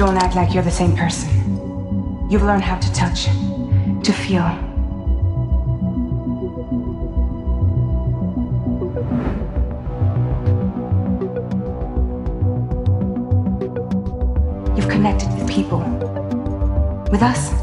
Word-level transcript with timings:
Don't 0.00 0.16
act 0.16 0.34
like 0.34 0.54
you're 0.54 0.62
the 0.62 0.70
same 0.70 0.96
person. 0.96 1.28
You've 2.30 2.42
learned 2.42 2.62
how 2.62 2.78
to 2.78 2.92
touch, 2.94 3.24
to 3.24 4.12
feel. 4.14 4.48
You've 14.74 14.88
connected 14.88 15.28
with 15.34 15.50
people. 15.50 15.80
With 17.10 17.20
us. 17.20 17.59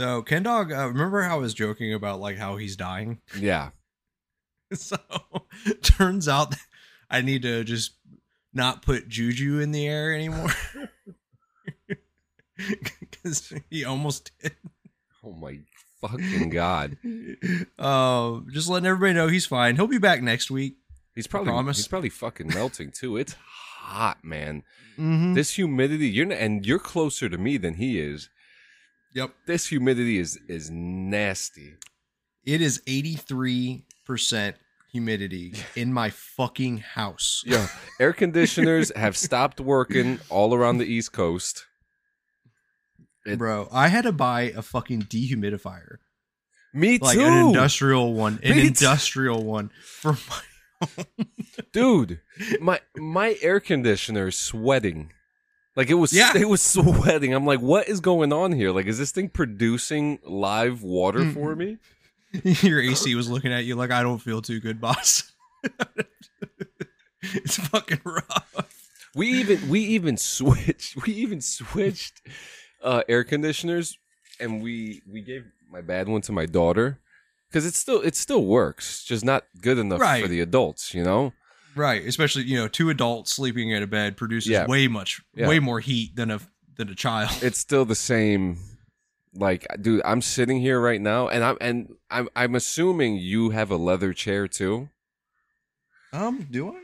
So 0.00 0.22
Ken 0.22 0.42
Dog, 0.42 0.72
uh, 0.72 0.88
remember 0.88 1.20
how 1.20 1.36
I 1.36 1.40
was 1.40 1.52
joking 1.52 1.92
about 1.92 2.20
like 2.20 2.38
how 2.38 2.56
he's 2.56 2.74
dying? 2.74 3.18
Yeah. 3.38 3.72
So 4.72 4.96
turns 5.82 6.26
out 6.26 6.54
I 7.10 7.20
need 7.20 7.42
to 7.42 7.64
just 7.64 7.96
not 8.54 8.80
put 8.80 9.10
Juju 9.10 9.58
in 9.58 9.72
the 9.72 9.86
air 9.86 10.14
anymore 10.14 10.48
because 12.56 13.52
he 13.68 13.84
almost 13.84 14.30
did. 14.40 14.54
Oh 15.22 15.32
my 15.32 15.58
fucking 16.00 16.48
god. 16.48 16.96
Uh, 17.78 18.40
just 18.50 18.70
letting 18.70 18.86
everybody 18.86 19.12
know 19.12 19.28
he's 19.28 19.44
fine. 19.44 19.76
He'll 19.76 19.86
be 19.86 19.98
back 19.98 20.22
next 20.22 20.50
week. 20.50 20.76
He's 21.14 21.26
probably 21.26 21.52
he's 21.74 21.88
probably 21.88 22.08
fucking 22.08 22.48
melting 22.54 22.92
too. 22.92 23.18
It's 23.18 23.34
hot, 23.34 24.24
man. 24.24 24.62
Mhm. 24.98 25.34
This 25.34 25.52
humidity, 25.54 26.08
you're 26.08 26.32
and 26.32 26.64
you're 26.64 26.78
closer 26.78 27.28
to 27.28 27.36
me 27.36 27.58
than 27.58 27.74
he 27.74 28.00
is. 28.00 28.30
Yep. 29.14 29.30
This 29.46 29.66
humidity 29.66 30.18
is 30.18 30.38
is 30.48 30.70
nasty. 30.70 31.74
It 32.44 32.60
is 32.60 32.80
83% 32.86 33.82
humidity 34.92 35.54
in 35.76 35.92
my 35.92 36.10
fucking 36.10 36.78
house. 36.78 37.42
Yeah. 37.46 37.68
air 37.98 38.12
conditioners 38.12 38.90
have 38.96 39.16
stopped 39.16 39.60
working 39.60 40.18
all 40.30 40.54
around 40.54 40.78
the 40.78 40.86
East 40.86 41.12
Coast. 41.12 41.66
It- 43.26 43.38
Bro, 43.38 43.68
I 43.72 43.88
had 43.88 44.02
to 44.02 44.12
buy 44.12 44.42
a 44.56 44.62
fucking 44.62 45.02
dehumidifier. 45.02 45.96
Me 46.72 46.98
Like 46.98 47.18
too, 47.18 47.24
an 47.24 47.48
industrial 47.48 48.14
one. 48.14 48.38
An 48.44 48.56
Me 48.56 48.68
industrial 48.68 49.42
one 49.44 49.70
for 49.84 50.12
my 50.12 51.04
dude. 51.72 52.20
My 52.60 52.80
my 52.96 53.36
air 53.42 53.58
conditioner 53.60 54.28
is 54.28 54.36
sweating. 54.36 55.12
Like 55.76 55.88
it 55.90 55.94
was, 55.94 56.12
Yeah. 56.12 56.32
it 56.36 56.48
was 56.48 56.60
sweating. 56.62 57.32
I'm 57.32 57.46
like, 57.46 57.60
what 57.60 57.88
is 57.88 58.00
going 58.00 58.32
on 58.32 58.52
here? 58.52 58.70
Like, 58.72 58.86
is 58.86 58.98
this 58.98 59.12
thing 59.12 59.28
producing 59.28 60.18
live 60.24 60.82
water 60.82 61.20
Mm. 61.20 61.34
for 61.34 61.54
me? 61.56 61.78
Your 62.62 62.80
AC 62.80 63.14
was 63.14 63.28
looking 63.28 63.52
at 63.52 63.64
you 63.64 63.74
like 63.76 63.90
I 63.90 64.02
don't 64.02 64.18
feel 64.18 64.40
too 64.42 64.60
good, 64.60 64.80
boss. 64.80 65.32
it's 67.22 67.56
fucking 67.56 68.00
rough. 68.04 68.68
We 69.14 69.28
even 69.28 69.68
we 69.68 69.80
even 69.80 70.16
switched 70.16 71.04
we 71.04 71.12
even 71.14 71.40
switched 71.40 72.20
uh, 72.82 73.02
air 73.08 73.24
conditioners, 73.24 73.98
and 74.38 74.62
we 74.62 75.02
we 75.10 75.20
gave 75.20 75.44
my 75.70 75.80
bad 75.80 76.08
one 76.08 76.20
to 76.22 76.32
my 76.32 76.46
daughter 76.46 76.98
because 77.48 77.66
it 77.66 77.74
still 77.74 78.00
it 78.02 78.14
still 78.14 78.44
works, 78.44 79.02
just 79.04 79.24
not 79.24 79.44
good 79.60 79.78
enough 79.78 80.00
Right. 80.00 80.22
for 80.22 80.28
the 80.28 80.40
adults, 80.40 80.94
you 80.94 81.02
know. 81.02 81.32
Right, 81.76 82.04
especially 82.06 82.42
you 82.44 82.56
know, 82.56 82.68
two 82.68 82.90
adults 82.90 83.32
sleeping 83.32 83.70
in 83.70 83.82
a 83.82 83.86
bed 83.86 84.16
produces 84.16 84.50
Yeah. 84.50 84.66
way 84.66 84.88
much, 84.88 85.20
Yeah. 85.34 85.48
way 85.48 85.58
more 85.58 85.80
heat 85.80 86.16
than 86.16 86.30
a 86.30 86.40
than 86.76 86.88
a 86.88 86.94
child. 86.94 87.30
It's 87.42 87.58
still 87.58 87.84
the 87.84 87.94
same. 87.94 88.58
Like, 89.34 89.66
dude, 89.80 90.02
I'm 90.04 90.22
sitting 90.22 90.60
here 90.60 90.80
right 90.80 91.00
now, 91.00 91.28
and 91.28 91.44
I'm 91.44 91.56
and 91.60 91.94
I'm 92.10 92.28
I'm 92.34 92.54
assuming 92.56 93.16
you 93.16 93.50
have 93.50 93.70
a 93.70 93.76
leather 93.76 94.12
chair 94.12 94.48
too. 94.48 94.88
Um, 96.12 96.48
do 96.50 96.70
I? 96.70 96.80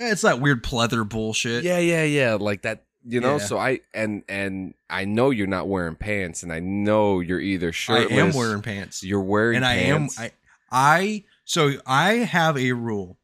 Yeah, 0.00 0.10
it's 0.12 0.22
that 0.22 0.40
weird 0.40 0.64
pleather 0.64 1.08
bullshit. 1.08 1.62
Yeah, 1.62 1.78
yeah, 1.78 2.02
yeah. 2.02 2.34
Like 2.34 2.62
that, 2.62 2.84
you 3.04 3.20
know. 3.20 3.36
Yeah. 3.36 3.44
So 3.44 3.58
I 3.58 3.80
and 3.94 4.24
and 4.28 4.74
I 4.90 5.04
know 5.04 5.30
you're 5.30 5.46
not 5.46 5.68
wearing 5.68 5.94
pants, 5.94 6.42
and 6.42 6.52
I 6.52 6.58
know 6.58 7.20
you're 7.20 7.40
either 7.40 7.72
I 7.88 8.06
am 8.10 8.32
wearing 8.32 8.62
pants, 8.62 9.04
You're 9.04 9.20
wearing, 9.20 9.60
pants 9.62 9.78
and 9.78 9.80
I 9.80 9.96
pants. 9.98 10.18
am. 10.18 10.24
I 10.24 10.32
I 10.72 11.24
so 11.44 11.74
I 11.86 12.12
have 12.14 12.58
a 12.58 12.72
rule. 12.72 13.18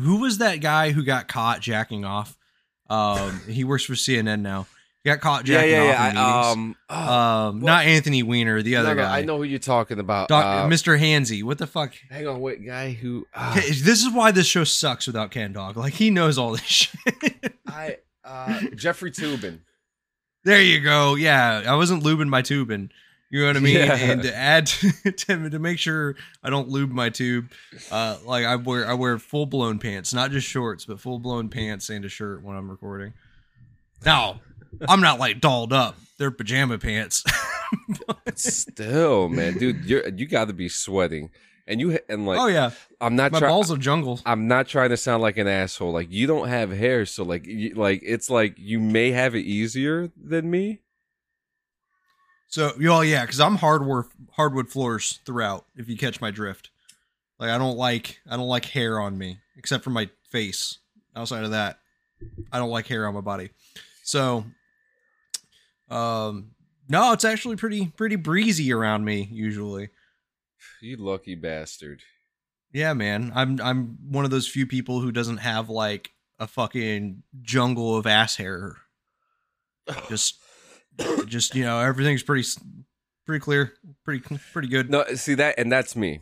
Who 0.00 0.20
was 0.20 0.38
that 0.38 0.56
guy 0.56 0.92
who 0.92 1.04
got 1.04 1.28
caught 1.28 1.60
jacking 1.60 2.04
off? 2.04 2.36
Um, 2.88 3.40
he 3.48 3.64
works 3.64 3.84
for 3.84 3.92
CNN 3.94 4.40
now. 4.40 4.66
He 5.02 5.08
got 5.08 5.20
caught 5.20 5.46
yeah, 5.48 5.54
jacking 5.54 5.70
yeah, 5.72 5.84
yeah. 5.84 6.02
off 6.02 6.10
in 6.10 6.16
I, 6.18 6.50
um, 6.50 6.76
oh, 6.90 6.94
um, 6.96 7.60
well- 7.60 7.66
not 7.74 7.84
Anthony 7.86 8.22
Weiner, 8.22 8.60
the 8.60 8.76
other 8.76 8.94
no, 8.94 9.02
guy. 9.02 9.18
I 9.18 9.22
know 9.22 9.38
who 9.38 9.44
you're 9.44 9.58
talking 9.58 9.98
about. 9.98 10.28
Doc, 10.28 10.44
uh, 10.44 10.68
Mr. 10.68 10.98
Hansy. 10.98 11.42
What 11.42 11.58
the 11.58 11.66
fuck? 11.66 11.94
Hang 12.10 12.26
on, 12.26 12.40
wait, 12.40 12.64
guy 12.66 12.92
who 12.92 13.26
uh, 13.32 13.54
This 13.54 14.04
is 14.04 14.12
why 14.12 14.30
this 14.30 14.46
show 14.46 14.64
sucks 14.64 15.06
without 15.06 15.30
Ken 15.30 15.52
Dog. 15.52 15.76
Like 15.76 15.94
he 15.94 16.10
knows 16.10 16.36
all 16.36 16.52
this 16.52 16.60
shit. 16.66 17.54
I 17.66 17.98
uh, 18.24 18.60
Jeffrey 18.74 19.10
Toobin. 19.10 19.60
there 20.44 20.62
you 20.62 20.80
go. 20.80 21.14
Yeah, 21.14 21.62
I 21.66 21.76
wasn't 21.76 22.02
lubing 22.02 22.28
my 22.28 22.42
tubing. 22.42 22.90
You 23.30 23.40
know 23.42 23.46
what 23.46 23.56
I 23.56 23.60
mean? 23.60 23.76
Yeah. 23.76 23.94
And 23.94 24.22
to 24.22 24.34
add 24.36 24.66
to, 25.06 25.50
to 25.50 25.58
make 25.58 25.78
sure 25.78 26.16
I 26.42 26.50
don't 26.50 26.68
lube 26.68 26.90
my 26.90 27.08
tube, 27.10 27.50
uh, 27.90 28.18
like 28.24 28.44
I 28.44 28.56
wear 28.56 28.86
I 28.86 28.94
wear 28.94 29.18
full 29.18 29.46
blown 29.46 29.78
pants, 29.78 30.12
not 30.12 30.30
just 30.30 30.46
shorts, 30.46 30.84
but 30.84 31.00
full 31.00 31.18
blown 31.18 31.48
pants 31.48 31.88
and 31.88 32.04
a 32.04 32.08
shirt 32.08 32.42
when 32.42 32.56
I'm 32.56 32.70
recording. 32.70 33.14
Now, 34.04 34.40
I'm 34.88 35.00
not 35.00 35.18
like 35.18 35.40
dolled 35.40 35.72
up. 35.72 35.96
They're 36.18 36.30
pajama 36.30 36.78
pants. 36.78 37.24
Still, 38.34 39.28
man, 39.28 39.58
dude, 39.58 39.84
you're 39.84 40.08
you 40.08 40.26
got 40.26 40.48
to 40.48 40.52
be 40.52 40.68
sweating, 40.68 41.30
and 41.66 41.80
you 41.80 41.98
and 42.08 42.26
like, 42.26 42.38
oh 42.38 42.46
yeah, 42.46 42.70
I'm 43.00 43.14
not 43.16 43.32
my 43.32 43.38
trying. 43.38 43.50
balls 43.50 43.70
of 43.70 43.78
jungle. 43.78 44.20
I'm 44.26 44.48
not 44.48 44.66
trying 44.66 44.90
to 44.90 44.96
sound 44.96 45.22
like 45.22 45.36
an 45.36 45.46
asshole. 45.46 45.92
Like 45.92 46.10
you 46.10 46.26
don't 46.26 46.48
have 46.48 46.70
hair, 46.72 47.06
so 47.06 47.24
like, 47.24 47.46
you, 47.46 47.74
like 47.74 48.00
it's 48.02 48.28
like 48.28 48.54
you 48.58 48.80
may 48.80 49.12
have 49.12 49.34
it 49.34 49.40
easier 49.44 50.10
than 50.16 50.50
me. 50.50 50.80
So, 52.50 52.72
well, 52.80 53.04
yeah, 53.04 53.24
because 53.24 53.40
I'm 53.40 53.56
hardwood 53.56 54.06
hardwood 54.32 54.68
floors 54.68 55.20
throughout. 55.24 55.66
If 55.76 55.88
you 55.88 55.96
catch 55.96 56.20
my 56.20 56.32
drift, 56.32 56.70
like 57.38 57.50
I 57.50 57.58
don't 57.58 57.76
like 57.76 58.20
I 58.28 58.36
don't 58.36 58.48
like 58.48 58.66
hair 58.66 59.00
on 59.00 59.16
me 59.16 59.38
except 59.56 59.84
for 59.84 59.90
my 59.90 60.10
face. 60.30 60.78
Outside 61.14 61.44
of 61.44 61.52
that, 61.52 61.78
I 62.52 62.58
don't 62.58 62.70
like 62.70 62.86
hair 62.86 63.06
on 63.06 63.14
my 63.14 63.20
body. 63.20 63.50
So, 64.02 64.44
um, 65.88 66.50
no, 66.88 67.12
it's 67.12 67.24
actually 67.24 67.56
pretty 67.56 67.86
pretty 67.86 68.16
breezy 68.16 68.72
around 68.72 69.04
me 69.04 69.28
usually. 69.30 69.90
You 70.82 70.96
lucky 70.96 71.36
bastard. 71.36 72.02
Yeah, 72.72 72.94
man, 72.94 73.30
I'm 73.32 73.60
I'm 73.60 73.98
one 74.08 74.24
of 74.24 74.32
those 74.32 74.48
few 74.48 74.66
people 74.66 75.00
who 75.00 75.12
doesn't 75.12 75.38
have 75.38 75.70
like 75.70 76.10
a 76.40 76.48
fucking 76.48 77.22
jungle 77.42 77.96
of 77.96 78.08
ass 78.08 78.36
hair. 78.36 78.76
Just, 80.08 80.39
just 81.26 81.54
you 81.54 81.64
know, 81.64 81.78
everything's 81.80 82.22
pretty, 82.22 82.42
s- 82.42 82.58
pretty 83.26 83.40
clear, 83.42 83.72
pretty, 84.04 84.22
pretty 84.52 84.68
good. 84.68 84.90
No, 84.90 85.04
see 85.14 85.34
that, 85.34 85.56
and 85.58 85.70
that's 85.70 85.94
me. 85.96 86.20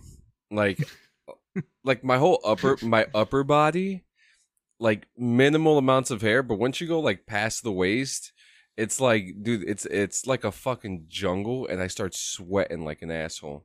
Like, 0.50 0.88
like 1.84 2.04
my 2.04 2.18
whole 2.18 2.40
upper, 2.44 2.76
my 2.82 3.06
upper 3.14 3.44
body, 3.44 4.04
like 4.80 5.06
minimal 5.16 5.78
amounts 5.78 6.10
of 6.10 6.22
hair. 6.22 6.42
But 6.42 6.58
once 6.58 6.80
you 6.80 6.86
go 6.86 7.00
like 7.00 7.26
past 7.26 7.62
the 7.62 7.72
waist, 7.72 8.32
it's 8.76 9.00
like, 9.00 9.42
dude, 9.42 9.68
it's 9.68 9.86
it's 9.86 10.26
like 10.26 10.44
a 10.44 10.52
fucking 10.52 11.06
jungle, 11.08 11.66
and 11.66 11.80
I 11.82 11.86
start 11.88 12.14
sweating 12.14 12.84
like 12.84 13.02
an 13.02 13.10
asshole. 13.10 13.64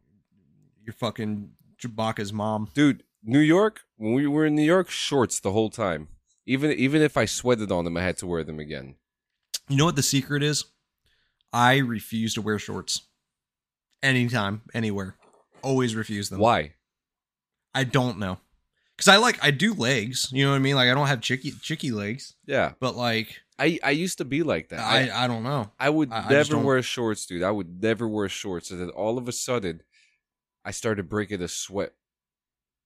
You're 0.84 0.94
fucking 0.94 1.52
Chewbacca's 1.82 2.34
mom. 2.34 2.70
Dude, 2.74 3.04
New 3.24 3.40
York. 3.40 3.82
When 3.98 4.14
we 4.14 4.28
were 4.28 4.46
in 4.46 4.56
New 4.56 4.64
York, 4.64 4.90
shorts 4.90 5.40
the 5.40 5.52
whole 5.52 5.70
time. 5.70 6.10
Even 6.46 6.72
even 6.74 7.02
if 7.02 7.16
I 7.16 7.26
sweated 7.26 7.72
on 7.72 7.86
them, 7.86 7.96
I 7.96 8.02
had 8.02 8.18
to 8.18 8.28
wear 8.28 8.44
them 8.44 8.60
again. 8.60 8.96
You 9.70 9.78
know 9.78 9.86
what 9.86 9.96
the 9.96 10.04
secret 10.04 10.44
is? 10.44 10.66
I 11.54 11.78
refuse 11.78 12.34
to 12.34 12.42
wear 12.42 12.58
shorts. 12.60 13.04
Anytime, 14.02 14.64
anywhere. 14.74 15.16
Always 15.62 15.96
refuse 15.96 16.30
them. 16.30 16.40
Why? 16.40 16.74
I 17.74 17.84
don't 17.86 18.20
know. 18.20 18.40
Cause 18.98 19.08
I 19.08 19.18
like 19.18 19.44
I 19.44 19.52
do 19.52 19.74
legs. 19.74 20.30
You 20.32 20.46
know 20.46 20.52
what 20.52 20.58
I 20.58 20.60
mean? 20.60 20.76
Like 20.76 20.90
I 20.90 20.94
don't 20.94 21.08
have 21.08 21.20
chicky 21.22 21.52
chicky 21.62 21.92
legs, 21.92 22.36
Yeah, 22.46 22.74
but 22.80 22.96
like 22.96 23.42
I 23.58 23.80
I 23.84 23.92
used 23.92 24.20
to 24.20 24.26
be 24.26 24.44
like 24.44 24.70
that. 24.70 24.80
I 24.82 25.10
I 25.24 25.28
don't 25.28 25.44
know. 25.44 25.72
I 25.80 25.90
would 25.90 26.12
I- 26.12 26.26
I 26.28 26.30
never 26.30 26.52
don't- 26.52 26.64
wear 26.64 26.82
shorts, 26.84 27.26
dude. 27.26 27.44
I 27.44 27.50
would 27.52 27.82
never 27.82 28.08
wear 28.08 28.30
shorts. 28.30 28.70
And 28.72 28.80
then 28.80 28.90
all 28.90 29.18
of 29.18 29.28
a 29.28 29.32
sudden, 29.32 29.82
I 30.64 30.72
started 30.72 31.10
breaking 31.10 31.42
a 31.42 31.48
sweat. 31.48 31.94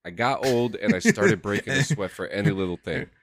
I 0.05 0.11
got 0.11 0.45
old 0.45 0.75
and 0.75 0.93
I 0.95 0.99
started 0.99 1.41
breaking 1.41 1.73
a 1.73 1.83
sweat 1.83 2.11
for 2.11 2.27
any 2.27 2.51
little 2.51 2.77
thing. 2.77 3.07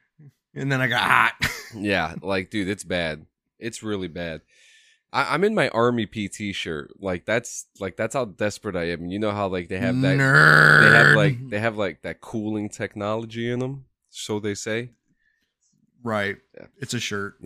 And 0.56 0.70
then 0.70 0.80
I 0.80 0.86
got 0.86 1.00
hot. 1.02 1.32
Yeah, 1.74 2.14
like, 2.22 2.48
dude, 2.48 2.68
it's 2.68 2.84
bad. 2.84 3.26
It's 3.58 3.82
really 3.82 4.06
bad. 4.06 4.40
I, 5.14 5.32
I'm 5.32 5.44
in 5.44 5.54
my 5.54 5.68
army 5.68 6.06
PT 6.06 6.54
shirt. 6.54 6.92
Like 7.00 7.24
that's 7.24 7.66
like 7.78 7.96
that's 7.96 8.14
how 8.14 8.24
desperate 8.24 8.74
I 8.74 8.90
am. 8.90 9.06
You 9.06 9.20
know 9.20 9.30
how 9.30 9.46
like 9.46 9.68
they 9.68 9.78
have 9.78 10.00
that 10.00 10.18
Nerd. 10.18 10.80
they 10.90 10.96
have 10.96 11.16
like 11.16 11.48
they 11.50 11.58
have 11.60 11.76
like 11.78 12.02
that 12.02 12.20
cooling 12.20 12.68
technology 12.68 13.50
in 13.50 13.60
them. 13.60 13.84
So 14.10 14.40
they 14.40 14.54
say. 14.54 14.90
right. 16.02 16.36
Yeah. 16.54 16.66
It's 16.78 16.94
a 16.94 17.00
shirt. 17.00 17.36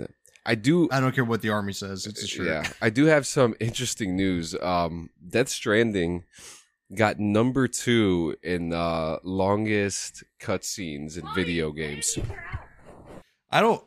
I 0.46 0.54
do 0.54 0.88
I 0.90 1.00
don't 1.00 1.14
care 1.14 1.24
what 1.26 1.42
the 1.42 1.50
army 1.50 1.74
says. 1.74 2.06
It's 2.06 2.22
a 2.24 2.26
shirt. 2.26 2.46
Yeah, 2.46 2.64
I 2.80 2.88
do 2.88 3.04
have 3.04 3.26
some 3.26 3.54
interesting 3.60 4.16
news. 4.16 4.54
Um, 4.60 5.10
Death 5.28 5.50
Stranding 5.50 6.24
got 6.94 7.18
number 7.18 7.68
two 7.68 8.34
in 8.42 8.72
uh, 8.72 9.18
longest 9.22 10.24
cutscenes 10.40 11.18
in 11.18 11.34
video 11.34 11.70
games. 11.70 12.18
I 13.50 13.60
don't 13.60 13.84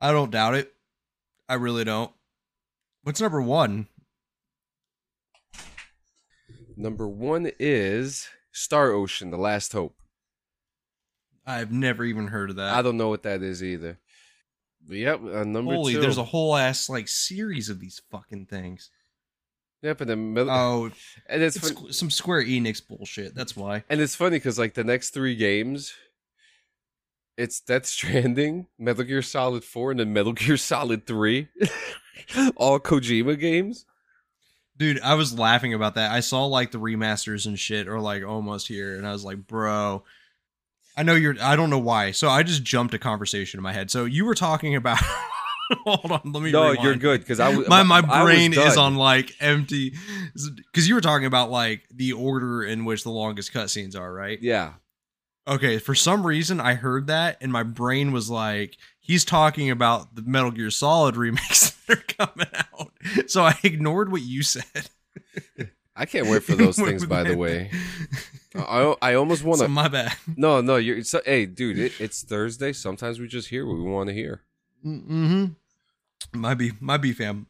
I 0.00 0.10
don't 0.10 0.32
doubt 0.32 0.56
it. 0.56 0.72
I 1.48 1.54
really 1.54 1.84
don't. 1.84 2.10
What's 3.02 3.20
number 3.20 3.42
one? 3.42 3.88
Number 6.76 7.06
one 7.08 7.50
is 7.58 8.28
Star 8.52 8.92
Ocean: 8.92 9.30
The 9.30 9.36
Last 9.36 9.72
Hope. 9.72 9.96
I've 11.44 11.72
never 11.72 12.04
even 12.04 12.28
heard 12.28 12.50
of 12.50 12.56
that. 12.56 12.74
I 12.74 12.82
don't 12.82 12.96
know 12.96 13.08
what 13.08 13.24
that 13.24 13.42
is 13.42 13.62
either. 13.62 13.98
But 14.86 14.96
yep, 14.96 15.20
uh, 15.22 15.44
number 15.44 15.74
Holy, 15.74 15.94
two. 15.94 16.00
there's 16.00 16.18
a 16.18 16.24
whole 16.24 16.56
ass 16.56 16.88
like 16.88 17.08
series 17.08 17.68
of 17.68 17.80
these 17.80 18.00
fucking 18.10 18.46
things. 18.46 18.90
yep, 19.82 20.00
and 20.00 20.08
then 20.10 20.32
middle, 20.34 20.50
Oh, 20.52 20.90
and 21.28 21.42
it's, 21.42 21.56
it's 21.56 21.70
fun- 21.72 21.92
some 21.92 22.10
Square 22.10 22.44
Enix 22.44 22.86
bullshit. 22.86 23.34
That's 23.34 23.56
why. 23.56 23.84
and 23.90 24.00
it's 24.00 24.14
funny 24.16 24.36
because 24.36 24.58
like 24.58 24.74
the 24.74 24.84
next 24.84 25.10
three 25.10 25.34
games, 25.36 25.92
it's 27.36 27.60
Death 27.60 27.86
Stranding, 27.86 28.66
Metal 28.78 29.04
Gear 29.04 29.22
Solid 29.22 29.64
Four, 29.64 29.92
and 29.92 30.00
then 30.00 30.12
Metal 30.12 30.32
Gear 30.34 30.56
Solid 30.56 31.06
Three. 31.06 31.48
All 32.56 32.78
Kojima 32.78 33.38
games. 33.38 33.86
Dude, 34.76 35.00
I 35.00 35.14
was 35.14 35.38
laughing 35.38 35.74
about 35.74 35.94
that. 35.94 36.10
I 36.10 36.20
saw 36.20 36.46
like 36.46 36.70
the 36.70 36.78
remasters 36.78 37.46
and 37.46 37.58
shit 37.58 37.88
are 37.88 38.00
like 38.00 38.24
almost 38.24 38.68
here, 38.68 38.96
and 38.96 39.06
I 39.06 39.12
was 39.12 39.24
like, 39.24 39.46
bro. 39.46 40.04
I 40.94 41.02
know 41.02 41.14
you're. 41.14 41.36
I 41.40 41.56
don't 41.56 41.70
know 41.70 41.78
why. 41.78 42.10
So 42.10 42.28
I 42.28 42.42
just 42.42 42.62
jumped 42.62 42.92
a 42.92 42.98
conversation 42.98 43.58
in 43.58 43.62
my 43.62 43.72
head. 43.72 43.90
So 43.90 44.04
you 44.04 44.24
were 44.26 44.34
talking 44.34 44.76
about. 44.76 44.98
hold 45.84 46.10
on, 46.12 46.32
let 46.32 46.42
me. 46.42 46.52
No, 46.52 46.70
rewind. 46.70 46.82
you're 46.82 46.96
good 46.96 47.20
because 47.20 47.40
I 47.40 47.56
was 47.56 47.68
My 47.68 47.82
my 47.82 48.00
brain 48.00 48.52
is 48.52 48.76
on 48.76 48.96
like 48.96 49.34
empty, 49.40 49.94
because 50.34 50.88
you 50.88 50.94
were 50.94 51.00
talking 51.00 51.26
about 51.26 51.50
like 51.50 51.84
the 51.94 52.12
order 52.12 52.62
in 52.62 52.84
which 52.84 53.04
the 53.04 53.10
longest 53.10 53.52
cutscenes 53.52 53.98
are, 53.98 54.12
right? 54.12 54.38
Yeah, 54.42 54.74
Okay, 55.48 55.78
for 55.78 55.94
some 55.94 56.24
reason 56.26 56.60
I 56.60 56.74
heard 56.74 57.08
that 57.08 57.36
and 57.40 57.50
my 57.50 57.64
brain 57.64 58.12
was 58.12 58.30
like, 58.30 58.76
he's 59.00 59.24
talking 59.24 59.70
about 59.70 60.14
the 60.14 60.22
Metal 60.22 60.50
Gear 60.52 60.70
Solid 60.70 61.16
remakes 61.16 61.70
that 61.86 61.98
are 61.98 62.26
coming 62.26 62.46
out. 62.54 62.92
So 63.28 63.42
I 63.42 63.56
ignored 63.64 64.12
what 64.12 64.22
you 64.22 64.42
said. 64.44 64.88
I 65.96 66.06
can't 66.06 66.28
wait 66.28 66.44
for 66.44 66.54
those 66.54 66.76
things. 66.78 67.04
By 67.04 67.24
the 67.24 67.36
way, 67.36 67.70
I 68.54 68.94
I 69.02 69.14
almost 69.14 69.42
want 69.44 69.58
So 69.58 69.64
to. 69.66 69.68
my 69.70 69.88
bad. 69.88 70.12
No, 70.36 70.60
no, 70.60 70.76
you're. 70.76 71.02
So, 71.04 71.20
hey, 71.24 71.44
dude, 71.46 71.78
it, 71.78 71.92
it's 72.00 72.22
Thursday. 72.22 72.72
Sometimes 72.72 73.18
we 73.18 73.26
just 73.26 73.48
hear 73.48 73.66
what 73.66 73.76
we 73.76 73.82
want 73.82 74.08
to 74.08 74.14
hear. 74.14 74.42
Mm-hmm. 74.86 75.46
Might 76.40 76.54
be, 76.54 76.72
might 76.80 76.98
be 77.02 77.12
fam. 77.12 77.46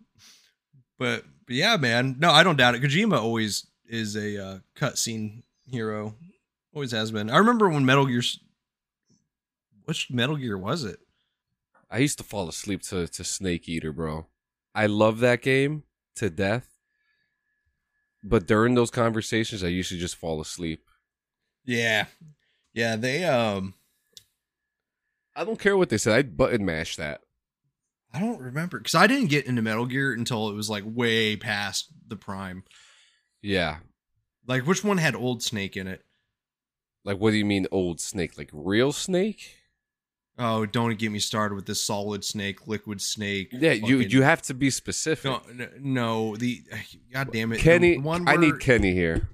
But, 0.99 1.25
but 1.47 1.55
yeah, 1.55 1.77
man. 1.77 2.17
No, 2.19 2.31
I 2.31 2.43
don't 2.43 2.57
doubt 2.57 2.75
it. 2.75 2.83
Kojima 2.83 3.19
always 3.21 3.67
is 3.87 4.17
a 4.17 4.43
uh, 4.45 4.59
cutscene 4.77 5.43
hero. 5.71 6.15
Always 6.75 6.93
has 6.93 7.11
been. 7.11 7.31
I 7.31 7.39
remember 7.39 7.69
when 7.69 7.85
Metal 7.85 8.07
Gear. 8.07 8.23
Which 9.85 10.11
Metal 10.11 10.37
Gear 10.37 10.57
was 10.57 10.85
it? 10.85 11.01
I 11.91 11.99
used 11.99 12.19
to 12.19 12.25
fall 12.25 12.49
asleep 12.49 12.83
to 12.85 13.07
to 13.07 13.25
Snake 13.25 13.69
Eater, 13.69 13.93
bro. 13.93 14.27
I 14.75 14.87
love 14.87 15.21
that 15.21 15.43
game 15.43 15.83
to 16.17 16.31
death. 16.31 16.69
But 18.25 18.47
during 18.47 18.75
those 18.75 18.91
conversations, 18.91 19.63
I 19.63 19.69
usually 19.69 20.01
just 20.01 20.17
fall 20.17 20.41
asleep. 20.41 20.89
Yeah, 21.65 22.07
yeah. 22.73 22.97
They 22.97 23.25
um. 23.25 23.75
I 25.35 25.45
don't 25.45 25.59
care 25.59 25.77
what 25.77 25.89
they 25.89 25.99
said. 25.99 26.15
I'd 26.15 26.37
button 26.37 26.65
mash 26.65 26.97
that. 26.97 27.23
I 28.15 28.21
don't 28.21 28.41
remember 28.41 28.79
because 28.79 28.95
I 28.95 29.07
didn't 29.07 29.31
get 29.31 29.47
into 29.47 29.63
Metal 29.63 29.87
Gear 29.87 30.13
until 30.13 30.49
it 30.49 30.55
was 30.55 30.69
like 30.71 30.85
way 30.87 31.37
past 31.37 31.89
the 32.07 32.17
prime. 32.17 32.65
Yeah. 33.41 33.79
Like, 34.47 34.67
which 34.67 34.85
one 34.85 34.99
had 34.99 35.15
Old 35.15 35.43
Snake 35.43 35.77
in 35.77 35.87
it? 35.87 36.05
Like, 37.05 37.19
what 37.19 37.31
do 37.33 37.37
you 37.37 37.45
mean, 37.45 37.67
old 37.73 38.01
Snake? 38.01 38.39
Like 38.39 38.51
real 38.53 38.93
Snake? 38.93 39.57
Oh, 40.39 40.65
don't 40.67 40.99
get 40.99 41.13
me 41.13 41.19
started 41.19 41.55
with 41.55 41.67
the 41.67 41.75
Solid 41.75 42.25
Snake, 42.25 42.67
Liquid 42.67 43.01
Snake. 43.03 43.49
Yeah, 43.53 43.73
you 43.73 43.99
fucking- 43.99 44.11
you 44.11 44.23
have 44.23 44.41
to 44.43 44.55
be 44.55 44.71
specific. 44.71 45.31
No, 45.31 45.43
no, 45.53 45.69
no, 45.81 46.37
the 46.37 46.63
God 47.13 47.33
damn 47.33 47.53
it, 47.53 47.59
Kenny, 47.59 47.99
one 47.99 48.27
I 48.29 48.37
need 48.37 48.59
Kenny 48.61 48.93
here. 48.95 49.29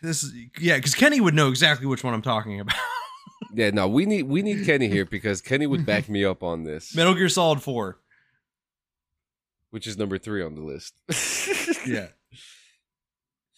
this. 0.00 0.22
Is, 0.22 0.32
yeah, 0.60 0.76
because 0.76 0.94
Kenny 0.94 1.20
would 1.20 1.34
know 1.34 1.48
exactly 1.50 1.86
which 1.86 2.02
one 2.02 2.14
I'm 2.14 2.22
talking 2.22 2.58
about. 2.60 2.76
Yeah, 3.54 3.68
no, 3.70 3.86
we 3.86 4.06
need 4.06 4.22
we 4.22 4.40
need 4.40 4.64
Kenny 4.64 4.88
here 4.88 5.04
because 5.04 5.42
Kenny 5.42 5.66
would 5.66 5.84
back 5.84 6.08
me 6.08 6.24
up 6.24 6.42
on 6.42 6.62
this, 6.64 6.94
Metal 6.96 7.12
Gear 7.12 7.28
Solid 7.28 7.60
Four. 7.60 7.98
which 9.70 9.86
is 9.86 9.98
number 9.98 10.16
three 10.16 10.42
on 10.42 10.54
the 10.54 10.62
list. 10.62 10.94
Yeah, 11.86 12.08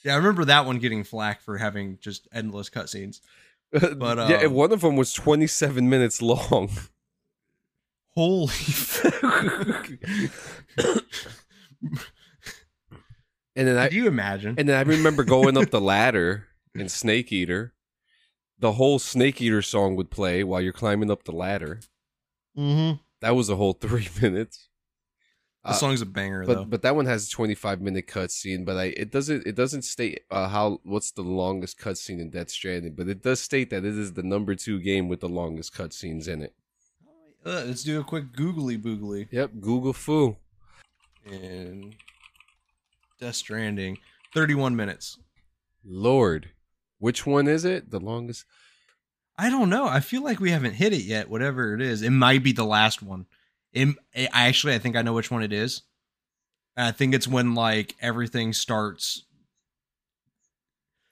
yeah. 0.04 0.12
I 0.12 0.16
remember 0.16 0.44
that 0.44 0.66
one 0.66 0.78
getting 0.78 1.02
flack 1.04 1.40
for 1.40 1.58
having 1.58 1.98
just 2.00 2.28
endless 2.32 2.70
cutscenes. 2.70 3.20
But, 3.72 4.18
yeah, 4.28 4.46
um, 4.46 4.52
one 4.52 4.70
of 4.70 4.82
them 4.82 4.94
was 4.94 5.12
twenty 5.12 5.48
seven 5.48 5.88
minutes 5.90 6.22
long. 6.22 6.70
Holy. 8.14 8.52
and 13.56 13.66
then 13.68 13.76
I 13.76 13.88
Could 13.88 13.96
you 13.96 14.06
imagine? 14.06 14.54
and 14.58 14.68
then 14.68 14.76
I 14.76 14.82
remember 14.82 15.24
going 15.24 15.56
up 15.56 15.70
the 15.70 15.80
ladder 15.80 16.46
in 16.74 16.88
Snake 16.88 17.32
Eater. 17.32 17.72
The 18.60 18.72
whole 18.72 19.00
Snake 19.00 19.42
Eater 19.42 19.62
song 19.62 19.96
would 19.96 20.10
play 20.10 20.44
while 20.44 20.60
you're 20.60 20.72
climbing 20.72 21.10
up 21.10 21.24
the 21.24 21.32
ladder. 21.32 21.80
mm-hmm. 22.56 22.98
That 23.20 23.34
was 23.34 23.48
a 23.48 23.56
whole 23.56 23.72
three 23.72 24.08
minutes. 24.22 24.68
The 25.64 25.70
Uh, 25.70 25.72
song's 25.74 26.02
a 26.02 26.06
banger 26.06 26.44
though. 26.44 26.56
but 26.56 26.70
but 26.70 26.82
that 26.82 26.94
one 26.94 27.06
has 27.06 27.26
a 27.26 27.30
25 27.30 27.80
minute 27.80 28.06
cutscene 28.06 28.64
but 28.66 28.76
I 28.76 28.84
it 28.96 29.10
doesn't 29.10 29.46
it 29.46 29.54
doesn't 29.54 29.82
state 29.82 30.20
uh, 30.30 30.48
how 30.48 30.80
what's 30.84 31.10
the 31.12 31.22
longest 31.22 31.78
cutscene 31.78 32.20
in 32.20 32.28
Death 32.30 32.50
Stranding 32.50 32.94
but 32.94 33.08
it 33.08 33.22
does 33.22 33.40
state 33.40 33.70
that 33.70 33.84
it 33.84 33.96
is 33.96 34.12
the 34.12 34.22
number 34.22 34.54
two 34.54 34.78
game 34.78 35.08
with 35.08 35.20
the 35.20 35.28
longest 35.28 35.72
cutscenes 35.74 36.28
in 36.28 36.42
it. 36.42 36.54
Uh, 37.46 37.62
let's 37.66 37.82
do 37.82 37.98
a 38.00 38.04
quick 38.04 38.32
googly 38.32 38.76
boogly. 38.78 39.26
Yep, 39.30 39.52
Google 39.60 39.92
foo. 39.94 40.36
And 41.30 41.94
Death 43.20 43.34
Stranding, 43.36 43.98
31 44.34 44.76
minutes. 44.76 45.18
Lord, 45.84 46.50
which 46.98 47.26
one 47.26 47.46
is 47.48 47.64
it? 47.64 47.90
The 47.90 48.00
longest? 48.00 48.44
I 49.36 49.50
don't 49.50 49.68
know. 49.70 49.86
I 49.86 50.00
feel 50.00 50.22
like 50.22 50.40
we 50.40 50.50
haven't 50.52 50.74
hit 50.74 50.92
it 50.92 51.02
yet. 51.02 51.28
Whatever 51.28 51.74
it 51.74 51.80
is, 51.82 52.02
it 52.02 52.10
might 52.10 52.42
be 52.42 52.52
the 52.52 52.64
last 52.64 53.02
one. 53.02 53.26
It, 53.74 53.88
I 54.32 54.46
actually, 54.46 54.74
I 54.74 54.78
think 54.78 54.96
I 54.96 55.02
know 55.02 55.12
which 55.12 55.30
one 55.30 55.42
it 55.42 55.52
is. 55.52 55.82
I 56.76 56.90
think 56.92 57.14
it's 57.14 57.28
when 57.28 57.54
like 57.54 57.94
everything 58.00 58.52
starts. 58.52 59.24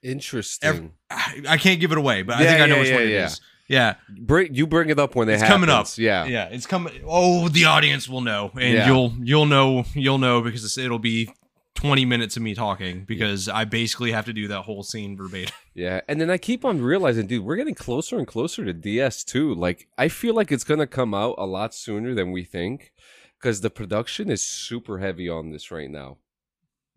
Interesting. 0.03 0.93
I, 1.11 1.43
I 1.51 1.57
can't 1.59 1.81
give 1.81 1.93
it 1.93 1.99
away, 1.99 2.23
but 2.23 2.37
I 2.37 2.43
Yeah, 2.43 2.51
think 2.51 2.61
I 2.63 2.67
know 2.67 2.75
yeah, 2.77 2.81
which 2.81 2.89
yeah, 2.89 2.95
one 2.95 3.03
it 3.05 3.11
is. 3.11 3.41
yeah. 3.69 3.95
Bring 4.21 4.55
you 4.55 4.67
bring 4.67 4.91
it 4.91 4.99
up 4.99 5.15
when 5.15 5.29
they 5.29 5.35
it's 5.35 5.43
happens. 5.43 5.55
coming 5.67 5.71
up. 5.71 5.87
Yeah. 5.97 6.25
yeah, 6.25 6.49
it's 6.51 6.67
coming. 6.67 6.93
Oh, 7.07 7.49
the 7.49 7.67
audience 7.67 8.09
will 8.09 8.21
know, 8.21 8.51
and 8.55 8.75
Yeah. 8.75 8.87
you'll 8.89 9.13
you'll 9.23 9.47
know 9.47 9.85
you'll 9.95 10.19
know 10.19 10.41
because 10.43 10.65
it's, 10.65 10.77
it'll 10.79 10.99
be 10.99 11.33
twenty 11.83 12.05
minutes 12.05 12.37
of 12.37 12.43
me 12.43 12.55
talking 12.55 13.05
because 13.05 13.49
I 13.49 13.65
basically 13.65 14.13
have 14.13 14.25
to 14.27 14.33
do 14.33 14.49
that 14.49 14.63
whole 14.63 14.83
scene 14.83 15.17
verbatim. 15.17 15.55
Yeah, 15.75 16.03
and 16.07 16.21
then 16.21 16.29
I 16.29 16.37
keep 16.37 16.67
on 16.67 16.83
realizing, 16.83 17.27
dude, 17.27 17.47
we're 17.47 17.57
getting 17.57 17.75
closer 17.75 18.19
and 18.19 18.27
closer 18.27 18.63
to 18.63 18.75
DS 18.75 19.25
too. 19.25 19.55
Like, 19.55 19.89
I 19.97 20.09
feel 20.09 20.35
like 20.35 20.53
it's 20.53 20.65
gonna 20.65 20.87
come 20.87 21.15
out 21.15 21.37
a 21.39 21.47
lot 21.47 21.75
sooner 21.75 22.15
than 22.15 22.31
we 22.31 22.45
think, 22.45 22.93
because 23.41 23.63
the 23.63 23.71
production 23.71 24.31
is 24.31 24.43
super 24.45 24.99
heavy 24.99 25.31
on 25.31 25.51
this 25.51 25.71
right 25.71 25.91
now. 25.91 26.19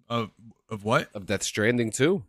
Of 0.09 0.31
of 0.69 0.83
what? 0.83 1.09
Of 1.15 1.25
Death 1.25 1.43
Stranding 1.43 1.89
too. 1.89 2.25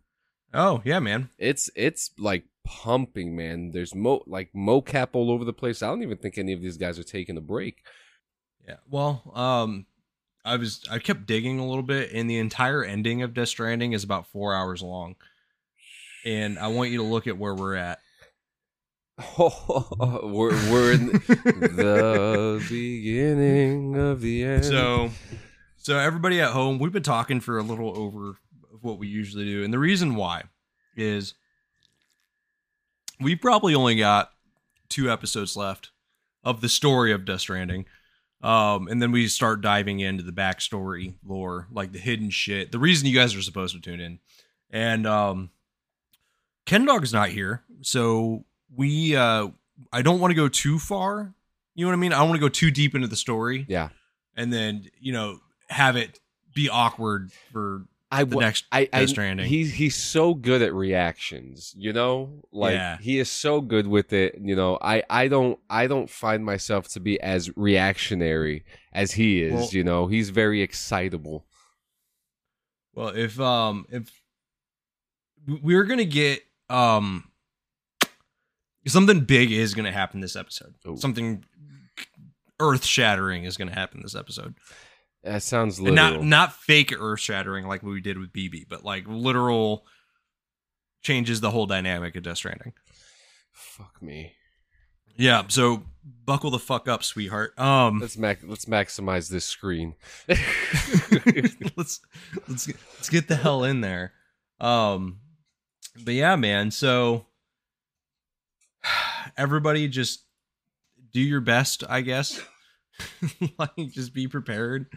Oh 0.53 0.81
yeah, 0.85 0.99
man. 0.99 1.31
It's 1.37 1.69
it's 1.75 2.11
like 2.17 2.45
pumping, 2.63 3.35
man. 3.35 3.71
There's 3.71 3.93
mo 3.93 4.23
like 4.25 4.53
mocap 4.53 5.09
all 5.11 5.29
over 5.29 5.43
the 5.43 5.51
place. 5.51 5.81
I 5.83 5.87
don't 5.87 6.01
even 6.01 6.17
think 6.17 6.37
any 6.37 6.53
of 6.53 6.61
these 6.61 6.77
guys 6.77 6.97
are 6.97 7.03
taking 7.03 7.35
a 7.35 7.41
break. 7.41 7.83
Yeah. 8.65 8.77
Well, 8.89 9.33
um, 9.35 9.85
I 10.47 10.55
was 10.55 10.81
I 10.89 10.99
kept 10.99 11.25
digging 11.25 11.59
a 11.59 11.67
little 11.67 11.83
bit, 11.83 12.11
and 12.13 12.29
the 12.29 12.37
entire 12.37 12.83
ending 12.83 13.21
of 13.21 13.33
Death 13.33 13.49
Stranding 13.49 13.91
is 13.91 14.03
about 14.03 14.27
four 14.27 14.55
hours 14.55 14.81
long. 14.81 15.15
And 16.25 16.57
I 16.57 16.67
want 16.67 16.89
you 16.89 16.97
to 16.97 17.03
look 17.03 17.27
at 17.27 17.37
where 17.37 17.53
we're 17.53 17.75
at. 17.75 17.99
we're 19.37 20.51
we're 20.71 20.93
in 20.93 21.07
the 21.07 22.65
beginning 22.69 23.97
of 23.97 24.21
the 24.21 24.43
end. 24.43 24.65
So, 24.65 25.09
so 25.75 25.97
everybody 25.97 26.39
at 26.39 26.51
home, 26.51 26.79
we've 26.79 26.93
been 26.93 27.03
talking 27.03 27.39
for 27.39 27.57
a 27.57 27.63
little 27.63 27.97
over 27.97 28.29
of 28.73 28.83
what 28.83 28.99
we 28.99 29.07
usually 29.07 29.45
do, 29.45 29.63
and 29.63 29.73
the 29.73 29.79
reason 29.79 30.15
why 30.15 30.43
is 30.95 31.33
we 33.19 33.35
probably 33.35 33.75
only 33.75 33.97
got 33.97 34.31
two 34.87 35.11
episodes 35.11 35.57
left 35.57 35.91
of 36.43 36.61
the 36.61 36.69
story 36.69 37.11
of 37.11 37.25
Death 37.25 37.41
Stranding. 37.41 37.85
Um, 38.41 38.87
and 38.87 39.01
then 39.01 39.11
we 39.11 39.27
start 39.27 39.61
diving 39.61 39.99
into 39.99 40.23
the 40.23 40.31
backstory 40.31 41.15
lore, 41.25 41.67
like 41.71 41.91
the 41.91 41.99
hidden 41.99 42.29
shit. 42.29 42.71
The 42.71 42.79
reason 42.79 43.07
you 43.07 43.15
guys 43.15 43.35
are 43.35 43.41
supposed 43.41 43.73
to 43.75 43.81
tune 43.81 43.99
in. 43.99 44.19
And 44.69 45.07
um 45.07 45.49
Ken 46.65 46.85
Dog's 46.85 47.13
not 47.13 47.29
here, 47.29 47.63
so 47.81 48.45
we 48.75 49.15
uh 49.15 49.47
I 49.91 50.01
don't 50.01 50.19
want 50.19 50.31
to 50.31 50.35
go 50.35 50.47
too 50.47 50.77
far. 50.79 51.33
You 51.73 51.85
know 51.85 51.89
what 51.89 51.97
I 51.97 51.99
mean? 51.99 52.13
I 52.13 52.19
don't 52.19 52.29
want 52.29 52.39
to 52.39 52.45
go 52.45 52.49
too 52.49 52.71
deep 52.71 52.95
into 52.95 53.07
the 53.07 53.15
story 53.15 53.65
yeah, 53.69 53.89
and 54.35 54.51
then, 54.51 54.89
you 54.99 55.13
know, 55.13 55.39
have 55.69 55.95
it 55.95 56.19
be 56.53 56.69
awkward 56.69 57.31
for 57.51 57.85
I 58.09 58.23
the 58.23 58.37
next 58.37 58.65
I, 58.71 58.87
I 58.93 59.05
Stranding. 59.05 59.47
He's 59.47 59.73
he's 59.73 59.95
so 59.95 60.33
good 60.33 60.61
at 60.61 60.73
reactions, 60.73 61.73
you 61.77 61.91
know. 61.91 62.41
Like 62.51 62.73
Yeah. 62.75 62.97
he 62.99 63.19
is 63.19 63.29
so 63.29 63.59
good 63.59 63.85
with 63.87 64.13
it. 64.13 64.35
You 64.41 64.55
know, 64.55 64.77
I 64.81 65.03
I 65.09 65.27
don't 65.27 65.59
I 65.69 65.87
don't 65.87 66.09
find 66.09 66.45
myself 66.45 66.87
to 66.89 66.99
be 67.01 67.19
as 67.19 67.55
reactionary 67.57 68.63
as 68.93 69.11
he 69.13 69.41
is. 69.41 69.53
Well- 69.53 69.69
you 69.71 69.83
know, 69.83 70.07
he's 70.07 70.29
very 70.29 70.61
excitable. 70.61 71.45
Well, 72.93 73.09
if 73.09 73.39
um 73.39 73.85
if 73.89 74.09
we're 75.45 75.83
gonna 75.83 76.05
get 76.05 76.41
um 76.69 77.29
something 78.87 79.21
big 79.21 79.51
is 79.51 79.73
gonna 79.73 79.91
happen 79.91 80.21
this 80.21 80.35
episode. 80.37 80.75
Ooh. 80.87 80.95
Something 80.97 81.43
earth 82.59 82.85
shattering 82.85 83.43
is 83.43 83.57
gonna 83.57 83.73
happen 83.75 84.01
this 84.01 84.15
episode. 84.15 84.55
That 85.27 85.43
sounds 85.43 85.77
And 85.79 85.89
literal. 85.95 86.13
not 86.19 86.23
not 86.23 86.53
fake 86.53 86.93
earth 86.97 87.19
shattering 87.19 87.67
like 87.67 87.83
we 87.83 88.01
did 88.01 88.17
with 88.17 88.31
BB, 88.33 88.67
but 88.69 88.83
like 88.83 89.03
literal 89.07 89.85
changes 91.03 91.41
the 91.41 91.51
whole 91.51 91.65
dynamic 91.65 92.15
of 92.15 92.23
Death 92.23 92.37
Stranding. 92.37 92.73
Fuck 93.51 94.01
me. 94.01 94.33
Yeah, 95.17 95.43
so 95.47 95.83
buckle 96.25 96.51
the 96.51 96.59
fuck 96.59 96.87
up, 96.87 97.03
sweetheart. 97.03 97.57
Um 97.59 97.99
Let's 97.99 98.17
mac- 98.17 98.43
let's 98.43 98.65
maximize 98.65 99.29
this 99.29 99.45
screen. 99.45 99.95
let's 100.27 101.99
let's 102.47 102.67
let's 102.67 103.09
get 103.09 103.27
the 103.27 103.35
hell 103.35 103.63
in 103.63 103.81
there. 103.81 104.13
Um, 104.59 105.19
but 106.03 106.13
yeah, 106.13 106.35
man. 106.35 106.71
So 106.71 107.25
everybody, 109.37 109.87
just 109.87 110.23
do 111.11 111.19
your 111.21 111.41
best, 111.41 111.83
I 111.89 112.01
guess. 112.01 112.41
like, 113.57 113.91
just 113.91 114.13
be 114.13 114.27
prepared. 114.27 114.87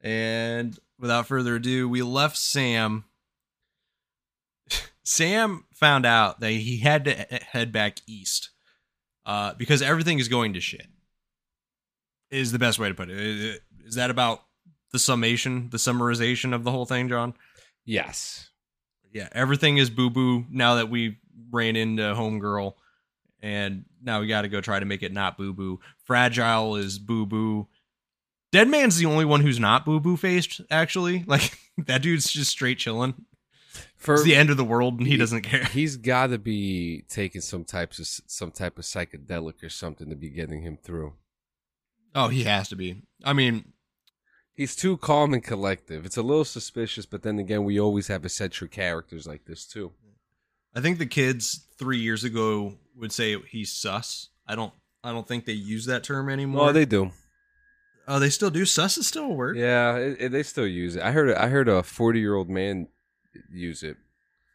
And 0.00 0.78
without 0.98 1.26
further 1.26 1.56
ado, 1.56 1.88
we 1.88 2.02
left 2.02 2.36
Sam. 2.36 3.04
Sam 5.04 5.64
found 5.74 6.06
out 6.06 6.40
that 6.40 6.50
he 6.52 6.78
had 6.78 7.04
to 7.04 7.12
head 7.14 7.72
back 7.72 7.98
east 8.06 8.50
uh, 9.26 9.54
because 9.54 9.82
everything 9.82 10.18
is 10.18 10.28
going 10.28 10.52
to 10.54 10.60
shit. 10.60 10.86
Is 12.30 12.50
the 12.52 12.58
best 12.58 12.78
way 12.78 12.88
to 12.88 12.94
put 12.94 13.10
it. 13.10 13.18
Is- 13.18 13.60
that 13.94 14.10
about 14.10 14.42
the 14.92 14.98
summation, 14.98 15.68
the 15.70 15.76
summarization 15.76 16.54
of 16.54 16.64
the 16.64 16.70
whole 16.70 16.86
thing, 16.86 17.08
John? 17.08 17.34
yes. 17.84 18.48
Yeah, 19.12 19.28
everything 19.32 19.76
is 19.76 19.90
boo 19.90 20.08
boo 20.08 20.46
now 20.50 20.76
that 20.76 20.88
we 20.88 21.18
ran 21.50 21.76
into 21.76 22.00
Homegirl, 22.02 22.72
and 23.42 23.84
now 24.02 24.20
we 24.20 24.26
got 24.28 24.42
to 24.42 24.48
go 24.48 24.60
try 24.60 24.78
to 24.78 24.86
make 24.86 25.02
it 25.02 25.12
not 25.12 25.36
boo 25.36 25.52
boo. 25.52 25.80
Fragile 26.04 26.76
is 26.76 26.98
boo 26.98 27.26
boo. 27.26 27.68
Dead 28.52 28.68
Man's 28.68 28.96
the 28.98 29.06
only 29.06 29.24
one 29.24 29.40
who's 29.40 29.58
not 29.58 29.84
boo 29.84 29.98
boo 30.00 30.16
faced, 30.16 30.60
actually. 30.70 31.24
Like, 31.26 31.58
that 31.86 32.02
dude's 32.02 32.30
just 32.30 32.50
straight 32.50 32.78
chilling. 32.78 33.14
For 33.96 34.14
It's 34.14 34.24
the 34.24 34.36
end 34.36 34.50
of 34.50 34.56
the 34.58 34.64
world, 34.64 34.98
and 34.98 35.06
he 35.06 35.12
He- 35.12 35.18
doesn't 35.18 35.42
care. 35.42 35.64
he's 35.72 35.96
got 35.96 36.26
to 36.28 36.38
be 36.38 37.04
taking 37.08 37.40
some 37.40 37.64
types 37.64 37.98
of 37.98 38.06
some 38.30 38.50
type 38.50 38.78
of 38.78 38.84
psychedelic 38.84 39.62
or 39.62 39.70
something 39.70 40.10
to 40.10 40.16
be 40.16 40.28
getting 40.28 40.62
him 40.62 40.76
through. 40.76 41.14
Oh, 42.14 42.28
he 42.28 42.44
has 42.44 42.68
to 42.68 42.76
be. 42.76 43.02
I 43.24 43.32
mean, 43.32 43.72
He's 44.54 44.76
too 44.76 44.98
calm 44.98 45.32
and 45.32 45.42
collective. 45.42 46.04
It's 46.04 46.18
a 46.18 46.22
little 46.22 46.44
suspicious, 46.44 47.06
but 47.06 47.22
then 47.22 47.38
again, 47.38 47.64
we 47.64 47.80
always 47.80 48.08
have 48.08 48.22
eccentric 48.26 48.70
characters 48.70 49.26
like 49.26 49.46
this 49.46 49.64
too. 49.66 49.92
I 50.74 50.82
think 50.82 50.98
the 50.98 51.06
kids 51.06 51.66
three 51.78 51.96
years 51.98 52.22
ago 52.22 52.74
would 52.98 53.12
say 53.12 53.36
he's 53.50 53.72
sus. 53.72 54.28
I 54.46 54.54
don't. 54.54 54.72
I 55.04 55.10
don't 55.10 55.26
think 55.26 55.46
they 55.46 55.52
use 55.52 55.86
that 55.86 56.04
term 56.04 56.28
anymore. 56.28 56.68
Oh, 56.68 56.72
they 56.72 56.84
do. 56.84 57.10
Oh, 58.06 58.18
they 58.18 58.30
still 58.30 58.50
do. 58.50 58.64
Sus 58.64 58.98
is 58.98 59.06
still 59.06 59.24
a 59.24 59.28
word. 59.32 59.56
Yeah, 59.56 59.96
it, 59.96 60.16
it- 60.20 60.32
they 60.32 60.42
still 60.42 60.66
use 60.66 60.96
it. 60.96 61.02
I 61.02 61.12
heard. 61.12 61.34
I 61.34 61.48
heard 61.48 61.68
a 61.68 61.82
forty-year-old 61.82 62.48
man 62.50 62.88
use 63.50 63.82
it. 63.82 63.96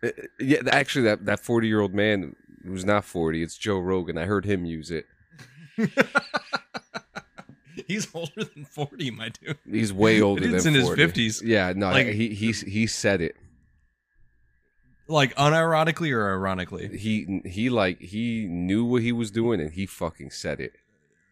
Uh, 0.04 0.10
Yeah, 0.40 0.60
actually, 0.72 1.06
that 1.06 1.26
that 1.26 1.40
forty-year-old 1.40 1.94
man 1.94 2.36
who's 2.64 2.86
not 2.86 3.04
forty. 3.06 3.42
It's 3.44 3.58
Joe 3.58 3.80
Rogan. 3.80 4.18
I 4.18 4.26
heard 4.26 4.46
him 4.46 4.66
use 4.66 4.92
it. 4.92 5.06
He's 7.88 8.08
older 8.14 8.44
than 8.44 8.66
forty, 8.66 9.12
my 9.12 9.30
dude. 9.30 9.58
He's 9.70 9.94
way 9.94 10.20
older 10.22 10.42
than 10.48 10.68
in 10.68 10.74
his 10.74 10.84
40. 10.88 11.02
50s. 11.08 11.42
Yeah, 11.44 11.72
no, 11.76 11.90
Like- 11.92 12.08
he 12.08 12.34
he 12.34 12.52
he 12.52 12.88
said 12.88 13.22
it. 13.22 13.36
Like 15.08 15.36
unironically 15.36 16.12
or 16.12 16.30
ironically? 16.30 16.98
He 16.98 17.42
he 17.46 17.70
like 17.70 18.00
he 18.02 18.46
knew 18.46 18.84
what 18.86 19.02
he 19.02 19.12
was 19.12 19.32
doing 19.32 19.62
and 19.62 19.72
he 19.72 19.86
fucking 19.86 20.32
said 20.32 20.60
it. 20.60 20.74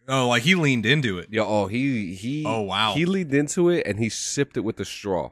Oh, 0.08 0.28
like 0.28 0.42
he 0.44 0.54
leaned 0.54 0.86
into 0.86 1.18
it. 1.18 1.28
Yeah. 1.30 1.42
Oh, 1.42 1.66
he 1.66 2.14
he. 2.14 2.44
Oh, 2.46 2.62
wow. 2.62 2.94
He 2.94 3.04
leaned 3.04 3.34
into 3.34 3.68
it 3.68 3.86
and 3.86 3.98
he 3.98 4.08
sipped 4.08 4.56
it 4.56 4.60
with 4.60 4.78
a 4.80 4.84
straw. 4.84 5.30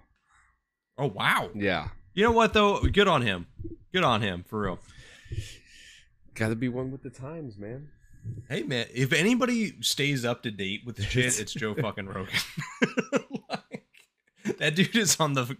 Oh 0.99 1.07
wow. 1.07 1.51
Yeah. 1.55 1.89
You 2.13 2.25
know 2.25 2.33
what 2.33 2.53
though? 2.53 2.81
Good 2.81 3.09
on 3.09 3.23
him. 3.23 3.47
Good 3.93 4.05
on 4.05 4.23
him 4.23 4.45
for 4.47 4.63
real. 4.63 4.79
Got 6.35 6.49
to 6.49 6.57
be 6.57 6.69
one 6.69 6.91
with 6.91 7.03
the 7.03 7.11
times, 7.11 7.57
man. 7.57 7.89
Hey 8.49 8.63
man, 8.63 8.87
if 8.95 9.13
anybody 9.13 9.75
stays 9.81 10.25
up 10.25 10.43
to 10.45 10.51
date 10.51 10.81
with 10.87 10.97
the 10.97 11.03
shit, 11.03 11.39
it's 11.41 11.53
Joe 11.53 11.75
fucking 11.75 12.07
Rogan. 12.07 12.35
that 14.59 14.75
dude 14.77 14.95
is 14.97 15.19
on 15.21 15.33
the 15.35 15.57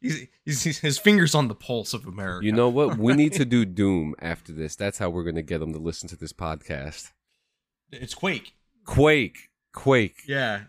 he's, 0.00 0.26
he's 0.44 0.78
his 0.78 0.98
fingers 0.98 1.34
on 1.34 1.48
the 1.48 1.54
pulse 1.54 1.94
of 1.94 2.06
America. 2.06 2.44
You 2.46 2.52
know 2.52 2.68
what? 2.68 2.96
We 2.98 3.14
need 3.14 3.32
to 3.34 3.44
do 3.56 3.64
Doom 3.64 4.14
after 4.20 4.52
this. 4.52 4.76
That's 4.76 4.98
how 4.98 5.10
we're 5.10 5.24
gonna 5.24 5.42
get 5.42 5.58
them 5.58 5.72
to 5.72 5.78
listen 5.78 6.08
to 6.10 6.16
this 6.16 6.32
podcast. 6.32 7.10
it's 7.90 8.14
Quake. 8.14 8.54
Quake, 8.84 9.50
Quake. 9.72 10.22
Yeah. 10.26 10.62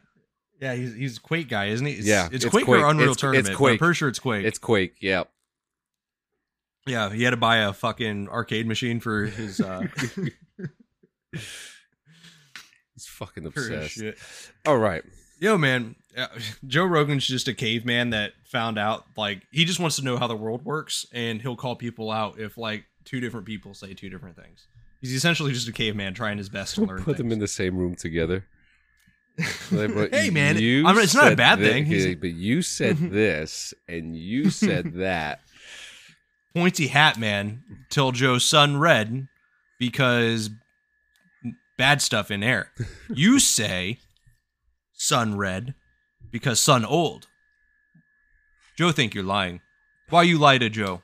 Yeah, 0.61 0.75
he's 0.75 0.93
he's 0.93 1.17
a 1.17 1.21
Quake 1.21 1.49
guy, 1.49 1.65
isn't 1.67 1.85
he? 1.85 1.93
It's, 1.93 2.05
Yeah, 2.07 2.27
it's, 2.31 2.45
it's 2.45 2.51
Quake, 2.51 2.65
Quake. 2.65 2.81
or 2.81 2.87
Unreal 2.89 3.11
It's- 3.11 3.15
it's 3.15 3.21
Tournament. 3.21 3.49
I'm 3.49 3.55
Quake. 3.55 3.79
pretty 3.79 3.93
sure 3.95 4.07
it's 4.09 4.19
Quake. 4.19 4.45
It's 4.45 4.59
Quake. 4.59 4.95
Yeah. 5.01 5.23
yeah, 6.87 7.09
he 7.11 7.23
had 7.23 7.31
to 7.31 7.37
buy 7.37 7.57
a 7.57 7.73
fucking 7.73 8.29
arcade 8.29 8.65
machine 8.67 8.99
for 9.01 9.25
his 9.25 9.59
uh 9.59 9.81
He's 11.31 13.07
fucking 13.07 13.45
obsessed. 13.45 14.01
All 14.65 14.77
right. 14.77 15.03
Yo, 15.39 15.57
man, 15.57 15.95
uh, 16.17 16.27
Joe 16.67 16.85
Rogan's 16.85 17.25
just 17.27 17.47
a 17.47 17.53
caveman 17.53 18.11
that 18.11 18.33
found 18.43 18.77
out 18.77 19.05
like 19.17 19.41
he 19.51 19.65
just 19.65 19.79
wants 19.79 19.95
to 19.97 20.03
know 20.03 20.17
how 20.17 20.27
the 20.27 20.35
world 20.35 20.63
works, 20.65 21.05
and 21.13 21.41
he'll 21.41 21.55
call 21.55 21.75
people 21.75 22.11
out 22.11 22.39
if 22.39 22.57
like 22.57 22.85
two 23.05 23.19
different 23.19 23.45
people 23.45 23.73
say 23.73 23.93
two 23.93 24.09
different 24.09 24.35
things. 24.35 24.67
He's 25.01 25.13
essentially 25.13 25.51
just 25.51 25.67
a 25.67 25.73
caveman 25.73 26.13
trying 26.13 26.37
his 26.37 26.47
best 26.47 26.75
to 26.75 26.85
learn. 26.85 27.03
put 27.03 27.17
them 27.17 27.31
in 27.31 27.39
the 27.39 27.47
same 27.47 27.75
room 27.77 27.95
together. 27.95 28.45
Hey, 29.71 30.29
man, 30.29 30.57
I 30.57 30.59
mean, 30.59 30.85
it's 31.03 31.15
not 31.15 31.33
a 31.33 31.35
bad 31.35 31.57
thi- 31.57 31.65
thing. 31.67 31.85
He's- 31.85 32.15
but 32.21 32.33
you 32.33 32.61
said 32.61 32.97
this 33.11 33.73
and 33.87 34.15
you 34.15 34.51
said 34.51 34.93
that. 34.93 35.39
pointy 36.55 36.85
hat 36.87 37.17
man 37.17 37.63
till 37.89 38.11
Joe's 38.11 38.45
sun 38.45 38.77
Red 38.77 39.27
because 39.79 40.51
bad 41.79 41.99
stuff 42.03 42.29
in 42.29 42.43
air. 42.43 42.71
You 43.11 43.39
say 43.39 43.97
sun 45.03 45.35
red 45.35 45.75
because 46.31 46.59
sun 46.59 46.85
old. 46.85 47.27
Joe 48.77 48.91
think 48.91 49.13
you're 49.13 49.23
lying. 49.23 49.59
Why 50.09 50.23
you 50.23 50.37
lie 50.37 50.57
to 50.57 50.69
Joe? 50.69 51.01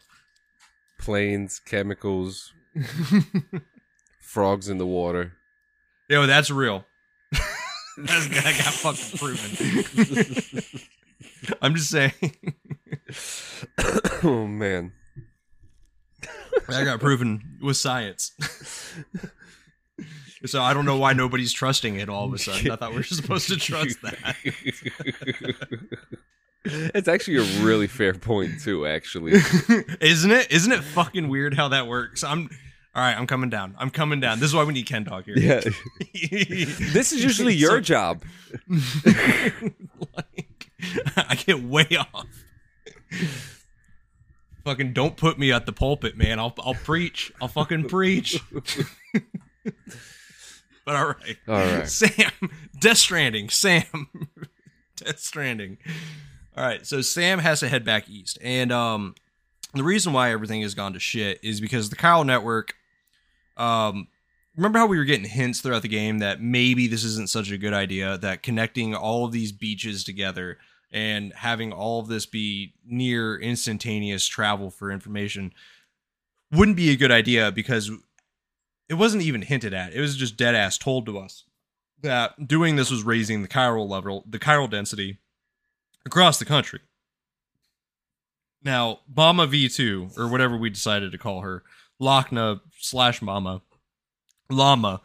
Planes, 0.97 1.59
chemicals, 1.59 2.53
frogs 4.21 4.69
in 4.69 4.77
the 4.77 4.85
water. 4.85 5.33
Yo, 6.09 6.25
that's 6.25 6.49
real. 6.49 6.85
that's, 7.31 8.27
that 8.29 8.55
got 8.63 8.73
fucking 8.73 9.17
proven. 9.17 10.63
I'm 11.61 11.75
just 11.75 11.89
saying. 11.89 12.13
oh 14.23 14.47
man. 14.47 14.93
That 16.67 16.85
got 16.85 16.99
proven 16.99 17.57
with 17.61 17.77
science. 17.77 18.31
So 20.45 20.61
I 20.61 20.73
don't 20.73 20.85
know 20.85 20.97
why 20.97 21.13
nobody's 21.13 21.51
trusting 21.53 21.95
it 21.99 22.09
all 22.09 22.25
of 22.25 22.33
a 22.33 22.37
sudden. 22.37 22.71
I 22.71 22.75
thought 22.75 22.91
we 22.91 22.97
were 22.97 23.03
supposed 23.21 23.47
to 23.49 23.57
trust 23.57 24.01
that. 24.03 24.35
it's 26.65 27.07
actually 27.07 27.37
a 27.37 27.63
really 27.63 27.87
fair 27.87 28.13
point 28.13 28.59
too, 28.61 28.85
actually. 28.85 29.33
Isn't 30.01 30.31
it? 30.31 30.51
Isn't 30.51 30.71
it 30.71 30.83
fucking 30.83 31.29
weird 31.29 31.53
how 31.55 31.69
that 31.69 31.87
works? 31.87 32.23
I'm 32.23 32.49
all 32.95 33.03
right. 33.03 33.15
I'm 33.17 33.27
coming 33.27 33.49
down. 33.49 33.75
I'm 33.77 33.89
coming 33.89 34.19
down. 34.19 34.39
This 34.39 34.49
is 34.49 34.55
why 34.55 34.63
we 34.63 34.73
need 34.73 34.85
Ken 34.87 35.03
Dog 35.03 35.25
here. 35.25 35.37
Yeah. 35.37 35.61
This 36.91 37.11
is 37.13 37.23
usually 37.23 37.53
your 37.55 37.71
So- 37.77 37.81
job. 37.81 38.23
like, 40.15 40.71
I 41.17 41.35
get 41.35 41.61
way 41.63 41.87
off. 41.97 42.25
fucking 44.65 44.93
don't 44.93 45.17
put 45.17 45.37
me 45.39 45.51
at 45.51 45.65
the 45.65 45.73
pulpit, 45.73 46.17
man. 46.17 46.39
I'll 46.39 46.53
I'll 46.59 46.73
preach. 46.73 47.31
I'll 47.41 47.47
fucking 47.47 47.87
preach. 47.89 48.39
But 50.85 50.95
all 50.95 51.05
right. 51.07 51.37
All 51.47 51.55
right. 51.55 51.87
Sam, 51.87 52.31
Death 52.79 52.97
Stranding, 52.97 53.49
Sam, 53.49 54.07
Death 54.95 55.19
Stranding. 55.19 55.77
All 56.57 56.65
right, 56.65 56.85
so 56.85 57.01
Sam 57.01 57.39
has 57.39 57.61
to 57.61 57.69
head 57.69 57.85
back 57.85 58.09
east, 58.09 58.37
and 58.41 58.71
um, 58.71 59.15
the 59.73 59.83
reason 59.83 60.13
why 60.13 60.31
everything 60.31 60.61
has 60.61 60.73
gone 60.73 60.93
to 60.93 60.99
shit 60.99 61.39
is 61.41 61.61
because 61.61 61.89
the 61.89 61.95
Chiral 61.95 62.25
Network. 62.25 62.75
Um, 63.55 64.07
remember 64.55 64.79
how 64.79 64.87
we 64.87 64.97
were 64.97 65.05
getting 65.05 65.29
hints 65.29 65.61
throughout 65.61 65.81
the 65.83 65.87
game 65.87 66.19
that 66.19 66.41
maybe 66.41 66.87
this 66.87 67.03
isn't 67.03 67.29
such 67.29 67.51
a 67.51 67.57
good 67.57 67.73
idea 67.73 68.17
that 68.17 68.43
connecting 68.43 68.93
all 68.93 69.25
of 69.25 69.31
these 69.31 69.51
beaches 69.51 70.03
together 70.03 70.57
and 70.91 71.33
having 71.33 71.71
all 71.71 71.99
of 71.99 72.07
this 72.07 72.25
be 72.25 72.73
near 72.85 73.37
instantaneous 73.37 74.25
travel 74.27 74.69
for 74.69 74.91
information 74.91 75.53
wouldn't 76.51 76.77
be 76.77 76.89
a 76.89 76.95
good 76.95 77.11
idea 77.11 77.51
because 77.51 77.91
it 78.89 78.95
wasn't 78.95 79.23
even 79.23 79.43
hinted 79.43 79.73
at. 79.73 79.93
It 79.93 80.01
was 80.01 80.17
just 80.17 80.35
dead 80.35 80.55
ass 80.55 80.77
told 80.77 81.05
to 81.05 81.17
us 81.19 81.45
that 82.01 82.47
doing 82.47 82.75
this 82.75 82.89
was 82.89 83.03
raising 83.03 83.41
the 83.41 83.47
chiral 83.47 83.87
level, 83.87 84.25
the 84.27 84.39
chiral 84.39 84.69
density 84.69 85.19
across 86.05 86.39
the 86.39 86.45
country. 86.45 86.79
Now, 88.63 88.99
Mama 89.15 89.47
V2, 89.47 90.17
or 90.17 90.27
whatever 90.27 90.57
we 90.57 90.69
decided 90.69 91.11
to 91.11 91.17
call 91.17 91.41
her, 91.41 91.63
Lockne 92.01 92.59
slash 92.77 93.21
Mama, 93.21 93.61
Llama. 94.49 95.01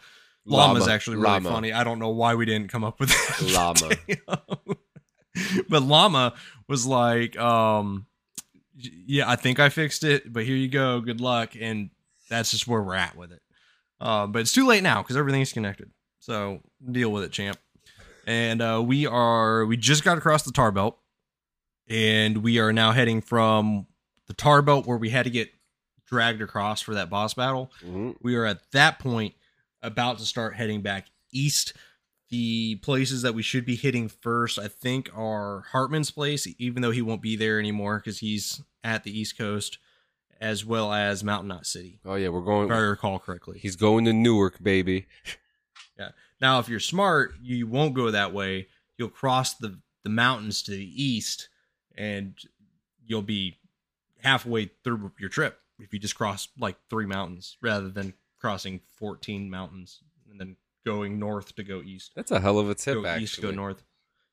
Llama 0.46 0.80
is 0.80 0.88
actually 0.88 1.16
really 1.16 1.28
Llama. 1.28 1.50
funny. 1.50 1.72
I 1.72 1.84
don't 1.84 1.98
know 1.98 2.10
why 2.10 2.34
we 2.34 2.46
didn't 2.46 2.68
come 2.68 2.84
up 2.84 2.98
with 3.00 3.10
that. 3.10 3.52
Llama. 3.52 4.76
but 5.68 5.82
Llama 5.82 6.34
was 6.68 6.86
like, 6.86 7.38
um, 7.38 8.06
yeah, 8.76 9.28
I 9.28 9.36
think 9.36 9.60
I 9.60 9.68
fixed 9.68 10.04
it, 10.04 10.32
but 10.32 10.44
here 10.44 10.56
you 10.56 10.68
go. 10.68 11.00
Good 11.00 11.20
luck. 11.20 11.54
And 11.58 11.90
that's 12.28 12.50
just 12.50 12.66
where 12.66 12.82
we're 12.82 12.94
at 12.94 13.16
with 13.16 13.32
it. 13.32 13.40
Uh, 14.04 14.26
but 14.26 14.40
it's 14.40 14.52
too 14.52 14.66
late 14.66 14.82
now 14.82 15.02
because 15.02 15.16
everything's 15.16 15.52
connected. 15.52 15.90
So 16.20 16.60
deal 16.92 17.10
with 17.10 17.24
it, 17.24 17.32
champ. 17.32 17.58
And 18.26 18.60
uh, 18.62 18.82
we 18.84 19.06
are 19.06 19.64
we 19.66 19.76
just 19.76 20.04
got 20.04 20.16
across 20.18 20.42
the 20.44 20.52
tar 20.52 20.70
belt, 20.70 20.98
and 21.88 22.38
we 22.38 22.58
are 22.58 22.72
now 22.72 22.92
heading 22.92 23.20
from 23.20 23.86
the 24.26 24.34
tar 24.34 24.62
belt 24.62 24.86
where 24.86 24.96
we 24.96 25.10
had 25.10 25.24
to 25.24 25.30
get 25.30 25.50
dragged 26.06 26.40
across 26.42 26.80
for 26.80 26.94
that 26.94 27.10
boss 27.10 27.34
battle. 27.34 27.70
Mhm. 27.84 28.16
We 28.20 28.36
are 28.36 28.44
at 28.44 28.70
that 28.72 28.98
point 28.98 29.34
about 29.82 30.18
to 30.18 30.24
start 30.26 30.54
heading 30.54 30.82
back 30.82 31.08
east. 31.32 31.72
The 32.30 32.76
places 32.76 33.22
that 33.22 33.34
we 33.34 33.42
should 33.42 33.64
be 33.66 33.76
hitting 33.76 34.08
first, 34.08 34.58
I 34.58 34.68
think, 34.68 35.10
are 35.14 35.64
Heartman's 35.72 36.10
place, 36.10 36.46
even 36.58 36.82
though 36.82 36.90
he 36.90 37.02
won't 37.02 37.22
be 37.22 37.36
there 37.36 37.58
anymore 37.58 37.98
because 37.98 38.18
he's 38.18 38.62
at 38.82 39.04
the 39.04 39.18
East 39.18 39.36
Coast, 39.38 39.78
as 40.44 40.64
well 40.64 40.92
as 40.92 41.24
Mountain 41.24 41.48
Knot 41.48 41.66
City, 41.66 42.00
Oh 42.04 42.16
yeah, 42.16 42.28
we're 42.28 42.42
going. 42.42 42.70
if 42.70 42.76
I 42.76 42.80
recall 42.80 43.18
correctly. 43.18 43.58
He's 43.58 43.76
going 43.76 44.04
to 44.04 44.12
Newark, 44.12 44.62
baby. 44.62 45.06
Yeah. 45.96 46.08
Now, 46.40 46.58
if 46.58 46.68
you're 46.68 46.80
smart, 46.80 47.34
you 47.40 47.68
won't 47.68 47.94
go 47.94 48.10
that 48.10 48.32
way. 48.34 48.66
You'll 48.98 49.10
cross 49.10 49.54
the, 49.54 49.78
the 50.02 50.10
mountains 50.10 50.60
to 50.64 50.72
the 50.72 51.02
east, 51.04 51.48
and 51.96 52.34
you'll 53.06 53.22
be 53.22 53.58
halfway 54.20 54.72
through 54.82 55.12
your 55.20 55.28
trip 55.28 55.60
if 55.78 55.92
you 55.92 56.00
just 56.00 56.16
cross 56.16 56.48
like 56.58 56.74
three 56.90 57.06
mountains 57.06 57.56
rather 57.62 57.88
than 57.88 58.12
crossing 58.40 58.80
14 58.98 59.48
mountains 59.48 60.00
and 60.28 60.40
then 60.40 60.56
going 60.84 61.20
north 61.20 61.54
to 61.54 61.62
go 61.62 61.80
east. 61.80 62.10
That's 62.16 62.32
a 62.32 62.40
hell 62.40 62.58
of 62.58 62.68
a 62.68 62.74
tip, 62.74 62.94
go 62.94 63.06
actually. 63.06 63.22
east, 63.24 63.40
go 63.40 63.52
north. 63.52 63.84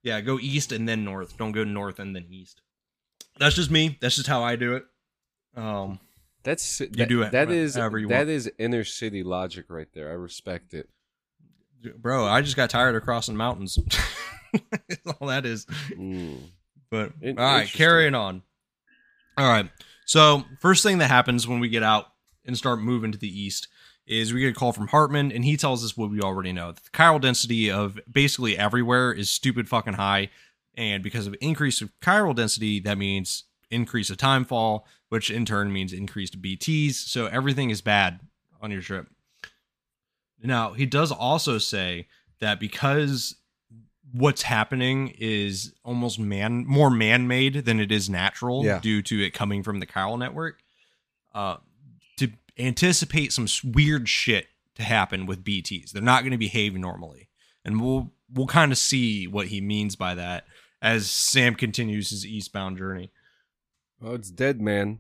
Yeah, 0.02 0.20
go 0.22 0.40
east 0.40 0.72
and 0.72 0.90
then 0.90 1.06
north. 1.06 1.38
Don't 1.38 1.52
go 1.52 1.64
north 1.64 2.00
and 2.00 2.16
then 2.16 2.26
east. 2.32 2.62
That's 3.38 3.56
just 3.56 3.70
me. 3.70 4.00
That's 4.02 4.16
just 4.16 4.28
how 4.28 4.44
I 4.44 4.56
do 4.56 4.76
it. 4.76 4.86
Um, 5.56 6.00
That's 6.44 6.78
that, 6.80 7.08
do 7.08 7.24
it 7.24 7.32
That 7.32 7.52
is 7.52 7.76
you 7.76 8.08
that 8.08 8.18
want. 8.18 8.30
is 8.30 8.52
inner 8.58 8.84
city 8.84 9.24
logic 9.24 9.66
right 9.70 9.88
there. 9.94 10.10
I 10.10 10.14
respect 10.14 10.74
it. 10.74 10.90
bro, 11.98 12.26
I 12.26 12.42
just 12.42 12.56
got 12.56 12.70
tired 12.70 12.96
of 12.96 13.04
crossing 13.04 13.36
mountains. 13.36 13.78
All 15.20 15.28
that 15.28 15.46
is. 15.46 15.66
Mm. 15.92 16.40
But 16.90 17.14
all 17.26 17.34
right, 17.36 17.68
carrying 17.68 18.16
on. 18.16 18.42
All 19.38 19.50
right. 19.50 19.70
So 20.06 20.44
first 20.60 20.84
thing 20.84 20.98
that 20.98 21.10
happens 21.10 21.48
when 21.48 21.60
we 21.62 21.70
get 21.70 21.84
out 21.84 22.08
and 22.46 22.58
start 22.58 22.82
moving 22.82 23.12
to 23.14 23.18
the 23.18 23.30
east 23.30 23.70
is 24.06 24.34
we 24.34 24.42
get 24.42 24.50
a 24.50 24.54
call 24.54 24.74
from 24.74 24.90
Heartman, 24.90 25.34
and 25.34 25.46
he 25.46 25.56
tells 25.56 25.86
us 25.86 25.96
what 25.96 26.10
we 26.10 26.20
already 26.20 26.52
know: 26.52 26.74
the 26.74 26.82
chiral 26.94 27.22
density 27.22 27.72
of 27.72 27.98
basically 28.12 28.58
everywhere 28.58 29.14
is 29.14 29.30
stupid 29.30 29.70
fucking 29.70 29.94
high, 29.94 30.30
and 30.76 31.02
because 31.02 31.28
of 31.28 31.36
increase 31.40 31.82
of 31.82 31.92
chiral 32.02 32.36
density, 32.36 32.82
that 32.82 32.98
means 32.98 33.46
increase 33.70 34.10
of 34.10 34.18
Timefall, 34.18 34.82
which 35.12 35.30
in 35.30 35.44
turn 35.44 35.74
means 35.74 35.92
increased 35.92 36.42
BTS. 36.42 36.94
So 36.94 37.26
everything 37.26 37.70
is 37.70 37.82
bad 37.82 38.22
on 38.62 38.72
your 38.72 38.82
trip. 38.82 39.08
Now 40.42 40.72
he 40.72 40.86
does 40.86 41.12
also 41.12 41.58
say 41.58 42.08
that 42.40 42.62
because 42.62 43.36
what's 44.14 44.44
happening 44.44 45.14
is 45.20 45.74
almost 45.84 46.18
man 46.18 46.66
more 46.66 46.90
man-made 46.90 47.66
than 47.66 47.82
it 47.82 47.92
is 47.92 48.10
natural 48.10 48.64
Yeah. 48.64 48.80
due 48.80 49.02
to 49.02 49.22
it 49.22 49.32
coming 49.34 49.64
from 49.64 49.80
the 49.82 49.86
chiral 49.86 50.18
network 50.18 50.60
uh 51.34 51.58
to 52.18 52.30
anticipate 52.58 53.32
some 53.32 53.48
weird 53.64 54.10
shit 54.10 54.48
to 54.76 54.84
happen 54.84 55.26
with 55.28 55.46
bts 55.46 55.92
they're 55.92 56.02
not 56.02 56.24
going 56.24 56.32
to 56.34 56.38
behave 56.38 56.74
normally 56.76 57.30
and 57.64 57.80
we'll 57.80 58.12
we'll 58.34 58.48
kind 58.48 58.74
of 58.74 58.78
see 58.78 59.28
what 59.28 59.48
he 59.48 59.62
means 59.62 59.96
by 59.96 60.14
that 60.16 60.46
as 60.82 61.10
sam 61.10 61.56
continues 61.56 62.10
his 62.10 62.26
eastbound 62.26 62.78
journey 62.78 63.12
Oh, 64.04 64.16
it's 64.16 64.32
dead, 64.32 64.60
man. 64.60 65.00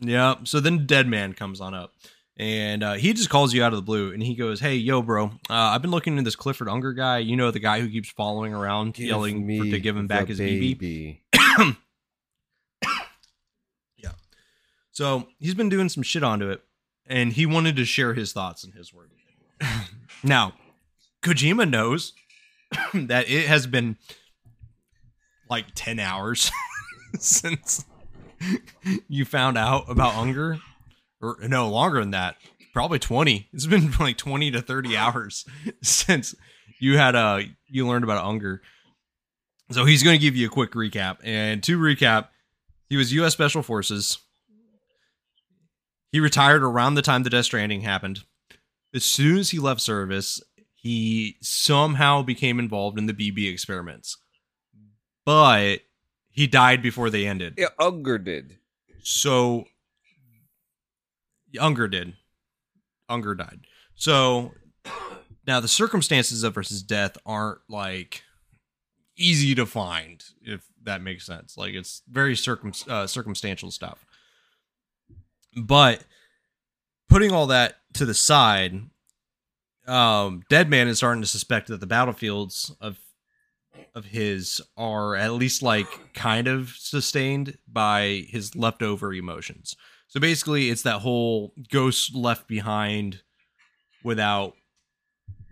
Yeah. 0.00 0.36
So 0.44 0.60
then 0.60 0.86
Dead 0.86 1.08
Man 1.08 1.32
comes 1.32 1.60
on 1.60 1.74
up, 1.74 1.92
and 2.36 2.82
uh, 2.82 2.92
he 2.94 3.12
just 3.12 3.28
calls 3.30 3.52
you 3.52 3.62
out 3.62 3.72
of 3.72 3.76
the 3.76 3.82
blue, 3.82 4.12
and 4.12 4.22
he 4.22 4.34
goes, 4.34 4.60
"Hey, 4.60 4.76
yo, 4.76 5.02
bro, 5.02 5.26
uh, 5.26 5.30
I've 5.50 5.82
been 5.82 5.90
looking 5.90 6.14
into 6.14 6.24
this 6.24 6.36
Clifford 6.36 6.68
Unger 6.68 6.92
guy. 6.92 7.18
You 7.18 7.36
know 7.36 7.50
the 7.50 7.58
guy 7.58 7.80
who 7.80 7.88
keeps 7.88 8.10
following 8.10 8.54
around, 8.54 8.98
yelling 8.98 9.46
for, 9.58 9.64
to 9.64 9.80
give 9.80 9.96
him 9.96 10.06
back 10.06 10.28
his 10.28 10.38
BB. 10.38 11.18
yeah. 13.96 14.12
So 14.92 15.28
he's 15.38 15.54
been 15.54 15.68
doing 15.68 15.88
some 15.88 16.02
shit 16.02 16.22
onto 16.22 16.50
it, 16.50 16.62
and 17.06 17.32
he 17.32 17.46
wanted 17.46 17.76
to 17.76 17.84
share 17.84 18.14
his 18.14 18.32
thoughts 18.32 18.62
and 18.64 18.74
his 18.74 18.92
word. 18.92 19.10
now, 20.22 20.54
Kojima 21.22 21.68
knows 21.68 22.12
that 22.94 23.28
it 23.28 23.46
has 23.46 23.66
been 23.66 23.96
like 25.52 25.66
ten 25.74 26.00
hours 26.00 26.50
since 27.18 27.84
you 29.06 29.24
found 29.24 29.58
out 29.58 29.84
about 29.88 30.16
Unger, 30.16 30.58
or 31.20 31.36
no 31.42 31.68
longer 31.68 32.00
than 32.00 32.10
that, 32.12 32.36
probably 32.72 32.98
twenty. 32.98 33.48
It's 33.52 33.66
been 33.66 33.92
like 34.00 34.16
twenty 34.16 34.50
to 34.50 34.62
thirty 34.62 34.96
hours 34.96 35.44
since 35.82 36.34
you 36.80 36.96
had 36.96 37.14
a 37.14 37.44
you 37.68 37.86
learned 37.86 38.04
about 38.04 38.24
Unger. 38.24 38.62
So 39.70 39.84
he's 39.84 40.02
going 40.02 40.18
to 40.18 40.22
give 40.22 40.36
you 40.36 40.46
a 40.46 40.50
quick 40.50 40.72
recap, 40.72 41.18
and 41.22 41.62
to 41.62 41.78
recap, 41.78 42.28
he 42.88 42.96
was 42.96 43.12
U.S. 43.12 43.32
Special 43.32 43.62
Forces. 43.62 44.18
He 46.10 46.20
retired 46.20 46.62
around 46.62 46.94
the 46.94 47.02
time 47.02 47.22
the 47.22 47.30
Death 47.30 47.46
Stranding 47.46 47.82
happened. 47.82 48.24
As 48.94 49.04
soon 49.04 49.38
as 49.38 49.50
he 49.50 49.58
left 49.58 49.80
service, 49.80 50.42
he 50.74 51.36
somehow 51.40 52.22
became 52.22 52.58
involved 52.58 52.98
in 52.98 53.06
the 53.06 53.14
BB 53.14 53.50
experiments. 53.50 54.18
But 55.24 55.80
he 56.30 56.46
died 56.46 56.82
before 56.82 57.10
they 57.10 57.26
ended. 57.26 57.54
Yeah, 57.56 57.68
Unger 57.78 58.18
did. 58.18 58.58
So 59.02 59.66
Unger 61.58 61.88
did. 61.88 62.14
Unger 63.08 63.34
died. 63.34 63.60
So 63.94 64.52
now 65.46 65.60
the 65.60 65.68
circumstances 65.68 66.42
of 66.42 66.56
his 66.56 66.82
death 66.82 67.16
aren't 67.26 67.60
like 67.68 68.22
easy 69.16 69.54
to 69.54 69.66
find, 69.66 70.24
if 70.42 70.64
that 70.82 71.02
makes 71.02 71.26
sense. 71.26 71.56
Like 71.56 71.74
it's 71.74 72.02
very 72.10 72.34
circum 72.36 72.72
uh, 72.88 73.06
circumstantial 73.06 73.70
stuff. 73.70 74.04
But 75.56 76.04
putting 77.08 77.32
all 77.32 77.46
that 77.48 77.76
to 77.94 78.06
the 78.06 78.14
side, 78.14 78.80
um, 79.86 80.42
Deadman 80.48 80.88
is 80.88 80.98
starting 80.98 81.22
to 81.22 81.28
suspect 81.28 81.68
that 81.68 81.80
the 81.80 81.86
battlefields 81.86 82.74
of 82.80 82.98
of 83.94 84.06
his 84.06 84.60
are 84.76 85.14
at 85.16 85.32
least 85.32 85.62
like 85.62 86.14
kind 86.14 86.48
of 86.48 86.70
sustained 86.78 87.58
by 87.66 88.26
his 88.28 88.54
leftover 88.56 89.12
emotions. 89.12 89.76
So 90.08 90.20
basically, 90.20 90.70
it's 90.70 90.82
that 90.82 91.00
whole 91.00 91.54
ghost 91.70 92.14
left 92.14 92.46
behind 92.46 93.22
without 94.04 94.54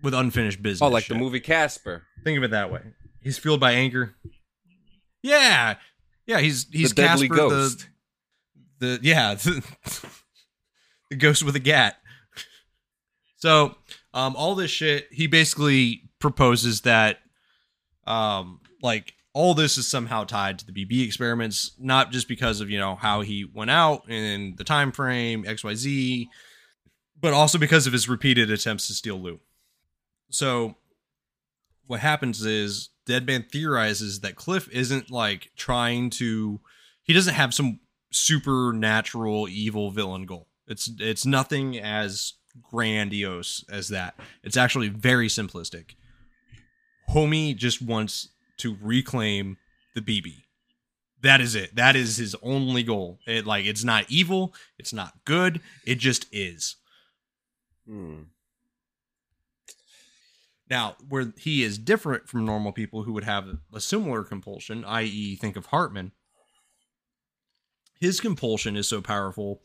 with 0.02 0.14
unfinished 0.14 0.62
business. 0.62 0.82
Oh, 0.82 0.88
like 0.88 1.06
the 1.06 1.14
movie 1.14 1.40
Casper. 1.40 2.04
Think 2.24 2.38
of 2.38 2.44
it 2.44 2.50
that 2.50 2.70
way. 2.70 2.82
He's 3.22 3.38
fueled 3.38 3.60
by 3.60 3.72
anger. 3.72 4.14
Yeah, 5.22 5.76
yeah. 6.26 6.40
He's 6.40 6.66
he's 6.70 6.92
the 6.92 7.02
Casper, 7.02 7.28
ghost. 7.28 7.88
The, 8.78 8.86
the 8.86 9.00
yeah, 9.02 9.34
the, 9.34 9.64
the 11.10 11.16
ghost 11.16 11.42
with 11.42 11.56
a 11.56 11.60
gat. 11.60 11.96
So, 13.36 13.76
um, 14.12 14.36
all 14.36 14.54
this 14.54 14.70
shit. 14.70 15.08
He 15.10 15.26
basically 15.26 16.10
proposes 16.18 16.82
that, 16.82 17.18
um, 18.10 18.60
like 18.82 19.14
all 19.32 19.54
this 19.54 19.78
is 19.78 19.86
somehow 19.86 20.24
tied 20.24 20.58
to 20.58 20.66
the 20.66 20.72
BB 20.72 21.04
experiments, 21.04 21.72
not 21.78 22.10
just 22.10 22.26
because 22.28 22.60
of 22.60 22.68
you 22.68 22.78
know 22.78 22.96
how 22.96 23.20
he 23.20 23.44
went 23.44 23.70
out 23.70 24.02
and 24.08 24.56
the 24.56 24.64
time 24.64 24.90
frame 24.92 25.44
X 25.46 25.62
Y 25.62 25.74
Z, 25.74 26.28
but 27.20 27.32
also 27.32 27.58
because 27.58 27.86
of 27.86 27.92
his 27.92 28.08
repeated 28.08 28.50
attempts 28.50 28.88
to 28.88 28.94
steal 28.94 29.16
Lou. 29.20 29.40
So 30.30 30.76
what 31.86 32.00
happens 32.00 32.44
is 32.44 32.90
Deadman 33.06 33.46
theorizes 33.50 34.20
that 34.20 34.36
Cliff 34.36 34.68
isn't 34.72 35.10
like 35.10 35.50
trying 35.56 36.10
to 36.10 36.60
he 37.02 37.12
doesn't 37.12 37.34
have 37.34 37.54
some 37.54 37.80
supernatural 38.12 39.48
evil 39.48 39.90
villain 39.92 40.26
goal. 40.26 40.48
It's 40.66 40.90
it's 40.98 41.24
nothing 41.24 41.78
as 41.78 42.34
grandiose 42.60 43.64
as 43.70 43.88
that. 43.88 44.18
It's 44.42 44.56
actually 44.56 44.88
very 44.88 45.28
simplistic. 45.28 45.94
Homie 47.10 47.56
just 47.56 47.82
wants 47.82 48.28
to 48.58 48.76
reclaim 48.80 49.56
the 49.94 50.00
BB. 50.00 50.42
That 51.22 51.40
is 51.40 51.54
it. 51.54 51.74
That 51.74 51.96
is 51.96 52.16
his 52.16 52.34
only 52.42 52.82
goal. 52.82 53.18
It 53.26 53.46
like 53.46 53.66
it's 53.66 53.84
not 53.84 54.06
evil, 54.08 54.54
it's 54.78 54.92
not 54.92 55.24
good, 55.24 55.60
it 55.84 55.98
just 55.98 56.26
is. 56.32 56.76
Hmm. 57.86 58.22
Now, 60.70 60.94
where 61.08 61.32
he 61.36 61.64
is 61.64 61.78
different 61.78 62.28
from 62.28 62.44
normal 62.44 62.72
people 62.72 63.02
who 63.02 63.12
would 63.12 63.24
have 63.24 63.58
a 63.74 63.80
similar 63.80 64.22
compulsion, 64.22 64.84
i.e., 64.84 65.34
think 65.34 65.56
of 65.56 65.66
Heartman, 65.66 66.12
his 68.00 68.20
compulsion 68.20 68.76
is 68.76 68.86
so 68.86 69.02
powerful 69.02 69.62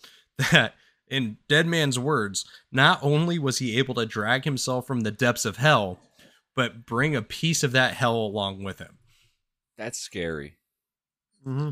that, 0.52 0.74
in 1.08 1.38
Dead 1.48 1.68
Man's 1.68 2.00
words, 2.00 2.46
not 2.72 3.00
only 3.04 3.38
was 3.38 3.60
he 3.60 3.78
able 3.78 3.94
to 3.94 4.08
drag 4.08 4.46
himself 4.46 4.88
from 4.88 5.02
the 5.02 5.12
depths 5.12 5.46
of 5.46 5.58
hell, 5.58 6.00
but 6.56 6.86
bring 6.86 7.16
a 7.16 7.22
piece 7.22 7.64
of 7.64 7.72
that 7.74 7.94
hell 7.94 8.16
along 8.16 8.64
with 8.64 8.80
him. 8.80 8.98
That's 9.78 10.00
scary. 10.00 10.58
Mm-hmm. 11.46 11.72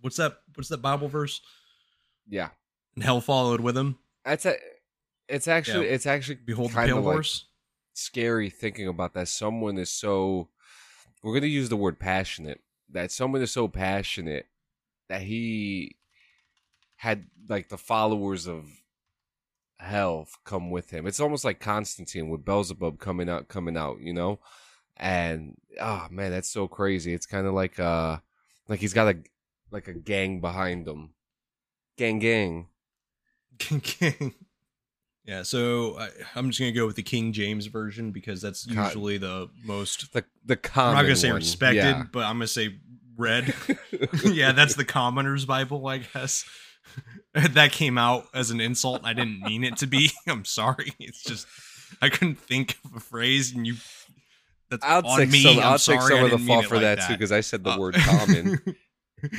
What's 0.00 0.16
that? 0.16 0.38
What's 0.54 0.68
that 0.70 0.82
Bible 0.82 1.08
verse? 1.08 1.40
Yeah. 2.28 2.48
And 2.94 3.04
hell 3.04 3.20
followed 3.20 3.60
with 3.60 3.76
him. 3.76 3.98
That's 4.24 4.46
a. 4.46 4.56
It's 5.28 5.48
actually. 5.48 5.86
Yeah. 5.86 5.94
It's 5.94 6.06
actually. 6.06 6.36
Behold 6.36 6.70
the 6.70 6.74
kinda 6.74 6.94
pale 6.94 7.02
like 7.02 7.14
horse. 7.14 7.46
scary 7.92 8.50
thinking 8.50 8.88
about 8.88 9.14
that. 9.14 9.28
Someone 9.28 9.78
is 9.78 9.90
so. 9.90 10.48
We're 11.22 11.34
gonna 11.34 11.46
use 11.46 11.68
the 11.68 11.76
word 11.76 11.98
passionate. 11.98 12.60
That 12.90 13.10
someone 13.10 13.42
is 13.42 13.50
so 13.50 13.68
passionate 13.68 14.46
that 15.08 15.22
he 15.22 15.96
had 16.96 17.26
like 17.48 17.68
the 17.68 17.78
followers 17.78 18.46
of 18.46 18.64
hell 19.78 20.26
come 20.44 20.70
with 20.70 20.90
him. 20.90 21.06
It's 21.06 21.20
almost 21.20 21.44
like 21.44 21.60
Constantine 21.60 22.28
with 22.28 22.44
Beelzebub 22.44 22.98
coming 22.98 23.28
out, 23.28 23.48
coming 23.48 23.76
out. 23.76 24.00
You 24.00 24.12
know, 24.12 24.38
and 24.96 25.56
oh 25.80 26.06
man, 26.10 26.30
that's 26.30 26.48
so 26.50 26.68
crazy. 26.68 27.12
It's 27.14 27.26
kind 27.26 27.46
of 27.46 27.54
like 27.54 27.78
uh, 27.78 28.18
like 28.68 28.80
he's 28.80 28.94
got 28.94 29.08
a 29.14 29.18
like 29.70 29.88
a 29.88 29.94
gang 29.94 30.40
behind 30.40 30.86
him. 30.86 31.10
Gang, 31.96 32.18
gang. 32.18 32.68
King. 33.58 33.80
King. 33.80 34.34
Yeah, 35.24 35.42
so 35.42 35.98
I, 35.98 36.10
I'm 36.36 36.48
just 36.50 36.60
gonna 36.60 36.70
go 36.72 36.86
with 36.86 36.94
the 36.96 37.02
King 37.02 37.32
James 37.32 37.66
version 37.66 38.12
because 38.12 38.40
that's 38.40 38.64
usually 38.66 39.18
the 39.18 39.48
most. 39.64 40.12
The 40.12 40.24
the 40.44 40.56
common. 40.56 40.90
I'm 40.90 40.94
not 40.96 41.02
gonna 41.02 41.16
say 41.16 41.28
one. 41.30 41.36
respected, 41.36 41.78
Yeah. 41.78 42.04
but 42.12 42.20
I'm 42.24 42.36
gonna 42.36 42.46
say 42.46 42.76
read. 43.16 43.52
yeah, 44.24 44.52
that's 44.52 44.74
the 44.76 44.84
Commoner's 44.84 45.44
Bible, 45.44 45.84
I 45.88 45.98
guess. 45.98 46.44
that 47.34 47.72
came 47.72 47.98
out 47.98 48.26
as 48.34 48.50
an 48.50 48.60
insult. 48.60 49.02
I 49.04 49.12
didn't 49.12 49.40
mean 49.42 49.64
it 49.64 49.76
to 49.78 49.86
be. 49.86 50.10
I'm 50.26 50.44
sorry. 50.44 50.92
It's 50.98 51.22
just 51.22 51.46
I 52.00 52.08
couldn't 52.08 52.38
think 52.38 52.78
of 52.84 52.94
a 52.96 53.00
phrase, 53.00 53.52
and 53.54 53.66
you. 53.66 53.74
That's 54.70 54.84
I'll 54.84 55.06
on 55.06 55.18
take 55.20 55.30
me. 55.30 55.42
some. 55.42 55.58
I'm 55.58 55.64
I'll 55.64 55.78
sorry, 55.78 55.98
take 55.98 56.08
some 56.08 56.24
of 56.24 56.30
the 56.32 56.38
fault 56.38 56.66
for 56.66 56.74
like 56.76 56.82
that, 56.82 57.06
too 57.06 57.14
because 57.14 57.30
I 57.32 57.40
said 57.40 57.62
the 57.62 57.70
Uh, 57.70 57.78
word 57.78 57.94
common. 57.94 58.60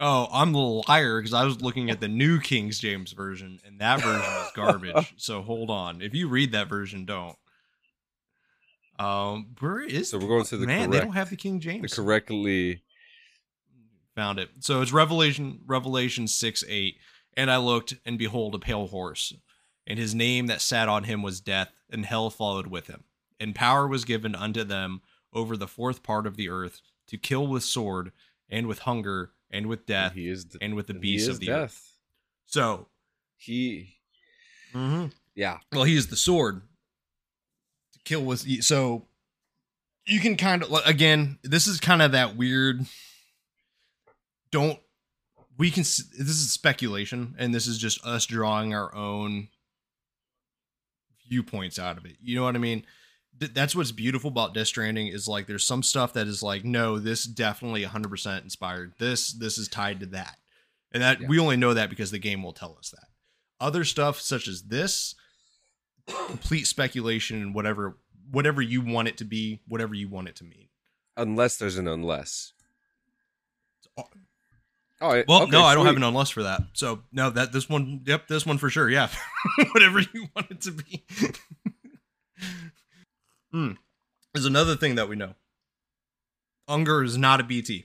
oh, 0.00 0.28
I'm 0.32 0.52
the 0.52 0.58
liar 0.88 1.20
because 1.20 1.32
I 1.34 1.44
was 1.44 1.60
looking 1.62 1.90
at 1.90 2.00
the 2.00 2.08
new 2.08 2.40
King 2.40 2.70
James 2.70 3.12
version, 3.12 3.60
and 3.64 3.78
that 3.80 4.00
version 4.00 4.20
is 4.44 4.50
garbage. 4.54 5.14
so 5.16 5.42
hold 5.42 5.70
on. 5.70 6.02
If 6.02 6.14
you 6.14 6.28
read 6.28 6.52
that 6.52 6.68
version, 6.68 7.04
don't. 7.04 7.36
Um, 8.98 9.48
where 9.58 9.80
is? 9.80 10.10
So 10.10 10.18
we're 10.18 10.28
going 10.28 10.44
to 10.44 10.56
the 10.56 10.66
man. 10.66 10.90
They 10.90 11.00
don't 11.00 11.12
have 11.12 11.30
the 11.30 11.36
King 11.36 11.54
the 11.54 11.64
James. 11.64 11.94
correctly. 11.94 12.82
Found 14.16 14.38
it. 14.38 14.50
So 14.60 14.80
it's 14.80 14.92
Revelation, 14.92 15.60
Revelation 15.66 16.28
six 16.28 16.62
eight, 16.68 16.96
and 17.36 17.50
I 17.50 17.56
looked, 17.56 17.94
and 18.06 18.16
behold, 18.18 18.54
a 18.54 18.58
pale 18.58 18.86
horse, 18.86 19.32
and 19.86 19.98
his 19.98 20.14
name 20.14 20.46
that 20.46 20.60
sat 20.60 20.88
on 20.88 21.04
him 21.04 21.22
was 21.22 21.40
Death, 21.40 21.72
and 21.90 22.06
hell 22.06 22.30
followed 22.30 22.68
with 22.68 22.86
him, 22.86 23.04
and 23.40 23.54
power 23.54 23.88
was 23.88 24.04
given 24.04 24.34
unto 24.34 24.62
them 24.62 25.02
over 25.32 25.56
the 25.56 25.66
fourth 25.66 26.02
part 26.04 26.26
of 26.26 26.36
the 26.36 26.48
earth 26.48 26.80
to 27.08 27.18
kill 27.18 27.46
with 27.46 27.64
sword, 27.64 28.12
and 28.48 28.66
with 28.66 28.80
hunger, 28.80 29.32
and 29.50 29.66
with 29.66 29.86
death, 29.86 30.12
He 30.14 30.28
is 30.28 30.46
the, 30.46 30.58
and 30.62 30.74
with 30.74 30.86
the 30.86 30.94
he 30.94 30.98
beasts 31.00 31.28
of 31.28 31.40
the 31.40 31.50
earth. 31.50 31.96
So, 32.46 32.88
He. 33.36 33.96
mm-hmm. 34.72 35.06
Yeah. 35.34 35.58
well, 35.72 35.84
he 35.84 35.96
is 35.96 36.06
the 36.06 36.16
sword 36.16 36.62
to 37.92 37.98
kill 38.04 38.24
with. 38.24 38.62
So, 38.62 39.06
you 40.06 40.20
can 40.20 40.36
kind 40.36 40.62
of 40.62 40.72
again. 40.86 41.38
This 41.42 41.66
is 41.66 41.80
kind 41.80 42.00
of 42.02 42.12
that 42.12 42.36
weird. 42.36 42.86
Don't 44.54 44.78
we 45.58 45.72
can? 45.72 45.82
This 45.82 46.12
is 46.16 46.52
speculation, 46.52 47.34
and 47.38 47.52
this 47.52 47.66
is 47.66 47.76
just 47.76 48.04
us 48.06 48.24
drawing 48.24 48.72
our 48.72 48.94
own 48.94 49.48
viewpoints 51.28 51.76
out 51.76 51.96
of 51.98 52.04
it. 52.06 52.16
You 52.22 52.36
know 52.36 52.44
what 52.44 52.54
I 52.54 52.58
mean? 52.60 52.84
Th- 53.40 53.52
That's 53.52 53.74
what's 53.74 53.90
beautiful 53.90 54.28
about 54.28 54.54
Death 54.54 54.68
Stranding 54.68 55.08
is 55.08 55.26
like 55.26 55.48
there's 55.48 55.64
some 55.64 55.82
stuff 55.82 56.12
that 56.12 56.28
is 56.28 56.40
like 56.40 56.64
no, 56.64 57.00
this 57.00 57.24
definitely 57.24 57.82
100% 57.84 58.42
inspired. 58.44 58.92
This 59.00 59.32
this 59.32 59.58
is 59.58 59.66
tied 59.66 59.98
to 60.00 60.06
that, 60.06 60.36
and 60.92 61.02
that 61.02 61.20
Yeah. 61.20 61.26
we 61.26 61.40
only 61.40 61.56
know 61.56 61.74
that 61.74 61.90
because 61.90 62.12
the 62.12 62.18
game 62.20 62.44
will 62.44 62.52
tell 62.52 62.76
us 62.78 62.90
that. 62.90 63.08
Other 63.60 63.82
stuff 63.82 64.20
such 64.20 64.46
as 64.46 64.62
this, 64.62 65.16
complete 66.06 66.68
speculation 66.68 67.42
and 67.42 67.54
whatever 67.56 67.96
whatever 68.30 68.62
you 68.62 68.82
want 68.82 69.08
it 69.08 69.16
to 69.18 69.24
be, 69.24 69.60
whatever 69.66 69.94
you 69.94 70.08
want 70.08 70.28
it 70.28 70.36
to 70.36 70.44
mean. 70.44 70.68
Unless 71.16 71.56
there's 71.56 71.76
an 71.76 71.88
unless. 71.88 72.52
Oh. 75.04 75.22
Well, 75.28 75.42
okay, 75.42 75.50
no, 75.50 75.64
I 75.64 75.74
don't 75.74 75.84
have 75.84 75.96
an 75.96 76.02
unless 76.02 76.30
for 76.30 76.44
that. 76.44 76.62
So 76.72 77.02
no, 77.12 77.28
that 77.28 77.52
this 77.52 77.68
one, 77.68 78.00
yep, 78.06 78.26
this 78.26 78.46
one 78.46 78.56
for 78.56 78.70
sure. 78.70 78.88
Yeah, 78.88 79.08
whatever 79.72 80.00
you 80.00 80.28
want 80.34 80.50
it 80.50 80.60
to 80.62 80.72
be. 80.72 81.04
Hmm. 83.52 83.74
There's 84.32 84.46
another 84.46 84.74
thing 84.74 84.96
that 84.96 85.08
we 85.08 85.14
know. 85.14 85.34
Unger 86.66 87.04
is 87.04 87.16
not 87.16 87.38
a 87.38 87.44
BT. 87.44 87.84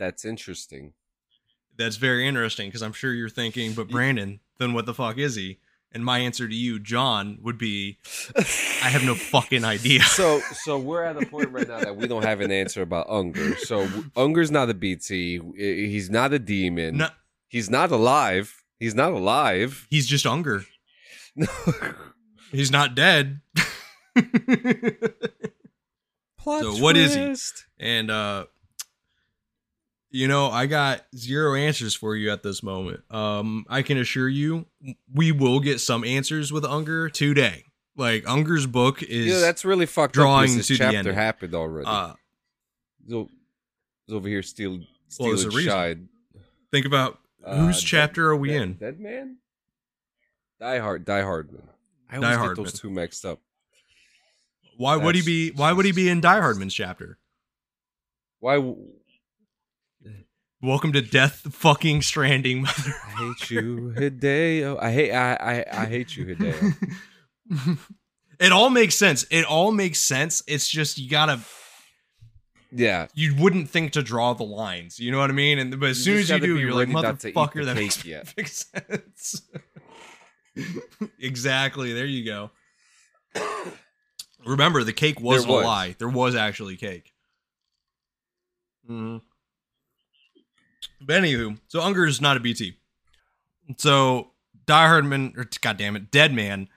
That's 0.00 0.24
interesting. 0.24 0.94
That's 1.76 1.94
very 1.94 2.26
interesting 2.26 2.66
because 2.66 2.82
I'm 2.82 2.92
sure 2.92 3.12
you're 3.12 3.28
thinking, 3.28 3.72
but 3.72 3.88
Brandon, 3.88 4.40
then 4.58 4.72
what 4.72 4.86
the 4.86 4.94
fuck 4.94 5.16
is 5.16 5.36
he? 5.36 5.60
And 5.92 6.04
my 6.04 6.18
answer 6.20 6.46
to 6.46 6.54
you, 6.54 6.78
John, 6.78 7.38
would 7.42 7.58
be, 7.58 7.98
I 8.36 8.88
have 8.90 9.02
no 9.04 9.14
fucking 9.16 9.64
idea. 9.64 10.02
So, 10.04 10.40
so 10.52 10.78
we're 10.78 11.02
at 11.02 11.20
a 11.20 11.26
point 11.26 11.50
right 11.50 11.66
now 11.66 11.80
that 11.80 11.96
we 11.96 12.06
don't 12.06 12.24
have 12.24 12.40
an 12.40 12.52
answer 12.52 12.80
about 12.82 13.06
Unger. 13.10 13.56
So 13.56 13.88
Unger's 14.16 14.50
not 14.52 14.70
a 14.70 14.74
BT. 14.74 15.40
He's 15.56 16.08
not 16.08 16.32
a 16.32 16.38
demon. 16.38 16.98
No, 16.98 17.08
He's 17.48 17.68
not 17.68 17.90
alive. 17.90 18.62
He's 18.78 18.94
not 18.94 19.12
alive. 19.12 19.86
he's 19.90 20.06
just 20.06 20.26
Unger. 20.26 20.64
No. 21.36 21.46
He's 22.52 22.70
not 22.72 22.94
dead. 22.96 23.40
Plot 26.38 26.62
So 26.62 26.76
what 26.82 26.96
is 26.96 27.14
he? 27.14 27.24
twist. 27.26 27.66
and 27.78 28.10
uh 28.10 28.46
You 30.12 30.26
know, 30.26 30.50
I 30.50 30.66
got 30.66 31.02
zero 31.14 31.54
answers 31.54 31.94
for 31.94 32.16
you 32.16 32.32
at 32.32 32.42
this 32.42 32.62
moment. 32.64 33.00
Um, 33.12 33.64
I 33.68 33.82
can 33.82 33.96
assure 33.96 34.28
you, 34.28 34.66
we 35.14 35.30
will 35.30 35.60
get 35.60 35.78
some 35.80 36.02
answers 36.02 36.52
with 36.52 36.64
Unger 36.64 37.08
today. 37.08 37.64
Like 37.96 38.26
Unger's 38.28 38.66
book 38.66 39.02
is 39.04 39.26
Yeah, 39.26 39.38
that's 39.38 39.64
really 39.64 39.86
fucked 39.86 40.14
drawing 40.14 40.50
up. 40.50 40.54
because 40.56 40.66
to 40.66 40.72
This 40.72 40.78
the 40.78 40.92
chapter 40.92 41.12
happened 41.12 41.54
already. 41.54 41.86
uh 41.86 42.14
he's, 43.04 43.14
o- 43.14 43.28
he's 44.06 44.14
over 44.16 44.28
here 44.28 44.42
stealing, 44.42 44.80
Well, 44.80 44.88
stealing 45.08 45.30
there's 45.36 45.44
a 45.44 45.50
reason. 45.50 45.70
shide. 45.70 46.08
think 46.72 46.86
about 46.86 47.18
Uh, 47.44 47.58
whose 47.58 47.80
Dead- 47.80 47.86
chapter 47.86 48.30
are 48.30 48.36
we 48.36 48.48
Dead- 48.48 48.62
in? 48.62 48.72
Dead 48.74 49.00
Man? 49.00 49.36
Die 50.60 50.78
Hard. 50.78 51.04
Die 51.04 51.22
Hardman. 51.22 51.62
I 52.08 52.16
always 52.16 52.26
Die 52.26 52.30
get 52.32 52.38
Hardman. 52.38 52.64
those 52.64 52.72
two 52.80 52.90
mixed 52.90 53.24
up. 53.24 53.40
Why 54.76 54.96
would 54.96 55.14
he 55.14 55.22
be 55.22 55.50
why 55.52 55.72
would 55.72 55.84
he 55.86 55.92
be 55.92 56.08
in 56.08 56.20
Die 56.20 56.40
Hardman's 56.40 56.74
chapter? 56.74 57.18
Why? 58.40 58.56
Welcome 60.62 60.92
to 60.92 61.00
Death 61.00 61.46
fucking 61.54 62.02
Stranding, 62.02 62.62
mother. 62.62 62.94
I 63.06 63.10
hate 63.12 63.50
you, 63.50 63.94
Hideo. 63.96 64.78
I 64.78 64.92
hate. 64.92 65.10
I. 65.10 65.32
I, 65.34 65.82
I 65.82 65.86
hate 65.86 66.14
you, 66.14 66.26
Hideo. 66.26 67.78
it 68.40 68.52
all 68.52 68.68
makes 68.68 68.94
sense. 68.94 69.24
It 69.30 69.46
all 69.46 69.72
makes 69.72 70.00
sense. 70.00 70.42
It's 70.46 70.68
just 70.68 70.98
you 70.98 71.08
gotta 71.08 71.40
yeah. 72.70 73.06
you 73.14 73.34
wouldn't 73.36 73.70
think 73.70 73.92
to 73.92 74.02
draw 74.02 74.34
the 74.34 74.44
lines. 74.44 75.00
You 75.00 75.10
know 75.10 75.18
what 75.18 75.30
I 75.30 75.32
mean? 75.32 75.58
And 75.58 75.80
but 75.80 75.88
as 75.88 76.06
You 76.06 76.12
soon 76.12 76.18
as 76.18 76.28
you 76.28 76.38
do, 76.40 76.58
you're 76.58 76.74
like, 76.74 76.88
motherfucker, 76.88 77.64
that 77.64 77.76
makes 77.76 78.04
yet." 78.04 78.26
perfect 78.26 78.50
sense. 78.50 79.42
exactly. 81.18 81.94
There 81.94 82.04
you 82.04 82.26
go. 82.26 82.50
Remember, 84.44 84.84
the 84.84 84.92
cake 84.92 85.20
was, 85.20 85.46
was. 85.46 85.64
a 85.64 85.66
lie. 85.66 85.94
There 85.98 86.08
was 86.08 86.34
actually 86.34 86.76
cake. 86.76 87.12
Mhm. 88.88 89.22
But 91.00 91.22
anywho, 91.22 91.58
so 91.68 91.80
Unger 91.80 92.04
is 92.06 92.20
not 92.20 92.36
a 92.36 92.40
BT. 92.40 92.76
So 93.78 94.32
Die 94.66 94.86
Hardman, 94.86 95.34
or 95.36 95.46
God 95.60 95.76
damn 95.76 95.96
it, 95.96 96.10
Dead 96.10 96.32
Man 96.32 96.68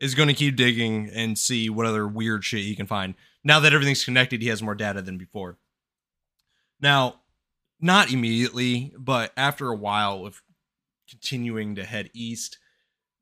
is 0.00 0.14
going 0.14 0.28
to 0.28 0.34
keep 0.34 0.56
digging 0.56 1.10
and 1.10 1.38
see 1.38 1.68
what 1.68 1.86
other 1.86 2.06
weird 2.06 2.44
shit 2.44 2.64
he 2.64 2.76
can 2.76 2.86
find. 2.86 3.14
Now 3.42 3.60
that 3.60 3.72
everything's 3.74 4.04
connected, 4.04 4.42
he 4.42 4.48
has 4.48 4.62
more 4.62 4.74
data 4.74 5.02
than 5.02 5.18
before. 5.18 5.58
Now, 6.80 7.20
not 7.80 8.12
immediately, 8.12 8.94
but 8.96 9.32
after 9.36 9.68
a 9.68 9.76
while 9.76 10.24
of 10.24 10.42
continuing 11.08 11.74
to 11.74 11.84
head 11.84 12.10
east, 12.14 12.58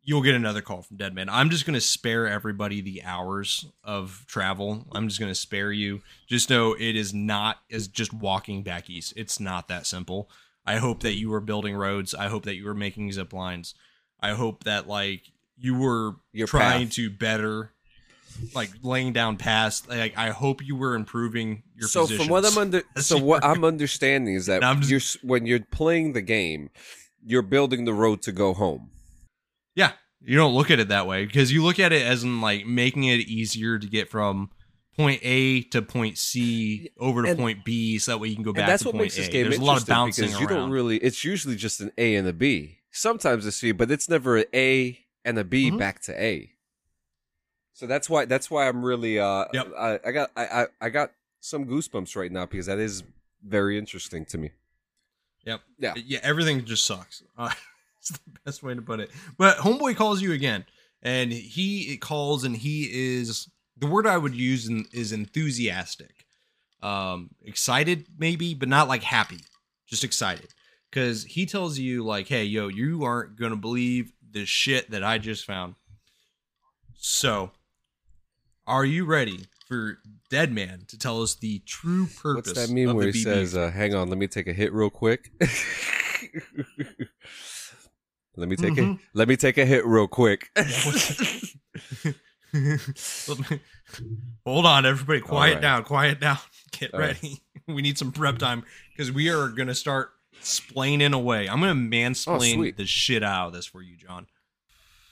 you'll 0.05 0.23
get 0.23 0.35
another 0.35 0.61
call 0.61 0.83
from 0.83 0.97
Deadman. 0.97 1.29
I'm 1.29 1.49
just 1.51 1.65
going 1.65 1.75
to 1.75 1.81
spare 1.81 2.27
everybody 2.27 2.81
the 2.81 3.03
hours 3.05 3.67
of 3.85 4.25
travel. 4.27 4.85
I'm 4.93 5.07
just 5.09 5.21
going 5.21 5.31
to 5.31 5.35
spare 5.35 5.71
you. 5.73 6.03
Just 6.27 6.51
know 6.51 6.75
it 6.75 6.97
is 6.97 7.15
not 7.15 7.59
as 7.71 7.87
just 7.89 8.13
walking 8.13 8.63
back 8.63 8.91
east. 8.91 9.13
It's 9.17 9.39
not 9.39 9.69
that 9.69 9.87
simple. 9.87 10.29
I 10.67 10.77
hope 10.77 11.01
that 11.01 11.15
you 11.15 11.31
were 11.31 11.41
building 11.41 11.75
roads. 11.77 12.15
I 12.15 12.29
hope 12.29 12.45
that 12.45 12.57
you 12.57 12.65
were 12.67 12.75
making 12.75 13.13
zip 13.13 13.33
lines. 13.33 13.75
I 14.21 14.33
hope 14.33 14.65
that 14.65 14.89
like 14.89 15.23
you 15.57 15.77
were 15.79 16.17
Your 16.33 16.47
trying 16.47 16.87
path. 16.87 16.95
to 16.97 17.11
better 17.11 17.73
like 18.55 18.71
laying 18.83 19.13
down 19.13 19.37
paths. 19.37 19.87
Like 19.89 20.17
I 20.17 20.31
hope 20.31 20.65
you 20.65 20.75
were 20.77 20.95
improving 20.95 21.63
your 21.77 21.89
so 21.89 22.07
from 22.07 22.29
what 22.29 22.45
I'm 22.45 22.57
under, 22.59 22.83
That's 22.95 23.07
so 23.07 23.19
what 23.19 23.45
I'm 23.45 23.65
understanding 23.73 24.35
is 24.35 24.47
that 24.47 24.65
I'm 24.65 24.81
just- 24.81 25.23
you're 25.23 25.29
when 25.31 25.47
you're 25.47 25.61
playing 25.71 26.13
the 26.13 26.23
game, 26.23 26.71
you're 27.25 27.43
building 27.43 27.85
the 27.85 27.93
road 27.95 28.23
to 28.23 28.33
go 28.33 28.55
home. 28.55 28.91
Yeah, 29.75 29.93
you 30.21 30.37
don't 30.37 30.55
look 30.55 30.71
at 30.71 30.79
it 30.81 30.89
that 30.89 31.07
way 31.07 31.25
because 31.27 31.53
you 31.53 31.63
look 31.65 31.79
at 31.79 31.93
it 31.93 32.03
as 32.03 32.23
in 32.25 32.41
like 32.41 32.67
making 32.67 33.05
it 33.05 33.21
easier 33.21 33.79
to 33.79 33.87
get 33.87 34.09
from 34.09 34.51
point 34.97 35.21
A 35.25 35.63
to 35.63 35.81
point 35.83 36.19
C 36.19 36.91
over 36.99 37.23
to 37.23 37.31
And- 37.31 37.39
point 37.39 37.65
B, 37.65 37.99
so 37.99 38.13
that 38.13 38.19
way 38.19 38.29
you 38.29 38.35
can 38.35 38.45
go 38.45 38.53
back 38.53 38.67
that's 38.69 38.85
what 38.85 38.95
makes 38.95 39.17
this 39.17 39.29
A. 39.29 39.31
game 39.31 39.45
There's 39.49 39.59
a 39.59 39.65
lot 39.65 39.77
of 39.83 39.89
interesting 39.89 39.95
bouncing 39.95 40.25
because 40.27 40.41
you 40.41 40.47
around. 40.49 40.57
don't 40.57 40.71
really. 40.71 40.99
It's 40.99 41.25
usually 41.25 41.57
just 41.57 41.81
an 41.81 41.93
A 41.97 42.15
and 42.17 42.29
a 42.29 42.33
B. 42.33 42.79
Sometimes 42.91 43.47
a 43.47 43.53
C, 43.53 43.73
but 43.73 43.91
it's 43.91 44.09
never 44.09 44.37
an 44.37 44.45
A 44.55 44.99
and 45.25 45.39
a 45.39 45.45
B 45.45 45.71
Mhm. 45.71 45.79
back 45.79 46.03
to 46.03 46.23
A. 46.23 46.51
So 47.73 47.87
that's 47.87 48.11
why 48.11 48.27
that's 48.27 48.51
why 48.51 48.69
I'm 48.69 48.85
really 48.85 49.19
uh 49.19 49.47
Yep. 49.55 49.73
I, 49.79 50.01
I 50.07 50.11
got 50.13 50.31
I, 50.37 50.45
I 50.45 50.67
I 50.83 50.89
got 50.91 51.13
some 51.41 51.65
goosebumps 51.67 52.15
right 52.15 52.31
now 52.31 52.45
because 52.47 52.67
that 52.67 52.79
is 52.79 53.03
very 53.43 53.79
interesting 53.79 54.25
to 54.27 54.39
me. 54.39 54.51
Yep. 55.47 55.61
Yeah. 55.79 55.95
Yeah. 55.97 56.21
Everything 56.23 56.65
just 56.67 56.85
sucks. 56.85 57.23
Uh, 57.37 57.51
it's 58.03 58.11
the 58.11 58.21
best 58.45 58.63
way 58.63 58.75
to 58.75 58.83
put 58.83 59.01
it. 59.01 59.11
But 59.39 59.59
homeboy 59.59 59.97
calls 59.97 60.21
you 60.21 60.33
again, 60.33 60.65
and 61.03 61.33
he 61.33 61.97
calls 61.99 62.45
and 62.45 62.57
he 62.57 62.89
is 63.21 63.49
the 63.77 63.87
word 63.87 64.07
I 64.07 64.19
would 64.19 64.35
use 64.35 64.69
in, 64.69 64.87
is 64.93 65.13
enthusiastic, 65.13 66.27
um, 66.83 67.31
excited 67.43 68.07
maybe, 68.19 68.55
but 68.55 68.69
not 68.69 68.89
like 68.89 69.03
happy, 69.03 69.41
just 69.87 70.05
excited. 70.05 70.49
Because 70.91 71.25
he 71.25 71.47
tells 71.47 71.79
you 71.79 72.05
like, 72.05 72.29
"Hey, 72.29 72.45
yo, 72.45 72.69
you 72.69 73.05
aren't 73.05 73.37
gonna 73.37 73.57
believe 73.57 74.13
the 74.31 74.45
shit 74.45 74.91
that 74.91 75.03
I 75.03 75.19
just 75.19 75.47
found." 75.47 75.77
So, 76.95 77.53
are 78.67 78.85
you 78.85 79.07
ready 79.07 79.47
for 79.69 80.01
Dead 80.29 80.53
Man 80.53 80.85
to 80.89 80.99
tell 80.99 81.23
us 81.23 81.35
the 81.35 81.61
true 81.61 82.07
purpose? 82.07 82.49
What's 82.49 82.67
that 82.67 82.73
mean 82.73 82.95
where 82.95 83.07
he 83.07 83.13
BB? 83.13 83.23
says, 83.23 83.57
uh, 83.57 83.71
"Hang 83.71 83.95
on, 83.95 84.09
let 84.09 84.19
me 84.19 84.27
take 84.27 84.49
a 84.49 84.53
hit 84.53 84.73
real 84.73 84.91
quick." 84.91 85.31
let 88.37 88.49
me 88.49 88.57
take 88.57 88.79
a 88.79 88.83
Mhm. 88.83 88.99
let 89.15 89.29
me 89.29 89.37
take 89.37 89.59
a 89.59 89.65
hit 89.67 89.85
real 89.87 90.09
quick. 90.09 90.51
Hold 94.45 94.67
on, 94.67 94.87
everybody. 94.87 95.21
Quiet 95.21 95.55
right. 95.55 95.61
down. 95.63 95.85
Quiet 95.85 96.21
down. 96.21 96.39
Get 96.73 96.93
All 96.95 97.01
right. 97.01 97.15
ready. 97.23 97.43
We 97.69 97.81
need 97.81 97.97
some 97.97 98.11
prep 98.11 98.39
time 98.39 98.65
because 98.91 99.13
we 99.13 99.29
are 99.31 99.47
going 99.49 99.69
to 99.69 99.75
start 99.75 100.11
splaining 100.43 101.13
away. 101.15 101.49
I'm 101.49 101.61
going 101.61 101.73
to 101.73 101.97
mansplain 101.97 102.73
Oh, 102.73 102.77
the 102.77 102.87
shit 102.87 103.23
out 103.23 103.47
of 103.47 103.53
this 103.53 103.67
for 103.67 103.81
you, 103.81 103.97
John. 103.97 104.27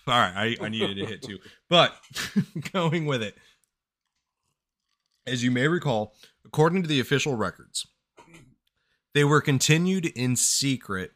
All 0.09 0.15
right. 0.19 0.57
I, 0.61 0.65
I 0.65 0.69
needed 0.69 1.01
a 1.01 1.07
hit 1.07 1.23
too. 1.23 1.39
But 1.69 1.95
going 2.73 3.07
with 3.07 3.23
it, 3.23 3.37
as 5.29 5.45
you 5.45 5.53
may 5.53 5.69
recall, 5.69 6.13
according 6.45 6.83
to 6.83 6.89
the 6.89 6.99
official 6.99 7.37
records, 7.37 7.87
they 9.15 9.23
were 9.23 9.41
continued 9.41 10.07
in 10.07 10.35
secret 10.35 11.13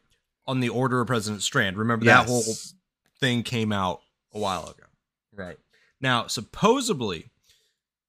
on 0.47 0.59
the 0.59 0.69
order 0.69 1.01
of 1.01 1.07
President 1.07 1.43
Strand. 1.43 1.77
Remember 1.77 2.05
that 2.05 2.27
whole 2.27 2.43
thing 3.19 3.43
came 3.43 3.71
out 3.71 4.01
a 4.33 4.39
while 4.39 4.63
ago. 4.63 4.85
Right. 5.33 5.57
Now, 5.99 6.27
supposedly, 6.27 7.31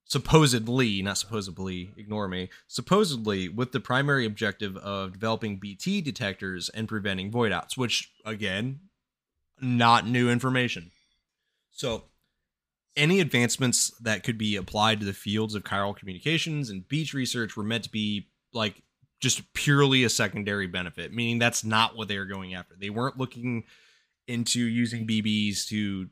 supposedly, 0.05 1.03
not 1.03 1.19
supposedly, 1.19 1.91
ignore 1.97 2.29
me, 2.29 2.51
supposedly 2.69 3.49
with 3.49 3.73
the 3.73 3.81
primary 3.81 4.27
objective 4.27 4.77
of 4.77 5.13
developing 5.13 5.59
BT 5.59 6.01
detectors 6.01 6.69
and 6.69 6.89
preventing 6.89 7.31
void 7.31 7.53
outs, 7.53 7.77
which, 7.77 8.11
again, 8.25 8.81
not 9.61 10.07
new 10.07 10.31
information. 10.31 10.91
So, 11.71 12.05
any 12.97 13.21
advancements 13.21 13.91
that 14.01 14.25
could 14.25 14.39
be 14.39 14.57
applied 14.57 15.01
to 15.01 15.07
the 15.07 15.13
fields 15.13 15.55
of 15.55 15.65
chiral 15.65 15.97
communications 15.97 16.71
and 16.71 16.89
beach 16.89 17.13
research 17.13 17.57
were 17.57 17.65
meant 17.65 17.85
to 17.85 17.91
be 17.91 18.29
like 18.53 18.83
just 19.21 19.53
purely 19.55 20.05
a 20.05 20.11
secondary 20.11 20.67
benefit, 20.67 21.13
meaning 21.13 21.39
that's 21.39 21.65
not 21.65 21.97
what 21.97 22.09
they 22.09 22.19
were 22.19 22.27
going 22.27 22.55
after. 22.55 22.75
They 22.79 22.91
weren't 22.91 23.19
looking 23.19 23.65
into 24.29 24.61
using 24.61 25.07
BBs 25.07 25.69
to 25.69 26.09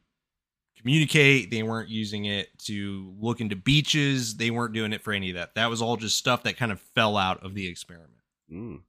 communicate. 0.78 1.50
They 1.50 1.62
weren't 1.62 1.88
using 1.88 2.26
it 2.26 2.56
to 2.60 3.14
look 3.18 3.40
into 3.40 3.56
beaches. 3.56 4.36
They 4.36 4.50
weren't 4.50 4.74
doing 4.74 4.92
it 4.92 5.02
for 5.02 5.12
any 5.12 5.30
of 5.30 5.36
that. 5.36 5.54
That 5.54 5.70
was 5.70 5.82
all 5.82 5.96
just 5.96 6.16
stuff 6.16 6.42
that 6.44 6.56
kind 6.56 6.72
of 6.72 6.80
fell 6.80 7.16
out 7.16 7.44
of 7.44 7.54
the 7.54 7.66
experiment. 7.66 8.10
Mm. 8.52 8.80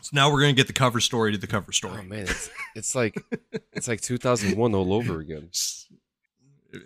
So 0.00 0.10
now 0.12 0.32
we're 0.32 0.40
going 0.40 0.54
to 0.54 0.58
get 0.58 0.66
the 0.66 0.72
cover 0.72 1.00
story 1.00 1.32
to 1.32 1.38
the 1.38 1.46
cover 1.46 1.72
story. 1.72 1.98
Oh 2.00 2.02
man, 2.02 2.22
it's 2.22 2.50
it's 2.74 2.94
like 2.94 3.22
it's 3.72 3.86
like 3.86 4.00
2001 4.00 4.74
all 4.74 4.92
over 4.92 5.20
again. 5.20 5.50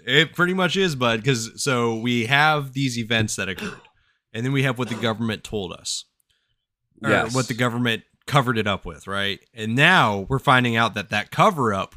It 0.04 0.34
pretty 0.34 0.52
much 0.52 0.76
is, 0.76 0.96
bud. 0.96 1.20
Because 1.20 1.62
so 1.62 1.94
we 1.94 2.26
have 2.26 2.72
these 2.72 2.98
events 2.98 3.36
that 3.36 3.48
occurred, 3.48 3.80
and 4.32 4.44
then 4.44 4.52
we 4.52 4.64
have 4.64 4.80
what 4.80 4.88
the 4.88 4.96
government 4.96 5.44
told 5.44 5.72
us, 5.72 6.06
Yes. 7.00 7.34
what 7.34 7.48
the 7.48 7.54
government 7.54 8.02
covered 8.26 8.58
it 8.58 8.66
up 8.66 8.84
with, 8.84 9.06
right? 9.06 9.40
And 9.54 9.74
now 9.74 10.26
we're 10.28 10.38
finding 10.38 10.76
out 10.76 10.94
that 10.94 11.10
that 11.10 11.30
cover 11.30 11.72
up 11.72 11.94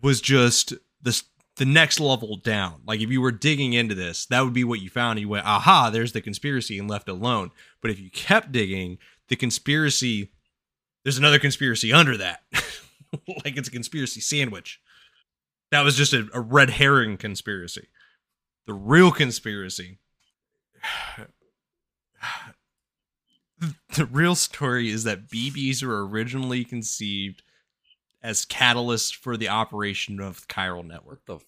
was 0.00 0.20
just 0.20 0.74
this 1.00 1.24
the 1.56 1.64
next 1.64 2.00
level 2.00 2.36
down. 2.36 2.80
Like 2.86 3.00
if 3.00 3.10
you 3.10 3.20
were 3.20 3.32
digging 3.32 3.72
into 3.72 3.94
this, 3.94 4.26
that 4.26 4.42
would 4.42 4.54
be 4.54 4.64
what 4.64 4.80
you 4.80 4.90
found. 4.90 5.20
You 5.20 5.28
went, 5.28 5.46
aha, 5.46 5.90
there's 5.90 6.12
the 6.12 6.20
conspiracy, 6.20 6.78
and 6.78 6.88
left 6.88 7.08
alone. 7.08 7.50
But 7.80 7.90
if 7.90 8.00
you 8.00 8.10
kept 8.10 8.52
digging, 8.52 8.98
the 9.28 9.36
conspiracy, 9.36 10.32
there's 11.04 11.18
another 11.18 11.38
conspiracy 11.38 11.92
under 11.92 12.16
that, 12.16 12.42
like 13.44 13.56
it's 13.56 13.68
a 13.68 13.72
conspiracy 13.72 14.20
sandwich. 14.20 14.80
That 15.70 15.84
was 15.84 15.96
just 15.96 16.12
a, 16.12 16.28
a 16.34 16.40
red 16.40 16.70
herring 16.70 17.16
conspiracy. 17.16 17.88
The 18.66 18.74
real 18.74 19.10
conspiracy. 19.10 19.98
The 23.94 24.06
real 24.06 24.34
story 24.34 24.90
is 24.90 25.04
that 25.04 25.28
BBs 25.28 25.82
were 25.82 26.06
originally 26.06 26.64
conceived 26.64 27.42
as 28.22 28.46
catalysts 28.46 29.14
for 29.14 29.36
the 29.36 29.48
operation 29.48 30.20
of 30.20 30.40
the 30.40 30.46
chiral 30.52 30.86
network. 30.86 31.20
What 31.26 31.26
the 31.26 31.34
f- 31.36 31.44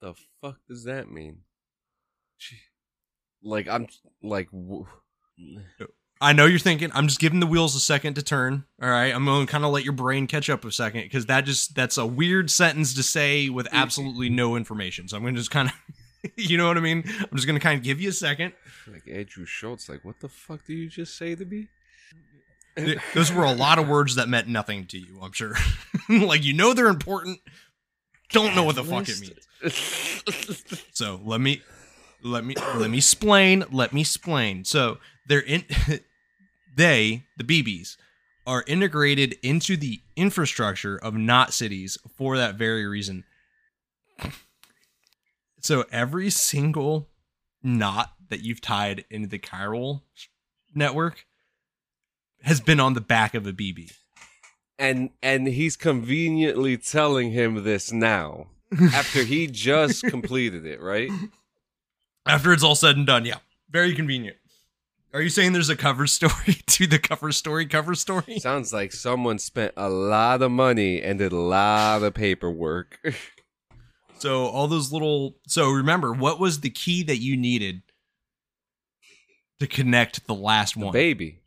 the 0.00 0.14
fuck 0.40 0.58
does 0.68 0.84
that 0.84 1.10
mean? 1.10 1.38
Gee. 2.38 2.56
Like 3.42 3.68
I'm 3.68 3.86
like 4.22 4.50
w- 4.50 4.86
I 6.20 6.32
know 6.32 6.46
you're 6.46 6.60
thinking. 6.60 6.90
I'm 6.94 7.08
just 7.08 7.18
giving 7.18 7.40
the 7.40 7.46
wheels 7.46 7.74
a 7.74 7.80
second 7.80 8.14
to 8.14 8.22
turn. 8.22 8.64
All 8.80 8.88
right, 8.88 9.12
I'm 9.14 9.24
going 9.24 9.44
to 9.44 9.50
kind 9.50 9.64
of 9.64 9.72
let 9.72 9.82
your 9.82 9.92
brain 9.92 10.28
catch 10.28 10.48
up 10.48 10.64
a 10.64 10.70
second 10.70 11.02
because 11.02 11.26
that 11.26 11.44
just 11.44 11.74
that's 11.74 11.98
a 11.98 12.06
weird 12.06 12.50
sentence 12.50 12.94
to 12.94 13.02
say 13.02 13.48
with 13.48 13.66
absolutely 13.72 14.28
no 14.28 14.54
information. 14.56 15.08
So 15.08 15.16
I'm 15.16 15.22
going 15.22 15.34
to 15.34 15.40
just 15.40 15.50
kind 15.50 15.68
of, 15.68 15.74
you 16.36 16.56
know 16.56 16.68
what 16.68 16.76
I 16.76 16.80
mean? 16.80 17.04
I'm 17.06 17.36
just 17.36 17.46
going 17.46 17.58
to 17.58 17.62
kind 17.62 17.78
of 17.78 17.84
give 17.84 18.00
you 18.00 18.10
a 18.10 18.12
second. 18.12 18.52
Like 18.86 19.08
Andrew 19.08 19.44
Schulz, 19.44 19.88
like, 19.88 20.04
what 20.04 20.20
the 20.20 20.28
fuck 20.28 20.64
did 20.66 20.74
you 20.74 20.88
just 20.88 21.16
say 21.16 21.34
to 21.34 21.44
me? 21.44 21.68
Those 23.14 23.32
were 23.32 23.44
a 23.44 23.52
lot 23.52 23.78
of 23.78 23.86
words 23.86 24.14
that 24.14 24.28
meant 24.28 24.48
nothing 24.48 24.86
to 24.86 24.98
you. 24.98 25.20
I'm 25.22 25.32
sure. 25.32 25.54
like 26.08 26.42
you 26.42 26.54
know 26.54 26.72
they're 26.72 26.88
important. 26.88 27.40
Don't 28.30 28.56
know 28.56 28.64
what 28.64 28.76
the 28.76 28.84
fuck 28.84 29.08
it 29.08 29.20
means. 29.20 29.46
So 30.92 31.20
let 31.22 31.40
me 31.40 31.62
let 32.22 32.44
me 32.44 32.54
let 32.76 32.90
me 32.90 32.98
explain. 32.98 33.64
Let 33.70 33.92
me 33.92 34.00
explain. 34.00 34.64
So 34.64 34.98
they're 35.26 35.40
in 35.40 35.64
they, 36.76 37.24
the 37.36 37.44
BBs, 37.44 37.96
are 38.46 38.64
integrated 38.66 39.36
into 39.42 39.76
the 39.76 40.00
infrastructure 40.16 40.96
of 40.96 41.14
knot 41.14 41.52
cities 41.52 41.98
for 42.16 42.36
that 42.38 42.54
very 42.54 42.86
reason. 42.86 43.24
So 45.62 45.84
every 45.92 46.28
single 46.28 47.08
knot 47.62 48.12
that 48.28 48.40
you've 48.40 48.60
tied 48.60 49.04
into 49.10 49.28
the 49.28 49.38
chiral 49.38 50.02
network 50.74 51.24
has 52.42 52.60
been 52.60 52.80
on 52.80 52.94
the 52.94 53.00
back 53.00 53.34
of 53.34 53.46
a 53.46 53.52
BB. 53.52 53.92
and 54.78 55.10
and 55.22 55.46
he's 55.46 55.76
conveniently 55.76 56.76
telling 56.76 57.30
him 57.30 57.62
this 57.62 57.92
now 57.92 58.48
after 58.92 59.22
he 59.22 59.46
just 59.46 60.02
completed 60.04 60.66
it, 60.66 60.80
right? 60.80 61.10
After 62.26 62.52
it's 62.52 62.64
all 62.64 62.74
said 62.74 62.96
and 62.96 63.06
done, 63.06 63.24
yeah. 63.24 63.38
Very 63.70 63.94
convenient. 63.94 64.36
Are 65.14 65.20
you 65.22 65.28
saying 65.28 65.52
there's 65.52 65.68
a 65.68 65.76
cover 65.76 66.06
story 66.06 66.54
to 66.66 66.86
the 66.86 66.98
cover 66.98 67.30
story 67.32 67.66
cover 67.66 67.94
story? 67.94 68.38
Sounds 68.40 68.72
like 68.72 68.92
someone 68.92 69.38
spent 69.38 69.74
a 69.76 69.88
lot 69.88 70.42
of 70.42 70.50
money 70.50 71.02
and 71.02 71.18
did 71.18 71.32
a 71.32 71.36
lot 71.36 72.02
of 72.02 72.14
paperwork. 72.14 72.98
So 74.22 74.46
all 74.46 74.68
those 74.68 74.92
little 74.92 75.36
so 75.48 75.68
remember 75.70 76.12
what 76.12 76.38
was 76.38 76.60
the 76.60 76.70
key 76.70 77.02
that 77.04 77.18
you 77.18 77.36
needed 77.36 77.82
to 79.58 79.66
connect 79.66 80.26
the 80.26 80.34
last 80.34 80.74
The 80.78 80.84
one? 80.84 80.92
baby. 80.92 81.40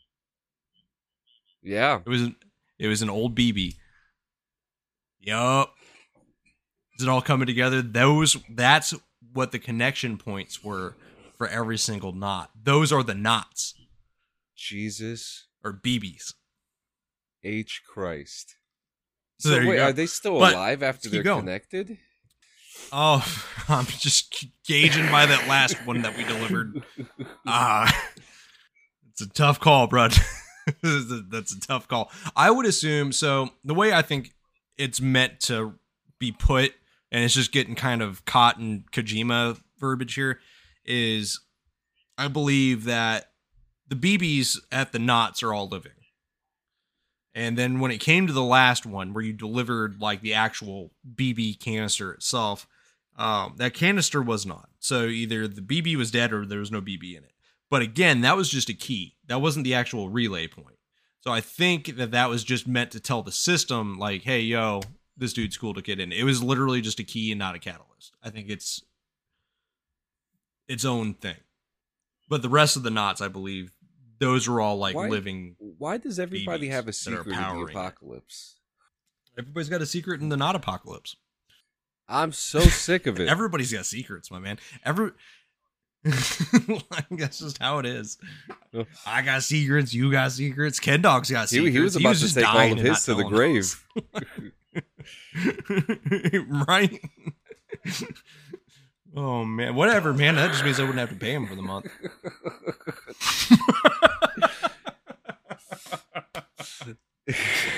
Yeah. 1.64 2.02
It 2.06 2.10
was 2.10 2.22
an, 2.22 2.36
it 2.78 2.88
was 2.88 3.02
an 3.02 3.10
old 3.10 3.34
BB. 3.36 3.76
Yup. 5.22 5.74
Is 7.00 7.06
it 7.06 7.10
all 7.10 7.22
coming 7.22 7.48
together? 7.48 7.82
Those 7.82 8.38
that's 8.50 8.94
what 9.34 9.52
the 9.52 9.60
connection 9.60 10.18
points 10.18 10.64
were 10.64 10.96
for 11.38 11.48
every 11.48 11.78
single 11.78 12.12
knot. 12.14 12.52
Those 12.62 12.92
are 12.92 13.04
the 13.04 13.16
knots 13.16 13.74
Jesus 14.56 15.48
or 15.64 15.74
BBs. 15.74 16.34
H 17.44 17.84
Christ. 17.88 18.56
So 19.40 19.50
So, 19.50 19.56
there 19.56 19.64
you 19.64 19.70
wait, 19.70 19.76
go. 19.78 19.84
are 19.86 19.94
they 19.94 20.06
still 20.08 20.40
But 20.40 20.54
alive 20.54 20.84
after 20.84 21.10
they're 21.10 21.24
going. 21.24 21.42
connected? 21.42 21.98
Oh, 22.98 23.22
I'm 23.68 23.86
just 23.86 24.46
gauging 24.66 25.12
by 25.12 25.26
that 25.26 25.50
last 25.50 25.86
one 25.86 26.02
that 26.04 26.16
we 26.16 26.24
delivered. 26.24 26.82
Ah, 27.46 27.94
it's 29.12 29.20
a 29.20 29.28
tough 29.28 29.60
call, 29.60 29.88
bro. 29.88 30.08
That's 30.82 31.54
a 31.54 31.60
tough 31.60 31.90
call. 31.90 32.10
I 32.38 32.50
would 32.50 32.66
assume 32.66 33.12
so. 33.12 33.50
The 33.66 33.74
way 33.74 33.92
I 33.92 34.02
think 34.02 34.32
it's 34.78 35.02
meant 35.02 35.42
to 35.42 35.74
be 36.20 36.32
put, 36.32 36.72
and 37.12 37.22
it's 37.22 37.34
just 37.34 37.52
getting 37.52 37.76
kind 37.76 38.02
of 38.02 38.24
caught 38.24 38.60
in 38.60 38.86
Kojima 38.94 39.60
verbiage 39.78 40.14
here, 40.14 40.40
is 40.86 41.42
I 42.18 42.30
believe 42.30 42.86
that 42.86 43.32
the 43.90 43.96
BBs 43.98 44.58
at 44.72 44.94
the 44.94 45.00
knots 45.00 45.44
are 45.44 45.54
all 45.54 45.68
living. 45.68 45.92
And 47.34 47.58
then 47.58 47.82
when 47.82 47.92
it 47.92 48.00
came 48.00 48.26
to 48.28 48.34
the 48.34 48.42
last 48.42 48.86
one, 48.86 49.14
where 49.14 49.24
you 49.24 49.34
delivered 49.34 50.00
like 50.00 50.22
the 50.22 50.34
actual 50.34 50.92
BB 51.14 51.60
canister 51.60 52.14
itself, 52.14 52.66
um, 53.17 53.56
that 53.58 53.73
canister 53.73 54.21
was 54.21 54.45
not. 54.45 54.69
So 54.80 55.06
either 55.06 55.47
the 55.47 55.62
BB 55.62 55.95
was 55.95 56.12
dead 56.12 56.34
or 56.34 56.45
there 56.45 56.60
was 56.60 56.71
no 56.71 56.82
BB 56.82 57.17
in 57.17 57.23
it. 57.23 57.32
But 57.69 57.82
again, 57.82 58.21
that 58.21 58.38
was 58.38 58.49
just 58.49 58.69
a 58.69 58.73
key. 58.73 59.15
That 59.28 59.41
wasn't 59.41 59.63
the 59.63 59.73
actual 59.73 60.10
relay 60.10 60.47
point. 60.47 60.78
So 61.21 61.32
I 61.32 61.41
think 61.41 61.97
that 61.97 62.12
that 62.12 62.30
was 62.30 62.43
just 62.43 62.67
meant 62.67 62.91
to 62.91 62.99
tell 62.99 63.23
the 63.23 63.32
system, 63.32 63.97
like, 63.97 64.21
hey, 64.21 64.41
yo, 64.41 64.82
this 65.17 65.34
dude's 65.34 65.58
cool 65.58 65.73
to 65.73 65.82
get 65.82 65.99
in. 65.99 66.12
It 66.12 66.23
was 66.23 66.43
literally 66.43 66.82
just 66.82 66.99
a 66.99 67.04
key 67.04 67.32
and 67.32 67.39
not 67.39 67.56
a 67.56 67.60
catalyst. 67.60 68.15
I 68.23 68.30
think 68.30 68.49
it's 68.49 68.84
its 70.67 70.86
own 70.86 71.15
thing. 71.15 71.38
But 72.30 72.41
the 72.41 72.49
rest 72.49 72.75
of 72.75 72.84
the 72.84 72.91
knots, 72.91 73.21
I 73.21 73.28
believe, 73.28 73.71
those 74.19 74.47
are 74.47 74.60
all 74.60 74.78
like 74.78 74.95
Why- 74.95 75.10
living. 75.10 75.56
Why 75.60 75.97
does 75.97 76.19
everybody 76.19 76.67
have 76.69 76.88
a 76.88 76.93
secret 76.93 77.25
in 77.25 77.30
the 77.32 77.36
powering 77.36 77.67
it. 77.69 77.71
apocalypse? 77.71 78.56
Everybody's 79.38 79.69
got 79.69 79.82
a 79.82 79.86
secret 79.86 80.21
in 80.21 80.30
the 80.30 80.38
not 80.38 80.56
apocalypse. 80.56 81.15
I'm 82.08 82.32
so 82.32 82.60
sick 82.60 83.08
of 83.08 83.20
it. 83.20 83.28
Everybody's 83.28 83.74
got 83.74 83.86
secrets, 83.86 84.30
my 84.30 84.39
man. 84.39 84.60
Every 84.84 85.12
that's 87.10 87.39
just 87.39 87.58
how 87.58 87.80
it 87.80 87.88
is. 87.88 88.20
I 89.08 89.24
got 89.24 89.41
secrets. 89.41 89.91
You 89.91 90.12
got 90.12 90.32
secrets. 90.32 90.80
Ken 90.80 91.02
Dog's 91.02 91.32
got 91.32 91.50
secrets. 91.50 91.74
he 91.74 91.82
was 91.82 91.96
about 91.96 92.15
to 92.18 92.34
take 92.34 92.48
all 92.48 92.72
of 92.74 92.78
his 92.78 93.04
to 93.06 93.15
the 93.15 93.24
grave. 93.24 93.84
right? 96.68 97.02
oh 99.15 99.46
man, 99.46 99.74
whatever, 99.74 100.13
man. 100.13 100.36
That 100.36 100.52
just 100.52 100.63
means 100.63 100.80
I 100.80 100.84
wouldn't 100.84 101.00
have 101.00 101.10
to 101.10 101.15
pay 101.15 101.34
him 101.34 101.48
for 101.48 101.56
the 101.56 101.63
month. 101.63 101.88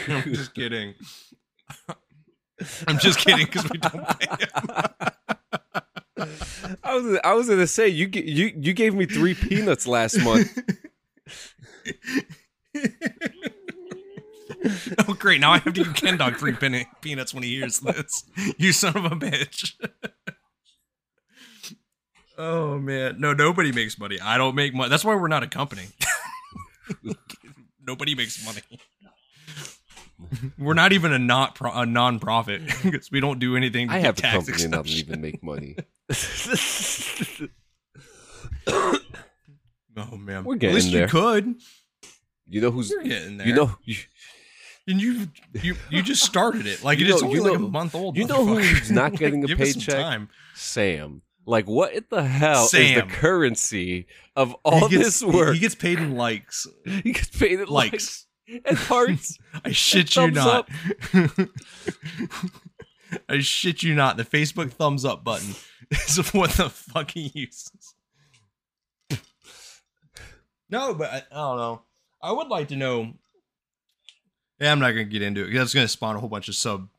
I'm 0.10 0.34
just 0.34 0.54
kidding. 0.54 0.96
I'm 2.88 2.98
just 3.00 3.20
kidding 3.20 3.46
because 3.46 3.70
we 3.70 3.78
don't 3.78 4.20
pay 4.20 4.28
him. 4.28 4.50
I 6.84 6.96
was 6.96 7.20
I 7.24 7.34
was 7.34 7.48
gonna 7.50 7.68
say 7.68 7.88
you 7.88 8.10
you 8.12 8.52
you 8.56 8.74
gave 8.74 8.96
me 8.96 9.06
three 9.06 9.36
peanuts 9.36 9.88
last 9.88 10.20
month. 10.22 10.58
oh 15.08 15.14
great! 15.14 15.40
Now 15.40 15.52
I 15.52 15.60
have 15.60 15.66
to 15.66 15.84
give 15.84 15.94
Ken 15.94 16.18
Dog 16.18 16.38
three 16.38 16.56
peanuts 17.02 17.34
when 17.34 17.44
he 17.44 17.56
hears 17.56 17.80
this. 17.80 18.24
You 18.58 18.72
son 18.72 18.98
of 18.98 19.06
a 19.06 19.10
bitch. 19.12 19.74
oh 22.38 22.80
man, 22.80 23.20
no, 23.20 23.34
nobody 23.34 23.72
makes 23.72 24.00
money. 24.00 24.20
I 24.20 24.38
don't 24.38 24.56
make 24.56 24.74
money. 24.74 24.90
That's 24.90 25.06
why 25.06 25.16
we're 25.16 25.28
not 25.28 25.44
a 25.44 25.48
company. 25.48 25.88
nobody 27.86 28.16
makes 28.16 28.44
money. 28.44 28.62
We're 30.58 30.74
not 30.74 30.94
even 30.94 31.14
a 31.14 31.20
not 31.20 31.56
pro- 31.56 31.72
a 31.74 31.86
non-profit 31.86 32.62
because 32.84 33.12
we 33.12 33.20
don't 33.20 33.40
do 33.40 33.56
anything. 33.56 33.88
To 33.90 33.94
I 33.94 33.98
get 33.98 34.06
have 34.06 34.18
a 34.18 34.22
tax 34.22 34.34
company 34.46 34.64
and 34.66 34.74
I 34.74 34.78
don't 34.78 34.88
even 34.90 35.22
make 35.22 35.44
money. 35.44 35.76
Oh 40.00 40.16
man, 40.16 40.44
We're 40.44 40.58
getting 40.58 40.58
At 40.58 40.60
getting 40.60 40.76
least 40.76 40.92
there. 40.92 41.02
you 41.04 41.08
could. 41.08 41.56
You 42.50 42.62
know 42.62 42.72
who's 42.72 42.92
You're 42.92 43.02
getting 43.04 43.38
there. 43.38 43.48
you 43.48 43.56
know 43.56 43.76
you, 43.84 43.96
and 44.88 45.02
you 45.02 45.28
you 45.54 45.76
you 45.90 46.02
just 46.04 46.24
started 46.24 46.68
it 46.68 46.84
like 46.84 47.00
You 47.00 47.08
it 47.08 47.16
is 47.16 47.22
know- 47.22 47.28
only 47.30 47.40
you 47.40 47.44
like 47.50 47.56
a 47.56 47.60
month 47.60 47.96
old. 47.96 48.16
you 48.16 48.26
know 48.28 48.46
who's 48.46 48.92
not 48.92 49.14
getting 49.14 49.44
a 49.44 49.48
Give 49.48 49.60
us 49.60 49.72
some 49.74 49.82
paycheck? 49.82 49.96
time. 49.96 50.30
Sam. 50.54 51.24
Like 51.48 51.66
what 51.68 51.94
in 51.94 52.06
the 52.12 52.24
hell 52.24 52.66
is 52.66 52.72
the 52.72 53.06
currency 53.10 54.06
of 54.36 54.54
all 54.64 54.88
gets- 54.88 55.04
this 55.22 55.24
work? 55.24 55.56
He 55.56 55.60
gets 55.62 55.76
paid 55.76 55.98
in 55.98 56.16
likes. 56.16 56.68
He 56.86 57.12
gets 57.14 57.30
paid 57.36 57.60
in 57.60 57.68
Likes. 57.68 57.92
likes 57.94 58.27
and 58.66 58.78
hearts. 58.78 59.38
I 59.64 59.72
shit 59.72 60.16
you 60.16 60.32
not. 60.32 60.70
I 63.30 63.40
shit 63.40 63.84
you 63.84 63.96
not. 63.96 64.18
The 64.18 64.24
Facebook 64.26 64.72
thumbs 64.72 65.06
up 65.06 65.24
button 65.24 65.56
is 65.92 66.18
what 66.34 66.52
the 66.52 66.70
fuck 66.70 67.12
he 67.12 67.32
uses. 67.34 67.96
No, 70.70 70.94
but 70.94 71.10
I, 71.12 71.18
I 71.32 71.36
don't 71.36 71.58
know. 71.58 71.82
I 72.22 72.32
would 72.32 72.48
like 72.50 72.68
to 72.70 72.76
know. 72.76 73.14
Yeah, 74.60 74.72
I'm 74.72 74.80
not 74.80 74.92
gonna 74.92 75.06
get 75.06 75.22
into 75.22 75.42
it. 75.44 75.46
'cause 75.48 75.54
That's 75.60 75.74
gonna 75.74 75.88
spawn 75.88 76.16
a 76.16 76.20
whole 76.20 76.30
bunch 76.30 76.50
of 76.50 76.56
sub 76.56 76.90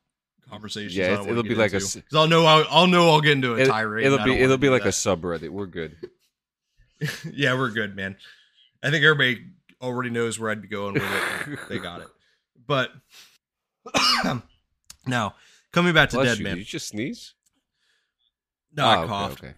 conversations. 0.48 0.96
Yeah, 0.96 1.04
I 1.04 1.08
don't 1.08 1.14
it's- 1.14 1.26
wanna 1.26 1.38
it'll 1.40 1.48
be 1.48 1.54
like 1.54 1.72
a 1.72 1.76
into. 1.76 1.86
s- 1.86 1.94
'Cause 1.96 2.14
I'll 2.14 2.28
know. 2.28 2.46
I'll, 2.46 2.64
I'll 2.70 2.86
know. 2.86 3.10
I'll 3.10 3.20
get 3.20 3.32
into 3.32 3.54
a 3.54 3.58
It, 3.58 3.66
tirade. 3.66 4.10
will 4.10 4.24
be 4.24 4.38
it'll 4.38 4.56
be 4.56 4.68
do 4.68 4.72
like 4.72 4.84
a 4.86 4.88
subreddit. 4.88 5.50
We're 5.50 5.66
good. 5.66 5.96
yeah, 7.32 7.54
we're 7.58 7.70
good, 7.70 7.94
man. 7.94 8.16
I 8.82 8.90
think 8.90 9.04
everybody 9.04 9.44
already 9.80 10.10
knows 10.10 10.38
where 10.38 10.50
I'd 10.50 10.62
be 10.62 10.68
going 10.68 10.94
with 10.94 11.02
it. 11.02 11.58
they 11.68 11.78
got 11.78 12.00
it. 12.00 12.08
But 12.66 12.90
now, 15.06 15.34
coming 15.72 15.94
back 15.94 16.10
to 16.10 16.16
Bless 16.16 16.28
Dead 16.28 16.38
you. 16.38 16.44
Man. 16.44 16.54
Did 16.56 16.60
you 16.60 16.64
just 16.66 16.88
sneeze? 16.88 17.34
No, 18.74 18.84
Oh, 18.84 18.88
I 18.88 18.96
okay, 18.98 19.06
coughed. 19.08 19.42
okay. 19.44 19.54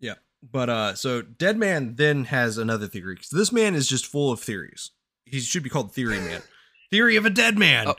Yeah. 0.00 0.14
But 0.42 0.68
uh 0.70 0.94
so 0.94 1.22
Deadman 1.22 1.96
then 1.96 2.24
has 2.24 2.58
another 2.58 2.86
theory. 2.86 3.14
Because 3.14 3.30
this 3.30 3.50
man 3.52 3.74
is 3.74 3.88
just 3.88 4.06
full 4.06 4.30
of 4.30 4.40
theories. 4.40 4.90
He 5.24 5.40
should 5.40 5.62
be 5.62 5.70
called 5.70 5.92
Theory 5.92 6.20
Man. 6.20 6.42
theory 6.90 7.16
of 7.16 7.24
a 7.24 7.30
dead 7.30 7.58
man. 7.58 7.88
Oh. 7.88 7.94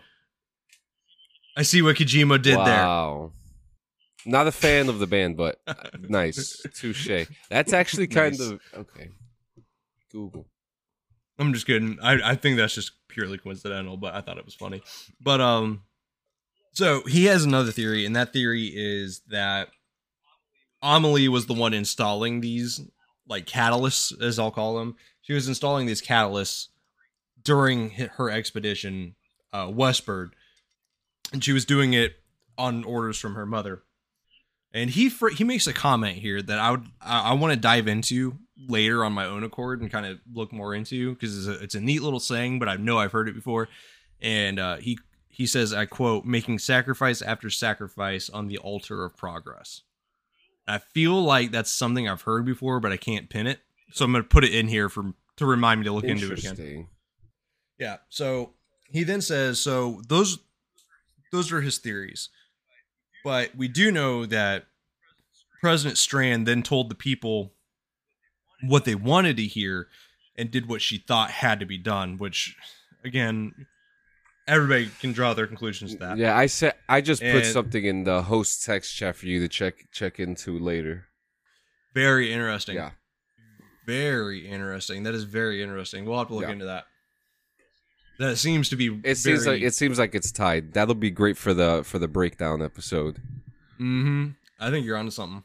I 1.57 1.63
see 1.63 1.81
what 1.81 1.95
Kojima 1.95 2.41
did 2.41 2.55
there. 2.57 2.63
wow. 2.85 3.31
Not 4.27 4.47
a 4.47 4.51
fan 4.51 4.89
of 4.89 4.99
the 4.99 5.07
band, 5.07 5.37
but 5.37 5.59
uh, 5.67 5.73
nice. 6.09 6.61
Touche. 6.73 7.27
That's 7.49 7.73
actually 7.73 8.07
kind 8.07 8.37
Nice. 8.37 8.49
of 8.51 8.59
okay. 8.75 9.09
Google. 10.11 10.47
I'm 11.37 11.53
just 11.53 11.67
kidding. 11.67 11.97
I, 12.01 12.31
I 12.31 12.35
think 12.35 12.57
that's 12.57 12.75
just 12.75 12.91
purely 13.07 13.37
coincidental, 13.37 13.97
but 13.97 14.13
I 14.13 14.21
thought 14.21 14.37
it 14.37 14.45
was 14.45 14.55
funny. 14.55 14.81
But 15.19 15.41
um, 15.41 15.83
so 16.71 17.01
he 17.07 17.25
has 17.25 17.43
another 17.43 17.71
theory, 17.71 18.05
and 18.05 18.15
that 18.15 18.33
theory 18.33 18.71
is 18.73 19.21
that 19.29 19.69
Amelie 20.81 21.27
was 21.27 21.45
the 21.45 21.53
one 21.53 21.73
installing 21.73 22.41
these 22.41 22.81
like 23.27 23.45
catalysts, 23.45 24.21
as 24.21 24.39
I'll 24.39 24.51
call 24.51 24.77
them. 24.77 24.95
She 25.21 25.33
was 25.33 25.47
installing 25.47 25.87
these 25.87 26.01
catalysts 26.01 26.67
during 27.43 27.91
her 27.91 28.29
expedition 28.29 29.15
uh, 29.51 29.69
westward, 29.71 30.35
and 31.33 31.43
she 31.43 31.53
was 31.53 31.65
doing 31.65 31.93
it 31.93 32.17
on 32.57 32.83
orders 32.83 33.17
from 33.17 33.35
her 33.35 33.45
mother. 33.45 33.83
And 34.75 34.89
he 34.89 35.09
fr- 35.09 35.29
he 35.29 35.45
makes 35.45 35.67
a 35.67 35.73
comment 35.73 36.17
here 36.17 36.41
that 36.41 36.59
I 36.59 36.71
would 36.71 36.85
I, 37.01 37.31
I 37.31 37.33
want 37.33 37.53
to 37.53 37.59
dive 37.59 37.87
into 37.87 38.37
later 38.57 39.05
on 39.05 39.13
my 39.13 39.25
own 39.25 39.45
accord 39.45 39.81
and 39.81 39.89
kind 39.89 40.05
of 40.05 40.19
look 40.33 40.51
more 40.51 40.75
into 40.75 41.13
because 41.13 41.47
it's 41.47 41.59
a, 41.59 41.63
it's 41.63 41.75
a 41.75 41.79
neat 41.79 42.01
little 42.01 42.19
saying, 42.19 42.59
but 42.59 42.67
I 42.67 42.75
know 42.75 42.99
I've 42.99 43.13
heard 43.13 43.29
it 43.29 43.35
before. 43.35 43.69
And 44.21 44.59
uh, 44.59 44.75
he 44.77 44.99
he 45.29 45.47
says, 45.47 45.73
I 45.73 45.85
quote, 45.85 46.25
"Making 46.25 46.59
sacrifice 46.59 47.21
after 47.21 47.49
sacrifice 47.49 48.29
on 48.29 48.47
the 48.49 48.57
altar 48.57 49.05
of 49.05 49.15
progress." 49.15 49.81
I 50.67 50.79
feel 50.79 51.23
like 51.23 51.51
that's 51.51 51.71
something 51.71 52.09
I've 52.09 52.23
heard 52.23 52.43
before, 52.43 52.81
but 52.81 52.91
I 52.91 52.97
can't 52.97 53.29
pin 53.29 53.47
it. 53.47 53.59
So 53.91 54.03
I'm 54.03 54.11
going 54.11 54.23
to 54.23 54.27
put 54.27 54.43
it 54.43 54.53
in 54.53 54.67
here 54.67 54.89
for 54.89 55.13
to 55.37 55.45
remind 55.45 55.79
me 55.79 55.85
to 55.85 55.93
look 55.93 56.03
into 56.05 56.33
it 56.33 56.39
again. 56.39 56.87
Yeah. 57.79 57.97
So 58.09 58.55
he 58.89 59.03
then 59.03 59.21
says, 59.21 59.59
so 59.59 60.01
those 60.07 60.39
those 61.31 61.51
are 61.53 61.61
his 61.61 61.77
theories. 61.77 62.29
But 63.25 63.55
we 63.55 63.67
do 63.67 63.91
know 63.91 64.27
that 64.27 64.67
President 65.59 65.97
Strand 65.97 66.47
then 66.47 66.61
told 66.61 66.89
the 66.89 66.95
people 66.95 67.53
what 68.61 68.85
they 68.85 68.93
wanted 68.93 69.35
to 69.37 69.43
hear 69.43 69.87
and 70.37 70.51
did 70.51 70.69
what 70.69 70.79
she 70.79 70.99
thought 70.99 71.31
had 71.31 71.59
to 71.59 71.65
be 71.65 71.79
done, 71.79 72.17
which 72.17 72.55
again, 73.03 73.65
everybody 74.47 74.91
can 74.99 75.11
draw 75.11 75.33
their 75.33 75.47
conclusions 75.47 75.93
to 75.93 75.97
that. 75.97 76.17
Yeah, 76.19 76.37
I 76.37 76.45
said 76.45 76.75
I 76.87 77.01
just 77.01 77.23
put 77.23 77.47
something 77.47 77.83
in 77.83 78.03
the 78.03 78.21
host 78.21 78.63
text 78.63 78.95
chat 78.95 79.15
for 79.15 79.25
you 79.25 79.39
to 79.39 79.47
check 79.47 79.87
check 79.91 80.19
into 80.19 80.59
later. 80.59 81.05
Very 81.95 82.31
interesting. 82.31 82.75
Yeah. 82.75 82.91
Very 83.87 84.47
interesting. 84.47 85.01
That 85.01 85.15
is 85.15 85.23
very 85.23 85.63
interesting. 85.63 86.05
We'll 86.05 86.19
have 86.19 86.27
to 86.27 86.35
look 86.35 86.43
Yeah. 86.43 86.51
into 86.51 86.65
that. 86.65 86.85
That 88.17 88.37
seems 88.37 88.69
to 88.69 88.75
be 88.75 88.99
It 89.03 89.15
seems 89.17 89.45
like 89.45 89.61
it 89.61 89.73
seems 89.73 89.99
like 89.99 90.15
it's 90.15 90.31
tied. 90.31 90.73
That'll 90.73 90.95
be 90.95 91.11
great 91.11 91.37
for 91.37 91.53
the 91.53 91.83
for 91.83 91.99
the 91.99 92.07
breakdown 92.07 92.61
episode. 92.61 93.17
Mm-hmm. 93.79 94.27
I 94.59 94.69
think 94.69 94.85
you're 94.85 94.97
onto 94.97 95.11
something. 95.11 95.43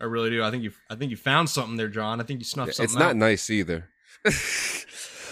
I 0.00 0.04
really 0.04 0.30
do. 0.30 0.42
I 0.42 0.50
think 0.50 0.62
you. 0.62 0.72
I 0.90 0.94
think 0.96 1.10
you 1.10 1.16
found 1.16 1.48
something 1.50 1.76
there, 1.76 1.88
John. 1.88 2.20
I 2.20 2.24
think 2.24 2.40
you 2.40 2.44
snuffed 2.44 2.74
something. 2.74 2.84
It's 2.84 2.94
not 2.94 3.10
out. 3.10 3.16
nice 3.16 3.48
either. 3.50 3.88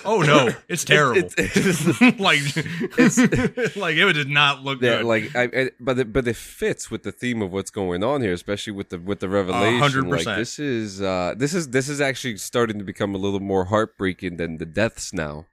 Oh 0.05 0.23
no, 0.23 0.51
it's 0.69 0.85
terrible. 0.95 1.29
It's- 1.39 2.01
like, 2.19 3.77
like 3.77 3.97
it 3.97 4.13
did 4.15 4.29
not 4.29 4.63
look 4.63 4.81
Yeah, 4.81 4.99
good. 4.99 5.05
like 5.07 5.37
I, 5.37 5.43
I 5.45 5.71
but 5.81 5.99
it, 5.99 6.13
but 6.13 6.27
it 6.29 6.37
fits 6.37 6.91
with 6.91 7.03
the 7.03 7.13
theme 7.13 7.43
of 7.43 7.53
what's 7.53 7.71
going 7.71 8.03
on 8.05 8.23
here, 8.23 8.33
especially 8.33 8.73
with 8.73 8.91
the 8.91 8.99
with 8.99 9.21
the 9.21 9.29
revelation. 9.29 10.09
Like 10.09 10.23
100%. 10.23 10.37
this 10.37 10.59
is 10.59 11.03
uh 11.03 11.35
this 11.37 11.53
is 11.53 11.71
this 11.71 11.89
is 11.89 12.01
actually 12.01 12.37
starting 12.39 12.79
to 12.79 12.85
become 12.85 13.15
a 13.15 13.19
little 13.19 13.41
more 13.41 13.67
heartbreaking 13.67 14.37
than 14.37 14.59
the 14.59 14.67
deaths 14.67 15.13
now. 15.13 15.47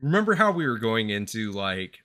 Remember 0.00 0.34
how 0.34 0.52
we 0.52 0.66
were 0.66 0.78
going 0.78 1.10
into 1.10 1.52
like, 1.52 2.00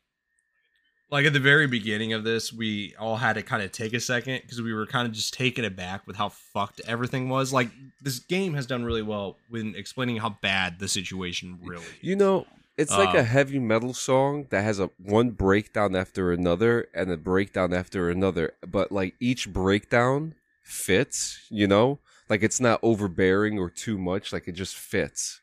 like 1.10 1.26
at 1.26 1.34
the 1.34 1.40
very 1.40 1.68
beginning 1.68 2.14
of 2.14 2.24
this, 2.24 2.52
we 2.52 2.96
all 3.00 3.18
had 3.18 3.34
to 3.34 3.44
kind 3.44 3.62
of 3.62 3.72
take 3.72 3.94
a 3.94 4.00
second 4.00 4.42
because 4.42 4.62
we 4.62 4.74
were 4.74 4.88
kind 4.88 5.08
of 5.08 5.14
just 5.14 5.34
taken 5.34 5.64
aback 5.64 6.08
with 6.08 6.16
how 6.16 6.30
fucked 6.30 6.82
everything 6.88 7.30
was. 7.30 7.54
Like 7.54 7.70
this 8.02 8.20
game 8.20 8.56
has 8.56 8.66
done 8.66 8.84
really 8.84 9.04
well 9.04 9.38
when 9.50 9.76
explaining 9.76 10.18
how 10.18 10.38
bad 10.42 10.80
the 10.80 10.88
situation 10.88 11.60
really. 11.62 11.84
is. 11.84 11.90
You 12.02 12.16
know, 12.16 12.48
it's 12.78 12.98
like 12.98 13.14
Uh, 13.14 13.20
a 13.20 13.24
heavy 13.24 13.60
metal 13.60 13.94
song 13.94 14.48
that 14.50 14.64
has 14.64 14.80
a 14.80 14.90
one 14.98 15.30
breakdown 15.30 15.96
after 15.96 16.32
another 16.32 16.88
and 16.96 17.12
a 17.12 17.18
breakdown 17.18 17.74
after 17.76 18.10
another, 18.10 18.54
but 18.68 18.92
like 18.92 19.14
each 19.20 19.54
breakdown 19.54 20.34
fits, 20.64 21.46
you 21.52 21.68
know? 21.68 22.00
Like 22.28 22.42
it's 22.42 22.60
not 22.60 22.80
overbearing 22.82 23.60
or 23.60 23.70
too 23.70 24.00
much, 24.00 24.34
like 24.34 24.48
it 24.48 24.54
just 24.54 24.76
fits. 24.76 25.42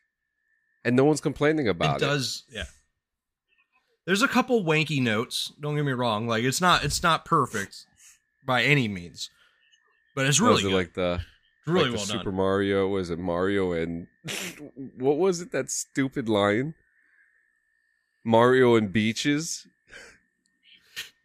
And 0.83 0.95
no 0.95 1.03
one's 1.03 1.21
complaining 1.21 1.67
about 1.67 2.01
it 2.01 2.03
it. 2.03 2.07
does 2.07 2.43
yeah 2.49 2.63
there's 4.05 4.21
a 4.21 4.27
couple 4.27 4.63
wanky 4.63 5.01
notes 5.01 5.53
don't 5.61 5.75
get 5.75 5.85
me 5.85 5.91
wrong 5.91 6.27
like 6.27 6.43
it's 6.43 6.59
not 6.61 6.83
it's 6.83 7.03
not 7.03 7.23
perfect 7.25 7.85
by 8.45 8.63
any 8.63 8.87
means 8.87 9.29
but 10.15 10.25
it's 10.25 10.39
really 10.39 10.63
like 10.63 10.93
the 10.93 11.21
It's 11.59 11.67
really 11.67 11.89
like 11.89 11.91
the 11.91 11.97
well 11.97 12.05
Super 12.05 12.23
done 12.31 12.35
Mario 12.35 12.87
was 12.87 13.09
it 13.09 13.19
Mario 13.19 13.71
and 13.73 14.07
what 14.97 15.17
was 15.17 15.41
it 15.41 15.51
that 15.51 15.69
stupid 15.69 16.27
line? 16.27 16.73
Mario 18.23 18.75
and 18.75 18.91
beaches. 18.91 19.67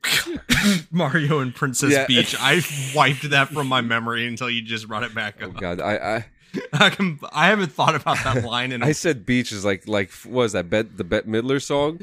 mario 0.91 1.41
and 1.41 1.55
princess 1.55 1.91
Yeah. 1.91 2.07
beach 2.07 2.37
i 2.41 2.61
wiped 2.95 3.29
that 3.31 3.49
from 3.49 3.67
my 3.67 3.81
memory 3.81 4.27
until 4.27 4.49
you 4.49 4.63
just 4.63 4.87
brought 4.87 5.03
it 5.03 5.15
back 5.15 5.37
oh, 5.41 5.47
up. 5.47 5.53
Oh 5.57 5.59
god, 5.59 5.81
I 5.81 5.97
I 6.17 6.27
I, 6.73 6.91
can, 6.91 7.19
I 7.33 7.47
haven't 7.49 7.73
thought 7.73 7.95
about 7.95 8.19
that 8.25 8.45
line 8.45 8.73
in 8.73 8.83
I 8.83 8.93
said 8.93 9.25
beaches 9.27 9.65
like 9.65 9.87
like 9.89 10.11
what 10.25 10.33
was 10.43 10.53
that 10.53 10.69
Bet 10.71 10.97
the 10.97 11.05
Bette 11.05 11.29
Midler 11.29 11.61
song? 11.63 12.01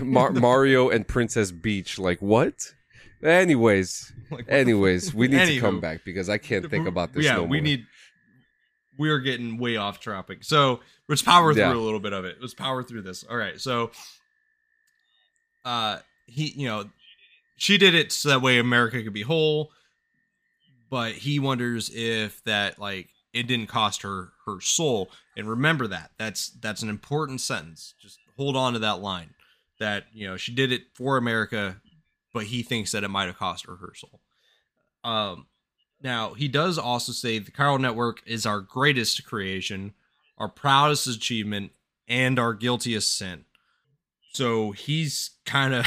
Mar- 0.04 0.32
Mario 0.32 0.88
and 0.88 1.06
Princess 1.06 1.50
Beach. 1.52 1.98
Like 1.98 2.20
what? 2.20 2.72
Anyways, 3.22 4.12
like, 4.30 4.46
what 4.46 4.50
anyways, 4.54 5.14
we 5.14 5.28
need 5.28 5.46
to 5.46 5.60
come 5.60 5.80
back 5.80 6.04
because 6.04 6.28
I 6.28 6.38
can't 6.38 6.68
think 6.70 6.86
about 6.86 7.12
this. 7.14 7.24
yeah 7.24 7.36
no 7.36 7.44
we 7.44 7.60
need 7.60 7.84
we're 8.96 9.18
getting 9.20 9.58
way 9.58 9.76
off 9.76 10.00
topic 10.00 10.42
so 10.42 10.80
let's 11.08 11.22
power 11.22 11.54
through 11.54 11.62
Yeah. 11.62 11.72
a 11.72 11.74
little 11.74 12.00
bit 12.00 12.12
of 12.12 12.24
it 12.24 12.38
let's 12.40 12.54
power 12.54 12.82
through 12.82 13.02
this 13.02 13.22
all 13.22 13.36
right 13.36 13.60
so 13.60 13.92
uh 15.64 15.98
he 16.26 16.52
you 16.56 16.66
know 16.66 16.90
she 17.56 17.78
did 17.78 17.94
it 17.94 18.10
so 18.12 18.28
that 18.30 18.42
way 18.42 18.58
america 18.58 19.00
could 19.02 19.12
be 19.12 19.22
whole 19.22 19.70
but 20.90 21.12
he 21.12 21.38
wonders 21.38 21.90
if 21.94 22.42
that 22.44 22.78
like 22.78 23.08
it 23.32 23.46
didn't 23.46 23.66
cost 23.66 24.02
her 24.02 24.32
her 24.46 24.60
soul 24.60 25.10
and 25.36 25.48
remember 25.48 25.86
that 25.86 26.10
that's 26.18 26.50
that's 26.60 26.82
an 26.82 26.88
important 26.88 27.40
sentence 27.40 27.94
just 28.00 28.18
hold 28.36 28.56
on 28.56 28.72
to 28.72 28.78
that 28.78 29.00
line 29.00 29.34
that 29.78 30.04
you 30.12 30.26
know 30.26 30.36
she 30.36 30.52
did 30.52 30.72
it 30.72 30.82
for 30.94 31.16
america 31.16 31.76
but 32.32 32.44
he 32.44 32.62
thinks 32.62 32.92
that 32.92 33.04
it 33.04 33.08
might 33.08 33.26
have 33.26 33.38
cost 33.38 33.66
her 33.66 33.76
her 33.76 33.92
soul 33.94 34.20
um 35.04 35.46
now, 36.02 36.34
he 36.34 36.48
does 36.48 36.78
also 36.78 37.12
say 37.12 37.38
the 37.38 37.50
Chiral 37.50 37.80
Network 37.80 38.22
is 38.24 38.46
our 38.46 38.60
greatest 38.60 39.24
creation, 39.26 39.94
our 40.36 40.48
proudest 40.48 41.06
achievement, 41.06 41.72
and 42.06 42.38
our 42.38 42.54
guiltiest 42.54 43.16
sin. 43.16 43.44
So 44.32 44.70
he's 44.70 45.30
kind 45.44 45.74
of 45.74 45.86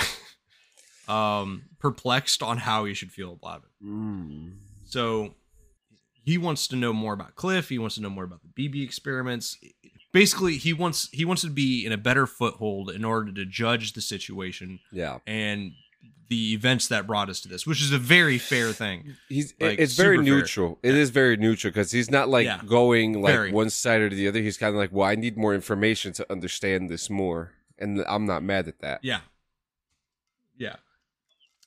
um, 1.08 1.64
perplexed 1.80 2.44
on 2.44 2.58
how 2.58 2.86
he 2.86 2.94
should 2.94 3.12
feel 3.12 3.34
about 3.34 3.64
it. 3.64 3.86
Mm. 3.86 4.54
So 4.92 5.36
he 6.24 6.38
wants 6.38 6.68
to 6.68 6.76
know 6.76 6.92
more 6.94 7.14
about 7.14 7.36
Cliff. 7.36 7.70
He 7.70 7.80
wants 7.80 7.96
to 7.96 8.02
know 8.02 8.10
more 8.10 8.26
about 8.26 8.42
the 8.44 8.70
BB 8.70 8.84
experiments. 8.84 9.58
Basically, 10.12 10.58
he 10.58 10.74
wants 10.74 11.10
he 11.14 11.24
wants 11.24 11.42
to 11.44 11.50
be 11.50 11.86
in 11.86 11.92
a 11.94 11.98
better 11.98 12.28
foothold 12.28 12.92
in 12.92 13.06
order 13.06 13.32
to 13.32 13.46
judge 13.46 13.94
the 13.94 14.02
situation 14.02 14.80
Yeah, 14.92 15.20
and 15.26 15.72
the 16.28 16.54
events 16.54 16.88
that 16.90 17.08
brought 17.08 17.30
us 17.30 17.40
to 17.42 17.48
this, 17.50 17.66
which 17.66 17.82
is 17.82 17.92
a 17.94 17.98
very 17.98 18.38
fair 18.38 18.72
thing. 18.74 19.16
he's 19.30 19.54
Like, 19.60 19.80
it's 19.80 19.96
very 19.96 20.18
super 20.18 20.26
fair. 20.28 20.36
neutral. 20.38 20.80
It 20.84 20.96
is 20.96 21.10
very 21.10 21.36
neutral 21.38 21.72
because 21.72 21.92
he's 21.92 22.10
not 22.12 22.28
like 22.30 22.46
Yeah. 22.46 22.62
going 22.66 23.22
like 23.22 23.34
Very. 23.34 23.52
one 23.52 23.70
side 23.70 24.02
or 24.02 24.10
the 24.10 24.28
other. 24.28 24.42
He's 24.42 24.58
kind 24.58 24.74
of 24.74 24.80
like, 24.80 24.92
well, 24.94 25.08
I 25.08 25.16
need 25.16 25.38
more 25.38 25.54
information 25.56 26.12
to 26.14 26.32
understand 26.32 26.90
this 26.90 27.10
more, 27.10 27.52
and 27.80 28.04
I'm 28.08 28.26
not 28.26 28.44
mad 28.44 28.68
at 28.70 28.80
that. 28.80 29.00
Yeah. 29.04 29.22
Yeah. 30.58 30.76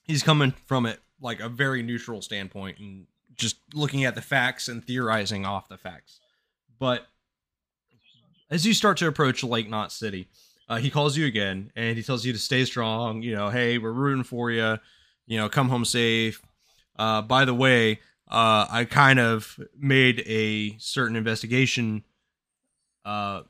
He's 0.03 0.21
coming 0.23 0.53
from 0.67 0.85
it 0.85 0.99
like 1.21 1.39
a 1.39 1.49
very 1.49 1.81
neutral 1.83 2.21
standpoint 2.21 2.77
and 2.79 3.05
just 3.35 3.57
looking 3.73 4.05
at 4.05 4.15
the 4.15 4.21
facts 4.21 4.67
and 4.67 4.85
theorizing 4.85 5.45
off 5.45 5.67
the 5.67 5.77
facts. 5.77 6.19
But 6.79 7.07
as 8.49 8.65
you 8.65 8.73
start 8.73 8.97
to 8.97 9.07
approach 9.07 9.43
Lake 9.43 9.69
Knot 9.69 9.91
City, 9.91 10.27
uh, 10.67 10.77
he 10.77 10.89
calls 10.89 11.17
you 11.17 11.25
again 11.25 11.71
and 11.75 11.97
he 11.97 12.03
tells 12.03 12.25
you 12.25 12.33
to 12.33 12.39
stay 12.39 12.65
strong. 12.65 13.21
You 13.21 13.35
know, 13.35 13.49
hey, 13.49 13.77
we're 13.77 13.91
rooting 13.91 14.23
for 14.23 14.51
you. 14.51 14.77
You 15.27 15.37
know, 15.37 15.49
come 15.49 15.69
home 15.69 15.85
safe. 15.85 16.41
Uh, 16.97 17.21
by 17.21 17.45
the 17.45 17.53
way, 17.53 17.99
uh, 18.29 18.65
I 18.69 18.85
kind 18.85 19.19
of 19.19 19.59
made 19.77 20.23
a 20.25 20.77
certain 20.77 21.15
investigation 21.15 22.03
uh, 23.03 23.43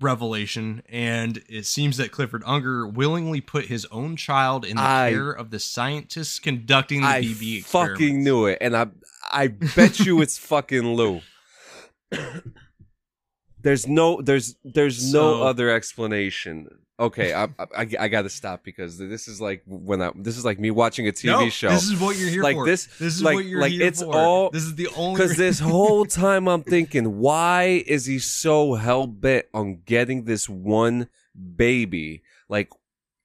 revelation, 0.00 0.82
and 0.88 1.42
it 1.48 1.66
seems 1.66 1.96
that 1.98 2.10
Clifford 2.12 2.42
Unger 2.46 2.86
willingly 2.86 3.40
put 3.40 3.66
his 3.66 3.86
own 3.86 4.16
child 4.16 4.64
in 4.64 4.76
the 4.76 4.82
I- 4.82 5.10
care 5.10 5.30
of 5.30 5.50
the 5.50 5.58
scientists 5.58 6.38
conducting 6.38 7.02
the 7.02 7.06
I 7.08 7.22
BB 7.22 7.64
fucking 7.64 8.22
knew 8.22 8.46
it, 8.46 8.58
and 8.60 8.76
I 8.76 8.88
I 9.30 9.48
bet 9.48 10.00
you 10.00 10.20
it's 10.20 10.38
fucking 10.52 10.94
Lou. 10.94 11.20
There's 13.62 13.86
no 13.86 14.20
there's 14.22 14.56
there's 14.64 15.12
no 15.12 15.42
other 15.42 15.70
explanation 15.70 16.68
okay, 17.00 17.32
I, 17.34 17.44
I, 17.58 17.86
I 17.98 18.08
got 18.08 18.22
to 18.22 18.28
stop 18.28 18.62
because 18.62 18.98
this 18.98 19.26
is 19.26 19.40
like 19.40 19.62
when 19.66 20.00
I 20.02 20.10
this 20.14 20.36
is 20.36 20.44
like 20.44 20.58
me 20.60 20.70
watching 20.70 21.08
a 21.08 21.12
TV 21.12 21.26
No, 21.26 21.48
show. 21.48 21.70
This 21.70 21.84
is 21.90 21.98
what 22.00 22.16
you're 22.16 22.28
here 22.30 22.42
Like 22.42 22.56
for. 22.56 22.66
this- 22.66 22.86
This 22.98 23.14
is 23.16 23.22
like- 23.22 23.34
what 23.36 23.44
you're 23.46 23.60
like 23.60 23.72
here 23.72 23.86
it's 23.86 24.02
for. 24.02 24.14
all- 24.14 24.50
This 24.50 24.64
is 24.64 24.74
the 24.76 24.88
only 24.96 25.14
Because 25.20 25.36
this 25.36 25.58
whole 25.58 26.04
time 26.22 26.48
I'm 26.48 26.62
thinking, 26.62 27.18
why 27.18 27.82
is 27.86 28.06
he 28.06 28.18
so 28.18 28.74
hell 28.74 29.06
bent 29.06 29.46
on 29.54 29.80
getting 29.84 30.24
this 30.24 30.48
one 30.48 31.08
baby? 31.56 32.22
Like 32.48 32.70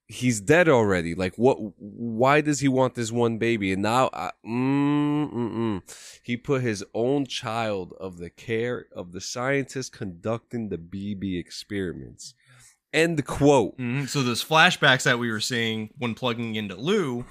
he's 0.07 0.39
dead 0.39 0.69
already. 0.69 1.15
Like 1.15 1.35
what? 1.35 1.57
Why 1.79 2.41
does 2.41 2.59
he 2.59 2.67
want 2.67 2.93
this 2.95 3.11
one 3.11 3.37
baby? 3.39 3.73
And 3.73 3.81
now, 3.81 4.09
I, 4.13 4.31
mm, 4.45 5.31
mm, 5.33 5.51
mm. 5.55 6.19
he 6.23 6.37
put 6.37 6.61
his 6.61 6.83
own 6.93 7.25
child 7.25 7.93
of 7.99 8.17
the 8.19 8.29
care 8.29 8.85
of 8.95 9.11
the 9.13 9.21
scientist 9.21 9.91
conducting 9.93 10.69
the 10.69 10.77
BB 10.77 11.39
experiments. 11.39 12.35
End 12.95 13.25
quote. 13.25 13.77
Mhm. 13.77 14.07
So 14.07 14.23
those 14.23 14.43
flashbacks 14.43 15.03
that 15.03 15.19
we 15.19 15.29
were 15.31 15.39
seeing 15.41 15.89
when 15.97 16.15
plugging 16.15 16.55
into 16.55 16.75
Lou 16.75 17.25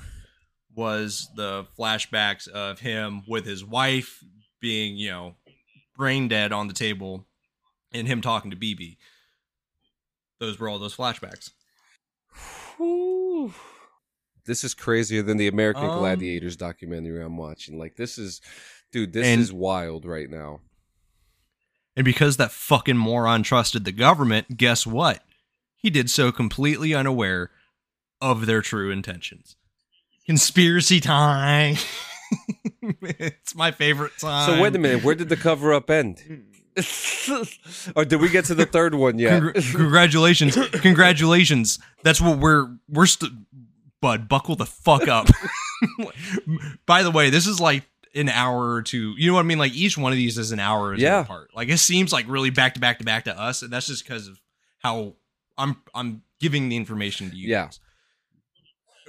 was 0.74 1.28
the 1.36 1.66
flashbacks 1.78 2.46
of 2.48 2.80
him 2.80 3.22
with 3.26 3.46
his 3.46 3.64
wife 3.64 4.22
being, 4.60 4.96
you 4.96 5.10
know, 5.10 5.36
brain 5.96 6.28
dead 6.28 6.52
on 6.52 6.68
the 6.68 6.74
table 6.74 7.26
and 7.92 8.06
him 8.06 8.20
talking 8.20 8.50
to 8.50 8.56
BB. 8.56 8.98
Those 10.40 10.58
were 10.58 10.68
all 10.68 10.78
those 10.78 10.96
flashbacks. 10.96 11.50
Whew. 12.76 13.54
This 14.46 14.64
is 14.64 14.74
crazier 14.74 15.22
than 15.22 15.36
the 15.38 15.46
American 15.48 15.84
Um, 15.84 15.98
Gladiators 15.98 16.56
documentary 16.56 17.22
I'm 17.24 17.36
watching. 17.36 17.78
Like 17.78 17.96
this 17.96 18.18
is, 18.18 18.40
dude, 18.92 19.12
this 19.12 19.26
And- 19.26 19.40
is 19.40 19.52
wild 19.52 20.04
right 20.04 20.28
now. 20.28 20.60
And 21.96 22.04
because 22.04 22.36
that 22.38 22.50
fucking 22.50 22.96
moron 22.96 23.44
trusted 23.44 23.84
the 23.84 23.92
government, 23.92 24.56
guess 24.56 24.84
what? 24.86 25.22
He 25.84 25.90
did 25.90 26.08
so 26.08 26.32
completely 26.32 26.94
unaware 26.94 27.50
of 28.18 28.46
their 28.46 28.62
true 28.62 28.90
intentions. 28.90 29.54
Conspiracy 30.24 30.98
time. 30.98 31.76
it's 33.02 33.54
my 33.54 33.70
favorite 33.70 34.12
time. 34.18 34.46
So 34.48 34.62
wait 34.62 34.74
a 34.74 34.78
minute, 34.78 35.04
where 35.04 35.14
did 35.14 35.28
the 35.28 35.36
cover 35.36 35.74
up 35.74 35.90
end? 35.90 36.22
or 37.94 38.06
did 38.06 38.18
we 38.22 38.30
get 38.30 38.46
to 38.46 38.54
the 38.54 38.64
third 38.64 38.94
one 38.94 39.18
yet? 39.18 39.42
Congr- 39.42 39.72
congratulations, 39.76 40.56
congratulations. 40.80 41.78
That's 42.02 42.18
what 42.18 42.38
we're 42.38 42.74
we're 42.88 43.04
st- 43.04 43.32
bud. 44.00 44.26
Buckle 44.26 44.56
the 44.56 44.64
fuck 44.64 45.06
up. 45.06 45.28
By 46.86 47.02
the 47.02 47.10
way, 47.10 47.28
this 47.28 47.46
is 47.46 47.60
like 47.60 47.82
an 48.14 48.30
hour 48.30 48.72
or 48.72 48.80
two. 48.80 49.12
You 49.18 49.28
know 49.28 49.34
what 49.34 49.40
I 49.40 49.42
mean? 49.42 49.58
Like 49.58 49.74
each 49.74 49.98
one 49.98 50.12
of 50.12 50.16
these 50.16 50.38
is 50.38 50.50
an 50.50 50.60
hour 50.60 50.94
Yeah. 50.94 51.20
apart. 51.20 51.50
Like 51.54 51.68
it 51.68 51.76
seems 51.76 52.10
like 52.10 52.24
really 52.26 52.48
back 52.48 52.72
to 52.72 52.80
back 52.80 53.00
to 53.00 53.04
back 53.04 53.24
to 53.24 53.38
us, 53.38 53.60
and 53.60 53.70
that's 53.70 53.88
just 53.88 54.02
because 54.02 54.28
of 54.28 54.40
how 54.78 55.16
I'm 55.56 55.76
I'm 55.94 56.22
giving 56.40 56.68
the 56.68 56.76
information 56.76 57.30
to 57.30 57.36
you. 57.36 57.48
Yeah. 57.48 57.64
guys. 57.64 57.80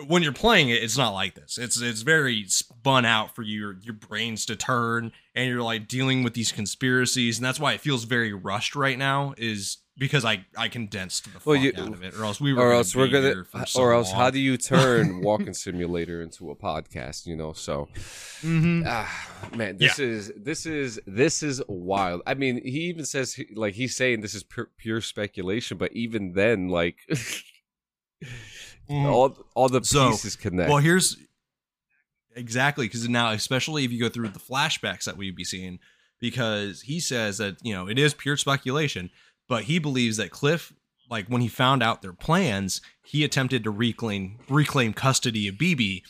When 0.07 0.23
you're 0.23 0.33
playing 0.33 0.69
it, 0.69 0.83
it's 0.83 0.97
not 0.97 1.13
like 1.13 1.35
this. 1.35 1.57
It's 1.57 1.79
it's 1.79 2.01
very 2.01 2.45
spun 2.47 3.05
out 3.05 3.33
for 3.33 3.43
your 3.43 3.77
your 3.81 3.93
brains 3.93 4.45
to 4.47 4.55
turn, 4.55 5.11
and 5.33 5.49
you're 5.49 5.61
like 5.61 5.87
dealing 5.87 6.23
with 6.23 6.33
these 6.33 6.51
conspiracies, 6.51 7.37
and 7.37 7.45
that's 7.45 7.59
why 7.59 7.73
it 7.73 7.81
feels 7.81 8.03
very 8.03 8.33
rushed 8.33 8.75
right 8.75 8.97
now. 8.97 9.33
Is 9.37 9.77
because 9.97 10.25
I 10.25 10.45
I 10.57 10.67
condensed 10.67 11.25
the 11.33 11.39
fuck 11.39 11.59
you- 11.59 11.71
out 11.77 11.93
of 11.93 12.03
it, 12.03 12.13
or 12.15 12.23
else 12.25 12.41
we 12.41 12.53
were, 12.53 12.61
or 12.61 12.73
else 12.73 12.95
we're 12.95 13.07
gonna, 13.07 13.45
or 13.75 13.93
else 13.93 14.11
long. 14.11 14.19
how 14.19 14.29
do 14.29 14.39
you 14.39 14.57
turn 14.57 15.21
Walking 15.29 15.53
Simulator 15.53 16.21
into 16.21 16.49
a 16.51 16.55
podcast? 16.55 17.25
You 17.25 17.35
know, 17.35 17.53
so 17.53 17.87
Mhm. 18.41 18.83
ah, 18.85 19.49
man, 19.55 19.77
this 19.77 19.97
is 19.99 20.31
this 20.35 20.65
is 20.65 20.99
this 21.07 21.41
is 21.43 21.61
wild. 21.67 22.21
I 22.27 22.33
mean, 22.33 22.61
he 22.63 22.81
even 22.89 23.05
says 23.05 23.33
he- 23.35 23.47
like 23.55 23.75
he's 23.75 23.95
saying 23.95 24.21
this 24.21 24.33
is 24.35 24.43
pure, 24.43 24.69
pure 24.77 25.01
speculation, 25.01 25.77
but 25.77 25.91
even 25.93 26.33
then, 26.33 26.67
like 26.69 26.97
Mhm. 28.89 29.05
all 29.05 29.45
all 29.55 29.69
the 29.69 29.83
So, 29.83 30.11
pieces 30.11 30.35
connect. 30.35 30.69
Well, 30.69 30.79
here's 30.79 31.17
exactly 32.35 32.85
because 32.87 33.07
now, 33.09 33.31
especially 33.31 33.85
if 33.85 33.91
you 33.91 33.99
go 33.99 34.09
through 34.09 34.29
the 34.29 34.39
flashbacks 34.39 35.05
that 35.05 35.17
we'd 35.17 35.35
be 35.35 35.43
seeing, 35.43 35.79
because 36.19 36.81
he 36.81 36.99
says 36.99 37.37
that 37.37 37.57
you 37.63 37.73
know 37.73 37.87
it 37.87 37.97
is 37.97 38.13
pure 38.13 38.37
speculation, 38.37 39.09
but 39.47 39.63
he 39.65 39.79
believes 39.79 40.17
that 40.17 40.31
Cliff, 40.31 40.73
like 41.09 41.27
when 41.27 41.41
he 41.41 41.47
found 41.47 41.83
out 41.83 42.01
their 42.01 42.13
plans, 42.13 42.81
he 43.03 43.23
attempted 43.23 43.63
to 43.63 43.71
reclaim 43.71 44.39
reclaim 44.49 44.93
custody 44.93 45.47
of 45.47 45.55
BB. 45.55 46.01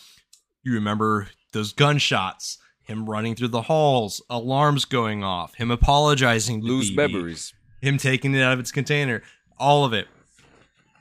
You 0.63 0.73
remember 0.73 1.27
those 1.53 1.73
gunshots, 1.73 2.57
him 2.83 3.09
running 3.09 3.35
through 3.35 3.49
the 3.49 3.63
halls, 3.63 4.21
alarms 4.29 4.85
going 4.85 5.23
off, 5.23 5.55
him 5.55 5.69
apologizing 5.71 6.61
to 6.61 6.67
Lose 6.67 6.91
BB, 6.91 6.95
memories. 6.95 7.53
him 7.81 7.97
taking 7.97 8.33
it 8.33 8.41
out 8.41 8.53
of 8.53 8.59
its 8.59 8.71
container, 8.71 9.21
all 9.57 9.85
of 9.85 9.93
it. 9.93 10.07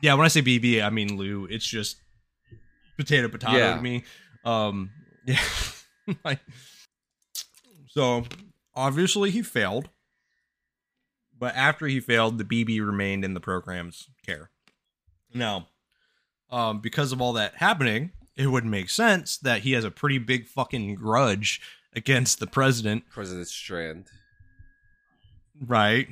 Yeah, 0.02 0.14
when 0.14 0.24
I 0.24 0.28
say 0.28 0.42
BB, 0.42 0.82
I 0.84 0.90
mean 0.90 1.16
Lou. 1.16 1.46
It's 1.46 1.66
just 1.66 1.96
potato 2.98 3.28
potato 3.28 3.56
Yeah. 3.56 3.76
to 3.76 3.82
me. 3.82 4.04
Um, 4.44 4.90
yeah. 5.26 5.38
Like- 6.24 6.40
so 7.88 8.24
obviously 8.74 9.30
he 9.30 9.40
failed, 9.42 9.88
but 11.44 11.54
after 11.56 11.86
he 11.86 12.00
failed, 12.00 12.38
the 12.38 12.44
BB 12.44 12.80
remained 12.86 13.22
in 13.22 13.34
the 13.34 13.40
program's 13.40 14.08
care. 14.24 14.48
Now, 15.34 15.68
um, 16.50 16.80
because 16.80 17.12
of 17.12 17.20
all 17.20 17.34
that 17.34 17.56
happening, 17.56 18.12
it 18.34 18.46
would 18.46 18.64
make 18.64 18.88
sense 18.88 19.36
that 19.36 19.60
he 19.60 19.72
has 19.72 19.84
a 19.84 19.90
pretty 19.90 20.16
big 20.16 20.46
fucking 20.46 20.94
grudge 20.94 21.60
against 21.94 22.40
the 22.40 22.46
president 22.46 23.04
President 23.10 23.46
Strand. 23.48 24.06
Right. 25.60 26.08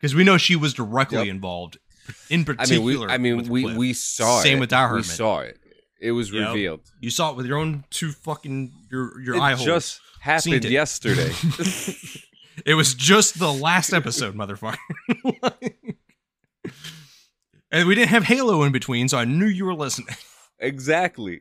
Because 0.00 0.14
we 0.14 0.24
know 0.24 0.38
she 0.38 0.56
was 0.56 0.72
directly 0.72 1.18
Yep. 1.18 1.26
involved, 1.26 1.76
in 2.30 2.40
I 2.40 2.44
particular. 2.44 3.08
mean, 3.18 3.36
we, 3.36 3.44
I 3.44 3.44
mean, 3.44 3.48
we, 3.50 3.76
we 3.76 3.92
saw 3.92 4.38
it. 4.40 4.44
Same 4.44 4.60
with 4.60 4.72
Our 4.72 4.94
We 4.94 5.02
saw 5.02 5.40
it. 5.40 5.58
It 6.00 6.12
was 6.12 6.32
Yep. 6.32 6.48
revealed. 6.48 6.80
You 7.00 7.10
saw 7.10 7.32
it 7.32 7.36
with 7.36 7.44
your 7.44 7.58
own 7.58 7.84
two 7.90 8.12
fucking 8.12 8.72
your 8.90 9.20
your 9.20 9.34
it 9.34 9.40
eye 9.40 9.50
holes. 9.52 9.66
just 9.66 10.00
happened 10.20 10.64
yesterday. 10.64 11.32
it 12.66 12.74
was 12.74 12.94
just 12.94 13.38
the 13.38 13.52
last 13.52 13.92
episode, 13.92 14.34
motherfucker. 14.34 14.76
and 17.70 17.88
we 17.88 17.94
didn't 17.94 18.08
have 18.08 18.24
Halo 18.24 18.62
in 18.62 18.72
between, 18.72 19.08
so 19.08 19.18
I 19.18 19.24
knew 19.24 19.46
you 19.46 19.64
were 19.64 19.74
listening. 19.74 20.14
exactly. 20.58 21.40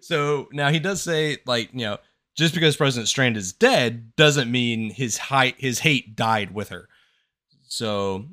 So 0.00 0.48
now 0.52 0.70
he 0.70 0.78
does 0.78 1.02
say, 1.02 1.38
like, 1.46 1.70
you 1.72 1.80
know, 1.80 1.98
just 2.36 2.54
because 2.54 2.76
President 2.76 3.08
Strand 3.08 3.36
is 3.36 3.52
dead 3.52 4.14
doesn't 4.16 4.50
mean 4.50 4.90
his 4.90 5.18
height, 5.18 5.56
his 5.58 5.80
hate 5.80 6.14
died 6.14 6.54
with 6.54 6.68
her. 6.68 6.88
So 7.66 8.26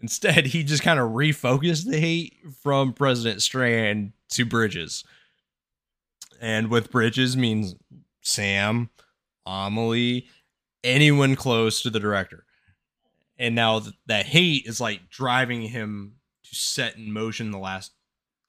instead, 0.00 0.46
he 0.46 0.64
just 0.64 0.82
kind 0.82 0.98
of 0.98 1.10
refocused 1.10 1.88
the 1.88 2.00
hate 2.00 2.34
from 2.62 2.92
President 2.94 3.42
Strand 3.42 4.12
to 4.30 4.46
Bridges, 4.46 5.04
and 6.40 6.68
with 6.68 6.90
Bridges 6.90 7.36
means 7.36 7.76
Sam, 8.22 8.90
Amelie, 9.46 10.28
anyone 10.84 11.36
close 11.36 11.82
to 11.82 11.90
the 11.90 12.00
director. 12.00 12.44
And 13.38 13.54
now 13.54 13.80
th- 13.80 13.94
that 14.06 14.26
hate 14.26 14.66
is 14.66 14.80
like 14.80 15.08
driving 15.10 15.62
him 15.62 16.14
to 16.44 16.54
set 16.54 16.96
in 16.96 17.12
motion 17.12 17.50
the 17.50 17.58
last 17.58 17.92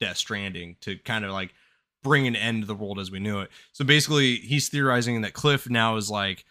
Death 0.00 0.16
Stranding 0.16 0.76
to 0.82 0.96
kind 0.98 1.24
of 1.24 1.30
like 1.32 1.54
bring 2.02 2.26
an 2.26 2.36
end 2.36 2.62
to 2.62 2.66
the 2.66 2.74
world 2.74 2.98
as 2.98 3.10
we 3.10 3.18
knew 3.18 3.40
it. 3.40 3.50
So 3.72 3.84
basically, 3.84 4.36
he's 4.36 4.68
theorizing 4.68 5.22
that 5.22 5.32
Cliff 5.32 5.68
now 5.70 5.96
is 5.96 6.10
like, 6.10 6.44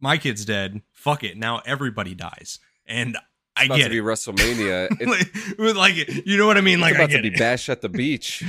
my 0.00 0.16
kid's 0.18 0.44
dead. 0.44 0.82
Fuck 0.92 1.22
it. 1.24 1.36
Now 1.36 1.60
everybody 1.66 2.14
dies, 2.14 2.58
and 2.86 3.16
I 3.56 3.62
It's 3.62 3.66
about 3.66 3.76
get 3.78 3.84
to 3.84 3.90
be 3.90 3.98
it. 3.98 4.02
WrestleMania. 4.02 4.88
It's 5.58 5.76
like, 5.76 6.26
you 6.26 6.36
know 6.36 6.46
what 6.46 6.56
I 6.56 6.60
mean? 6.60 6.80
Like, 6.80 6.94
I 6.94 6.98
about 6.98 7.10
to 7.10 7.22
be 7.22 7.28
it. 7.28 7.38
Bash 7.38 7.68
at 7.68 7.80
the 7.80 7.88
Beach. 7.88 8.44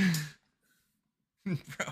bro. 1.44 1.86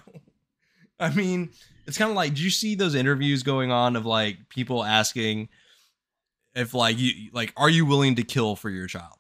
I 1.00 1.10
mean, 1.14 1.50
it's 1.88 1.96
kind 1.96 2.10
of 2.10 2.16
like, 2.16 2.34
do 2.34 2.42
you 2.42 2.50
see 2.50 2.74
those 2.74 2.94
interviews 2.94 3.42
going 3.42 3.72
on 3.72 3.96
of 3.96 4.04
like 4.04 4.36
people 4.50 4.84
asking 4.84 5.48
if 6.54 6.74
like 6.74 6.98
you 6.98 7.30
like, 7.32 7.54
are 7.56 7.70
you 7.70 7.86
willing 7.86 8.16
to 8.16 8.22
kill 8.22 8.56
for 8.56 8.68
your 8.68 8.86
child? 8.86 9.16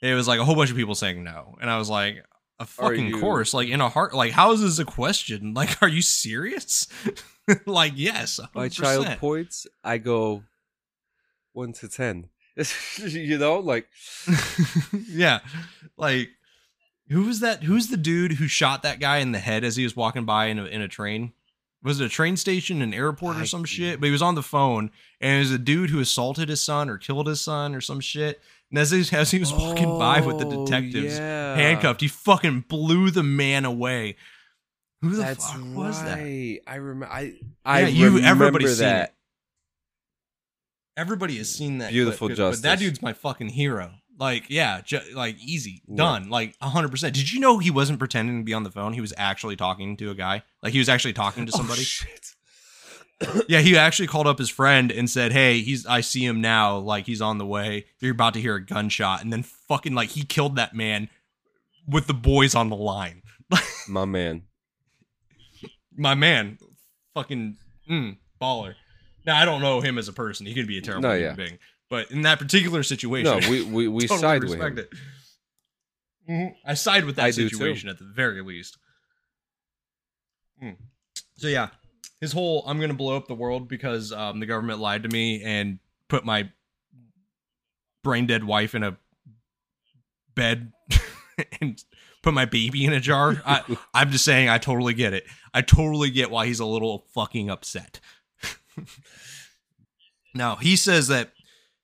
It 0.00 0.14
was 0.14 0.26
like 0.26 0.40
a 0.40 0.44
whole 0.44 0.54
bunch 0.54 0.70
of 0.70 0.76
people 0.76 0.94
saying 0.94 1.22
no, 1.22 1.56
and 1.60 1.68
I 1.68 1.76
was 1.76 1.90
like, 1.90 2.24
a 2.58 2.64
fucking 2.64 3.08
you- 3.08 3.20
course, 3.20 3.52
like 3.52 3.68
in 3.68 3.82
a 3.82 3.90
heart, 3.90 4.14
like 4.14 4.32
how 4.32 4.52
is 4.52 4.62
this 4.62 4.78
a 4.78 4.86
question? 4.86 5.52
Like, 5.58 5.82
are 5.82 5.88
you 5.88 6.00
serious? 6.00 6.86
like, 7.66 7.92
yes, 7.94 8.40
100%. 8.42 8.54
My 8.54 8.68
child 8.68 9.06
points, 9.18 9.66
I 9.84 9.98
go 9.98 10.44
one 11.52 11.74
to 11.74 11.88
ten. 11.88 12.30
you 13.04 13.36
know, 13.36 13.58
like 13.60 13.86
yeah, 15.08 15.40
like 15.98 16.30
who 17.10 17.22
was 17.24 17.40
that? 17.40 17.64
Who's 17.64 17.88
the 17.88 17.96
dude 17.96 18.32
who 18.32 18.46
shot 18.48 18.82
that 18.82 19.00
guy 19.00 19.18
in 19.18 19.32
the 19.32 19.38
head 19.38 19.64
as 19.64 19.76
he 19.76 19.84
was 19.84 19.96
walking 19.96 20.24
by 20.24 20.46
in 20.46 20.58
a 20.58 20.64
in 20.66 20.80
a 20.80 20.88
train? 20.88 21.32
Was 21.82 22.00
it 22.00 22.06
a 22.06 22.08
train 22.08 22.36
station, 22.36 22.82
an 22.82 22.92
airport, 22.92 23.36
or 23.36 23.40
I- 23.40 23.44
some 23.44 23.64
shit? 23.64 24.00
But 24.00 24.06
he 24.06 24.12
was 24.12 24.22
on 24.22 24.34
the 24.34 24.42
phone, 24.42 24.90
and 25.20 25.36
it 25.36 25.38
was 25.38 25.52
a 25.52 25.58
dude 25.58 25.90
who 25.90 26.00
assaulted 26.00 26.48
his 26.48 26.60
son 26.60 26.90
or 26.90 26.98
killed 26.98 27.28
his 27.28 27.40
son 27.40 27.74
or 27.74 27.80
some 27.80 28.00
shit. 28.00 28.40
And 28.70 28.78
as 28.78 28.90
he, 28.90 29.04
as 29.16 29.30
he 29.30 29.38
was 29.38 29.52
walking 29.52 29.96
by 29.98 30.20
with 30.20 30.38
the 30.38 30.46
Oh, 30.46 30.66
detectives 30.66 31.16
yeah. 31.18 31.54
handcuffed, 31.54 32.00
he 32.00 32.08
fucking 32.08 32.62
blew 32.68 33.10
the 33.10 33.22
man 33.22 33.64
away. 33.64 34.16
Who 35.02 35.10
the 35.10 35.22
That's 35.22 35.50
fuck 35.52 35.62
was 35.74 36.02
that? 36.02 36.18
right. 36.18 36.58
I 36.66 36.74
remember. 36.74 37.06
I 37.14 37.34
I 37.64 37.80
Yeah, 37.82 37.86
you- 37.86 38.18
everybody's 38.20 38.76
seen 38.78 38.86
that. 38.88 39.14
Everybody 40.96 41.36
has 41.38 41.48
seen 41.54 41.78
that. 41.78 41.92
Beautiful 41.92 42.28
clip, 42.28 42.38
but- 42.38 42.50
But 42.50 42.62
that 42.62 42.78
dude's 42.80 43.00
my 43.00 43.12
fucking 43.12 43.50
hero. 43.50 43.97
Like, 44.18 44.50
yeah, 44.50 44.80
ju- 44.80 45.00
like 45.14 45.36
easy, 45.40 45.82
Yeah. 45.86 45.96
done, 45.96 46.28
like 46.28 46.56
hundred 46.60 46.90
percent. 46.90 47.14
Did 47.14 47.32
you 47.32 47.38
know 47.40 47.58
he 47.58 47.70
wasn't 47.70 47.98
pretending 48.00 48.40
to 48.40 48.44
be 48.44 48.52
on 48.52 48.64
the 48.64 48.70
phone? 48.70 48.92
He 48.92 49.00
was 49.00 49.14
actually 49.16 49.54
talking 49.56 49.96
to 49.98 50.10
a 50.10 50.14
guy. 50.14 50.42
Like 50.62 50.72
he 50.72 50.78
was 50.80 50.88
actually 50.88 51.12
talking 51.12 51.46
to 51.46 51.52
somebody. 51.56 51.82
Oh, 51.82 51.84
shit. 51.84 52.34
yeah, 53.48 53.60
he 53.60 53.76
actually 53.76 54.08
called 54.08 54.26
up 54.26 54.38
his 54.38 54.48
friend 54.50 54.90
and 54.90 55.08
said, 55.08 55.32
"Hey, 55.32 55.60
he's 55.60 55.86
I 55.86 56.00
see 56.00 56.24
him 56.24 56.40
now. 56.40 56.78
Like 56.78 57.06
he's 57.06 57.20
on 57.22 57.38
the 57.38 57.46
way. 57.46 57.86
You're 58.00 58.12
about 58.12 58.34
to 58.34 58.40
hear 58.40 58.56
a 58.56 58.64
gunshot." 58.64 59.22
And 59.22 59.32
then 59.32 59.42
fucking 59.44 59.94
like 59.94 60.10
he 60.10 60.24
killed 60.24 60.56
that 60.56 60.74
man 60.74 61.08
with 61.86 62.06
the 62.08 62.14
boys 62.14 62.54
on 62.56 62.70
the 62.70 62.76
line. 62.76 63.22
My 63.88 64.04
man. 64.04 64.42
My 65.96 66.14
man, 66.14 66.58
fucking 67.14 67.56
mm, 67.90 68.16
baller. 68.40 68.74
Now 69.26 69.36
I 69.40 69.44
don't 69.44 69.60
know 69.60 69.80
him 69.80 69.98
as 69.98 70.06
a 70.08 70.12
person. 70.12 70.46
He 70.46 70.54
could 70.54 70.68
be 70.68 70.78
a 70.78 70.80
terrible 70.80 71.08
No, 71.08 71.14
human 71.16 71.30
yeah. 71.30 71.34
being, 71.34 71.58
but 71.90 72.10
in 72.10 72.22
that 72.22 72.38
particular 72.38 72.82
situation, 72.82 73.40
No, 73.40 73.48
we 73.50 73.62
we, 73.76 73.88
we 73.88 74.06
totally 74.06 74.20
side 74.20 74.44
with 74.44 74.60
him. 74.60 74.78
it. 74.78 74.92
Mhm. 76.28 76.54
I 76.64 76.74
side 76.74 77.04
with 77.04 77.16
that 77.16 77.24
I 77.26 77.30
situation 77.30 77.88
at 77.88 77.98
the 77.98 78.04
very 78.04 78.42
least. 78.42 78.76
Mm. 80.62 80.76
So 81.36 81.46
yeah, 81.48 81.68
his 82.20 82.32
whole 82.32 82.64
"I'm 82.66 82.78
going 82.78 82.90
to 82.90 82.96
blow 82.96 83.16
up 83.16 83.28
the 83.28 83.34
world 83.34 83.68
because 83.68 84.12
um, 84.12 84.40
the 84.40 84.46
government 84.46 84.80
lied 84.80 85.04
to 85.04 85.08
me 85.08 85.42
and 85.42 85.78
put 86.08 86.24
my 86.24 86.50
brain 88.04 88.26
dead 88.26 88.44
wife 88.44 88.74
in 88.74 88.82
a 88.82 88.96
bed 90.34 90.72
and 91.60 91.82
put 92.22 92.34
my 92.34 92.44
baby 92.44 92.84
in 92.84 92.92
a 92.92 93.00
jar." 93.00 93.40
I, 93.46 93.62
I'm 93.94 94.10
just 94.10 94.24
saying, 94.24 94.48
I 94.48 94.58
totally 94.58 94.94
get 94.94 95.14
it. 95.14 95.24
I 95.54 95.62
totally 95.62 96.10
get 96.10 96.30
why 96.30 96.46
he's 96.46 96.60
a 96.60 96.66
little 96.66 97.06
fucking 97.14 97.48
upset. 97.50 98.00
now 100.34 100.56
he 100.56 100.76
says 100.76 101.08
that 101.08 101.32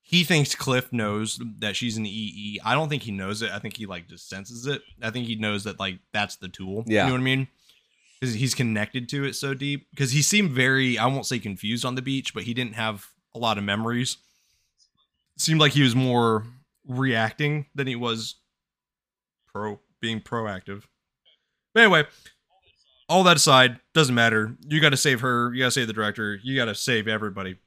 he 0.07 0.23
thinks 0.23 0.53
Cliff 0.53 0.93
knows 0.93 1.41
that 1.59 1.75
she's 1.75 1.97
an 1.97 2.05
EE. 2.05 2.59
I 2.63 2.75
don't 2.75 2.89
think 2.89 3.01
he 3.01 3.11
knows 3.11 3.41
it. 3.41 3.49
I 3.51 3.57
think 3.57 3.75
he 3.75 3.87
like 3.87 4.07
just 4.07 4.29
senses 4.29 4.67
it. 4.67 4.83
I 5.01 5.09
think 5.09 5.25
he 5.25 5.35
knows 5.35 5.63
that 5.63 5.79
like 5.79 5.97
that's 6.13 6.35
the 6.35 6.47
tool. 6.47 6.83
Yeah. 6.85 7.05
You 7.05 7.07
know 7.07 7.13
what 7.15 7.21
I 7.21 7.23
mean? 7.23 7.47
Because 8.19 8.35
he's 8.35 8.53
connected 8.53 9.09
to 9.09 9.25
it 9.25 9.33
so 9.33 9.55
deep. 9.55 9.87
Because 9.89 10.11
he 10.11 10.21
seemed 10.21 10.51
very, 10.51 10.99
I 10.99 11.07
won't 11.07 11.25
say 11.25 11.39
confused 11.39 11.85
on 11.85 11.95
the 11.95 12.03
beach, 12.03 12.35
but 12.35 12.43
he 12.43 12.53
didn't 12.53 12.75
have 12.75 13.07
a 13.33 13.39
lot 13.39 13.57
of 13.57 13.63
memories. 13.63 14.17
Seemed 15.37 15.59
like 15.59 15.71
he 15.71 15.81
was 15.81 15.95
more 15.95 16.45
reacting 16.87 17.65
than 17.73 17.87
he 17.87 17.95
was 17.95 18.35
pro 19.51 19.79
being 20.01 20.21
proactive. 20.21 20.83
But 21.73 21.81
anyway, 21.81 22.03
all 23.09 23.23
that 23.23 23.37
aside, 23.37 23.79
doesn't 23.95 24.13
matter. 24.13 24.55
You 24.67 24.79
got 24.79 24.91
to 24.91 24.97
save 24.97 25.21
her. 25.21 25.51
You 25.51 25.63
got 25.63 25.69
to 25.69 25.71
save 25.71 25.87
the 25.87 25.93
director. 25.93 26.39
You 26.43 26.55
got 26.55 26.65
to 26.65 26.75
save 26.75 27.07
everybody. 27.07 27.57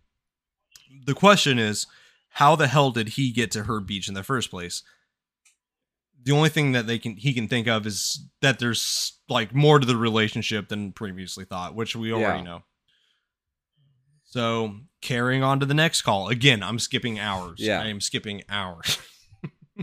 The 1.04 1.14
question 1.14 1.58
is, 1.58 1.88
how 2.38 2.54
the 2.54 2.68
hell 2.68 2.92
did 2.92 3.08
he 3.10 3.32
get 3.32 3.50
to 3.50 3.64
her 3.64 3.80
beach 3.80 4.06
in 4.06 4.14
the 4.14 4.22
first 4.22 4.48
place? 4.48 4.84
The 6.22 6.30
only 6.30 6.48
thing 6.50 6.70
that 6.72 6.86
they 6.86 6.98
can 6.98 7.16
he 7.16 7.32
can 7.34 7.48
think 7.48 7.66
of 7.66 7.84
is 7.84 8.24
that 8.42 8.60
there's 8.60 9.18
like 9.28 9.52
more 9.52 9.80
to 9.80 9.86
the 9.86 9.96
relationship 9.96 10.68
than 10.68 10.92
previously 10.92 11.44
thought, 11.44 11.74
which 11.74 11.96
we 11.96 12.12
already 12.12 12.38
Yeah. 12.38 12.44
know. 12.44 12.62
So 14.24 14.76
carrying 15.00 15.42
on 15.42 15.58
to 15.60 15.66
the 15.66 15.74
next 15.74 16.02
call. 16.02 16.28
Again, 16.28 16.62
I'm 16.62 16.78
skipping 16.78 17.18
hours. 17.18 17.58
Yeah. 17.58 17.80
I 17.80 17.86
am 17.86 18.00
skipping 18.00 18.42
hours. 18.48 18.98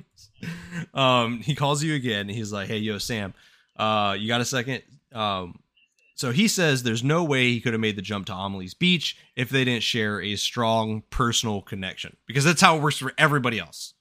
um, 0.93 1.41
he 1.41 1.55
calls 1.55 1.83
you 1.83 1.93
again. 1.95 2.29
He's 2.29 2.53
like, 2.53 2.67
"Hey, 2.67 2.77
yo, 2.77 2.99
Sam, 2.99 3.33
uh, 3.75 4.15
you 4.17 4.27
got 4.27 4.41
a 4.41 4.45
second? 4.45 4.83
Um, 5.11 5.59
so 6.15 6.31
he 6.31 6.47
says 6.47 6.83
there's 6.83 7.03
no 7.03 7.23
way 7.23 7.49
he 7.49 7.59
could 7.59 7.73
have 7.73 7.81
made 7.81 7.97
the 7.97 8.01
jump 8.01 8.25
to 8.27 8.33
Amelie's 8.33 8.73
beach 8.73 9.17
if 9.35 9.49
they 9.49 9.65
didn't 9.65 9.83
share 9.83 10.21
a 10.21 10.37
strong 10.37 11.03
personal 11.09 11.61
connection, 11.61 12.15
because 12.25 12.45
that's 12.45 12.61
how 12.61 12.77
it 12.77 12.81
works 12.81 12.97
for 12.97 13.13
everybody 13.17 13.59
else. 13.59 13.93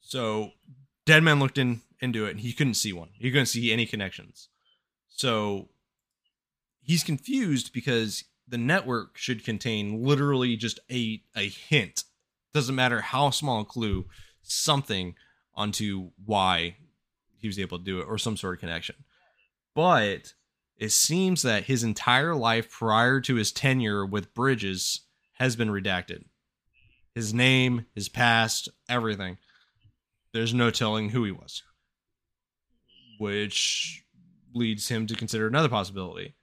So 0.00 0.50
Deadman 1.06 1.40
looked 1.40 1.58
in 1.58 1.80
into 1.98 2.26
it 2.26 2.32
and 2.32 2.40
he 2.40 2.52
couldn't 2.52 2.74
see 2.74 2.92
one. 2.92 3.08
He 3.14 3.30
couldn't 3.30 3.46
see 3.46 3.72
any 3.72 3.86
connections. 3.86 4.48
So 5.08 5.68
he's 6.82 7.04
confused 7.04 7.72
because 7.72 8.24
the 8.46 8.58
network 8.58 9.16
should 9.16 9.44
contain 9.44 10.02
literally 10.02 10.56
just 10.56 10.78
a 10.90 11.22
a 11.34 11.48
hint. 11.48 12.04
Doesn't 12.52 12.74
matter 12.74 13.00
how 13.00 13.30
small 13.30 13.62
a 13.62 13.64
clue, 13.64 14.06
something 14.42 15.14
onto 15.54 16.10
why 16.22 16.76
he 17.38 17.46
was 17.46 17.58
able 17.58 17.78
to 17.78 17.84
do 17.84 18.00
it 18.00 18.04
or 18.04 18.18
some 18.18 18.36
sort 18.36 18.54
of 18.54 18.60
connection. 18.60 18.96
But 19.74 20.34
it 20.80 20.90
seems 20.92 21.42
that 21.42 21.64
his 21.64 21.84
entire 21.84 22.34
life 22.34 22.70
prior 22.70 23.20
to 23.20 23.34
his 23.34 23.52
tenure 23.52 24.04
with 24.04 24.32
Bridges 24.32 25.02
has 25.34 25.54
been 25.54 25.68
redacted. 25.68 26.24
His 27.14 27.34
name, 27.34 27.84
his 27.94 28.08
past, 28.08 28.70
everything. 28.88 29.36
There's 30.32 30.54
no 30.54 30.70
telling 30.70 31.10
who 31.10 31.24
he 31.24 31.32
was. 31.32 31.62
Which 33.18 34.04
leads 34.54 34.88
him 34.88 35.06
to 35.06 35.14
consider 35.14 35.46
another 35.46 35.68
possibility. 35.68 36.34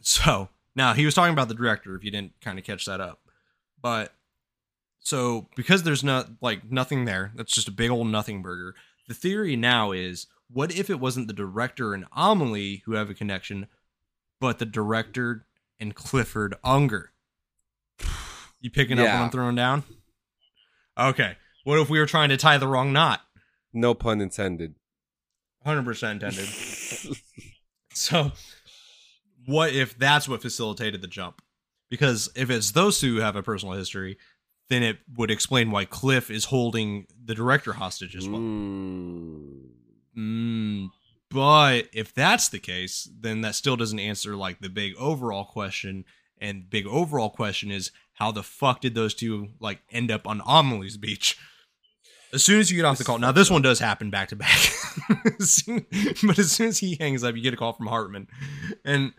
So, 0.00 0.48
now 0.76 0.94
he 0.94 1.04
was 1.04 1.14
talking 1.14 1.32
about 1.32 1.48
the 1.48 1.54
director 1.54 1.96
if 1.96 2.04
you 2.04 2.12
didn't 2.12 2.40
kind 2.40 2.60
of 2.60 2.64
catch 2.64 2.86
that 2.86 3.00
up. 3.00 3.20
But 3.80 4.14
so 5.00 5.48
because 5.56 5.82
there's 5.82 6.04
not 6.04 6.28
like 6.40 6.70
nothing 6.70 7.06
there, 7.06 7.32
that's 7.34 7.54
just 7.54 7.68
a 7.68 7.72
big 7.72 7.90
old 7.90 8.06
nothing 8.06 8.40
burger. 8.40 8.76
The 9.08 9.14
theory 9.14 9.56
now 9.56 9.90
is 9.90 10.28
what 10.52 10.72
if 10.72 10.90
it 10.90 11.00
wasn't 11.00 11.26
the 11.28 11.32
director 11.32 11.94
and 11.94 12.04
Amelie 12.14 12.82
who 12.84 12.92
have 12.92 13.10
a 13.10 13.14
connection, 13.14 13.66
but 14.40 14.58
the 14.58 14.66
director 14.66 15.46
and 15.80 15.94
Clifford 15.94 16.54
Unger? 16.62 17.12
You 18.60 18.70
picking 18.70 18.98
up 18.98 19.06
what 19.06 19.14
I'm 19.14 19.30
throwing 19.30 19.56
down? 19.56 19.82
Okay. 20.98 21.36
What 21.64 21.78
if 21.78 21.90
we 21.90 21.98
were 21.98 22.06
trying 22.06 22.28
to 22.28 22.36
tie 22.36 22.58
the 22.58 22.68
wrong 22.68 22.92
knot? 22.92 23.22
No 23.72 23.94
pun 23.94 24.20
intended. 24.20 24.74
100% 25.66 26.10
intended. 26.12 26.48
so, 27.92 28.32
what 29.46 29.72
if 29.72 29.96
that's 29.98 30.28
what 30.28 30.42
facilitated 30.42 31.02
the 31.02 31.08
jump? 31.08 31.40
Because 31.88 32.30
if 32.34 32.50
it's 32.50 32.72
those 32.72 33.00
two 33.00 33.16
who 33.16 33.20
have 33.20 33.36
a 33.36 33.42
personal 33.42 33.74
history, 33.74 34.18
then 34.68 34.82
it 34.82 34.98
would 35.16 35.30
explain 35.30 35.70
why 35.70 35.84
Cliff 35.84 36.30
is 36.30 36.46
holding 36.46 37.06
the 37.24 37.34
director 37.34 37.74
hostage 37.74 38.16
as 38.16 38.28
well. 38.28 38.40
Mm. 38.40 39.72
Mm, 40.16 40.88
but 41.30 41.88
if 41.92 42.12
that's 42.14 42.48
the 42.48 42.58
case, 42.58 43.08
then 43.20 43.40
that 43.42 43.54
still 43.54 43.76
doesn't 43.76 43.98
answer 43.98 44.36
like 44.36 44.60
the 44.60 44.68
big 44.68 44.94
overall 44.96 45.44
question. 45.44 46.04
And 46.40 46.68
big 46.68 46.86
overall 46.86 47.30
question 47.30 47.70
is 47.70 47.90
how 48.14 48.32
the 48.32 48.42
fuck 48.42 48.80
did 48.80 48.94
those 48.94 49.14
two 49.14 49.48
like 49.60 49.80
end 49.90 50.10
up 50.10 50.26
on 50.26 50.40
Amelie's 50.46 50.96
beach? 50.96 51.38
As 52.34 52.42
soon 52.42 52.60
as 52.60 52.70
you 52.70 52.76
get 52.76 52.84
off 52.86 52.98
the 52.98 53.04
call, 53.04 53.18
now 53.18 53.30
this 53.32 53.50
one 53.50 53.62
does 53.62 53.78
happen 53.78 54.10
back 54.10 54.28
to 54.30 54.36
back. 54.36 54.58
But 56.22 56.38
as 56.38 56.52
soon 56.52 56.66
as 56.68 56.78
he 56.78 56.96
hangs 56.98 57.22
up, 57.24 57.34
you 57.36 57.42
get 57.42 57.54
a 57.54 57.56
call 57.56 57.72
from 57.74 57.86
Heartman, 57.88 58.26
and 58.84 59.12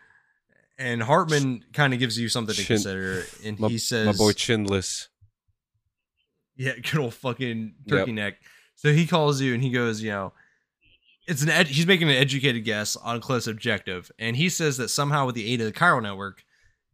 and 0.78 1.02
Heartman 1.02 1.62
kind 1.74 1.94
of 1.94 2.00
gives 2.00 2.18
you 2.20 2.28
something 2.30 2.56
to 2.56 2.62
Chin- 2.64 2.78
consider, 2.78 3.24
and 3.46 3.60
My, 3.60 3.68
he 3.70 3.78
says, 3.78 4.06
my 4.08 4.12
boy 4.14 4.32
Chinless. 4.34 5.08
yeah, 6.56 6.74
good 6.84 6.98
old 7.00 7.14
fucking 7.14 7.76
turkey 7.88 8.12
Yep. 8.12 8.16
neck. 8.16 8.34
So 8.76 8.92
he 8.92 9.06
calls 9.08 9.40
you 9.42 9.54
and 9.54 9.62
he 9.64 9.70
goes, 9.70 10.02
you 10.02 10.10
know, 10.12 10.34
it's 11.28 11.42
an 11.42 11.50
ed- 11.50 11.68
he's 11.68 11.88
making 11.88 12.10
an 12.10 12.16
educated 12.16 12.64
guess 12.64 12.96
on 12.96 13.22
Cliff's 13.22 13.48
objective, 13.48 14.12
and 14.20 14.36
he 14.36 14.50
says 14.50 14.78
that 14.78 14.90
somehow 14.90 15.26
with 15.26 15.36
the 15.36 15.52
aid 15.52 15.62
of 15.62 15.68
the 15.68 15.74
Chiral 15.74 16.02
network, 16.02 16.44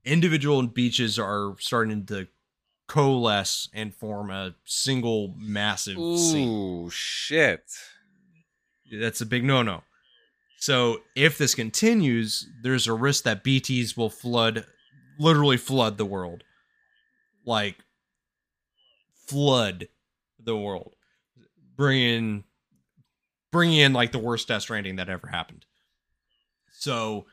individual 0.05 0.65
beaches 0.67 1.17
are 1.17 1.55
starting 1.59 2.05
to 2.07 2.27
coalesce 2.87 3.69
and 3.73 3.93
form 3.93 4.31
a 4.31 4.55
single 4.65 5.35
massive 5.37 5.95
sea. 5.95 6.45
Ooh, 6.45 6.89
shit. 6.91 7.63
That's 8.91 9.21
a 9.21 9.25
big 9.25 9.43
no-no. 9.43 9.83
So 10.57 11.01
if 11.15 11.37
this 11.37 11.55
continues, 11.55 12.47
there's 12.63 12.87
a 12.87 12.93
risk 12.93 13.23
that 13.23 13.43
BTs 13.43 13.95
will 13.95 14.09
flood, 14.09 14.65
literally 15.19 15.57
flood 15.57 15.97
the 15.97 16.05
world, 16.05 16.43
like 17.45 17.77
flood 19.27 19.87
the 20.37 20.57
world, 20.57 20.95
bring 21.77 22.43
in, 23.49 23.51
bring 23.51 23.73
in 23.73 23.93
like 23.93 24.11
the 24.11 24.19
worst 24.19 24.47
Death 24.47 24.63
Stranding 24.63 24.95
that 24.97 25.09
ever 25.09 25.27
happened. 25.27 25.65
So 26.71 27.25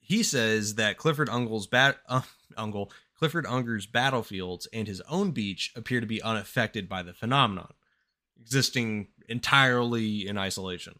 he 0.00 0.22
says 0.22 0.74
that 0.76 0.96
Clifford 0.96 1.28
Unger's 1.28 1.66
bat, 1.66 1.98
uh, 2.08 2.22
Ungle, 2.56 2.92
Clifford 3.18 3.46
Unger's 3.46 3.86
battlefields 3.86 4.66
and 4.72 4.88
his 4.88 5.02
own 5.02 5.32
beach 5.32 5.72
appear 5.76 6.00
to 6.00 6.06
be 6.06 6.22
unaffected 6.22 6.88
by 6.88 7.02
the 7.02 7.12
phenomenon, 7.12 7.74
existing 8.40 9.08
entirely 9.28 10.26
in 10.26 10.38
isolation. 10.38 10.98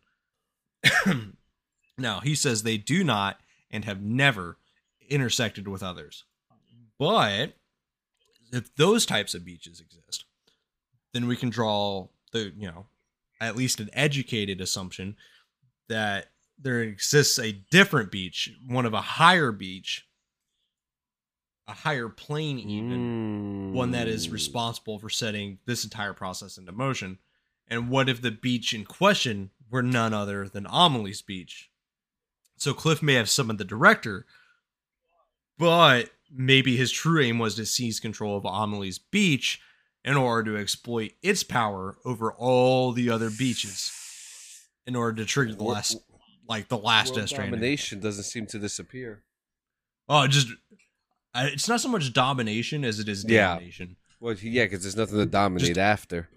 now, 1.99 2.21
he 2.21 2.35
says 2.35 2.63
they 2.63 2.77
do 2.77 3.03
not 3.03 3.41
and 3.71 3.85
have 3.85 4.03
never 4.03 4.59
intersected 5.09 5.67
with 5.67 5.83
others. 5.83 6.25
But 6.99 7.55
if 8.53 8.75
those 8.77 9.07
types 9.07 9.35
of 9.35 9.45
beaches 9.45 9.81
exist, 9.81 10.25
then 11.13 11.27
we 11.27 11.37
can 11.37 11.51
draw 11.51 12.09
the, 12.33 12.53
you 12.57 12.69
know, 12.69 12.87
at 13.41 13.57
least 13.57 13.81
an 13.81 13.91
educated 13.93 14.61
assumption 14.61 15.17
that 15.89 16.27
there 16.59 16.83
exists 16.83 17.39
a 17.39 17.53
different 17.71 18.11
beach, 18.11 18.53
one 18.67 18.85
of 18.87 18.93
a 18.93 19.01
higher 19.01 19.51
beach, 19.51 20.07
a 21.67 21.73
higher 21.73 22.09
plane 22.09 22.59
even 22.59 23.73
one 23.73 23.93
that 23.93 24.09
is 24.09 24.29
Mm. 24.29 24.33
responsible 24.33 24.99
for 24.99 25.09
setting 25.09 25.59
this 25.67 25.85
entire 25.85 26.13
process 26.13 26.59
into 26.59 26.73
motion. 26.73 27.19
And 27.69 27.89
what 27.89 28.09
if 28.09 28.21
the 28.21 28.33
beach 28.33 28.75
in 28.75 28.85
question 28.85 29.51
were 29.71 29.83
none 29.83 30.13
other 30.13 30.49
than 30.49 30.67
Amelie's 30.67 31.23
beach? 31.23 31.71
So 32.57 32.75
Cliff 32.75 33.03
may 33.03 33.15
have 33.15 33.31
summoned 33.31 33.59
the 33.61 33.65
director, 33.65 34.27
but 35.57 36.11
maybe 36.31 36.77
his 36.77 36.91
true 36.91 37.23
aim 37.23 37.39
was 37.39 37.55
to 37.55 37.65
seize 37.67 38.01
control 38.01 38.37
of 38.37 38.45
Amelie's 38.45 38.99
beach 38.99 39.61
in 40.05 40.17
order 40.17 40.53
to 40.53 40.59
exploit 40.59 41.13
its 41.23 41.43
power 41.43 41.97
over 42.05 42.33
all 42.33 42.93
the 42.93 43.11
other 43.11 43.31
beaches 43.31 43.93
in 44.87 44.97
order 44.97 45.17
to 45.23 45.25
trigger 45.27 45.55
the 45.55 45.65
last 45.65 45.99
like 46.49 46.69
the 46.69 46.79
last 46.79 47.11
World 47.11 47.21
Death 47.21 47.29
Stranding. 47.29 47.53
domination 47.53 48.01
doesn't 48.01 48.25
seem 48.25 48.47
to 48.47 48.59
disappear. 48.59 49.23
Oh, 50.09 50.27
just 50.27 50.49
it's 51.35 51.69
not 51.69 51.81
so 51.81 51.89
much 51.89 52.13
domination 52.13 52.85
as 52.85 52.99
it 52.99 53.09
is 53.09 53.25
Yeah. 53.29 53.55
domination. 53.55 53.97
Well, 54.21 54.35
yeah, 54.35 54.65
because 54.65 54.83
there's 54.83 54.97
nothing 54.97 55.19
to 55.19 55.27
dominate 55.27 55.79
after. 55.79 56.29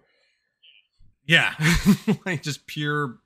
Yeah, 1.26 1.54
like 2.26 2.44
just 2.44 2.68
pure. 2.68 3.18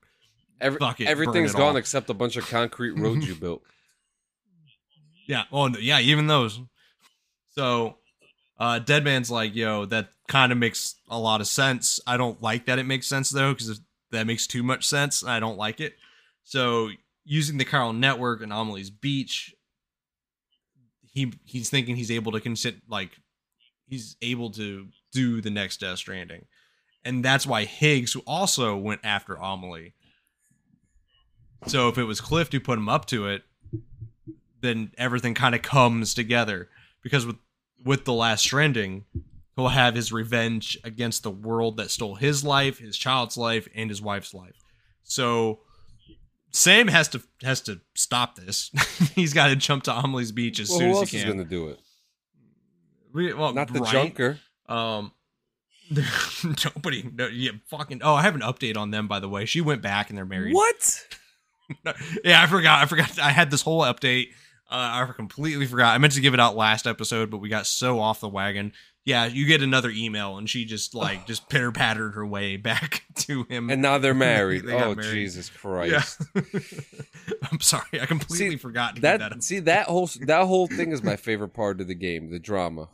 Every, 0.60 0.80
Fuck 0.80 1.02
it, 1.02 1.06
burn 1.16 1.36
it 1.46 1.52
gone 1.54 1.62
all. 1.62 1.76
except 1.78 2.10
a 2.10 2.14
bunch 2.16 2.36
of 2.38 2.48
concrete 2.50 2.92
roads 2.92 3.28
you 3.28 3.36
built. 3.40 3.62
Yeah. 5.28 5.44
Oh, 5.52 5.68
no, 5.68 5.78
yeah. 5.78 6.00
Even 6.00 6.26
those. 6.28 6.60
So, 7.50 7.98
uh, 8.60 8.80
Deadman's 8.80 9.30
like, 9.30 9.55
yo, 9.55 9.86
that 9.86 10.10
kind 10.28 10.51
of 10.51 10.58
makes 10.58 10.95
a 11.10 11.20
lot 11.20 11.41
of 11.41 11.47
sense. 11.47 11.99
I 12.08 12.18
don't 12.18 12.41
like 12.41 12.66
that 12.66 12.80
it 12.80 12.86
makes 12.86 13.08
sense 13.08 13.30
though, 13.30 13.53
because 13.53 13.80
that 14.12 14.28
makes 14.28 14.47
too 14.47 14.64
much 14.64 14.86
sense. 14.86 15.24
I 15.24 15.39
don't 15.39 15.58
like 15.58 15.80
it. 15.80 15.95
So, 16.43 16.89
using 17.24 17.58
the 17.58 17.66
Chiral 17.66 17.95
Network 17.95 18.41
and 18.41 18.53
Amelie's 18.53 18.89
Beach, 18.89 19.53
he 21.12 21.34
he's 21.45 21.70
thinking 21.70 21.95
he's 21.95 22.12
able 22.12 22.32
to 22.32 22.39
consent 22.39 22.78
like 22.89 23.12
he's 23.88 24.16
able 24.22 24.51
to 24.51 24.88
do 25.12 25.41
the 25.41 25.49
next 25.49 25.82
Death 25.82 25.99
Stranding, 25.99 26.45
and 27.03 27.24
that's 27.24 27.45
why 27.45 27.66
Higgs 27.66 28.14
who 28.14 28.22
also 28.26 28.76
went 28.78 29.01
after 29.03 29.36
Amelie. 29.36 29.93
So 31.66 31.89
if 31.89 31.97
it 31.97 32.03
was 32.03 32.22
Cliff 32.22 32.51
who 32.51 32.60
put 32.60 32.78
him 32.78 32.88
up 32.88 33.05
to 33.08 33.28
it, 33.28 33.43
then 34.62 34.91
everything 34.97 35.34
kind 35.34 35.55
of 35.55 35.62
comes 35.62 36.14
together 36.14 36.70
because 37.01 37.26
with 37.26 37.38
with 37.84 38.05
the 38.05 38.13
last 38.13 38.41
stranding 38.41 39.05
he'll 39.55 39.67
have 39.69 39.95
his 39.95 40.11
revenge 40.11 40.78
against 40.84 41.23
the 41.23 41.32
world 41.32 41.78
that 41.78 41.89
stole 41.91 42.15
his 42.15 42.43
life 42.43 42.80
his 42.80 42.97
child's 42.97 43.38
life 43.38 43.67
and 43.75 43.89
his 43.89 44.01
wife's 44.01 44.34
life 44.34 44.55
so 45.03 45.59
sam 46.51 46.88
has 46.88 47.07
to 47.07 47.21
has 47.41 47.61
to 47.61 47.80
stop 47.95 48.36
this 48.36 48.71
he's 49.15 49.34
got 49.34 49.47
to 49.47 49.55
jump 49.55 49.84
to 49.84 49.93
amelie's 49.93 50.32
beach 50.32 50.59
as 50.59 50.69
well, 50.69 50.80
soon 50.80 50.88
who 50.89 50.93
as 50.93 50.99
else 51.01 51.09
he 51.11 51.17
is 51.17 51.23
can 51.23 51.34
going 51.34 51.43
to 51.43 51.49
do 51.49 51.67
it? 51.69 51.80
We- 53.13 53.34
well, 53.34 53.53
Not 53.53 53.73
the 53.73 53.80
right? 53.80 53.91
Junker. 53.91 54.39
Um, 54.67 55.11
nobody. 56.43 57.09
No, 57.13 57.28
yeah, 57.28 57.51
fucking. 57.67 58.01
Oh, 58.03 58.13
I 58.13 58.21
have 58.21 58.36
an 58.36 58.41
update 58.41 58.78
on 58.78 58.91
them. 58.91 59.07
By 59.07 59.19
the 59.19 59.30
way, 59.30 59.45
she 59.45 59.61
went 59.61 59.82
back 59.82 60.09
and 60.09 60.17
they're 60.17 60.25
married. 60.25 60.53
What? 60.53 61.05
yeah, 62.23 62.41
I 62.41 62.47
forgot. 62.47 62.84
I 62.84 62.86
forgot. 62.86 63.17
I 63.19 63.32
had 63.32 63.49
this 63.49 63.61
whole 63.61 63.82
update. 63.82 64.28
Uh, 64.70 65.07
I 65.09 65.11
completely 65.15 65.65
forgot. 65.65 65.93
I 65.95 65.97
meant 65.97 66.13
to 66.13 66.22
give 66.22 66.34
it 66.34 66.39
out 66.39 66.55
last 66.55 66.86
episode, 66.88 67.30
but 67.32 67.38
we 67.38 67.47
got 67.49 67.65
so 67.68 67.99
off 67.99 68.20
the 68.20 68.28
wagon. 68.28 68.74
Yeah, 69.05 69.26
you 69.26 69.45
get 69.45 69.61
another 69.61 69.89
email, 69.89 70.38
and 70.38 70.49
she 70.49 70.65
just 70.65 70.93
like 70.93 71.26
just 71.28 71.47
pitter 71.47 71.72
pattered 71.72 72.15
her 72.15 72.26
way 72.26 72.57
back 72.57 73.03
to 73.20 73.43
him. 73.43 73.70
And 73.70 73.82
now 73.82 73.97
they're 73.97 74.13
married. 74.32 74.65
They 74.65 74.74
oh 74.74 74.93
married. 74.95 75.09
Jesus 75.11 75.49
yeah. 75.53 75.59
Christ! 75.61 76.22
I'm 77.51 77.61
sorry. 77.61 78.01
I 78.01 78.05
completely 78.05 78.51
See, 78.51 78.57
forgot 78.57 78.95
to 78.95 79.01
That, 79.03 79.20
that. 79.20 79.43
see 79.43 79.59
that 79.59 79.88
whole 79.88 80.09
that 80.22 80.45
whole 80.45 80.68
thing 80.68 80.91
is 80.91 81.01
my 81.03 81.15
favorite 81.15 81.53
part 81.53 81.80
of 81.80 81.88
the 81.88 81.95
game, 81.95 82.30
the 82.30 82.39
drama. 82.39 82.89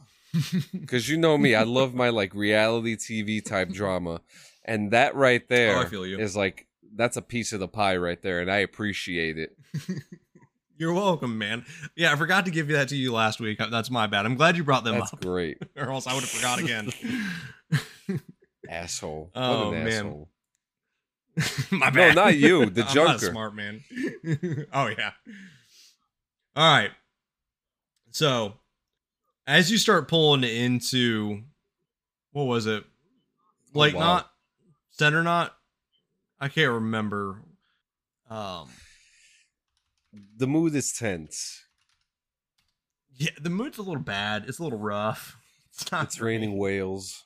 Because 0.72 1.10
you 1.10 1.18
know 1.18 1.38
me, 1.38 1.54
I 1.56 1.64
love 1.64 1.94
my 1.94 2.10
like 2.10 2.34
reality 2.36 2.96
TV 2.96 3.44
type 3.44 3.70
drama, 3.70 4.22
and 4.66 4.92
that 4.92 5.16
right 5.16 5.48
there 5.48 5.78
Oh, 5.80 5.86
feel 5.86 6.06
you. 6.06 6.20
is 6.20 6.36
like 6.36 6.68
that's 6.96 7.18
a 7.18 7.22
piece 7.24 7.54
of 7.54 7.60
the 7.60 7.68
pie 7.68 7.98
right 7.98 8.22
there, 8.22 8.40
and 8.42 8.52
I 8.52 8.58
appreciate 8.58 9.38
it. 9.40 9.58
You're 10.78 10.94
welcome, 10.94 11.38
man. 11.38 11.66
Yeah, 11.96 12.12
I 12.12 12.16
forgot 12.16 12.46
to 12.46 12.52
give 12.52 12.70
you 12.70 12.76
that 12.76 12.90
to 12.90 12.96
you 12.96 13.14
last 13.14 13.40
week. 13.40 13.60
That's 13.60 13.92
my 13.92 14.08
bad. 14.08 14.26
I'm 14.26 14.36
glad 14.36 14.58
you 14.58 14.64
brought 14.64 14.84
them 14.84 14.96
up. 14.96 15.02
That's 15.02 15.14
up, 15.14 15.22
great, 15.26 15.58
or 15.78 15.92
else 15.92 16.08
I 16.08 16.14
would 16.14 16.22
have 16.22 16.30
forgot 16.30 16.60
again. 16.60 16.90
asshole. 18.70 19.32
Oh, 19.36 19.70
what 19.70 19.78
an 19.78 19.84
man. 19.84 20.06
asshole. 20.06 20.30
My 21.72 21.90
bad. 21.90 22.16
No, 22.16 22.26
not 22.26 22.38
you, 22.38 22.66
the 22.68 22.82
I'm 22.82 22.88
not 22.96 23.16
a 23.16 23.20
Junker. 23.20 23.26
smart 23.32 23.56
man. 23.56 23.84
oh 24.74 24.88
yeah. 24.88 25.12
All 26.56 26.76
right. 26.76 26.92
So, 28.12 28.54
as 29.48 29.72
you 29.72 29.78
start 29.80 30.08
pulling 30.08 30.44
into 30.44 31.42
what 32.32 32.44
was 32.44 32.68
it? 32.68 32.84
Oh, 33.76 33.80
Late 33.80 33.96
wow. 33.96 34.00
knot, 34.02 34.32
center 34.92 35.24
knot. 35.24 35.56
I 36.40 36.50
can't 36.50 36.72
remember. 36.72 37.42
Um, 38.30 38.70
The 40.38 40.48
mood 40.48 40.76
is 40.76 40.92
tense. 40.94 41.66
yeah, 43.16 43.32
the 43.42 43.50
mood's 43.50 43.78
a 43.78 43.82
little 43.82 44.02
bad. 44.04 44.46
It's 44.48 44.60
a 44.60 44.64
little 44.64 44.80
rough. 44.80 45.38
It's 45.76 45.92
not. 45.92 46.04
It's 46.04 46.22
raining 46.22 46.56
whales. 46.60 47.24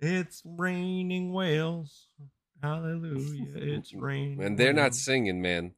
It's 0.00 0.42
raining 0.44 1.32
whales. 1.32 2.08
Hallelujah! 2.62 3.46
It's 3.54 3.94
raining. 3.94 4.42
And 4.42 4.58
they're 4.58 4.72
not 4.72 4.94
singing, 4.96 5.40
man. 5.40 5.72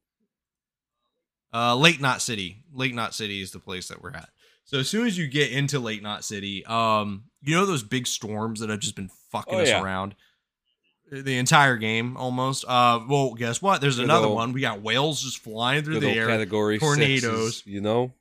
Uh, 1.53 1.75
Lake 1.75 2.01
Knot 2.01 2.21
City. 2.21 2.63
Lake 2.73 2.95
Knot 2.95 3.13
City 3.13 3.41
is 3.41 3.51
the 3.51 3.59
place 3.59 3.87
that 3.89 4.01
we're 4.01 4.11
at. 4.11 4.29
So 4.65 4.79
as 4.79 4.89
soon 4.89 5.05
as 5.07 5.17
you 5.17 5.27
get 5.27 5.51
into 5.51 5.79
Lake 5.79 6.01
Knot 6.01 6.23
City, 6.25 6.65
um, 6.65 7.25
you 7.41 7.55
know 7.55 7.65
those 7.67 7.83
big 7.83 8.07
storms 8.07 8.59
that 8.59 8.69
have 8.69 8.79
just 8.79 8.95
been 8.95 9.09
fucking 9.31 9.53
Oh, 9.53 9.59
us 9.61 9.67
yeah. 9.69 9.81
around 9.83 10.15
the 11.11 11.37
entire 11.37 11.77
game 11.77 12.17
almost. 12.17 12.65
Uh, 12.67 12.99
well, 13.07 13.33
guess 13.33 13.61
what? 13.61 13.81
There's 13.81 13.95
Good 13.97 14.05
another 14.05 14.27
old- 14.27 14.35
one. 14.35 14.53
We 14.53 14.61
got 14.61 14.81
whales 14.81 15.21
just 15.21 15.39
flying 15.39 15.83
through 15.83 15.99
the 16.01 16.09
air. 16.09 16.27
category 16.27 16.79
tornadoes. 16.79 17.57
sixes, 17.57 17.63
you 17.65 17.81
know? 17.81 18.13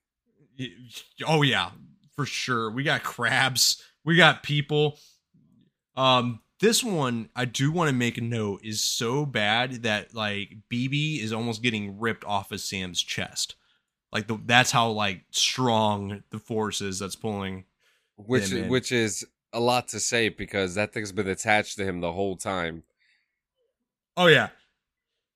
Oh 1.27 1.43
yeah, 1.43 1.71
for 2.15 2.25
sure. 2.27 2.71
We 2.71 2.83
got 2.85 3.03
crabs. 3.03 3.83
We 4.05 4.17
got 4.17 4.43
people. 4.43 4.99
Um, 5.97 6.41
this 6.61 6.83
one 6.83 7.29
I 7.37 7.45
do 7.45 7.71
want 7.71 7.89
to 7.91 7.95
make 7.95 8.17
a 8.19 8.23
note 8.23 8.61
is 8.65 8.81
so 8.81 9.27
bad 9.27 9.83
that 9.83 10.15
like 10.15 10.57
BB 10.73 11.21
is 11.23 11.33
almost 11.33 11.63
getting 11.63 11.99
ripped 11.99 12.25
off 12.25 12.53
of 12.53 12.61
Sam's 12.61 13.03
chest. 13.03 13.57
Like 14.13 14.29
the, 14.29 14.39
that's 14.47 14.71
how 14.71 14.91
like 14.91 15.23
strong 15.31 16.23
the 16.31 16.39
force 16.39 16.81
is 16.81 16.99
that's 17.01 17.17
pulling. 17.17 17.65
Which 18.17 18.51
which 18.53 18.93
is 18.93 19.27
a 19.57 19.61
lot 19.61 19.89
to 19.89 20.01
say 20.01 20.29
because 20.29 20.75
that 20.75 20.93
thing's 20.93 21.13
been 21.13 21.29
attached 21.29 21.77
to 21.79 21.85
him 21.85 22.01
the 22.01 22.13
whole 22.13 22.37
time. 22.37 22.83
Oh 24.17 24.27
yeah. 24.27 24.49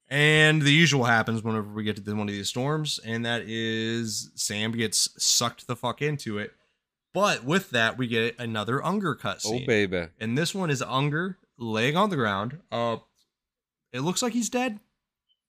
And 0.08 0.60
the 0.60 0.72
usual 0.72 1.04
happens 1.04 1.42
whenever 1.42 1.68
we 1.72 1.84
get 1.84 1.96
to 1.96 2.02
the, 2.02 2.16
one 2.16 2.28
of 2.28 2.34
these 2.34 2.48
storms, 2.48 2.98
and 3.04 3.24
that 3.24 3.42
is 3.46 4.30
Sam 4.34 4.72
gets 4.72 5.08
sucked 5.22 5.66
the 5.68 5.76
fuck 5.76 6.02
into 6.02 6.38
it. 6.38 6.52
But 7.14 7.44
with 7.44 7.70
that, 7.70 7.96
we 7.96 8.08
get 8.08 8.38
another 8.38 8.84
Unger 8.84 9.14
cutscene. 9.16 9.62
Oh 9.62 9.66
baby. 9.66 10.08
And 10.18 10.36
this 10.36 10.54
one 10.54 10.70
is 10.70 10.82
Unger 10.82 11.38
laying 11.58 11.96
on 11.96 12.10
the 12.10 12.16
ground. 12.16 12.58
Uh, 12.70 12.98
it 13.92 14.00
looks 14.00 14.22
like 14.22 14.32
he's 14.32 14.50
dead. 14.50 14.80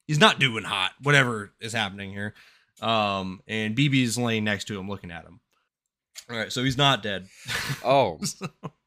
He's 0.06 0.18
not 0.18 0.38
doing 0.38 0.64
hot. 0.64 0.92
Whatever 1.02 1.52
is 1.60 1.72
happening 1.72 2.12
here. 2.12 2.34
Um, 2.80 3.40
and 3.46 3.76
BB's 3.76 4.18
laying 4.18 4.44
next 4.44 4.64
to 4.66 4.78
him, 4.78 4.88
looking 4.88 5.10
at 5.10 5.24
him. 5.24 5.40
All 6.30 6.36
right, 6.36 6.52
so 6.52 6.62
he's 6.64 6.78
not 6.78 7.02
dead. 7.02 7.28
Oh, 7.84 8.20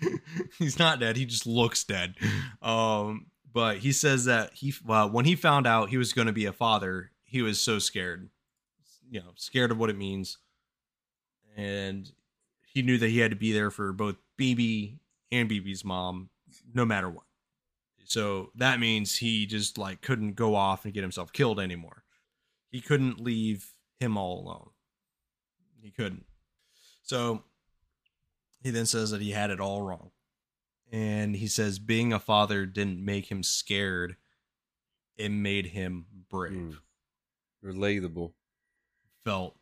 he's 0.58 0.78
not 0.78 1.00
dead. 1.00 1.16
He 1.16 1.24
just 1.24 1.46
looks 1.46 1.84
dead. 1.84 2.14
Um, 2.60 3.26
but 3.52 3.78
he 3.78 3.92
says 3.92 4.24
that 4.24 4.54
he 4.54 4.74
well, 4.84 5.10
when 5.10 5.24
he 5.24 5.36
found 5.36 5.66
out 5.66 5.90
he 5.90 5.96
was 5.96 6.12
going 6.12 6.26
to 6.26 6.32
be 6.32 6.46
a 6.46 6.52
father, 6.52 7.10
he 7.24 7.42
was 7.42 7.60
so 7.60 7.78
scared. 7.78 8.28
You 9.10 9.20
know, 9.20 9.32
scared 9.36 9.70
of 9.70 9.78
what 9.78 9.90
it 9.90 9.98
means, 9.98 10.38
and 11.56 12.10
he 12.66 12.82
knew 12.82 12.98
that 12.98 13.08
he 13.08 13.18
had 13.18 13.30
to 13.30 13.36
be 13.36 13.52
there 13.52 13.70
for 13.70 13.92
both 13.92 14.16
BB 14.38 14.98
and 15.30 15.50
BB's 15.50 15.84
mom, 15.84 16.30
no 16.72 16.84
matter 16.84 17.10
what. 17.10 17.24
So 18.04 18.50
that 18.56 18.80
means 18.80 19.16
he 19.16 19.46
just 19.46 19.78
like 19.78 20.00
couldn't 20.00 20.34
go 20.34 20.54
off 20.54 20.84
and 20.84 20.94
get 20.94 21.02
himself 21.02 21.32
killed 21.32 21.60
anymore. 21.60 22.04
He 22.70 22.80
couldn't 22.80 23.20
leave 23.20 23.72
him 24.00 24.16
all 24.16 24.40
alone. 24.40 24.70
He 25.82 25.90
couldn't. 25.90 26.24
So 27.12 27.42
he 28.62 28.70
then 28.70 28.86
says 28.86 29.10
that 29.10 29.20
he 29.20 29.32
had 29.32 29.50
it 29.50 29.60
all 29.60 29.82
wrong. 29.82 30.12
And 30.90 31.36
he 31.36 31.46
says 31.46 31.78
being 31.78 32.10
a 32.10 32.18
father 32.18 32.64
didn't 32.64 33.04
make 33.04 33.30
him 33.30 33.42
scared, 33.42 34.16
it 35.18 35.28
made 35.28 35.66
him 35.66 36.06
brave. 36.30 36.80
Mm. 37.62 37.74
relatable. 37.74 38.32
Felt. 39.26 39.56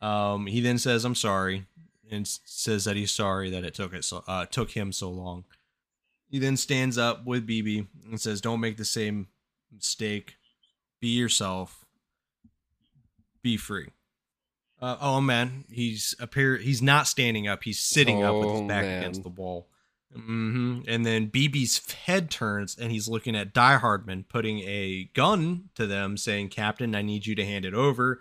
Um, 0.00 0.48
he 0.48 0.60
then 0.60 0.78
says, 0.78 1.04
"I'm 1.04 1.14
sorry," 1.14 1.66
and 2.10 2.26
says 2.26 2.84
that 2.84 2.96
he's 2.96 3.12
sorry 3.12 3.48
that 3.50 3.62
it 3.62 3.74
took 3.74 3.94
it 3.94 4.04
so 4.04 4.24
uh, 4.26 4.46
took 4.46 4.72
him 4.72 4.90
so 4.90 5.08
long. 5.08 5.44
He 6.28 6.40
then 6.40 6.56
stands 6.56 6.98
up 6.98 7.24
with 7.24 7.46
BB 7.46 7.86
and 8.10 8.20
says, 8.20 8.40
"Don't 8.40 8.60
make 8.60 8.76
the 8.76 8.84
same 8.84 9.28
mistake. 9.72 10.34
Be 11.00 11.08
yourself. 11.10 11.86
Be 13.40 13.56
free." 13.56 13.90
Uh, 14.80 14.96
oh 15.00 15.20
man, 15.20 15.64
he's 15.70 16.14
appear. 16.20 16.56
He's 16.56 16.82
not 16.82 17.06
standing 17.06 17.48
up. 17.48 17.62
He's 17.64 17.78
sitting 17.80 18.22
up 18.22 18.34
with 18.36 18.50
his 18.50 18.60
Oh, 18.60 18.68
back 18.68 18.84
man. 18.84 18.98
against 18.98 19.22
the 19.22 19.28
wall. 19.30 19.68
hmm 20.14 20.80
And 20.86 21.04
then 21.04 21.30
BB's 21.30 21.90
head 21.92 22.30
turns, 22.30 22.76
and 22.78 22.92
he's 22.92 23.08
looking 23.08 23.34
at 23.34 23.52
Die 23.54 23.76
Hardman, 23.76 24.24
putting 24.28 24.60
a 24.60 25.10
gun 25.14 25.70
to 25.76 25.86
them, 25.86 26.16
saying, 26.16 26.50
"Captain, 26.50 26.94
I 26.94 27.02
need 27.02 27.26
you 27.26 27.34
to 27.36 27.44
hand 27.44 27.64
it 27.64 27.74
over." 27.74 28.20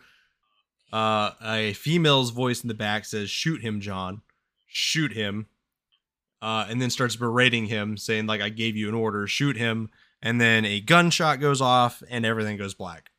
Uh, 0.94 1.32
a 1.44 1.74
female's 1.74 2.30
voice 2.30 2.62
in 2.64 2.68
the 2.70 2.74
back 2.74 3.06
says, 3.06 3.30
"Shoot 3.30 3.62
him, 3.62 3.82
John. 3.82 4.22
Shoot 4.68 5.12
him." 5.14 5.48
Uh, 6.42 6.68
and 6.70 6.82
then 6.82 6.90
starts 6.90 7.16
berating 7.16 7.66
him, 7.68 7.98
saying, 7.98 8.28
"Like 8.28 8.40
I 8.42 8.50
gave 8.50 8.76
you 8.78 8.88
an 8.88 8.96
order, 8.96 9.28
shoot 9.28 9.58
him." 9.58 9.90
And 10.22 10.40
then 10.40 10.64
a 10.66 10.80
gunshot 10.80 11.40
goes 11.40 11.60
off, 11.62 12.02
and 12.10 12.26
everything 12.26 12.56
goes 12.58 12.74
black. 12.74 13.12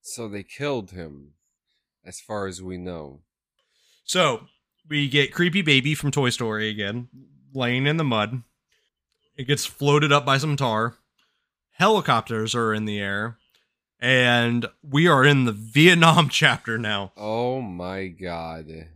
So 0.00 0.26
they 0.28 0.42
killed 0.42 0.90
him, 0.92 1.34
as 2.08 2.20
far 2.20 2.46
as 2.46 2.62
we 2.62 2.78
know. 2.78 3.20
So 4.04 4.46
we 4.88 5.08
get 5.08 5.34
creepy 5.34 5.60
baby 5.60 5.94
from 5.94 6.10
Toy 6.10 6.30
Story 6.30 6.70
again, 6.70 7.08
laying 7.52 7.86
in 7.86 7.98
the 7.98 8.04
mud. 8.04 8.42
It 9.36 9.44
gets 9.46 9.66
floated 9.66 10.10
up 10.10 10.24
by 10.24 10.38
some 10.38 10.56
tar. 10.56 10.96
Helicopters 11.72 12.54
are 12.54 12.72
in 12.72 12.86
the 12.86 12.98
air, 12.98 13.36
and 14.00 14.66
we 14.82 15.06
are 15.06 15.22
in 15.24 15.44
the 15.44 15.52
Vietnam 15.74 16.30
chapter 16.30 16.78
now. 16.78 17.12
Oh 17.16 17.60
my 17.60 18.06
god. 18.08 18.88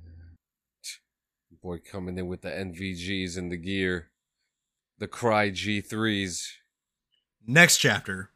Boy 1.62 1.78
coming 1.78 2.18
in 2.18 2.26
with 2.26 2.40
the 2.40 2.48
NVGs 2.48 3.36
and 3.36 3.52
the 3.52 3.56
gear. 3.56 4.08
The 4.98 5.06
Cry 5.06 5.50
G3s. 5.50 6.48
Next 7.46 7.76
chapter. 7.76 8.30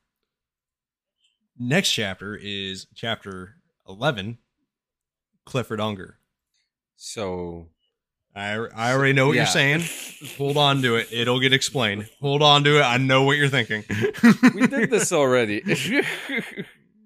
Next 1.58 1.90
chapter 1.90 2.36
is 2.36 2.86
chapter 2.94 3.56
eleven. 3.88 4.38
Clifford 5.46 5.80
Unger. 5.80 6.18
So 6.96 7.68
I 8.34 8.52
I 8.54 8.92
already 8.92 9.14
know 9.14 9.28
what 9.28 9.36
Yeah. 9.36 9.42
you're 9.42 9.46
saying. 9.46 9.84
Hold 10.38 10.56
on 10.58 10.82
to 10.82 10.96
it. 10.96 11.08
It'll 11.10 11.40
get 11.40 11.52
explained. 11.54 12.08
Hold 12.20 12.42
on 12.42 12.64
to 12.64 12.78
it. 12.80 12.82
I 12.82 12.98
know 12.98 13.22
what 13.22 13.38
you're 13.38 13.48
thinking. 13.48 13.84
we 14.54 14.66
did 14.66 14.90
this 14.90 15.12
already. 15.12 15.62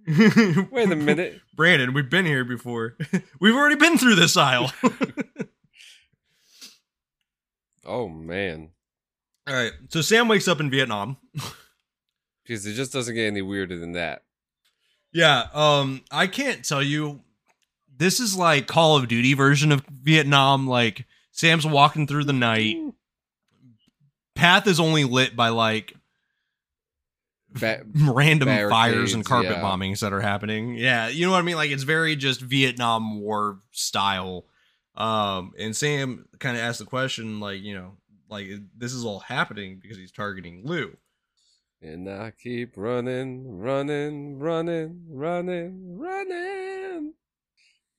Wait 0.09 0.91
a 0.91 0.97
minute. 0.97 1.41
Brandon, 1.55 1.93
we've 1.93 2.11
been 2.11 2.25
here 2.27 2.45
before. 2.45 2.97
we've 3.41 3.55
already 3.55 3.77
been 3.77 3.97
through 3.99 4.17
this 4.17 4.37
aisle. 4.37 4.73
Oh 7.85 8.09
man. 8.09 8.71
All 9.47 9.55
right. 9.55 9.73
So 9.89 10.01
Sam 10.01 10.29
wakes 10.29 10.49
up 10.49 10.61
in 10.61 10.71
Vietnam. 10.71 11.17
Because 12.45 12.67
it 12.67 12.75
just 12.75 12.93
doesn't 12.93 13.15
get 13.15 13.27
any 13.27 13.43
weirder 13.43 13.79
than 13.79 13.93
that. 13.93 14.23
Yeah. 15.13 15.47
Um, 15.55 16.03
I 16.11 16.27
can't 16.27 16.65
tell 16.65 16.83
you. 16.83 17.21
This 18.01 18.19
is 18.19 18.35
like 18.35 18.67
Call 18.67 18.97
of 18.97 19.09
Duty 19.09 19.35
version 19.35 19.71
of 19.73 19.85
Vietnam. 19.91 20.67
Like 20.67 21.05
Sam's 21.33 21.67
walking 21.67 22.07
through 22.07 22.25
the 22.25 22.33
night. 22.33 22.79
Path 24.35 24.67
is 24.67 24.81
only 24.81 25.05
lit 25.05 25.37
by 25.37 25.51
like 25.51 25.93
Ba- 27.51 27.83
random 27.95 28.49
fires 28.71 29.13
and 29.13 29.23
carpet 29.23 29.51
yeah. 29.51 29.63
bombings 29.63 30.01
that 30.01 30.15
are 30.15 30.21
happening. 30.23 30.77
Yeah, 30.77 31.09
you 31.09 31.27
know 31.27 31.33
what 31.33 31.41
I 31.41 31.43
mean? 31.43 31.57
Like 31.57 31.73
it's 31.73 31.83
very 31.83 32.17
just 32.17 32.41
Vietnam 32.41 33.21
War 33.21 33.61
style. 33.71 34.47
Um, 34.95 35.53
and 35.59 35.77
Sam 35.77 36.27
kind 36.39 36.57
of 36.57 36.63
asked 36.63 36.79
the 36.79 36.87
question, 36.87 37.39
like, 37.39 37.61
you 37.61 37.75
know, 37.75 37.99
like 38.31 38.49
this 38.79 38.95
is 38.95 39.05
all 39.05 39.21
happening 39.21 39.79
because 39.79 39.99
he's 39.99 40.13
targeting 40.13 40.63
Lou. 40.65 40.97
and 41.83 42.09
I 42.09 42.33
keep 42.43 42.79
running, 42.79 43.59
running, 43.59 44.39
running, 44.39 45.05
running, 45.11 45.99
running. 45.99 47.13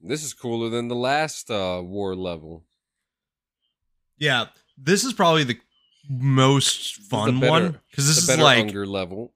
This 0.04 0.24
is 0.24 0.34
cooler 0.34 0.70
than 0.70 0.88
the 0.88 0.96
last 0.96 1.52
uh, 1.52 1.82
war 1.84 2.16
level. 2.16 2.66
Yeah, 4.18 4.46
this 4.78 5.04
is 5.04 5.14
probably 5.14 5.44
the 5.44 5.60
most 6.10 6.96
fun 6.96 7.40
better- 7.40 7.52
one 7.52 7.80
because 7.90 8.08
this 8.08 8.18
is 8.18 8.38
like, 8.40 8.60
Unger 8.60 8.86
level. 8.86 9.34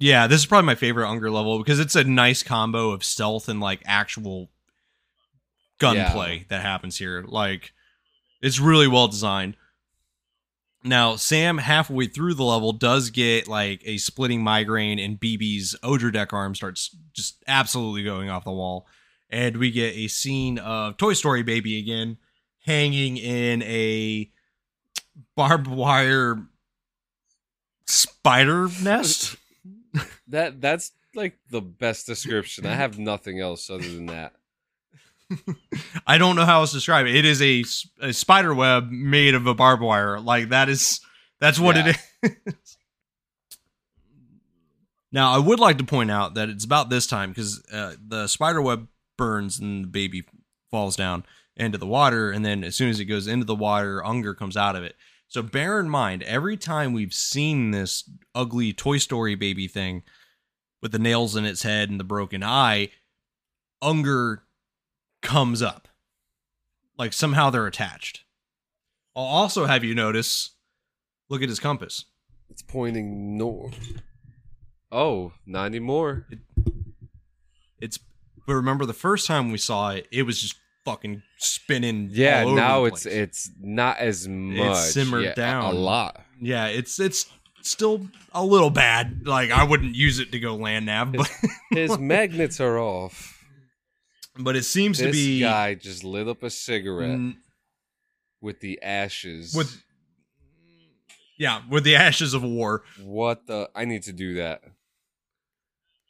yeah, 0.00 0.26
this 0.26 0.40
is 0.40 0.46
probably 0.46 0.66
my 0.66 0.74
favorite 0.74 1.08
Unger 1.08 1.30
level 1.30 1.58
because 1.58 1.80
it's 1.80 1.96
a 1.96 2.04
nice 2.04 2.42
combo 2.42 2.90
of 2.90 3.04
stealth 3.04 3.48
and 3.48 3.60
like 3.60 3.80
actual 3.84 4.50
gunplay 5.78 6.46
that 6.48 6.62
happens 6.62 6.98
here. 6.98 7.24
Like, 7.26 7.72
it's 8.42 8.60
really 8.60 8.88
well 8.88 9.08
designed. 9.08 9.56
Now, 10.86 11.16
Sam, 11.16 11.56
halfway 11.58 12.06
through 12.06 12.34
the 12.34 12.44
level, 12.44 12.72
does 12.72 13.08
get 13.08 13.48
like 13.48 13.80
a 13.86 13.96
splitting 13.96 14.42
migraine, 14.42 14.98
and 14.98 15.18
BB's 15.18 15.74
Odradek 15.82 16.32
arm 16.34 16.54
starts 16.54 16.94
just 17.14 17.42
absolutely 17.48 18.02
going 18.02 18.28
off 18.28 18.44
the 18.44 18.52
wall. 18.52 18.86
And 19.34 19.56
we 19.56 19.72
get 19.72 19.96
a 19.96 20.06
scene 20.06 20.58
of 20.58 20.96
Toy 20.96 21.12
Story 21.14 21.42
Baby 21.42 21.76
again 21.76 22.18
hanging 22.64 23.16
in 23.16 23.62
a 23.64 24.30
barbed 25.34 25.66
wire 25.66 26.46
spider 27.86 28.68
nest. 28.82 29.36
That 30.28 30.60
that's 30.60 30.90
like 31.14 31.38
the 31.50 31.60
best 31.60 32.06
description. 32.06 32.66
I 32.66 32.74
have 32.74 32.98
nothing 32.98 33.38
else 33.40 33.70
other 33.70 33.88
than 33.88 34.06
that. 34.06 34.32
I 36.06 36.18
don't 36.18 36.34
know 36.34 36.44
how 36.44 36.60
else 36.60 36.70
to 36.70 36.76
describe 36.78 37.06
it. 37.06 37.14
It 37.14 37.24
is 37.24 37.40
a 37.42 37.62
spider 38.12 38.52
web 38.54 38.90
made 38.90 39.34
of 39.34 39.46
a 39.46 39.54
barbed 39.54 39.82
wire. 39.82 40.18
Like 40.18 40.48
that 40.48 40.68
is 40.68 41.00
that's 41.40 41.60
what 41.60 41.76
Yeah. 41.76 41.92
it 42.22 42.36
is. 42.54 42.76
now, 45.12 45.32
I 45.32 45.38
would 45.38 45.60
like 45.60 45.78
to 45.78 45.84
point 45.84 46.10
out 46.10 46.34
that 46.34 46.48
it's 46.48 46.64
about 46.64 46.90
this 46.90 47.06
time 47.06 47.30
because 47.30 47.64
uh, 47.72 47.94
the 48.04 48.26
spider 48.26 48.60
web 48.62 48.88
burns 49.16 49.58
and 49.58 49.84
the 49.84 49.88
baby 49.88 50.24
falls 50.70 50.96
down 50.96 51.24
into 51.56 51.78
the 51.78 51.86
water, 51.86 52.30
and 52.30 52.44
then 52.44 52.64
as 52.64 52.74
soon 52.74 52.90
as 52.90 52.98
it 52.98 53.04
goes 53.04 53.26
into 53.26 53.44
the 53.44 53.54
water, 53.54 54.04
Unger 54.04 54.34
comes 54.34 54.56
out 54.56 54.76
of 54.76 54.82
it. 54.82 54.96
So 55.28 55.42
bear 55.42 55.80
in 55.80 55.88
mind, 55.88 56.22
every 56.24 56.56
time 56.56 56.92
we've 56.92 57.14
seen 57.14 57.70
this 57.70 58.08
ugly 58.34 58.72
Toy 58.72 58.98
Story 58.98 59.34
baby 59.34 59.68
thing 59.68 60.02
with 60.82 60.92
the 60.92 60.98
nails 60.98 61.36
in 61.36 61.44
its 61.44 61.62
head 61.62 61.90
and 61.90 61.98
the 61.98 62.04
broken 62.04 62.42
eye, 62.42 62.90
Unger 63.80 64.42
comes 65.22 65.62
up. 65.62 65.88
Like 66.98 67.12
somehow 67.12 67.50
they're 67.50 67.66
attached. 67.66 68.24
I'll 69.16 69.24
also 69.24 69.66
have 69.66 69.84
you 69.84 69.94
notice 69.94 70.50
look 71.28 71.42
at 71.42 71.48
his 71.48 71.60
compass. 71.60 72.04
It's 72.50 72.62
pointing 72.62 73.36
north. 73.36 74.00
Oh, 74.92 75.32
not 75.46 75.66
anymore. 75.66 76.26
It's 77.80 77.98
but 78.46 78.54
remember 78.54 78.86
the 78.86 78.92
first 78.92 79.26
time 79.26 79.50
we 79.50 79.58
saw 79.58 79.90
it, 79.90 80.06
it 80.10 80.22
was 80.24 80.40
just 80.40 80.56
fucking 80.84 81.22
spinning. 81.38 82.10
Yeah, 82.12 82.42
all 82.42 82.48
over 82.48 82.56
now 82.56 82.84
it's 82.84 83.06
it's 83.06 83.50
not 83.60 83.98
as 83.98 84.28
much. 84.28 84.58
It's 84.58 84.92
simmered 84.92 85.24
Yeah, 85.24 85.34
down. 85.34 85.64
a 85.64 85.76
lot. 85.76 86.20
yeah, 86.40 86.66
it's 86.66 86.98
it's 87.00 87.26
still 87.62 88.08
a 88.32 88.44
little 88.44 88.70
bad. 88.70 89.26
Like 89.26 89.50
I 89.50 89.64
wouldn't 89.64 89.94
use 89.94 90.18
it 90.18 90.32
to 90.32 90.38
go 90.38 90.56
land 90.56 90.86
nav, 90.86 91.12
but 91.12 91.30
His 91.70 91.98
magnets 91.98 92.60
are 92.60 92.78
off. 92.78 93.42
but 94.38 94.56
it 94.56 94.64
seems 94.64 94.98
to 94.98 95.10
be 95.10 95.40
guy 95.40 95.74
just 95.74 96.04
lit 96.04 96.28
up 96.28 96.42
a 96.42 96.50
cigarette 96.50 97.18
mm, 97.18 97.36
with 98.42 98.60
the 98.60 98.82
ashes. 98.82 99.54
with 99.54 99.80
yeah 101.38 101.62
with 101.70 101.84
the 101.84 101.96
ashes 101.96 102.34
of 102.34 102.42
war. 102.42 102.82
what 103.02 103.46
the? 103.46 103.70
I 103.74 103.84
need 103.86 104.02
to 104.04 104.12
do 104.12 104.34
that. 104.34 104.62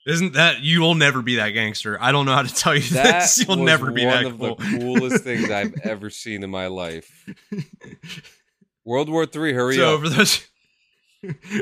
Isn't 0.06 0.34
that 0.34 0.60
you 0.60 0.80
will 0.82 0.94
never 0.94 1.22
be 1.22 1.36
that 1.36 1.50
gangster? 1.50 1.96
I 2.00 2.12
don't 2.12 2.26
know 2.26 2.34
how 2.34 2.42
to 2.42 2.54
tell 2.54 2.74
you 2.74 2.82
That 2.94 3.22
this. 3.22 3.46
You'll 3.46 3.56
never 3.56 3.90
be 3.90 4.04
one 4.04 4.24
that 4.24 4.32
of 4.32 4.38
cool. 4.38 4.56
the 4.56 4.78
coolest 4.78 5.24
things 5.24 5.50
I've 5.50 5.74
ever 5.82 6.10
seen 6.10 6.42
in 6.42 6.50
my 6.50 6.66
life. 6.66 7.26
World 8.84 9.08
War 9.08 9.24
Three, 9.26 9.52
hurry 9.54 9.76
so 9.76 9.94
up! 9.96 10.02
So 10.04 10.08
for 10.10 10.14
those 10.16 10.36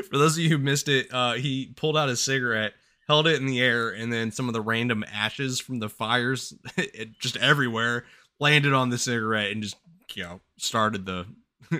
for 0.09 0.17
those 0.17 0.37
of 0.37 0.43
you 0.43 0.49
who 0.49 0.57
missed 0.57 0.89
it, 0.89 1.07
uh, 1.13 1.33
he 1.33 1.71
pulled 1.77 1.95
out 1.95 2.09
his 2.09 2.19
cigarette, 2.21 2.73
held 3.07 3.27
it 3.27 3.39
in 3.39 3.45
the 3.45 3.61
air, 3.61 3.89
and 3.91 4.11
then 4.11 4.31
some 4.31 4.49
of 4.49 4.53
the 4.53 4.61
random 4.61 5.05
ashes 5.11 5.61
from 5.61 5.79
the 5.79 5.87
fires, 5.89 6.53
it 6.75 7.17
just 7.19 7.37
everywhere, 7.37 8.03
landed 8.41 8.73
on 8.73 8.89
the 8.89 8.97
cigarette 8.97 9.51
and 9.51 9.63
just 9.63 9.77
you 10.15 10.23
know 10.23 10.41
started 10.57 11.05
the 11.05 11.25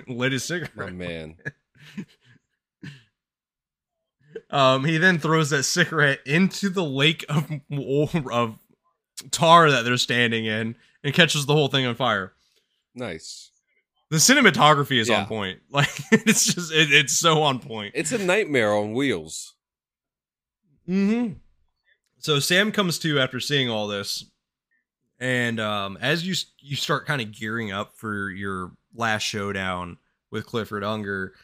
lit 0.08 0.32
his 0.32 0.48
My 0.50 0.60
cigarette. 0.66 0.94
man, 0.94 1.36
Um, 4.50 4.84
he 4.84 4.98
then 4.98 5.18
throws 5.18 5.50
that 5.50 5.64
cigarette 5.64 6.20
into 6.26 6.68
the 6.70 6.84
lake 6.84 7.24
of 7.28 7.50
of 8.32 8.58
tar 9.30 9.70
that 9.70 9.84
they're 9.84 9.96
standing 9.96 10.44
in 10.46 10.76
and 11.02 11.14
catches 11.14 11.46
the 11.46 11.52
whole 11.54 11.68
thing 11.68 11.86
on 11.86 11.94
fire. 11.94 12.32
nice. 12.94 13.50
The 14.10 14.16
cinematography 14.18 14.98
is 15.00 15.08
Yeah. 15.08 15.20
on 15.22 15.26
point. 15.26 15.60
Like 15.70 15.88
it's 16.12 16.52
just 16.54 16.72
it, 16.72 16.92
it's 16.92 17.12
so 17.18 17.42
on 17.42 17.58
point. 17.58 17.94
It's 17.96 18.12
a 18.12 18.18
nightmare 18.18 18.72
on 18.74 18.92
wheels. 18.92 19.54
Mm-hmm. 20.88 21.34
So 22.18 22.38
Sam 22.38 22.72
comes 22.72 22.98
to 23.00 23.18
after 23.18 23.40
seeing 23.40 23.68
all 23.68 23.86
this, 23.88 24.24
and 25.18 25.58
um, 25.60 25.98
as 26.00 26.26
you 26.26 26.34
you 26.60 26.76
start 26.76 27.06
kind 27.06 27.20
of 27.20 27.32
gearing 27.32 27.72
up 27.72 27.96
for 27.96 28.30
your 28.30 28.72
last 28.94 29.22
showdown 29.22 29.98
with 30.30 30.46
Clifford 30.46 30.84
Unger, 30.84 31.34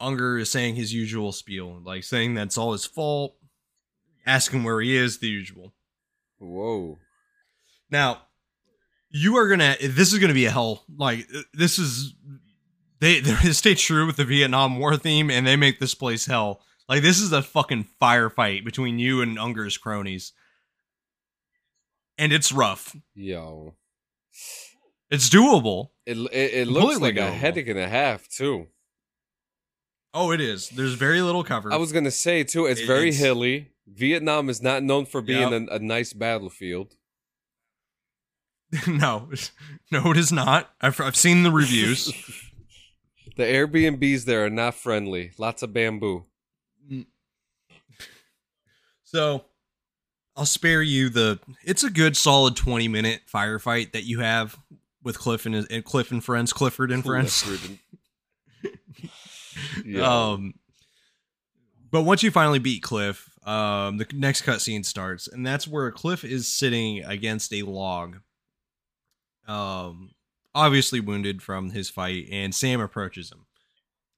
Unger 0.00 0.38
is 0.38 0.50
saying 0.50 0.74
his 0.74 0.92
usual 0.92 1.32
spiel, 1.32 1.80
like 1.84 2.04
saying 2.04 2.34
that's 2.34 2.58
all 2.58 2.72
his 2.72 2.84
fault, 2.84 3.34
asking 4.26 4.62
where 4.64 4.80
he 4.80 4.96
is, 4.96 5.18
the 5.18 5.28
usual. 5.28 5.72
Whoa. 6.38 6.98
Now, 7.90 8.22
you 9.10 9.36
are 9.36 9.48
gonna. 9.48 9.76
This 9.80 10.12
is 10.12 10.18
gonna 10.18 10.34
be 10.34 10.44
a 10.46 10.50
hell. 10.50 10.84
Like 10.96 11.26
uh, 11.34 11.40
this 11.54 11.78
is 11.78 12.14
they 13.00 13.20
they 13.20 13.52
stay 13.52 13.74
true 13.74 14.06
with 14.06 14.16
the 14.16 14.24
Vietnam 14.24 14.78
War 14.78 14.96
theme, 14.96 15.30
and 15.30 15.46
they 15.46 15.56
make 15.56 15.78
this 15.78 15.94
place 15.94 16.26
hell. 16.26 16.60
Like 16.88 17.02
this 17.02 17.20
is 17.20 17.32
a 17.32 17.42
fucking 17.42 17.86
firefight 18.00 18.64
between 18.64 18.98
you 18.98 19.22
and 19.22 19.38
Unger's 19.38 19.78
cronies, 19.78 20.32
and 22.18 22.32
it's 22.32 22.52
rough. 22.52 22.94
Yo, 23.14 23.74
It's 25.10 25.30
doable. 25.30 25.90
it 26.04 26.16
it, 26.18 26.54
it 26.54 26.68
looks 26.68 27.00
like 27.00 27.16
a 27.16 27.30
headache 27.30 27.68
and 27.68 27.78
a 27.78 27.88
half 27.88 28.28
too. 28.28 28.66
Oh, 30.18 30.30
it 30.32 30.40
is. 30.40 30.70
There's 30.70 30.94
very 30.94 31.20
little 31.20 31.44
cover. 31.44 31.70
I 31.72 31.76
was 31.76 31.92
gonna 31.92 32.10
say 32.10 32.42
too. 32.42 32.64
It's 32.66 32.80
very 32.80 33.08
It's- 33.08 33.20
hilly. 33.20 33.72
Vietnam 33.86 34.48
is 34.48 34.60
not 34.62 34.82
known 34.82 35.04
for 35.06 35.20
being 35.22 35.52
Yep. 35.52 35.68
a, 35.70 35.74
a 35.74 35.78
nice 35.78 36.12
battlefield. 36.12 36.96
no, 38.88 39.30
no, 39.92 40.10
it 40.10 40.16
is 40.16 40.32
not. 40.32 40.70
I've 40.80 41.00
I've 41.00 41.16
seen 41.16 41.42
the 41.44 41.52
reviews. 41.52 42.12
The 43.36 43.42
Airbnbs 43.42 44.24
there 44.24 44.46
are 44.46 44.50
not 44.50 44.74
friendly. 44.74 45.32
Lots 45.36 45.62
of 45.62 45.74
bamboo. 45.74 46.24
Mm. 46.90 47.04
So 49.04 49.44
I'll 50.34 50.46
spare 50.46 50.80
you 50.80 51.10
the. 51.10 51.38
It's 51.62 51.84
a 51.84 51.90
good 51.90 52.16
solid 52.16 52.56
twenty 52.56 52.88
minute 52.88 53.20
firefight 53.30 53.92
that 53.92 54.04
you 54.04 54.20
have 54.20 54.58
with 55.02 55.18
Cliff 55.18 55.44
and, 55.44 55.54
his, 55.54 55.66
and 55.66 55.84
Cliff 55.84 56.10
and 56.10 56.24
friends, 56.24 56.54
Clifford 56.54 56.90
and 56.90 57.04
friends. 57.04 57.44
Yeah. 59.84 60.30
Um, 60.30 60.54
but 61.90 62.02
once 62.02 62.22
you 62.22 62.30
finally 62.30 62.58
beat 62.58 62.82
Cliff, 62.82 63.30
um, 63.46 63.98
the 63.98 64.06
next 64.12 64.42
cutscene 64.44 64.84
starts, 64.84 65.28
and 65.28 65.46
that's 65.46 65.68
where 65.68 65.90
Cliff 65.90 66.24
is 66.24 66.52
sitting 66.52 67.04
against 67.04 67.52
a 67.52 67.62
log. 67.62 68.18
Um, 69.46 70.10
obviously 70.54 71.00
wounded 71.00 71.42
from 71.42 71.70
his 71.70 71.88
fight, 71.88 72.28
and 72.30 72.54
Sam 72.54 72.80
approaches 72.80 73.30
him. 73.30 73.46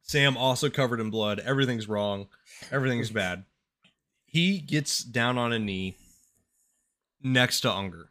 Sam 0.02 0.36
also 0.36 0.70
covered 0.70 1.00
in 1.00 1.10
blood. 1.10 1.38
Everything's 1.40 1.88
wrong. 1.88 2.28
Everything's 2.72 3.10
bad. 3.10 3.44
He 4.24 4.58
gets 4.58 5.02
down 5.04 5.36
on 5.36 5.52
a 5.52 5.58
knee 5.58 5.96
next 7.22 7.60
to 7.60 7.72
Unger, 7.72 8.10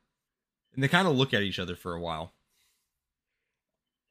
and 0.74 0.84
they 0.84 0.88
kind 0.88 1.08
of 1.08 1.16
look 1.16 1.34
at 1.34 1.42
each 1.42 1.60
other 1.60 1.76
for 1.76 1.94
a 1.94 2.00
while. 2.00 2.34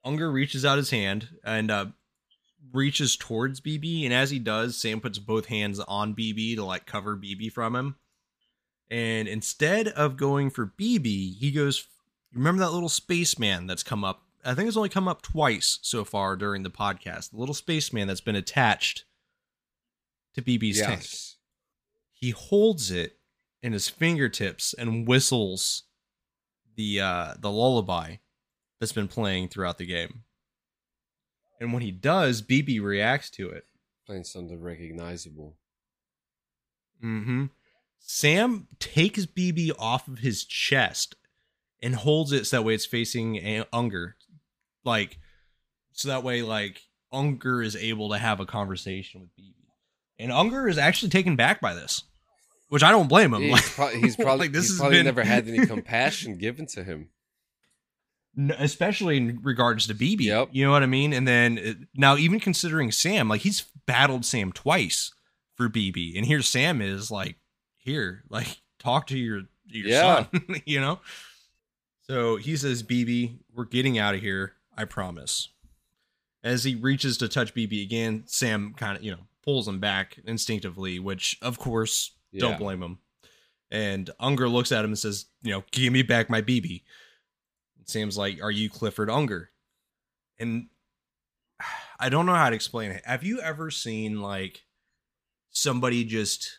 Unger 0.05 0.31
reaches 0.31 0.65
out 0.65 0.79
his 0.79 0.91
hand 0.91 1.29
and 1.45 1.71
uh, 1.71 1.87
reaches 2.77 3.17
towards 3.17 3.61
BB, 3.61 4.05
and 4.05 4.13
as 4.13 4.31
he 4.31 4.39
does, 4.39 4.77
Sam 4.77 5.01
puts 5.01 5.19
both 5.19 5.47
hands 5.47 5.81
on 5.81 6.15
BB 6.15 6.57
to 6.57 6.65
like 6.65 6.87
cover 6.87 7.17
BB 7.17 7.51
from 7.53 7.75
him. 7.75 7.97
And 8.91 9.27
instead 9.27 9.89
of 9.89 10.17
going 10.17 10.51
for 10.51 10.73
BB, 10.79 11.39
he 11.39 11.51
goes. 11.51 11.89
Remember 12.35 12.61
that 12.61 12.73
little 12.73 12.91
spaceman 12.91 13.67
that's 13.67 13.83
come 13.83 14.05
up? 14.05 14.23
I 14.45 14.55
think 14.55 14.69
it's 14.69 14.77
only 14.77 14.91
come 14.91 15.09
up 15.09 15.23
twice 15.23 15.79
so 15.83 16.05
far 16.05 16.37
during 16.37 16.63
the 16.63 16.71
podcast. 16.71 17.31
The 17.31 17.39
little 17.39 17.55
spaceman 17.55 18.07
that's 18.07 18.21
been 18.21 18.37
attached 18.37 19.05
to 20.35 20.43
BB's 20.43 20.81
tank. 20.81 21.07
He 22.13 22.31
holds 22.31 22.91
it 22.91 23.19
in 23.63 23.73
his 23.73 23.89
fingertips 23.89 24.75
and 24.75 25.09
whistles 25.09 25.85
the 26.77 27.01
uh, 27.01 27.35
the 27.39 27.51
lullaby 27.51 28.17
that's 28.79 28.93
been 28.93 29.09
playing 29.09 29.49
throughout 29.49 29.79
the 29.79 29.87
game. 29.87 30.23
And 31.61 31.73
when 31.73 31.83
he 31.83 31.91
does, 31.91 32.43
BB 32.43 32.83
reacts 32.83 33.31
to 33.31 33.49
it. 33.51 33.65
Playing 34.07 34.25
something 34.25 34.61
recognizable. 34.61 35.57
Mm-hmm. 37.03 37.47
Sam 37.99 38.69
takes 38.79 39.27
BB 39.27 39.73
off 39.79 40.07
of 40.09 40.19
his 40.21 40.45
chest 40.45 41.17
and 41.83 41.95
holds 41.95 42.33
it 42.33 42.47
so 42.47 42.57
that 42.57 42.63
way 42.63 42.75
it's 42.75 42.87
facing 42.87 43.65
Unger, 43.73 44.17
like 44.85 45.19
so 45.93 46.09
that 46.09 46.23
way 46.23 46.43
like 46.43 46.83
Unger 47.13 47.63
is 47.63 47.75
able 47.77 48.11
to 48.11 48.19
have 48.19 48.39
a 48.41 48.47
conversation 48.47 49.21
with 49.23 49.31
BB, 49.37 49.55
and 50.19 50.31
Unger 50.33 50.69
is 50.69 50.79
actually 50.79 51.11
taken 51.11 51.37
back 51.37 51.61
by 51.61 51.75
this, 51.75 52.05
which 52.69 52.83
I 52.83 52.91
don't 52.93 53.09
blame 53.09 53.35
him. 53.35 53.43
He's, 53.43 53.53
Like, 53.53 53.65
pro- 53.65 53.89
he's 54.01 54.17
probably 54.17 54.47
like, 54.47 54.53
this 54.53 54.65
he's 54.65 54.73
has 54.73 54.79
probably 54.79 54.99
been- 54.99 55.07
never 55.07 55.25
had 55.25 55.49
any 55.49 55.67
compassion 55.67 56.39
given 56.39 56.67
to 56.69 56.85
him. 56.85 57.09
Especially 58.59 59.17
in 59.17 59.41
regards 59.43 59.87
to 59.87 59.95
BB. 59.95 60.21
Yep. 60.23 60.49
You 60.53 60.65
know 60.67 60.71
what 60.71 60.83
I 60.83 60.87
mean? 60.87 61.13
And 61.13 61.27
then 61.27 61.59
uh, 61.59 61.85
now, 61.95 62.17
even 62.17 62.39
considering 62.39 62.93
Sam, 62.93 63.29
like 63.29 63.41
he's 63.41 63.63
battled 63.87 64.25
Sam 64.27 64.53
twice 64.53 65.13
for 65.55 65.69
BB, 65.71 66.17
and 66.17 66.27
here 66.27 66.43
Sam 66.43 66.83
is 66.83 67.11
like, 67.11 67.37
here, 67.79 68.25
like 68.29 68.61
talk 68.79 69.07
to 69.09 69.19
your 69.19 69.43
your 69.67 69.87
Yeah. 69.89 70.27
son, 70.31 70.63
you 70.67 70.81
know. 70.81 71.01
So 72.03 72.37
he 72.37 72.57
says, 72.57 72.83
"BB, 72.83 73.39
we're 73.55 73.65
getting 73.65 73.99
out 73.99 74.15
of 74.15 74.21
here. 74.21 74.53
I 74.77 74.85
promise." 74.85 75.49
As 76.45 76.63
he 76.63 76.75
reaches 76.77 77.17
to 77.19 77.29
touch 77.29 77.55
BB 77.55 77.83
again, 77.83 78.23
Sam 78.27 78.75
kind 78.77 78.97
of 78.97 79.03
you 79.03 79.11
know 79.13 79.21
pulls 79.43 79.67
him 79.67 79.81
back 79.81 80.19
instinctively, 80.27 80.99
which 80.99 81.39
of 81.43 81.59
course 81.59 82.13
Yeah. 82.33 82.43
don't 82.43 82.59
blame 82.59 82.83
him. 82.83 82.99
And 83.71 84.11
Unger 84.21 84.49
looks 84.49 84.71
at 84.73 84.85
him 84.85 84.91
and 84.91 84.99
says, 84.99 85.25
"You 85.43 85.53
know, 85.53 85.65
give 85.73 85.93
me 85.93 86.03
back 86.03 86.29
my 86.31 86.43
BB." 86.43 86.83
Sam's 87.87 88.19
like, 88.19 88.43
"Are 88.43 88.51
you 88.51 88.69
Clifford 88.69 89.09
Unger?" 89.11 89.51
And 90.39 90.69
I 92.01 92.09
don't 92.09 92.27
know 92.27 92.35
how 92.35 92.51
to 92.51 92.57
explain 92.57 92.91
it. 92.91 93.03
Have 93.07 93.25
you 93.25 93.41
ever 93.41 93.71
seen 93.71 94.21
like 94.21 94.65
somebody 95.51 96.05
just 96.05 96.59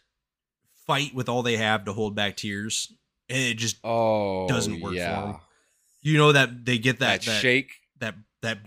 fight 0.88 1.14
with 1.14 1.30
all 1.30 1.44
they 1.44 1.58
have 1.58 1.86
to 1.86 1.94
hold 1.94 2.16
back 2.16 2.38
tears, 2.38 2.92
and 3.30 3.38
it 3.38 3.56
just 3.58 3.78
Oh, 3.84 4.48
Doesn't 4.48 4.82
work 4.82 4.94
for 4.94 4.98
yeah. 4.98 5.38
you 6.02 6.18
know 6.18 6.32
that 6.32 6.66
they 6.66 6.78
get 6.78 7.00
That, 7.00 7.22
that 7.22 7.26
that 7.26 7.42
shake, 7.42 7.72
that 8.00 8.16
that 8.42 8.60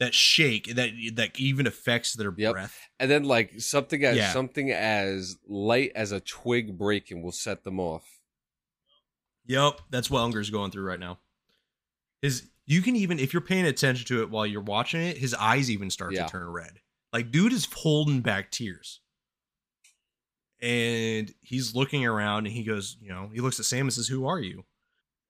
that 0.00 0.12
shake 0.14 0.74
that 0.74 0.90
that 1.14 1.38
even 1.40 1.66
affects 1.66 2.14
their 2.14 2.34
Yep. 2.36 2.52
breath. 2.52 2.78
and 2.98 3.10
then 3.10 3.22
like 3.24 3.60
something 3.60 4.04
as 4.04 4.16
Yeah. 4.16 4.32
something 4.32 4.70
as 4.72 5.36
light 5.46 5.92
as 5.94 6.10
a 6.12 6.20
twig 6.20 6.76
breaking 6.76 7.22
will 7.22 7.32
set 7.32 7.62
them 7.64 7.78
off. 7.80 8.04
Yep, 9.46 9.80
that's 9.90 10.10
what 10.10 10.20
Unger's 10.22 10.50
going 10.50 10.70
through 10.70 10.84
right 10.84 10.98
now. 11.00 11.18
His 12.24 12.48
you 12.66 12.80
can 12.80 12.96
even 12.96 13.18
if 13.18 13.32
you're 13.34 13.42
paying 13.42 13.66
attention 13.66 14.06
to 14.06 14.22
it 14.22 14.30
while 14.30 14.46
you're 14.46 14.62
watching 14.62 15.02
it, 15.02 15.18
his 15.18 15.34
eyes 15.34 15.70
even 15.70 15.90
start 15.90 16.14
Yeah. 16.14 16.24
to 16.24 16.32
turn 16.32 16.48
red. 16.48 16.80
Like 17.12 17.30
dude 17.30 17.52
is 17.52 17.66
holding 17.70 18.20
back 18.22 18.50
tears. 18.50 19.00
And 20.60 21.34
he's 21.42 21.74
looking 21.74 22.06
around 22.06 22.46
and 22.46 22.54
he 22.54 22.64
goes, 22.64 22.96
you 23.00 23.10
know, 23.10 23.28
he 23.34 23.40
looks 23.40 23.58
at 23.60 23.66
Sam 23.66 23.82
and 23.86 23.92
says, 23.92 24.08
"Who 24.08 24.24
are 24.26 24.40
you?" 24.40 24.64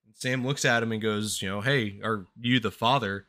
And 0.06 0.14
Sam 0.16 0.46
looks 0.46 0.64
at 0.64 0.82
him 0.82 0.92
and 0.92 1.02
goes, 1.02 1.42
you 1.42 1.48
know, 1.48 1.60
"Hey, 1.60 2.00
are 2.04 2.26
you 2.40 2.60
the 2.60 2.70
father?" 2.70 3.26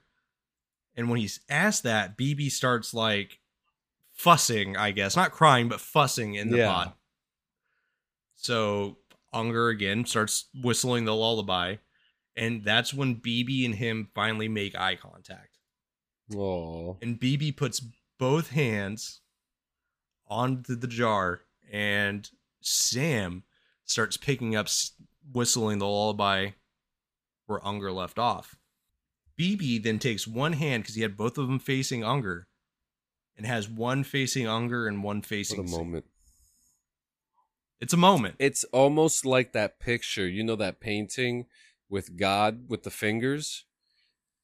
And 0.95 1.09
when 1.09 1.19
he's 1.19 1.39
asked 1.49 1.81
that, 1.83 2.15
BB 2.17 2.49
starts 2.51 2.93
like 2.93 3.39
fussing, 4.11 4.77
I 4.77 4.91
guess, 4.91 5.15
not 5.15 5.31
crying, 5.31 5.67
but 5.67 5.81
fussing 5.81 6.35
in 6.35 6.51
the 6.51 6.57
Yeah. 6.59 6.71
pod. 6.71 6.93
So 8.35 8.99
Unger 9.33 9.69
again 9.69 10.05
starts 10.05 10.45
whistling 10.53 11.05
the 11.05 11.15
lullaby, 11.15 11.77
and 12.35 12.63
that's 12.63 12.93
when 12.93 13.15
BB 13.17 13.65
and 13.65 13.75
him 13.75 14.09
finally 14.13 14.47
make 14.47 14.75
eye 14.75 14.95
contact. 14.95 15.57
Oh, 16.35 16.97
And 17.01 17.19
BB 17.19 17.55
puts 17.55 17.81
both 18.17 18.49
hands 18.49 19.21
onto 20.27 20.75
the 20.75 20.87
jar, 20.87 21.41
and 21.71 22.29
Sam 22.61 23.43
starts 23.83 24.17
picking 24.17 24.55
up, 24.55 24.67
whistling 25.31 25.77
the 25.79 25.85
lullaby 25.85 26.51
where 27.45 27.65
Unger 27.65 27.91
left 27.91 28.17
off. 28.17 28.55
BB 29.39 29.83
then 29.83 29.99
takes 29.99 30.25
one 30.27 30.53
hand 30.53 30.83
because 30.83 30.95
he 30.95 31.01
had 31.03 31.15
both 31.17 31.37
of 31.37 31.47
them 31.47 31.59
facing 31.59 32.03
Unger, 32.03 32.47
and 33.37 33.45
has 33.45 33.69
one 33.69 34.03
facing 34.03 34.47
Unger 34.47 34.87
and 34.87 35.03
one 35.03 35.17
what 35.17 35.25
facing. 35.25 35.63
a 35.63 35.67
Sam. 35.67 35.77
moment! 35.77 36.05
It's 37.81 37.93
a 37.93 37.97
moment. 37.97 38.35
It's 38.39 38.63
almost 38.65 39.25
like 39.25 39.51
that 39.51 39.79
picture, 39.79 40.27
you 40.27 40.43
know, 40.43 40.55
that 40.55 40.79
painting 40.79 41.45
with 41.89 42.17
God 42.17 42.69
with 42.69 42.83
the 42.83 42.91
fingers, 42.91 43.65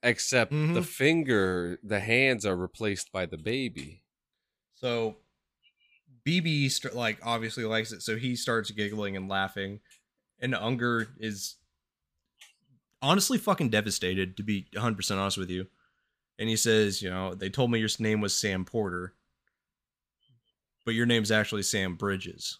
except 0.03 0.51
the 0.51 0.57
Mhm. 0.57 0.85
finger, 0.85 1.79
the 1.83 1.99
hands 1.99 2.45
are 2.45 2.55
replaced 2.55 3.11
by 3.11 3.25
the 3.25 3.37
baby. 3.37 4.03
So 4.75 5.17
BB 6.25 6.69
st- 6.69 6.95
like 6.95 7.19
obviously 7.23 7.65
likes 7.65 7.91
it, 7.91 8.01
so 8.01 8.17
he 8.17 8.35
starts 8.35 8.71
giggling 8.71 9.15
and 9.15 9.27
laughing, 9.27 9.81
and 10.39 10.53
Unger 10.55 11.15
is 11.19 11.55
honestly 13.01 13.37
fucking 13.37 13.69
devastated 13.69 14.37
to 14.37 14.43
be 14.43 14.67
100% 14.73 15.19
honest 15.19 15.37
with 15.37 15.49
you. 15.49 15.67
And 16.37 16.49
he 16.49 16.55
says, 16.55 17.01
you 17.01 17.09
know, 17.09 17.33
they 17.33 17.49
told 17.49 17.71
me 17.71 17.79
your 17.79 17.89
name 17.99 18.21
was 18.21 18.35
Sam 18.37 18.65
Porter, 18.65 19.15
but 20.85 20.93
your 20.93 21.05
name's 21.05 21.31
actually 21.31 21.63
Sam 21.63 21.95
Bridges. 21.95 22.59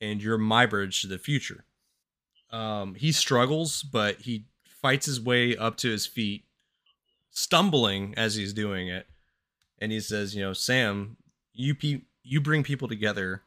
And 0.00 0.22
you're 0.22 0.38
my 0.38 0.66
bridge 0.66 1.00
to 1.02 1.06
the 1.06 1.18
future. 1.18 1.64
Um, 2.52 2.94
he 2.94 3.12
struggles, 3.12 3.82
but 3.82 4.20
he 4.20 4.44
fights 4.82 5.06
his 5.06 5.20
way 5.20 5.56
up 5.56 5.76
to 5.78 5.90
his 5.90 6.06
feet, 6.06 6.44
stumbling 7.30 8.14
as 8.16 8.34
he's 8.34 8.52
doing 8.52 8.88
it. 8.88 9.06
And 9.78 9.90
he 9.90 10.00
says, 10.00 10.34
you 10.34 10.42
know, 10.42 10.52
Sam, 10.52 11.16
you 11.54 11.74
pe- 11.74 12.02
you 12.22 12.40
bring 12.40 12.62
people 12.62 12.88
together. 12.88 13.42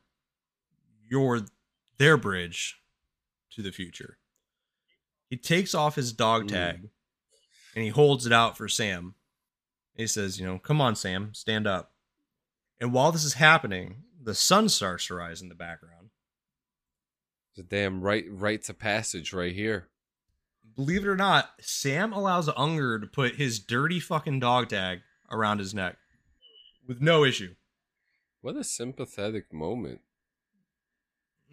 You're 1.07 1.41
their 1.97 2.17
bridge 2.17 2.81
to 3.51 3.61
the 3.61 3.71
future. 3.71 4.17
He 5.29 5.37
takes 5.37 5.73
off 5.75 5.95
his 5.95 6.11
dog 6.11 6.47
tag 6.47 6.89
and 7.75 7.83
he 7.83 7.89
holds 7.89 8.25
it 8.25 8.33
out 8.33 8.57
for 8.57 8.67
Sam. 8.67 9.15
He 9.95 10.07
says, 10.07 10.39
you 10.39 10.45
know, 10.45 10.59
come 10.59 10.81
on, 10.81 10.95
Sam, 10.95 11.33
stand 11.33 11.67
up. 11.67 11.91
And 12.79 12.91
while 12.91 13.11
this 13.11 13.23
is 13.23 13.35
happening, 13.35 14.03
the 14.21 14.35
sun 14.35 14.67
starts 14.67 15.07
to 15.07 15.15
rise 15.15 15.41
in 15.41 15.49
the 15.49 15.55
background. 15.55 16.04
The 17.55 17.63
damn 17.63 18.01
right 18.01 18.25
rites 18.29 18.69
of 18.69 18.79
passage 18.79 19.33
right 19.33 19.53
here. 19.53 19.87
Believe 20.75 21.03
it 21.03 21.07
or 21.07 21.15
not, 21.15 21.51
Sam 21.61 22.11
allows 22.11 22.49
Unger 22.57 22.99
to 22.99 23.07
put 23.07 23.35
his 23.35 23.59
dirty 23.59 23.99
fucking 23.99 24.41
dog 24.41 24.69
tag 24.69 24.99
around 25.31 25.59
his 25.59 25.73
neck 25.73 25.97
with 26.85 27.01
no 27.01 27.23
issue. 27.23 27.55
What 28.41 28.57
a 28.57 28.63
sympathetic 28.63 29.53
moment. 29.53 30.01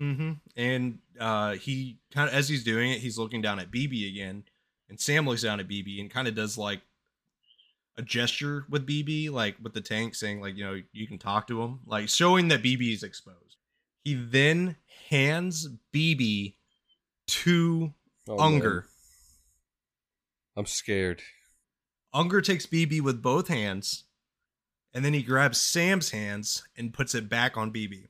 Mm-hmm. 0.00 0.32
And 0.56 0.98
uh, 1.20 1.52
he 1.52 1.98
kind 2.12 2.28
of, 2.28 2.34
as 2.34 2.48
he's 2.48 2.64
doing 2.64 2.90
it, 2.90 2.98
he's 2.98 3.18
looking 3.18 3.40
down 3.40 3.60
at 3.60 3.70
BB 3.70 4.08
again, 4.08 4.44
and 4.88 4.98
Sam 4.98 5.26
looks 5.26 5.42
down 5.42 5.60
at 5.60 5.68
BB 5.68 6.00
and 6.00 6.10
kind 6.10 6.26
of 6.26 6.34
does 6.34 6.58
like 6.58 6.82
a 7.96 8.02
gesture 8.02 8.66
with 8.68 8.86
BB, 8.86 9.30
like 9.30 9.56
with 9.62 9.74
the 9.74 9.80
tank, 9.80 10.14
saying 10.14 10.40
like, 10.40 10.56
you 10.56 10.64
know, 10.64 10.80
you 10.92 11.06
can 11.06 11.18
talk 11.18 11.46
to 11.48 11.62
him, 11.62 11.80
like 11.86 12.08
showing 12.08 12.48
that 12.48 12.62
BB 12.62 12.92
is 12.92 13.02
exposed. 13.02 13.56
He 14.02 14.14
then 14.14 14.76
hands 15.12 15.68
BB 15.92 16.54
to 17.26 17.92
Oh, 18.28 18.38
Unger. 18.38 18.74
man. 18.74 18.82
I'm 20.56 20.66
scared. 20.66 21.22
Unger 22.14 22.40
takes 22.40 22.66
BB 22.66 23.00
with 23.00 23.22
both 23.22 23.48
hands, 23.48 24.04
and 24.92 25.04
then 25.04 25.12
he 25.14 25.22
grabs 25.22 25.60
Sam's 25.60 26.10
hands 26.10 26.62
and 26.76 26.92
puts 26.94 27.14
it 27.14 27.28
back 27.28 27.56
on 27.56 27.72
BB, 27.72 28.08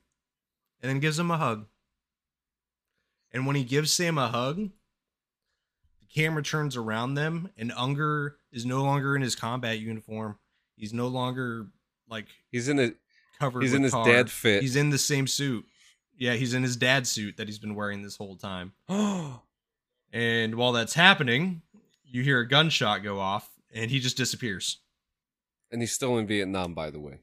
and 0.81 0.89
then 0.89 0.99
gives 0.99 1.17
him 1.19 1.31
a 1.31 1.37
hug. 1.37 1.67
And 3.31 3.45
when 3.47 3.55
he 3.55 3.63
gives 3.63 3.91
Sam 3.91 4.17
a 4.17 4.27
hug, 4.27 4.57
the 5.99 6.05
camera 6.13 6.43
turns 6.43 6.75
around 6.77 7.15
them, 7.15 7.49
and 7.57 7.71
Unger 7.75 8.37
is 8.51 8.65
no 8.65 8.83
longer 8.83 9.15
in 9.15 9.21
his 9.21 9.35
combat 9.35 9.79
uniform. 9.79 10.37
He's 10.75 10.93
no 10.93 11.07
longer 11.07 11.67
like 12.09 12.27
He's 12.51 12.67
in 12.69 12.79
a 12.79 12.91
covered. 13.39 13.63
He's 13.63 13.73
in 13.73 13.83
his 13.83 13.93
tar. 13.93 14.05
dad 14.05 14.29
fit. 14.29 14.61
He's 14.61 14.75
in 14.75 14.89
the 14.89 14.97
same 14.97 15.27
suit. 15.27 15.65
Yeah, 16.17 16.33
he's 16.33 16.53
in 16.53 16.63
his 16.63 16.75
dad 16.75 17.07
suit 17.07 17.37
that 17.37 17.47
he's 17.47 17.59
been 17.59 17.75
wearing 17.75 18.01
this 18.03 18.17
whole 18.17 18.35
time. 18.35 18.73
Oh, 18.89 19.41
And 20.13 20.53
while 20.55 20.71
that's 20.73 20.93
happening, 20.93 21.63
you 22.05 22.21
hear 22.21 22.39
a 22.39 22.47
gunshot 22.47 23.01
go 23.01 23.19
off, 23.19 23.49
and 23.73 23.89
he 23.89 23.99
just 23.99 24.15
disappears. 24.15 24.77
and 25.71 25.81
he's 25.81 25.91
still 25.91 26.19
in 26.19 26.27
Vietnam, 26.27 26.75
by 26.75 26.91
the 26.91 26.99
way. 26.99 27.17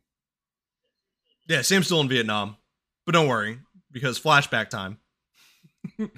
Yeah, 1.47 1.62
Sam's 1.62 1.86
still 1.86 2.01
in 2.01 2.09
Vietnam, 2.09 2.57
but 3.07 3.12
don't 3.12 3.28
worry 3.28 3.61
because 3.93 4.18
flashback 4.18 4.70
time. 4.70 4.99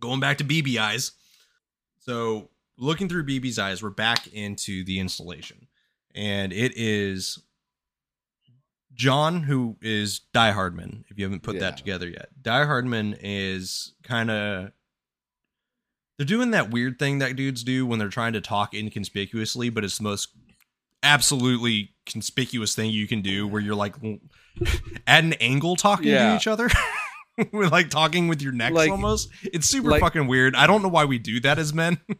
Going 0.00 0.20
back 0.20 0.38
to 0.38 0.44
BB 0.44 0.78
eyes. 0.78 1.12
So, 2.00 2.50
looking 2.76 3.08
through 3.08 3.24
BB's 3.26 3.58
eyes, 3.58 3.82
we're 3.82 3.90
back 3.90 4.26
into 4.32 4.84
the 4.84 4.98
installation, 4.98 5.68
and 6.14 6.52
it 6.52 6.72
is 6.76 7.38
John, 8.94 9.42
who 9.44 9.76
is 9.80 10.20
Die 10.32 10.50
Hardman. 10.52 11.04
If 11.08 11.18
you 11.18 11.24
haven't 11.24 11.42
put 11.42 11.54
Yeah. 11.54 11.60
that 11.62 11.76
together 11.76 12.08
yet, 12.08 12.28
Die 12.42 12.64
Hardman 12.64 13.16
is 13.20 13.92
kind 14.02 14.30
of. 14.30 14.72
They're 16.18 16.26
doing 16.26 16.50
that 16.52 16.70
weird 16.70 16.98
thing 16.98 17.18
that 17.18 17.36
dudes 17.36 17.64
do 17.64 17.86
when 17.86 17.98
they're 17.98 18.08
trying 18.08 18.34
to 18.34 18.40
talk 18.40 18.74
inconspicuously, 18.74 19.70
but 19.70 19.82
it's 19.82 19.96
the 19.98 20.04
most 20.04 20.28
absolutely 21.02 21.94
conspicuous 22.06 22.74
thing 22.74 22.90
you 22.90 23.08
can 23.08 23.22
do 23.22 23.48
where 23.48 23.60
you're 23.60 23.74
like 23.74 23.96
at 25.06 25.24
an 25.24 25.32
angle 25.34 25.74
talking 25.74 26.06
to 26.06 26.36
each 26.36 26.46
other. 26.46 26.68
We're 27.52 27.68
like 27.68 27.88
talking 27.88 28.28
with 28.28 28.42
your 28.42 28.52
necks 28.52 28.74
Like- 28.74 28.90
almost. 28.90 29.30
It's 29.42 29.66
super 29.66 29.90
like- 29.90 30.00
fucking 30.00 30.26
weird. 30.26 30.54
I 30.54 30.66
don't 30.66 30.82
know 30.82 30.88
why 30.88 31.06
we 31.06 31.18
do 31.18 31.40
that 31.40 31.58
as 31.58 31.72
men. 31.72 31.98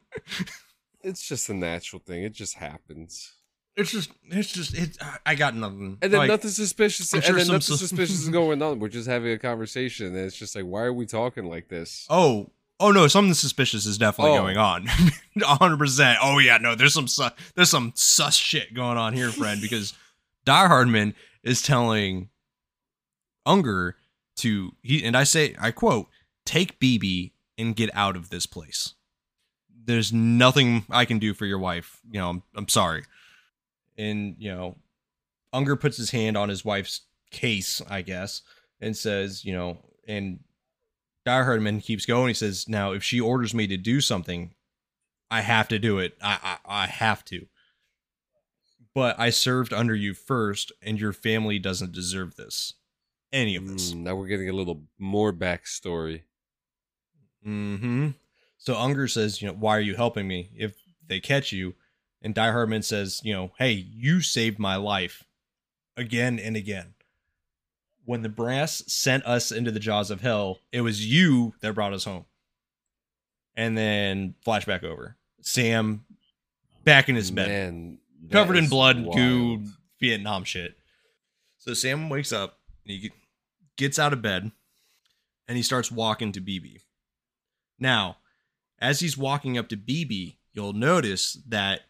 It's 1.05 1.27
just 1.27 1.49
a 1.49 1.55
natural 1.55 2.01
thing. 2.01 2.23
It 2.23 2.33
just 2.33 2.55
happens. 2.55 3.33
It's 3.77 3.91
just, 3.91 4.11
it's 4.29 4.53
just, 4.53 4.75
it. 4.77 4.99
I 5.25 5.35
got 5.35 5.55
nothing. 5.57 5.97
And 6.03 6.13
then 6.13 6.19
Like, 6.19 6.29
nothing 6.29 6.51
suspicious. 6.51 7.13
I'm 7.15 7.19
And 7.19 7.25
sure 7.25 7.37
then 7.39 7.47
nothing 7.47 7.77
suspicious 7.77 8.21
is 8.23 8.29
going 8.31 8.61
on. 8.63 8.79
We're 8.81 8.89
just 8.89 9.09
having 9.09 9.33
a 9.33 9.39
conversation, 9.39 10.09
and 10.09 10.17
it's 10.17 10.37
just 10.37 10.55
like, 10.55 10.65
why 10.65 10.83
are 10.83 10.93
we 10.93 11.07
talking 11.07 11.47
like 11.47 11.69
this? 11.69 12.07
Oh, 12.11 12.51
oh 12.81 12.91
no, 12.91 13.09
something 13.09 13.33
suspicious 13.35 13.87
is 13.87 13.97
definitely 13.97 14.33
Oh. 14.33 14.43
going 14.43 14.59
on. 14.59 14.87
hundred 15.43 15.79
percent. 15.79 16.19
Oh 16.23 16.39
yeah, 16.39 16.59
no, 16.59 16.75
there's 16.75 16.93
some 16.93 17.09
su- 17.09 17.31
there's 17.55 17.71
some 17.71 17.93
sus 17.95 18.37
shit 18.37 18.75
going 18.75 18.99
on 18.99 19.15
here, 19.15 19.31
friend. 19.31 19.61
Because 19.63 19.95
Die 20.45 20.67
Hardman 20.67 21.15
is 21.43 21.63
telling 21.63 22.29
Unger 23.47 23.97
to 24.37 24.73
he 24.83 25.03
and 25.05 25.17
I 25.17 25.25
say 25.25 25.55
I 25.61 25.71
quote 25.71 26.09
take 26.45 26.79
BB 26.81 27.33
and 27.59 27.75
get 27.77 27.91
out 27.95 28.17
of 28.17 28.31
this 28.31 28.47
place. 28.47 28.95
There's 29.85 30.13
nothing 30.13 30.85
I 30.91 31.05
can 31.05 31.19
do 31.19 31.35
for 31.35 31.45
your 31.47 31.59
wife. 31.59 32.01
You 32.11 32.21
know, 32.21 32.31
I'm, 32.31 32.43
I'm 32.55 32.69
sorry. 32.69 33.03
And 33.97 34.37
you 34.39 34.51
know, 34.51 34.77
Unger 35.53 35.77
puts 35.77 35.97
his 35.97 36.11
hand 36.11 36.37
on 36.37 36.49
his 36.49 36.65
wife's 36.65 37.03
case, 37.31 37.81
I 37.89 38.03
guess, 38.03 38.43
and 38.81 38.97
says, 38.97 39.45
you 39.45 39.53
know, 39.53 39.79
and 40.07 40.41
Die 41.25 41.45
Hardman 41.45 41.81
keeps 41.81 42.07
going. 42.07 42.29
He 42.29 42.35
says, 42.35 42.69
"Now, 42.69 42.93
if 42.93 43.03
she 43.03 43.21
orders 43.21 43.55
me 43.55 43.67
to 43.69 43.77
do 43.77 44.01
something, 44.01 44.55
I 45.31 45.41
have 45.41 45.69
to 45.69 45.79
do 45.79 45.99
it. 45.99 46.17
I, 46.21 46.59
I, 46.67 46.83
I 46.83 46.87
have 46.87 47.25
to. 47.27 47.47
But 48.95 49.19
I 49.19 49.31
served 49.31 49.73
under 49.73 49.95
you 49.95 50.13
first, 50.13 50.73
and 50.83 51.01
your 51.01 51.15
family 51.15 51.59
doesn't 51.59 51.93
deserve 51.93 52.37
this. 52.37 52.75
Any 53.33 53.57
of 53.57 53.67
this. 53.67 53.95
Mm, 53.95 54.03
now 54.03 54.15
we're 54.15 54.27
getting 54.27 54.51
a 54.51 54.55
little 54.55 54.83
more 54.99 55.33
backstory. 55.33 56.23
Mm-hmm. 57.47 58.11
So 58.59 58.77
Unger 58.77 59.09
says, 59.09 59.41
you 59.41 59.49
know, 59.49 59.55
why 59.55 59.77
are 59.77 59.81
you 59.81 59.97
helping 59.97 60.29
me 60.29 60.51
if 60.55 60.77
they 61.07 61.19
catch 61.19 61.51
you? 61.51 61.75
And 62.23 62.35
Die 62.35 62.51
Hardman 62.53 62.83
says, 62.83 63.21
you 63.25 63.35
know, 63.35 63.51
hey, 63.59 63.73
you 63.73 64.21
saved 64.21 64.59
my 64.59 64.77
life 64.77 65.25
again 65.97 66.39
and 66.39 66.57
again. 66.57 66.95
When 68.05 68.23
the 68.23 68.29
brass 68.29 68.83
sent 68.87 69.27
us 69.27 69.53
into 69.53 69.71
the 69.71 69.81
jaws 69.81 70.11
of 70.11 70.21
hell, 70.21 70.61
it 70.73 70.81
was 70.81 71.05
you 71.05 71.55
that 71.61 71.75
brought 71.75 71.93
us 71.93 72.05
home. 72.05 72.25
And 73.57 73.77
then 73.77 74.35
flashback 74.47 74.83
over. 74.83 75.17
Sam 75.41 76.05
back 76.85 77.09
in 77.09 77.17
his 77.17 77.31
bed 77.31 77.49
Man, 77.49 77.99
covered 78.31 78.57
in 78.57 78.69
blood, 78.69 79.03
wild. 79.03 79.17
goo, 79.17 79.65
Vietnam 80.01 80.45
shit. 80.45 80.77
So 81.59 81.75
Sam 81.75 82.09
wakes 82.09 82.33
up, 82.33 82.59
and 82.85 82.93
he 82.93 83.13
gets 83.77 83.99
out 83.99 84.13
of 84.13 84.23
bed, 84.23 84.51
and 85.47 85.57
he 85.57 85.63
starts 85.63 85.93
walking 85.93 86.33
to 86.33 86.41
BB. 86.41 86.81
Now, 87.79 88.17
as 88.81 89.01
he's 89.01 89.19
walking 89.19 89.59
up 89.59 89.69
to 89.69 89.77
BB, 89.77 90.37
you'll 90.53 90.73
notice 90.73 91.39
that 91.47 91.83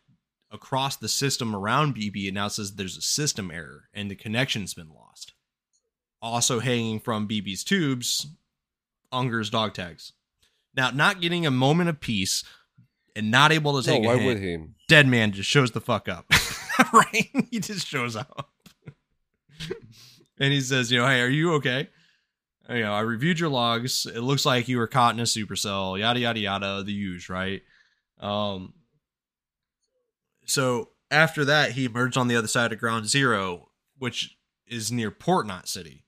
across 0.52 0.96
the 0.96 1.08
system 1.08 1.54
around 1.56 1.96
BB, 1.96 2.28
it 2.28 2.34
now 2.34 2.48
says 2.48 2.74
there's 2.74 2.96
a 2.96 3.02
system 3.02 3.50
error 3.50 3.88
and 3.94 4.10
the 4.10 4.14
connection's 4.14 4.74
been 4.74 4.90
lost. 4.92 5.32
Also 6.20 6.60
hanging 6.60 7.00
from 7.00 7.26
BB's 7.26 7.64
tubes, 7.64 8.26
Unger's 9.10 9.50
dog 9.50 9.74
tags. 9.74 10.12
Now, 10.74 10.90
not 10.90 11.20
getting 11.20 11.44
a 11.46 11.50
moment 11.50 11.88
of 11.90 12.00
peace 12.00 12.44
and 13.16 13.30
not 13.30 13.52
able 13.52 13.80
to 13.80 13.86
No, 13.88 13.94
take 13.96 14.04
a 14.04 14.06
why 14.06 14.14
hint, 14.16 14.26
would 14.26 14.38
he? 14.38 14.58
dead 14.88 15.06
man 15.06 15.32
just 15.32 15.50
shows 15.50 15.72
the 15.72 15.80
fuck 15.80 16.08
up. 16.08 16.26
right? 16.92 17.28
He 17.50 17.58
just 17.60 17.86
shows 17.86 18.16
up. 18.16 18.50
and 20.38 20.52
he 20.52 20.60
says, 20.60 20.90
you 20.90 20.98
know, 20.98 21.06
hey, 21.06 21.20
are 21.20 21.28
you 21.28 21.54
okay? 21.54 21.88
You 22.68 22.80
know, 22.80 22.94
I 22.94 23.00
reviewed 23.00 23.38
your 23.40 23.50
logs. 23.50 24.06
It 24.06 24.20
looks 24.20 24.46
like 24.46 24.68
you 24.68 24.78
were 24.78 24.86
caught 24.86 25.14
in 25.14 25.20
a 25.20 25.24
supercell, 25.24 25.98
yada 25.98 26.20
yada 26.20 26.40
yada, 26.40 26.82
the 26.84 26.92
use, 26.92 27.28
right? 27.28 27.62
Um 28.20 28.72
so 30.44 30.90
after 31.10 31.44
that, 31.44 31.72
he 31.72 31.84
emerged 31.84 32.16
on 32.16 32.28
the 32.28 32.36
other 32.36 32.48
side 32.48 32.72
of 32.72 32.78
ground 32.78 33.06
zero, 33.06 33.68
which 33.98 34.36
is 34.66 34.90
near 34.90 35.10
Port 35.10 35.46
Knot 35.46 35.68
City. 35.68 36.04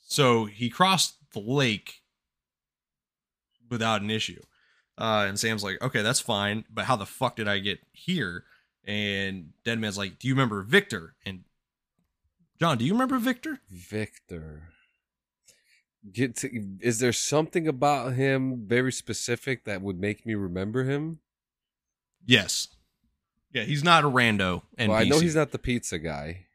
So 0.00 0.46
he 0.46 0.68
crossed 0.68 1.16
the 1.32 1.40
lake 1.40 2.02
without 3.70 4.02
an 4.02 4.10
issue. 4.10 4.42
Uh, 4.98 5.24
and 5.28 5.38
Sam's 5.38 5.64
like, 5.64 5.80
okay, 5.80 6.02
that's 6.02 6.20
fine, 6.20 6.64
but 6.70 6.84
how 6.84 6.96
the 6.96 7.06
fuck 7.06 7.36
did 7.36 7.48
I 7.48 7.58
get 7.58 7.78
here? 7.92 8.44
And 8.84 9.50
Deadman's 9.64 9.96
like, 9.96 10.18
do 10.18 10.28
you 10.28 10.34
remember 10.34 10.62
Victor? 10.62 11.14
And 11.24 11.44
John, 12.58 12.76
do 12.76 12.84
you 12.84 12.92
remember 12.92 13.18
Victor? 13.18 13.60
Victor. 13.70 14.68
Get 16.12 16.36
to, 16.38 16.50
is 16.80 16.98
there 16.98 17.12
something 17.12 17.68
about 17.68 18.14
him 18.14 18.64
very 18.66 18.92
specific 18.92 19.64
that 19.64 19.80
would 19.80 20.00
make 20.00 20.26
me 20.26 20.34
remember 20.34 20.84
him? 20.84 21.20
Yes. 22.26 22.68
Yeah, 23.52 23.62
he's 23.64 23.82
not 23.84 24.04
a 24.04 24.08
rando. 24.08 24.62
And 24.78 24.90
well, 24.90 25.00
I 25.00 25.04
know 25.04 25.18
he's 25.18 25.36
not 25.36 25.50
the 25.50 25.58
pizza 25.58 25.98
guy. 25.98 26.46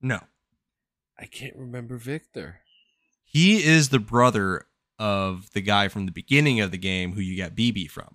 No, 0.00 0.20
I 1.18 1.26
can't 1.26 1.56
remember 1.56 1.96
Victor. 1.96 2.60
he 3.24 3.64
is 3.64 3.88
the 3.90 3.98
brother 4.00 4.66
of 4.98 5.52
the 5.52 5.60
guy 5.60 5.88
from 5.88 6.06
the 6.06 6.12
beginning 6.12 6.60
of 6.60 6.70
the 6.70 6.78
game 6.78 7.12
who 7.12 7.20
you 7.20 7.36
got 7.36 7.54
BB 7.54 7.88
from. 7.90 8.14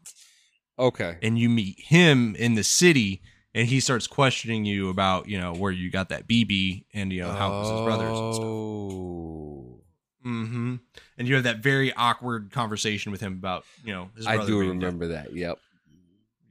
Okay. 0.80 1.18
and 1.24 1.40
you 1.40 1.50
meet 1.50 1.80
him 1.80 2.36
in 2.36 2.54
the 2.54 2.64
city 2.64 3.22
and 3.56 3.68
he 3.68 3.80
starts 3.80 4.06
questioning 4.06 4.64
you 4.64 4.90
about 4.90 5.28
you 5.28 5.40
know 5.40 5.52
where 5.52 5.72
you 5.72 5.90
got 5.90 6.10
that 6.10 6.28
bb 6.28 6.86
and 6.94 7.12
you 7.12 7.22
know 7.22 7.32
how 7.32 7.48
it 7.48 7.60
was 7.62 7.72
his 7.72 7.82
brothers 7.82 8.20
and 8.20 8.36
stuff 8.36 8.46
Oh. 8.46 10.28
Mm-hmm. 10.28 10.76
And 11.18 11.28
you 11.28 11.36
have 11.36 11.46
that 11.46 11.60
very 11.60 11.94
awkward 11.94 12.52
conversation 12.52 13.12
with 13.12 13.22
him 13.22 13.34
about, 13.34 13.64
you 13.84 13.94
know, 13.94 14.10
his 14.16 14.28
I 14.28 14.46
do 14.46 14.60
remember 14.60 15.08
that. 15.08 15.34
Yep. 15.34 15.58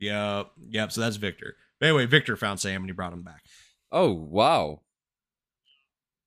Yep. 0.00 0.50
Yep. 0.70 0.92
So 0.92 1.00
that's 1.00 1.16
Victor. 1.16 1.56
But 1.80 1.86
anyway, 1.88 2.06
Victor 2.06 2.36
found 2.36 2.60
Sam 2.60 2.82
and 2.82 2.88
he 2.90 2.92
brought 2.92 3.12
him 3.12 3.22
back. 3.22 3.42
Oh 3.92 4.12
wow. 4.12 4.80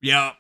Yeah. 0.02 0.34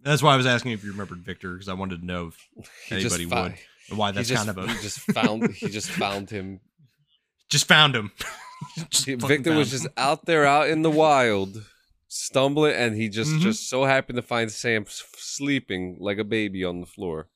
That's 0.00 0.22
why 0.22 0.34
I 0.34 0.36
was 0.36 0.46
asking 0.46 0.72
if 0.72 0.82
you 0.84 0.90
remembered 0.90 1.18
Victor 1.20 1.52
because 1.52 1.68
I 1.68 1.74
wanted 1.74 2.00
to 2.00 2.06
know 2.06 2.28
if 2.28 2.48
He 2.88 2.94
anybody 2.96 3.26
would 3.26 3.54
why 3.98 4.10
that's 4.12 4.28
just, 4.28 4.44
kind 4.46 4.56
of 4.56 4.64
a 4.64 4.72
he 4.72 4.80
just 4.80 5.00
found 5.00 5.52
he 5.52 5.68
just 5.68 5.90
found 5.90 6.30
him. 6.30 6.60
just 7.50 7.66
found 7.66 7.94
him. 7.94 8.12
Just 8.90 9.06
Victor 9.06 9.54
was 9.56 9.70
found 9.70 9.82
just 9.82 9.88
out 9.98 10.24
there 10.24 10.46
out 10.46 10.68
in 10.68 10.82
the 10.82 10.90
wild, 10.90 11.64
stumbling, 12.06 12.74
and 12.76 12.94
he 12.94 13.08
just 13.08 13.32
Mhm. 13.32 13.40
just 13.40 13.68
so 13.68 13.82
happened 13.84 14.14
to 14.16 14.22
find 14.22 14.52
Sam 14.52 14.84
sleeping 14.88 15.96
like 15.98 16.18
a 16.18 16.24
baby 16.24 16.62
on 16.64 16.78
the 16.80 16.86
floor. 16.86 17.28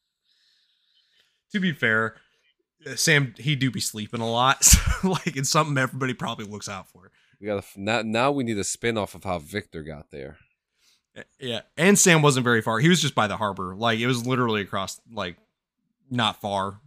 to 1.53 1.59
be 1.59 1.73
fair, 1.73 2.17
Sam 2.95 3.35
he 3.39 3.57
do 3.57 3.71
be 3.71 3.81
sleeping 3.81 4.21
a 4.21 4.31
lot. 4.31 4.59
So, 5.03 5.11
like 5.11 5.37
it's 5.37 5.51
something 5.51 5.77
everybody 5.77 6.15
probably 6.15 6.47
looks 6.47 6.69
out 6.69 6.89
for. 6.89 7.11
We 7.41 7.47
got 7.47 7.65
now. 7.77 8.03
Now 8.03 8.33
we 8.33 8.45
need 8.45 8.57
a 8.59 8.65
spin 8.65 8.97
off 8.97 9.15
of 9.15 9.25
how 9.25 9.39
Victor 9.39 9.83
got 9.83 10.11
there. 10.11 10.39
Yeah, 11.39 11.61
and 11.77 11.99
Sam 11.99 12.23
wasn't 12.23 12.45
very 12.45 12.61
far. 12.63 12.79
He 12.79 12.89
was 12.89 13.01
just 13.01 13.15
by 13.15 13.27
the 13.27 13.37
harbor. 13.37 13.75
Like 13.77 13.99
it 13.99 14.07
was 14.07 14.27
literally 14.27 14.61
across, 14.63 15.01
like 15.13 15.37
not 16.11 16.41
far 16.41 16.81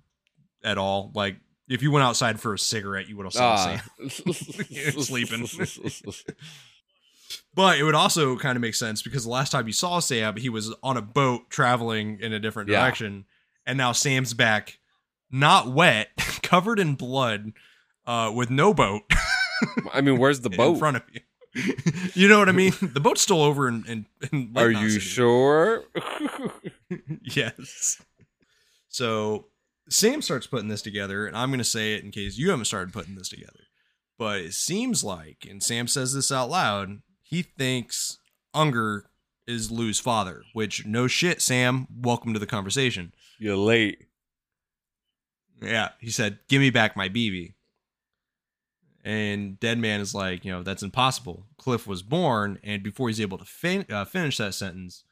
at 0.63 0.77
all. 0.77 1.11
Like 1.13 1.37
if 1.67 1.81
you 1.83 1.91
went 1.91 2.03
outside 2.03 2.39
for 2.39 2.53
a 2.53 2.59
cigarette, 2.59 3.07
you 3.07 3.15
would 3.17 3.25
have 3.25 3.33
Sam. 3.33 3.79
Ah. 4.01 4.09
Sleeping. 4.09 5.47
But 7.53 7.77
it 7.77 7.83
would 7.83 7.95
also 7.95 8.37
kind 8.37 8.55
of 8.55 8.61
make 8.61 8.75
sense 8.75 9.01
because 9.01 9.23
the 9.25 9.29
last 9.29 9.51
time 9.51 9.67
you 9.67 9.73
saw 9.73 9.99
Sam, 9.99 10.35
he 10.37 10.49
was 10.49 10.73
on 10.81 10.97
a 10.97 11.01
boat 11.01 11.49
traveling 11.49 12.19
in 12.21 12.33
a 12.33 12.39
different 12.39 12.69
Yeah. 12.69 12.81
direction, 12.81 13.25
and 13.67 13.77
now 13.77 13.91
Sam's 13.91 14.33
back, 14.33 14.78
not 15.31 15.71
wet, 15.71 16.09
covered 16.41 16.79
in 16.79 16.95
blood, 16.95 17.53
uh, 18.05 18.31
with 18.33 18.49
no 18.49 18.73
boat 18.73 19.03
I 19.93 20.01
mean, 20.01 20.17
where's 20.17 20.41
the 20.41 20.49
boat 20.49 20.73
in 20.73 20.79
front 20.79 20.97
of 20.97 21.03
you. 21.11 21.21
you 22.13 22.27
know 22.27 22.39
what 22.39 22.49
I 22.49 22.53
mean? 22.53 22.73
The 22.81 22.99
boat's 22.99 23.21
still 23.21 23.41
over 23.41 23.67
in. 23.67 23.83
in, 23.87 24.05
in 24.31 24.53
Are 24.55 24.69
you 24.71 24.89
City. 24.89 24.99
sure? 25.01 25.83
yes. 27.23 28.01
So 28.87 29.47
Sam 29.89 30.21
starts 30.21 30.47
putting 30.47 30.69
this 30.69 30.81
together, 30.81 31.25
and 31.27 31.35
I'm 31.35 31.49
going 31.49 31.57
to 31.59 31.63
say 31.63 31.95
it 31.95 32.03
in 32.03 32.11
case 32.11 32.37
you 32.37 32.51
haven't 32.51 32.65
started 32.65 32.93
putting 32.93 33.15
this 33.15 33.29
together. 33.29 33.59
But 34.17 34.41
it 34.41 34.53
seems 34.53 35.03
like, 35.03 35.47
and 35.49 35.63
Sam 35.63 35.87
says 35.87 36.13
this 36.13 36.31
out 36.31 36.49
loud, 36.49 37.01
he 37.21 37.41
thinks 37.41 38.19
Unger 38.53 39.09
is 39.47 39.71
Lou's 39.71 39.99
father, 39.99 40.43
which 40.53 40.85
no 40.85 41.07
shit, 41.07 41.41
Sam. 41.41 41.87
Welcome 41.93 42.33
to 42.33 42.39
the 42.39 42.45
conversation. 42.45 43.13
You're 43.39 43.55
late. 43.57 44.05
Yeah, 45.61 45.89
he 45.99 46.09
said, 46.11 46.39
"Give 46.47 46.61
me 46.61 46.69
back 46.69 46.95
my 46.95 47.09
BB." 47.09 47.53
And 49.03 49.59
Dead 49.59 49.77
Man 49.79 50.01
is 50.01 50.13
like, 50.13 50.43
you 50.43 50.51
know, 50.51 50.61
that's 50.61 50.83
impossible. 50.83 51.45
Cliff 51.57 51.87
was 51.87 52.03
born, 52.03 52.59
and 52.63 52.83
before 52.83 53.07
he's 53.07 53.21
able 53.21 53.37
to 53.37 53.45
fin- 53.45 53.85
uh, 53.89 54.03
finish 54.05 54.37
that 54.37 54.53
sentence, 54.53 55.03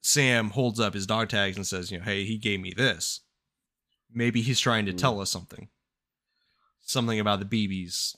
Sam 0.00 0.50
holds 0.50 0.80
up 0.80 0.94
his 0.94 1.06
dog 1.06 1.28
tags 1.28 1.56
and 1.56 1.66
says, 1.66 1.90
you 1.92 1.98
know, 1.98 2.04
hey, 2.04 2.24
he 2.24 2.38
gave 2.38 2.60
me 2.60 2.72
this. 2.74 3.20
Maybe 4.12 4.40
he's 4.40 4.58
trying 4.58 4.86
to 4.86 4.92
Hmm. 4.92 4.96
tell 4.98 5.20
us 5.20 5.30
something, 5.30 5.68
something 6.80 7.20
about 7.20 7.40
the 7.40 7.44
BBs, 7.44 8.16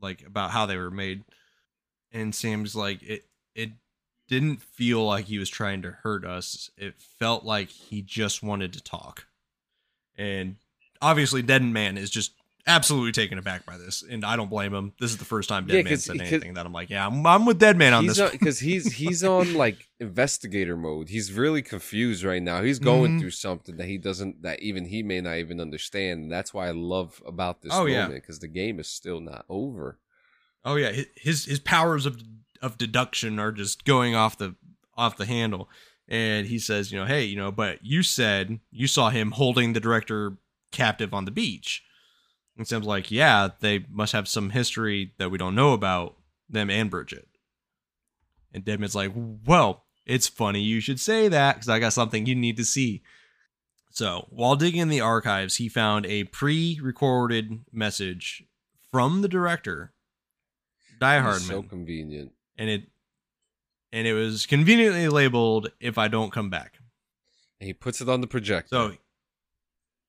like 0.00 0.22
about 0.26 0.50
how 0.50 0.64
they 0.64 0.78
were 0.78 0.90
made. 0.90 1.24
And 2.10 2.34
Sam's 2.34 2.74
like, 2.74 3.02
it, 3.02 3.28
it 3.54 3.72
didn't 4.28 4.62
feel 4.62 5.04
like 5.04 5.26
he 5.26 5.38
was 5.38 5.50
trying 5.50 5.82
to 5.82 5.90
hurt 5.90 6.24
us. 6.24 6.70
It 6.78 6.98
felt 6.98 7.44
like 7.44 7.68
he 7.68 8.00
just 8.00 8.42
wanted 8.42 8.72
to 8.72 8.82
talk. 8.82 9.26
And 10.16 10.56
obviously, 11.02 11.42
Dead 11.42 11.62
Man 11.62 11.96
is 11.98 12.10
just 12.10 12.32
absolutely 12.68 13.12
taken 13.12 13.38
aback 13.38 13.64
by 13.64 13.76
this, 13.78 14.02
and 14.02 14.24
I 14.24 14.34
don't 14.34 14.50
blame 14.50 14.74
him. 14.74 14.92
This 14.98 15.12
is 15.12 15.18
the 15.18 15.24
first 15.24 15.48
time 15.48 15.66
Dead 15.66 15.76
Yeah, 15.76 15.82
Man 15.82 15.96
said 15.98 16.20
anything 16.20 16.54
that 16.54 16.66
I'm 16.66 16.72
like, 16.72 16.90
yeah, 16.90 17.06
I'm, 17.06 17.24
I'm 17.24 17.46
with 17.46 17.58
Dead 17.60 17.76
Man 17.76 17.92
on 17.94 18.06
this. 18.06 18.20
because 18.32 18.58
he's 18.58 18.92
he's 18.96 19.22
on 19.22 19.54
like 19.54 19.86
investigator 20.00 20.76
mode. 20.76 21.08
He's 21.08 21.32
really 21.32 21.62
confused 21.62 22.24
right 22.24 22.42
now. 22.42 22.62
He's 22.62 22.78
going 22.80 23.12
Mhm. 23.12 23.20
through 23.20 23.30
something 23.30 23.76
that 23.76 23.86
he 23.86 23.98
doesn't 23.98 24.42
that 24.42 24.60
even 24.62 24.86
he 24.86 25.02
may 25.04 25.20
not 25.20 25.36
even 25.36 25.60
understand. 25.60 26.22
And 26.24 26.32
that's 26.32 26.52
why 26.52 26.66
I 26.68 26.72
love 26.72 27.22
about 27.26 27.62
this 27.62 27.72
Oh, 27.72 27.86
moment 27.86 28.14
because 28.14 28.40
the 28.40 28.48
game 28.48 28.80
is 28.80 28.88
still 28.88 29.20
not 29.20 29.44
over. 29.48 29.98
Oh 30.64 30.74
yeah, 30.76 30.92
his 31.14 31.44
his 31.44 31.60
powers 31.60 32.04
of 32.06 32.20
of 32.60 32.76
deduction 32.78 33.38
are 33.38 33.52
just 33.52 33.84
going 33.84 34.14
off 34.16 34.36
the 34.38 34.56
off 34.96 35.16
the 35.16 35.26
handle. 35.26 35.68
And 36.08 36.46
he 36.46 36.58
says, 36.58 36.90
you 36.90 36.98
know, 36.98 37.04
hey, 37.06 37.24
you 37.24 37.36
know, 37.36 37.52
but 37.52 37.78
you 37.84 38.02
said 38.02 38.58
you 38.72 38.86
saw 38.88 39.10
him 39.10 39.32
holding 39.32 39.72
the 39.72 39.80
director 39.80 40.36
captive 40.72 41.14
on 41.14 41.24
the 41.24 41.30
beach. 41.30 41.82
And 42.56 42.66
Sam's 42.66 42.86
like, 42.86 43.10
yeah, 43.10 43.48
they 43.60 43.84
must 43.90 44.12
have 44.12 44.28
some 44.28 44.50
history 44.50 45.12
that 45.18 45.30
we 45.30 45.38
don't 45.38 45.54
know 45.54 45.72
about 45.72 46.16
them 46.48 46.70
and 46.70 46.90
Bridget. 46.90 47.28
And 48.52 48.64
Deadman's 48.64 48.94
like, 48.94 49.12
well, 49.14 49.84
it's 50.06 50.28
funny 50.28 50.60
you 50.60 50.80
should 50.80 51.00
say 51.00 51.28
that 51.28 51.56
because 51.56 51.68
I 51.68 51.78
got 51.78 51.92
something 51.92 52.24
you 52.24 52.34
need 52.34 52.56
to 52.56 52.64
see. 52.64 53.02
So 53.90 54.26
while 54.30 54.56
digging 54.56 54.80
in 54.80 54.88
the 54.88 55.00
archives, 55.00 55.56
he 55.56 55.68
found 55.68 56.06
a 56.06 56.24
pre-recorded 56.24 57.64
message 57.72 58.44
from 58.90 59.22
the 59.22 59.28
director, 59.28 59.92
Die 61.00 61.18
Hardman, 61.18 61.40
so 61.48 61.62
convenient. 61.62 62.32
and 62.56 62.70
it 62.70 62.84
and 63.92 64.06
it 64.06 64.14
was 64.14 64.46
conveniently 64.46 65.08
labeled 65.08 65.72
"If 65.80 65.98
I 65.98 66.08
Don't 66.08 66.32
Come 66.32 66.50
Back." 66.50 66.74
And 67.60 67.66
he 67.66 67.72
puts 67.72 68.00
it 68.00 68.08
on 68.08 68.20
the 68.20 68.26
projector. 68.26 68.68
So 68.68 68.96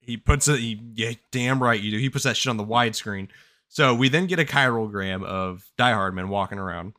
he 0.07 0.17
puts 0.17 0.47
it. 0.47 0.59
He, 0.59 0.81
yeah, 0.95 1.11
damn 1.31 1.61
right 1.61 1.79
you 1.79 1.91
do. 1.91 1.97
He 1.99 2.09
puts 2.09 2.23
that 2.23 2.37
shit 2.37 2.49
on 2.49 2.57
the 2.57 2.65
widescreen. 2.65 3.27
So 3.67 3.93
we 3.93 4.07
then 4.09 4.25
get 4.25 4.39
a 4.39 4.45
chirogram 4.45 5.23
of 5.23 5.69
Die 5.77 5.91
Hardman 5.91 6.29
walking 6.29 6.57
around, 6.57 6.93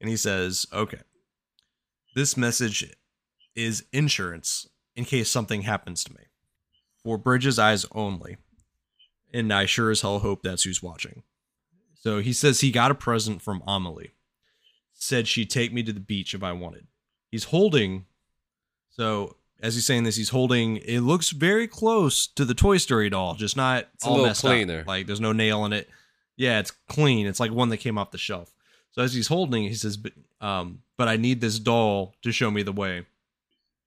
and 0.00 0.08
he 0.08 0.16
says, 0.16 0.64
"Okay, 0.72 1.00
this 2.14 2.36
message 2.36 2.88
is 3.54 3.84
insurance 3.92 4.68
in 4.94 5.04
case 5.04 5.28
something 5.28 5.62
happens 5.62 6.04
to 6.04 6.12
me, 6.14 6.22
for 7.02 7.18
Bridges' 7.18 7.58
eyes 7.58 7.84
only, 7.92 8.36
and 9.34 9.52
I 9.52 9.66
sure 9.66 9.90
as 9.90 10.02
hell 10.02 10.20
hope 10.20 10.42
that's 10.42 10.62
who's 10.62 10.82
watching." 10.82 11.24
So 11.94 12.20
he 12.20 12.32
says 12.32 12.60
he 12.60 12.70
got 12.70 12.90
a 12.90 12.94
present 12.94 13.42
from 13.42 13.62
Amelie. 13.66 14.12
Said 14.94 15.26
she'd 15.26 15.50
take 15.50 15.72
me 15.72 15.82
to 15.82 15.92
the 15.92 15.98
beach 15.98 16.32
if 16.32 16.44
I 16.44 16.52
wanted. 16.52 16.86
He's 17.32 17.44
holding. 17.44 18.06
So 18.90 19.36
as 19.62 19.74
he's 19.74 19.86
saying 19.86 20.02
this, 20.04 20.16
he's 20.16 20.30
holding. 20.30 20.78
It 20.78 21.00
looks 21.00 21.30
very 21.30 21.66
close 21.68 22.26
to 22.26 22.44
the 22.44 22.54
Toy 22.54 22.76
Story 22.78 23.08
doll, 23.08 23.34
just 23.34 23.56
not 23.56 23.88
It's 23.94 24.04
a 24.04 24.08
all 24.08 24.14
little 24.14 24.26
messed 24.26 24.44
up. 24.44 24.50
cleaner. 24.50 24.84
Like 24.86 25.06
there's 25.06 25.20
no 25.20 25.32
nail 25.32 25.64
in 25.64 25.72
it. 25.72 25.88
Yeah, 26.36 26.58
it's 26.58 26.72
clean. 26.88 27.26
It's 27.26 27.38
like 27.40 27.52
one 27.52 27.68
that 27.68 27.76
came 27.78 27.96
off 27.96 28.10
the 28.10 28.18
shelf. 28.18 28.52
So 28.90 29.02
as 29.02 29.14
he's 29.14 29.28
holding, 29.28 29.62
he 29.62 29.74
says, 29.74 29.96
"But 29.96 30.12
um, 30.40 30.82
but 30.98 31.08
I 31.08 31.16
need 31.16 31.40
this 31.40 31.58
doll 31.58 32.14
to 32.22 32.32
show 32.32 32.50
me 32.50 32.62
the 32.62 32.72
way." 32.72 33.06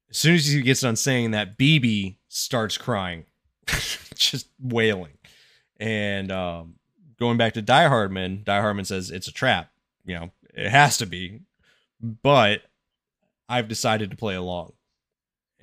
As 0.10 0.18
soon 0.18 0.36
as 0.36 0.46
he 0.46 0.62
gets 0.62 0.82
done 0.82 0.96
saying 0.96 1.32
that, 1.32 1.58
BB 1.58 2.16
starts 2.30 2.78
crying, 2.78 3.26
just 4.16 4.48
wailing, 4.62 5.18
and 5.78 6.32
um, 6.32 6.76
going 7.20 7.38
back 7.38 7.54
to 7.56 7.62
Die 7.62 7.88
Hardman, 7.88 8.44
Die 8.46 8.62
Hardman 8.62 8.86
says 8.86 9.12
it's 9.12 9.28
a 9.28 9.34
trap. 9.34 9.72
You 10.06 10.16
know, 10.16 10.32
it 10.54 10.70
has 10.70 10.98
to 11.00 11.06
be, 11.06 11.42
but 12.00 12.62
I've 13.50 13.68
decided 13.68 14.12
to 14.12 14.16
play 14.16 14.36
along. 14.36 14.74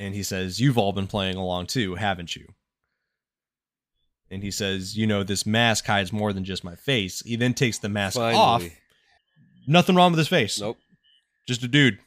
And 0.02 0.16
he 0.16 0.24
says, 0.24 0.60
You've 0.60 0.78
all 0.78 0.92
been 0.92 1.06
playing 1.06 1.36
along 1.36 1.66
too, 1.66 1.94
haven't 1.94 2.34
you? 2.34 2.48
And 4.32 4.42
he 4.42 4.50
says, 4.50 4.96
You 4.98 5.06
know, 5.06 5.22
this 5.22 5.46
mask 5.46 5.86
hides 5.86 6.12
more 6.12 6.32
than 6.32 6.44
just 6.44 6.64
my 6.64 6.74
face. 6.74 7.22
He 7.24 7.36
then 7.36 7.54
takes 7.54 7.78
the 7.78 7.88
mask 7.88 8.16
Finally. 8.16 8.34
off. 8.34 8.64
Nothing 9.68 9.94
wrong 9.94 10.10
with 10.10 10.18
his 10.18 10.26
face. 10.26 10.60
Nope. 10.60 10.78
Just 11.46 11.62
a 11.62 11.68
dude. 11.68 12.00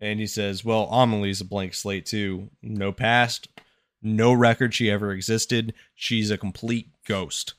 And 0.00 0.20
he 0.20 0.28
says, 0.28 0.64
Well, 0.64 0.84
Amelie's 0.84 1.40
a 1.40 1.44
blank 1.44 1.74
slate 1.74 2.06
too. 2.06 2.50
No 2.62 2.92
past, 2.92 3.48
no 4.00 4.32
record 4.32 4.72
she 4.72 4.88
ever 4.88 5.10
existed. 5.10 5.74
She's 5.96 6.30
a 6.30 6.38
complete 6.38 6.90
ghost. 7.04 7.54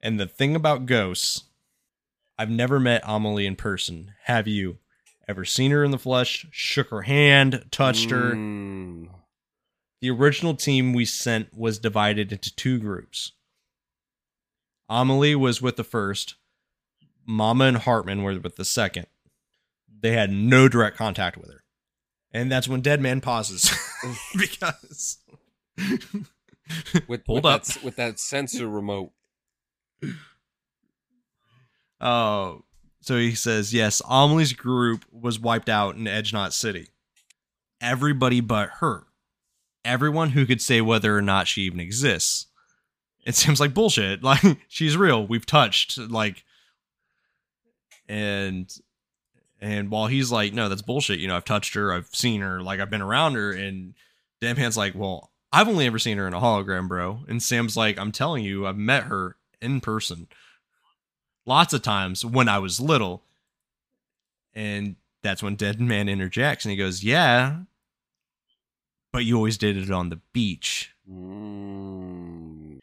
And 0.00 0.18
the 0.18 0.26
thing 0.26 0.56
about 0.56 0.86
ghosts, 0.86 1.44
I've 2.36 2.50
never 2.50 2.80
met 2.80 3.02
Amelie 3.04 3.46
in 3.46 3.54
person. 3.54 4.14
Have 4.24 4.48
you? 4.48 4.78
Ever 5.28 5.44
seen 5.44 5.70
her 5.72 5.84
in 5.84 5.90
the 5.90 5.98
flesh? 5.98 6.46
Shook 6.50 6.88
her 6.88 7.02
hand, 7.02 7.66
touched 7.70 8.10
her? 8.10 8.32
Mm. 8.32 9.08
The 10.00 10.10
original 10.10 10.54
team 10.54 10.94
we 10.94 11.04
sent 11.04 11.56
was 11.56 11.78
divided 11.78 12.32
into 12.32 12.54
two 12.54 12.78
groups. 12.78 13.32
Amelie 14.88 15.34
was 15.34 15.60
with 15.60 15.76
the 15.76 15.84
first, 15.84 16.36
Mama 17.26 17.64
and 17.64 17.76
Heartman 17.76 18.22
were 18.22 18.38
with 18.38 18.56
the 18.56 18.64
second. 18.64 19.06
They 20.00 20.12
had 20.12 20.30
no 20.30 20.66
direct 20.66 20.96
contact 20.96 21.36
with 21.36 21.50
her. 21.50 21.62
And 22.32 22.50
that's 22.50 22.68
when 22.68 22.80
Dead 22.80 23.00
Man 23.00 23.20
pauses. 23.20 23.70
because. 24.36 25.18
With, 27.06 27.26
Hold 27.26 27.44
with 27.44 27.44
up. 27.44 27.64
That, 27.64 27.84
with 27.84 27.96
that 27.96 28.18
sensor 28.18 28.68
remote. 28.68 29.12
Oh, 32.00 32.64
so 33.00 33.16
he 33.16 33.34
says, 33.34 33.72
yes, 33.72 34.02
Amelie's 34.08 34.52
group 34.52 35.04
was 35.12 35.38
wiped 35.38 35.68
out 35.68 35.96
in 35.96 36.06
Edge 36.06 36.32
Knot 36.32 36.52
City. 36.52 36.88
everybody 37.80 38.40
but 38.40 38.70
her. 38.80 39.04
Everyone 39.84 40.30
who 40.30 40.44
could 40.44 40.60
say 40.60 40.80
whether 40.80 41.16
or 41.16 41.22
not 41.22 41.46
she 41.48 41.62
even 41.62 41.80
exists. 41.80 42.46
It 43.24 43.34
seems 43.36 43.60
like 43.60 43.74
bullshit. 43.74 44.22
Like 44.24 44.42
she's 44.68 44.96
real. 44.96 45.26
We've 45.26 45.46
touched 45.46 45.98
like 45.98 46.44
and 48.08 48.70
and 49.60 49.90
while 49.90 50.06
he's 50.06 50.30
like, 50.30 50.52
no, 50.52 50.68
that's 50.68 50.82
bullshit. 50.82 51.18
You 51.18 51.28
know, 51.28 51.36
I've 51.36 51.44
touched 51.44 51.74
her, 51.74 51.92
I've 51.92 52.08
seen 52.12 52.40
her, 52.40 52.62
like 52.62 52.80
I've 52.80 52.90
been 52.90 53.02
around 53.02 53.34
her, 53.34 53.52
and 53.52 53.94
Deadman's 54.40 54.76
like, 54.76 54.94
well, 54.94 55.32
I've 55.52 55.68
only 55.68 55.86
ever 55.86 55.98
seen 55.98 56.18
her 56.18 56.28
in 56.28 56.34
a 56.34 56.40
hologram, 56.40 56.88
bro. 56.88 57.20
And 57.28 57.42
Sam's 57.42 57.76
like, 57.76 57.98
I'm 57.98 58.12
telling 58.12 58.44
you, 58.44 58.66
I've 58.66 58.76
met 58.76 59.04
her 59.04 59.36
in 59.60 59.80
person 59.80 60.28
lots 61.48 61.72
of 61.72 61.82
times 61.82 62.24
when 62.24 62.48
I 62.48 62.58
was 62.58 62.78
little. 62.78 63.24
And 64.54 64.96
that's 65.22 65.42
when 65.42 65.56
Dead 65.56 65.80
Man 65.80 66.08
interjects 66.08 66.64
and 66.64 66.70
he 66.70 66.76
goes, 66.76 67.02
Yeah, 67.02 67.60
but 69.12 69.24
you 69.24 69.36
always 69.36 69.58
did 69.58 69.76
it 69.76 69.90
on 69.90 70.10
the 70.10 70.20
beach. 70.32 70.94
Mm. 71.10 72.78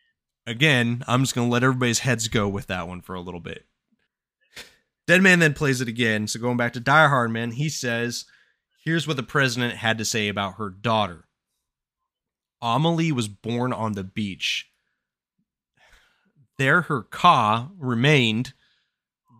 Again, 0.48 1.04
I'm 1.08 1.22
just 1.22 1.34
going 1.34 1.48
to 1.48 1.52
let 1.52 1.64
everybody's 1.64 2.00
heads 2.00 2.28
go 2.28 2.48
with 2.48 2.68
that 2.68 2.88
one 2.88 3.02
for 3.02 3.16
a 3.16 3.22
little 3.22 3.40
bit. 3.40 3.66
Dead 5.08 5.22
Man 5.22 5.40
then 5.40 5.54
plays 5.54 5.82
it 5.82 5.88
again. 5.88 6.28
So 6.28 6.40
going 6.40 6.58
back 6.58 6.74
to 6.74 6.80
Die 6.80 7.08
Hard 7.08 7.32
Man, 7.32 7.52
he 7.52 7.70
says, 7.70 8.26
Here's 8.84 9.08
what 9.08 9.18
the 9.18 9.24
president 9.24 9.76
had 9.76 9.98
to 9.98 10.06
say 10.06 10.28
about 10.28 10.56
her 10.56 10.70
daughter. 10.70 11.26
Amelie 12.62 13.12
was 13.12 13.28
born 13.28 13.74
on 13.74 13.94
the 13.94 14.04
beach. 14.04 14.70
There 16.57 16.84
her 16.84 17.03
ka 17.03 17.69
remained, 17.77 18.53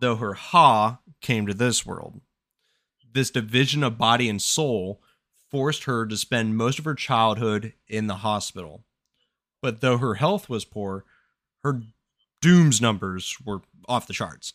though 0.00 0.16
her 0.16 0.34
ha 0.34 0.98
came 1.20 1.46
to 1.46 1.54
this 1.54 1.86
world. 1.86 2.20
This 3.12 3.30
division 3.30 3.82
of 3.82 3.96
body 3.96 4.28
and 4.28 4.40
soul 4.40 5.00
forced 5.50 5.84
her 5.84 6.06
to 6.06 6.16
spend 6.16 6.56
most 6.56 6.78
of 6.78 6.84
her 6.84 6.94
childhood 6.94 7.72
in 7.88 8.06
the 8.06 8.16
hospital. 8.16 8.84
But 9.62 9.80
though 9.80 9.98
her 9.98 10.14
health 10.14 10.48
was 10.48 10.64
poor, 10.64 11.04
her 11.64 11.82
dooms 12.42 12.80
numbers 12.80 13.36
were 13.44 13.62
off 13.88 14.06
the 14.06 14.12
charts. 14.12 14.52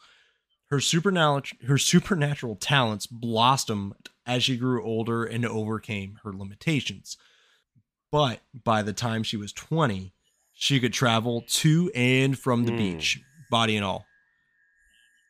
Her 0.69 0.79
supernatural 0.79 1.67
her 1.67 1.77
supernatural 1.77 2.55
talents 2.55 3.07
blossomed 3.07 4.09
as 4.25 4.43
she 4.43 4.55
grew 4.55 4.83
older 4.83 5.25
and 5.25 5.45
overcame 5.45 6.19
her 6.23 6.31
limitations. 6.31 7.17
But 8.11 8.41
by 8.53 8.81
the 8.81 8.93
time 8.93 9.23
she 9.23 9.37
was 9.37 9.51
20, 9.51 10.13
she 10.61 10.79
could 10.79 10.93
travel 10.93 11.41
to 11.47 11.89
and 11.95 12.37
from 12.37 12.65
the 12.65 12.71
Hmm. 12.71 12.77
beach, 12.77 13.19
body 13.49 13.75
and 13.75 13.83
all. 13.83 14.05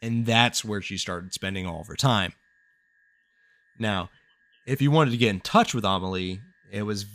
And 0.01 0.25
that's 0.25 0.65
where 0.65 0.81
she 0.81 0.97
started 0.97 1.33
spending 1.33 1.65
all 1.65 1.79
of 1.79 1.87
her 1.87 1.95
time. 1.95 2.33
Now, 3.79 4.09
if 4.67 4.81
you 4.81 4.91
wanted 4.91 5.11
to 5.11 5.17
get 5.17 5.29
in 5.29 5.39
touch 5.39 5.73
with 5.73 5.85
Amelie, 5.85 6.41
it 6.69 6.81
was 6.81 7.05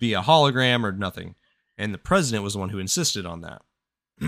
via 0.00 0.22
hologram 0.22 0.82
or 0.82 0.90
nothing. 0.90 1.36
And 1.78 1.94
the 1.94 1.98
president 1.98 2.42
was 2.42 2.54
the 2.54 2.58
one 2.58 2.70
who 2.70 2.80
insisted 2.80 3.24
on 3.26 3.42
that. 3.42 3.62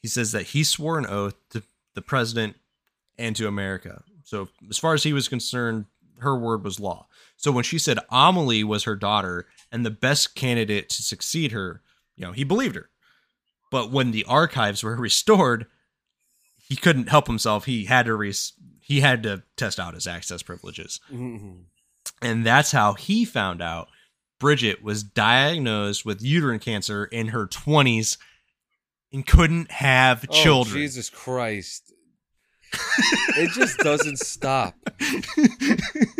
he 0.00 0.06
says 0.08 0.30
that 0.30 0.46
he 0.48 0.62
swore 0.62 0.98
an 0.98 1.06
oath 1.06 1.34
to 1.50 1.64
the 1.94 2.02
president 2.02 2.54
and 3.18 3.34
to 3.34 3.48
America. 3.48 4.04
So, 4.22 4.48
as 4.70 4.78
far 4.78 4.94
as 4.94 5.02
he 5.02 5.12
was 5.12 5.26
concerned, 5.26 5.86
her 6.20 6.38
word 6.38 6.62
was 6.62 6.78
law. 6.78 7.08
So, 7.36 7.50
when 7.50 7.64
she 7.64 7.78
said 7.78 7.98
Amelie 8.08 8.62
was 8.62 8.84
her 8.84 8.94
daughter 8.96 9.46
and 9.72 9.84
the 9.84 9.90
best 9.90 10.36
candidate 10.36 10.88
to 10.90 11.02
succeed 11.02 11.50
her, 11.50 11.82
you 12.16 12.24
know, 12.26 12.32
he 12.32 12.44
believed 12.44 12.74
her. 12.76 12.90
But 13.70 13.90
when 13.90 14.10
the 14.10 14.24
archives 14.24 14.82
were 14.82 14.96
restored, 15.00 15.66
he 16.56 16.76
couldn't 16.76 17.08
help 17.08 17.26
himself. 17.26 17.64
He 17.66 17.84
had 17.84 18.06
to 18.06 18.14
re- 18.14 18.32
he 18.80 19.00
had 19.00 19.22
to 19.24 19.42
test 19.56 19.80
out 19.80 19.94
his 19.94 20.06
access 20.06 20.42
privileges. 20.42 21.00
Mhm. 21.12 21.64
And 22.20 22.44
that's 22.44 22.72
how 22.72 22.94
he 22.94 23.24
found 23.24 23.62
out 23.62 23.88
Bridget 24.38 24.82
was 24.82 25.02
diagnosed 25.02 26.04
with 26.04 26.22
uterine 26.22 26.58
cancer 26.58 27.04
in 27.06 27.28
her 27.28 27.46
20s 27.46 28.18
and 29.12 29.26
couldn't 29.26 29.70
have 29.70 30.24
Oh, 30.28 30.32
children. 30.34 30.76
Jesus 30.76 31.08
Christ. 31.08 31.92
it 33.36 33.50
just 33.52 33.78
doesn't 33.78 34.18
stop. 34.18 34.74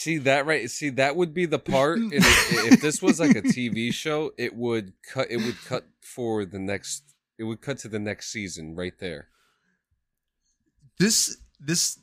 See 0.00 0.16
that 0.16 0.46
right? 0.46 0.70
See 0.70 0.88
that 0.88 1.14
would 1.14 1.34
be 1.34 1.44
the 1.44 1.58
part. 1.74 1.98
If, 2.00 2.72
if 2.72 2.80
this 2.80 3.02
was 3.02 3.20
like 3.20 3.36
a 3.36 3.42
TV 3.42 3.92
show, 3.92 4.32
it 4.38 4.56
would 4.56 4.94
cut. 5.02 5.30
It 5.30 5.36
would 5.36 5.62
cut 5.66 5.84
for 6.00 6.46
the 6.46 6.58
next. 6.58 7.02
It 7.38 7.44
would 7.44 7.60
cut 7.60 7.76
to 7.80 7.88
the 7.88 7.98
next 7.98 8.32
season 8.32 8.74
right 8.74 8.98
there. 8.98 9.28
this 10.98 11.36
this 11.58 11.98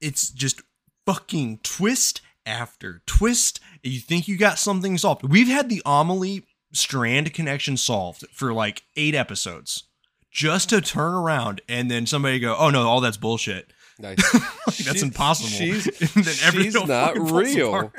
it's 0.00 0.30
just 0.30 0.62
fucking 1.04 1.60
twist 1.62 2.22
after 2.46 3.02
twist. 3.04 3.60
You 3.82 4.00
think 4.00 4.28
you 4.28 4.38
got 4.38 4.58
something 4.58 4.96
solved. 4.96 5.22
We've 5.22 5.46
had 5.46 5.68
the 5.68 5.82
Amelie 5.84 6.46
strand 6.72 7.34
connection 7.34 7.76
solved 7.76 8.24
for 8.32 8.54
like 8.54 8.84
8 8.96 9.14
episodes. 9.14 9.84
Just 10.30 10.70
to 10.70 10.80
turn 10.80 11.12
around 11.12 11.60
and 11.68 11.90
then 11.90 12.06
somebody 12.06 12.38
go, 12.38 12.56
"Oh 12.58 12.70
no, 12.70 12.88
all 12.88 13.02
that's 13.02 13.18
bullshit." 13.18 13.74
Nice. 14.02 14.34
Like, 14.34 14.42
that's 14.66 14.98
She- 14.98 15.00
impossible. 15.06 15.48
She's 15.48 15.84
she's 16.52 16.74
not 16.74 17.16
real. 17.18 17.92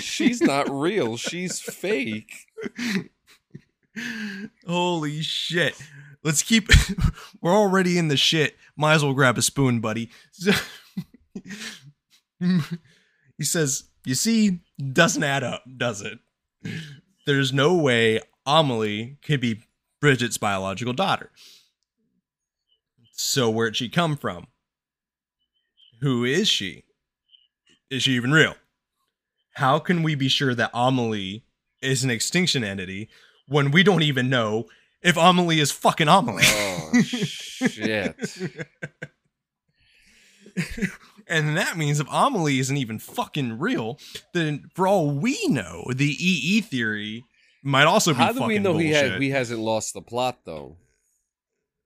she's 0.00 0.40
not 0.42 0.70
real. 0.70 1.16
She's 1.16 1.60
fake. 1.60 2.32
Holy 4.66 5.22
shit. 5.22 5.74
Let's 6.22 6.42
keep 6.42 6.68
we're 7.40 7.52
already 7.56 7.96
in 7.98 8.08
the 8.08 8.16
shit. 8.16 8.56
Might 8.76 8.94
as 8.94 9.04
well 9.04 9.14
grab 9.14 9.38
a 9.38 9.42
spoon, 9.42 9.80
buddy. 9.80 10.10
He 12.40 13.44
says, 13.44 13.84
You 14.04 14.14
see, 14.14 14.60
doesn't 14.92 15.22
add 15.24 15.42
up, 15.44 15.64
does 15.76 16.02
it? 16.02 16.18
There's 17.26 17.52
no 17.52 17.74
way 17.74 18.20
Amelie 18.46 19.16
could 19.22 19.40
be 19.40 19.62
Bridget's 20.00 20.38
biological 20.38 20.92
daughter. 20.92 21.30
So 23.12 23.50
where'd 23.50 23.76
she 23.76 23.88
come 23.88 24.16
from? 24.16 24.46
Who 26.00 26.24
is 26.24 26.48
she? 26.48 26.84
Is 27.90 28.02
she 28.02 28.12
even 28.12 28.32
real? 28.32 28.54
How 29.54 29.78
can 29.78 30.02
we 30.02 30.14
be 30.14 30.28
sure 30.28 30.54
that 30.54 30.70
Amelie 30.72 31.44
is 31.82 32.04
an 32.04 32.10
extinction 32.10 32.62
entity 32.64 33.08
when 33.48 33.70
we 33.70 33.82
don't 33.82 34.02
even 34.02 34.28
know 34.28 34.66
if 35.02 35.16
Amelie 35.16 35.58
is 35.60 35.72
fucking 35.72 36.08
Amelie? 36.08 36.44
Oh 36.46 37.02
shit. 37.02 38.16
and 41.28 41.56
that 41.56 41.76
means 41.76 42.00
if 42.00 42.06
Amelie 42.10 42.58
isn't 42.58 42.76
even 42.76 42.98
fucking 42.98 43.58
real, 43.58 43.98
then 44.34 44.70
for 44.74 44.86
all 44.86 45.10
we 45.10 45.46
know, 45.48 45.84
the 45.94 46.16
EE 46.18 46.60
theory 46.62 47.24
might 47.62 47.84
also 47.84 48.12
be 48.12 48.18
How 48.18 48.32
do 48.32 48.44
we 48.44 48.58
know 48.58 48.76
he 48.78 48.90
had 48.90 49.20
he 49.20 49.30
hasn't 49.30 49.60
lost 49.60 49.94
the 49.94 50.02
plot 50.02 50.40
though? 50.44 50.76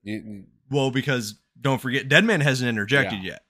You- 0.02 0.44
well, 0.70 0.90
because 0.90 1.38
don't 1.60 1.80
forget, 1.80 2.08
Deadman 2.08 2.40
hasn't 2.40 2.68
interjected 2.68 3.22
yet. 3.22 3.42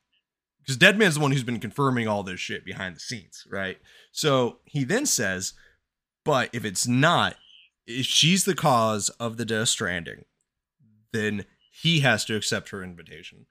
Because 0.63 0.77
Deadman's 0.77 1.17
the 1.17 1.21
one 1.21 1.33
who's 1.33 1.43
been 1.43 1.61
confirming 1.61 2.07
all 2.07 2.23
this 2.23 2.41
shit 2.41 2.65
behind 2.65 2.97
the 2.97 3.01
scenes, 3.01 3.45
right? 3.51 3.79
So 4.13 4.59
he 4.65 4.85
then 4.85 5.07
says, 5.07 5.55
but 6.25 6.51
if 6.53 6.65
it's 6.65 6.87
not, 6.87 7.35
if 7.87 8.07
she's 8.07 8.45
the 8.45 8.55
cause 8.55 9.09
of 9.11 9.37
the 9.37 9.45
Death 9.45 9.69
Stranding, 9.69 10.25
then 11.13 11.47
he 11.73 12.01
has 12.01 12.25
to 12.27 12.37
accept 12.37 12.69
her 12.69 12.83
invitation. 12.83 13.47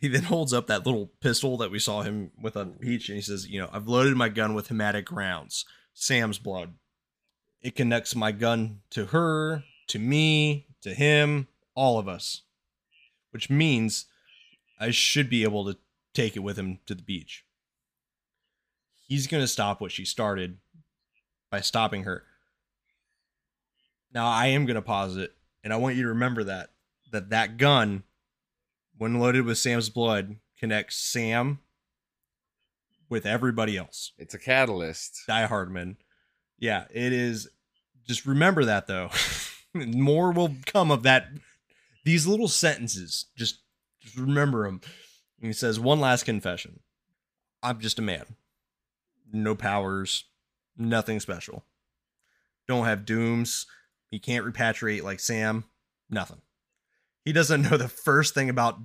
He 0.00 0.06
then 0.06 0.22
holds 0.24 0.52
up 0.52 0.68
that 0.68 0.86
little 0.86 1.10
pistol 1.20 1.56
that 1.56 1.72
we 1.72 1.80
saw 1.80 2.02
him 2.02 2.30
with 2.40 2.56
on 2.56 2.68
the 2.68 2.86
beach, 2.86 3.08
and 3.08 3.16
he 3.16 3.22
says, 3.22 3.48
"You 3.48 3.60
know, 3.60 3.70
I've 3.72 3.88
loaded 3.88 4.16
my 4.16 4.28
gun 4.28 4.54
with 4.54 4.68
hematic 4.68 5.10
rounds, 5.10 5.64
Sam's 5.92 6.38
blood. 6.38 6.74
It 7.60 7.74
connects 7.74 8.14
my 8.14 8.30
gun 8.30 8.82
to 8.90 9.06
her, 9.06 9.64
to 9.88 9.98
me, 9.98 10.68
to 10.82 10.94
him, 10.94 11.48
all 11.74 11.98
of 11.98 12.06
us, 12.06 12.42
which 13.32 13.50
means 13.50 14.06
I 14.78 14.92
should 14.92 15.28
be 15.28 15.42
able 15.42 15.64
to 15.64 15.78
take 16.18 16.36
it 16.36 16.40
with 16.40 16.58
him 16.58 16.80
to 16.86 16.94
the 16.94 17.02
beach. 17.02 17.44
He's 19.06 19.28
going 19.28 19.42
to 19.42 19.48
stop 19.48 19.80
what 19.80 19.92
she 19.92 20.04
started 20.04 20.58
by 21.50 21.60
stopping 21.60 22.02
her. 22.02 22.24
Now 24.12 24.26
I 24.26 24.46
am 24.48 24.66
going 24.66 24.74
to 24.74 24.82
pause 24.82 25.16
it, 25.16 25.32
and 25.62 25.72
I 25.72 25.76
want 25.76 25.96
you 25.96 26.02
to 26.02 26.08
remember 26.08 26.44
that 26.44 26.70
that 27.12 27.30
that 27.30 27.56
gun, 27.56 28.02
when 28.96 29.20
loaded 29.20 29.44
with 29.44 29.58
Sam's 29.58 29.90
blood, 29.90 30.36
connects 30.58 30.96
Sam 30.96 31.60
with 33.08 33.24
everybody 33.24 33.76
else. 33.76 34.12
It's 34.18 34.34
a 34.34 34.38
catalyst. 34.38 35.20
Die 35.26 35.46
Hardman. 35.46 35.96
Yeah, 36.58 36.84
it 36.90 37.12
is. 37.12 37.48
Just 38.06 38.26
remember 38.26 38.64
that 38.64 38.86
though. 38.86 39.10
More 39.74 40.32
will 40.32 40.54
come 40.66 40.90
of 40.90 41.04
that. 41.04 41.28
These 42.04 42.26
little 42.26 42.48
sentences. 42.48 43.26
Just, 43.36 43.60
just 44.00 44.16
remember 44.16 44.64
them. 44.64 44.80
He 45.40 45.52
says, 45.52 45.78
"One 45.80 46.00
last 46.00 46.24
confession. 46.24 46.80
I'm 47.62 47.80
just 47.80 47.98
a 47.98 48.02
man. 48.02 48.36
No 49.32 49.54
powers. 49.54 50.24
Nothing 50.76 51.20
special. 51.20 51.64
Don't 52.66 52.84
have 52.84 53.04
dooms. 53.04 53.66
He 54.10 54.18
can't 54.18 54.46
repatriate 54.46 55.02
like 55.02 55.20
Sam. 55.20 55.64
Nothing. 56.10 56.40
he 57.24 57.32
doesn't 57.32 57.62
know 57.62 57.76
the 57.76 57.88
first 57.88 58.32
thing 58.32 58.48
about 58.48 58.78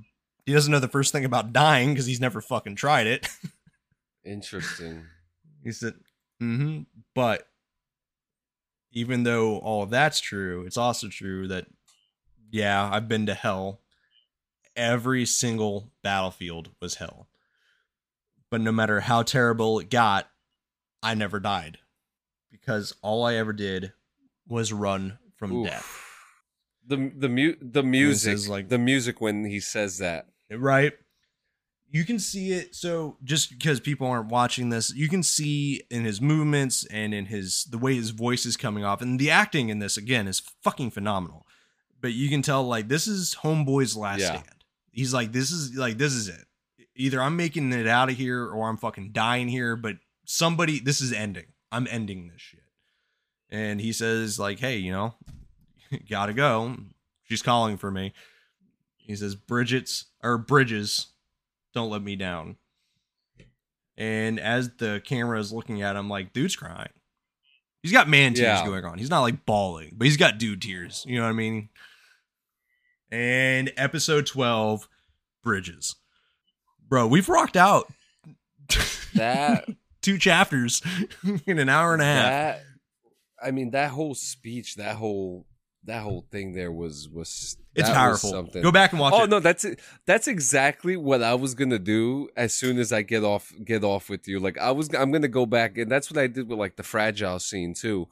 he 0.45 0.51
doesn't 0.51 0.71
know 0.71 0.79
the 0.79 0.89
first 0.89 1.13
thing 1.13 1.23
about 1.23 1.53
dying 1.53 1.91
because 1.93 2.05
he's 2.05 2.19
never 2.19 2.41
fucking 2.41 2.75
tried 2.75 3.07
it. 3.07 3.27
Interesting. 4.25 5.05
he 5.63 5.71
said, 5.71 5.93
mm-hmm. 6.41 6.81
But 7.15 7.47
even 8.91 9.23
though 9.23 9.57
all 9.59 9.83
of 9.83 9.89
that's 9.89 10.19
true, 10.19 10.65
it's 10.65 10.77
also 10.77 11.07
true 11.07 11.47
that 11.47 11.67
yeah, 12.51 12.89
I've 12.91 13.07
been 13.07 13.25
to 13.27 13.33
hell. 13.33 13.79
Every 14.75 15.25
single 15.25 15.91
battlefield 16.01 16.69
was 16.81 16.95
hell. 16.95 17.27
But 18.49 18.61
no 18.61 18.71
matter 18.71 19.01
how 19.01 19.23
terrible 19.23 19.79
it 19.79 19.89
got, 19.89 20.27
I 21.01 21.13
never 21.15 21.39
died. 21.39 21.79
Because 22.51 22.93
all 23.01 23.23
I 23.25 23.35
ever 23.35 23.53
did 23.53 23.93
was 24.47 24.71
run 24.73 25.17
from 25.35 25.51
Oof. 25.53 25.67
death. 25.69 25.99
The 26.85 27.11
the 27.15 27.29
mu- 27.29 27.55
the 27.61 27.83
music 27.83 28.33
is 28.33 28.49
like- 28.49 28.69
the 28.69 28.77
music 28.77 29.21
when 29.21 29.45
he 29.45 29.59
says 29.59 29.97
that. 29.99 30.27
right? 30.51 30.93
You 31.89 32.03
can 32.05 32.17
see 32.19 32.51
it. 32.51 32.73
So 32.75 33.17
just 33.23 33.51
because 33.51 33.79
people 33.79 34.07
aren't 34.07 34.29
watching 34.29 34.69
this, 34.69 34.93
you 34.95 35.07
can 35.07 35.21
see 35.23 35.83
in 35.91 36.03
his 36.05 36.19
movements 36.19 36.85
and 36.87 37.13
in 37.13 37.27
his 37.27 37.65
the 37.65 37.77
way 37.77 37.95
his 37.95 38.09
voice 38.09 38.45
is 38.47 38.57
coming 38.57 38.83
off, 38.83 39.01
and 39.01 39.19
the 39.19 39.29
acting 39.31 39.69
in 39.69 39.79
this 39.79 39.95
again 39.97 40.27
is 40.27 40.39
fucking 40.63 40.91
phenomenal. 40.91 41.45
But 42.01 42.13
you 42.13 42.29
can 42.29 42.41
tell 42.41 42.63
like 42.63 42.87
this 42.87 43.07
is 43.07 43.35
Homeboy's 43.43 43.95
last 43.95 44.19
Yeah. 44.21 44.39
stand. 44.41 44.62
He's 44.93 45.13
like, 45.13 45.31
this 45.33 45.51
is 45.51 45.75
like 45.75 45.97
this 45.97 46.13
is 46.13 46.29
it. 46.29 46.45
Either 46.95 47.21
I'm 47.21 47.35
making 47.35 47.73
it 47.73 47.87
out 47.87 48.09
of 48.09 48.15
here 48.15 48.45
or 48.45 48.69
I'm 48.69 48.77
fucking 48.77 49.11
dying 49.11 49.49
here. 49.49 49.75
But 49.75 49.97
somebody, 50.25 50.79
this 50.79 51.01
is 51.01 51.11
ending. 51.11 51.47
I'm 51.71 51.87
ending 51.89 52.27
this 52.29 52.39
shit. 52.41 52.61
And 53.49 53.81
he 53.81 53.91
says 53.91 54.39
like, 54.39 54.59
hey, 54.59 54.77
you 54.77 54.91
know, 54.91 55.15
gotta 56.09 56.33
go. 56.33 56.75
She's 57.27 57.41
calling 57.41 57.77
for 57.77 57.89
me. 57.91 58.13
He 58.97 59.15
says, 59.15 59.35
Bridget's 59.35 60.05
or 60.23 60.37
Bridges, 60.37 61.07
don't 61.73 61.89
let 61.89 62.01
me 62.03 62.15
down. 62.15 62.55
And 63.97 64.39
as 64.39 64.71
the 64.77 65.01
camera 65.05 65.39
is 65.39 65.51
looking 65.51 65.81
at 65.81 65.95
him, 65.95 66.09
like, 66.09 66.33
dude's 66.33 66.55
crying. 66.55 66.89
He's 67.81 67.91
got 67.91 68.07
man 68.09 68.33
tears 68.33 68.59
Yeah. 68.59 68.65
going 68.65 68.85
on. 68.85 68.97
He's 68.97 69.09
not 69.09 69.21
like 69.21 69.45
bawling, 69.45 69.93
but 69.97 70.05
he's 70.05 70.17
got 70.17 70.37
dude 70.37 70.61
tears. 70.61 71.03
You 71.07 71.17
know 71.17 71.23
what 71.23 71.29
I 71.29 71.33
mean? 71.33 71.69
And 73.13 73.71
episode 73.77 74.25
12, 74.25 74.89
Bridges. 75.43 75.95
Bro, 76.89 77.07
we've 77.07 77.29
rocked 77.29 77.55
out 77.55 77.87
That 79.13 79.69
two 80.01 80.17
chapters 80.17 80.81
in 81.45 81.59
an 81.59 81.69
hour 81.69 81.93
and 81.93 82.01
a 82.01 82.05
half. 82.05 82.25
that 82.25 82.61
I 83.43 83.51
mean 83.51 83.69
that 83.71 83.91
whole 83.91 84.15
speech, 84.15 84.75
that 84.77 84.95
whole 84.95 85.45
that 85.83 86.01
whole 86.01 86.25
thing 86.31 86.53
there 86.53 86.71
was 86.71 87.07
was 87.07 87.55
it's 87.75 87.87
that 87.87 87.89
was 87.89 87.97
powerful. 87.97 88.31
something. 88.31 88.63
Go 88.63 88.71
back 88.71 88.93
and 88.93 88.99
watch 88.99 89.13
oh 89.15 89.25
it. 89.25 89.29
no, 89.29 89.39
that's 89.39 89.63
it. 89.63 89.79
That's 90.07 90.27
exactly 90.27 90.97
what 90.97 91.21
I 91.21 91.35
was 91.35 91.53
gonna 91.53 91.77
do 91.77 92.29
as 92.35 92.55
soon 92.55 92.79
as 92.79 92.91
I 92.91 93.03
get 93.03 93.23
off 93.23 93.53
get 93.63 93.83
off 93.83 94.09
with 94.09 94.27
you. 94.27 94.39
Like 94.39 94.57
I 94.57 94.71
was, 94.71 94.91
I'm 94.95 95.11
gonna 95.11 95.27
go 95.27 95.45
back, 95.45 95.77
and 95.77 95.91
that's 95.91 96.09
what 96.09 96.17
I 96.17 96.25
did 96.25 96.47
with 96.47 96.57
like 96.57 96.77
the 96.77 96.83
fragile 96.83 97.37
scene 97.37 97.75
too. 97.75 98.07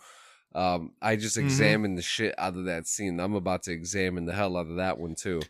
Um, 0.54 0.92
I 1.02 1.16
just 1.16 1.38
Mhm. 1.38 1.42
examined 1.42 1.98
the 1.98 2.02
shit 2.02 2.36
out 2.38 2.56
of 2.58 2.66
that 2.66 2.88
scene. 2.88 3.20
I'm 3.20 3.36
about 3.36 3.64
to 3.64 3.72
examine 3.72 4.26
the 4.26 4.34
hell 4.34 4.58
out 4.58 4.68
of 4.68 4.76
that 4.78 4.98
one 5.00 5.16
too. 5.16 5.42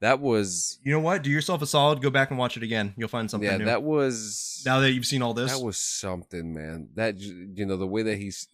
That 0.00 0.20
was 0.20 0.78
You 0.82 0.92
know 0.92 1.00
what? 1.00 1.22
Do 1.22 1.30
yourself 1.30 1.62
a 1.62 1.66
solid. 1.66 2.00
Go 2.02 2.10
back 2.10 2.30
and 2.30 2.38
watch 2.38 2.56
it 2.56 2.62
again. 2.62 2.94
You'll 2.96 3.08
find 3.08 3.30
something 3.30 3.48
yeah, 3.48 3.56
new. 3.58 3.64
that 3.66 3.82
was 3.82 4.62
now 4.66 4.80
that 4.80 4.92
you've 4.92 5.06
seen 5.06 5.22
all 5.22 5.34
this, 5.34 5.50
that 5.52 5.64
was 5.64 5.76
something, 5.78 6.52
man. 6.54 6.88
That 6.94 7.18
you 7.18 7.64
know 7.66 7.76
the 7.76 7.86
way 7.86 8.02
that 8.02 8.16
he's 8.18 8.48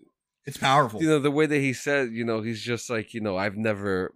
it's 0.45 0.57
powerful. 0.57 1.01
you 1.03 1.09
know 1.09 1.19
the 1.21 1.31
way 1.31 1.47
that 1.47 1.59
he 1.61 1.73
said 1.73 2.11
you 2.13 2.25
know 2.25 2.43
he's 2.43 2.61
just 2.61 2.91
like 2.91 3.15
you 3.15 3.21
know 3.21 3.37
i've 3.37 3.57
never 3.57 4.13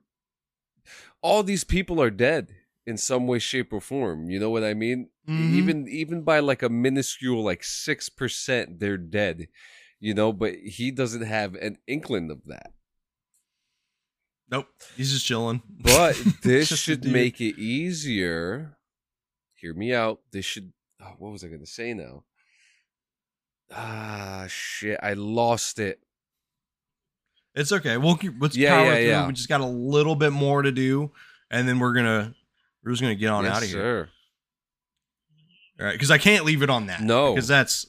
all 1.22 1.42
these 1.42 1.64
people 1.64 2.02
are 2.02 2.10
dead 2.10 2.48
in 2.86 2.96
some 2.96 3.26
way 3.26 3.38
shape 3.38 3.72
or 3.72 3.80
form 3.80 4.28
you 4.30 4.38
know 4.38 4.50
what 4.50 4.64
i 4.64 4.74
mean 4.74 5.08
Mhm. 5.28 5.52
even 5.52 5.88
even 5.88 6.22
by 6.22 6.38
like 6.40 6.62
a 6.62 6.68
minuscule 6.68 7.42
like 7.42 7.62
6% 7.64 8.78
they're 8.78 8.96
dead 8.96 9.48
you 10.01 10.14
know 10.14 10.32
but 10.32 10.55
he 10.55 10.90
doesn't 10.90 11.23
have 11.23 11.55
an 11.55 11.78
inkling 11.86 12.31
of 12.31 12.44
that 12.47 12.73
Nope. 14.48 14.68
He's 14.97 15.12
just 15.12 15.27
chilling. 15.27 15.60
but 15.68 16.14
this 16.43 16.68
should 16.68 17.05
make 17.05 17.40
it 17.40 17.59
easier 17.59 18.77
hear 19.55 19.74
me 19.74 19.93
out 19.93 20.20
this 20.32 20.44
should 20.44 20.73
oh, 21.02 21.14
what 21.18 21.32
was 21.32 21.43
i 21.43 21.48
gonna 21.48 21.66
say 21.66 21.94
now 21.94 22.23
ah 23.74 24.44
shit 24.48 24.98
i 25.02 25.14
lost 25.14 25.78
it 25.78 25.98
It's 27.55 27.73
okay. 27.73 27.97
We'll 27.97 28.16
keep 28.16 28.35
let's 28.39 28.56
Yeah, 28.56 28.77
power 28.77 28.85
yeah, 28.86 28.94
through. 28.94 29.06
yeah. 29.09 29.27
We 29.28 29.32
just 29.32 29.48
got 29.48 29.60
a 29.62 29.66
little 29.66 30.14
bit 30.14 30.31
more 30.31 30.60
to 30.62 30.70
do, 30.70 31.10
and 31.51 31.66
then 31.66 31.78
we're 31.78 31.94
gonna 31.94 32.35
we're 32.85 32.93
just 32.93 33.01
gonna 33.02 33.14
get 33.14 33.28
on 33.31 33.44
yes, 33.44 33.56
out 33.56 33.62
of 33.62 33.68
here. 33.70 33.78
sir. 33.78 34.09
All 35.81 35.86
right, 35.86 35.93
because 35.93 36.10
I 36.10 36.18
can't 36.18 36.44
leave 36.44 36.62
it 36.62 36.68
on 36.70 36.86
that. 36.86 37.01
No. 37.01 37.35
because 37.35 37.48
that's 37.48 37.86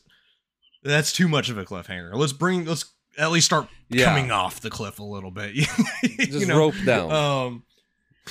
that's 0.88 1.12
too 1.14 1.28
much 1.28 1.50
of 1.50 1.58
a 1.58 1.66
cliffhanger. 1.66 2.14
Let's 2.14 2.34
bring 2.34 2.66
let's 2.66 2.86
at 3.18 3.32
least 3.32 3.46
start 3.48 3.68
Yeah. 3.90 4.06
coming 4.06 4.32
off 4.32 4.62
the 4.62 4.70
cliff 4.70 5.00
a 5.00 5.04
little 5.04 5.32
bit. 5.32 5.56
You 6.04 6.26
just 6.28 6.48
know? 6.48 6.58
rope 6.58 6.76
down 6.86 7.12
Um, 7.12 7.64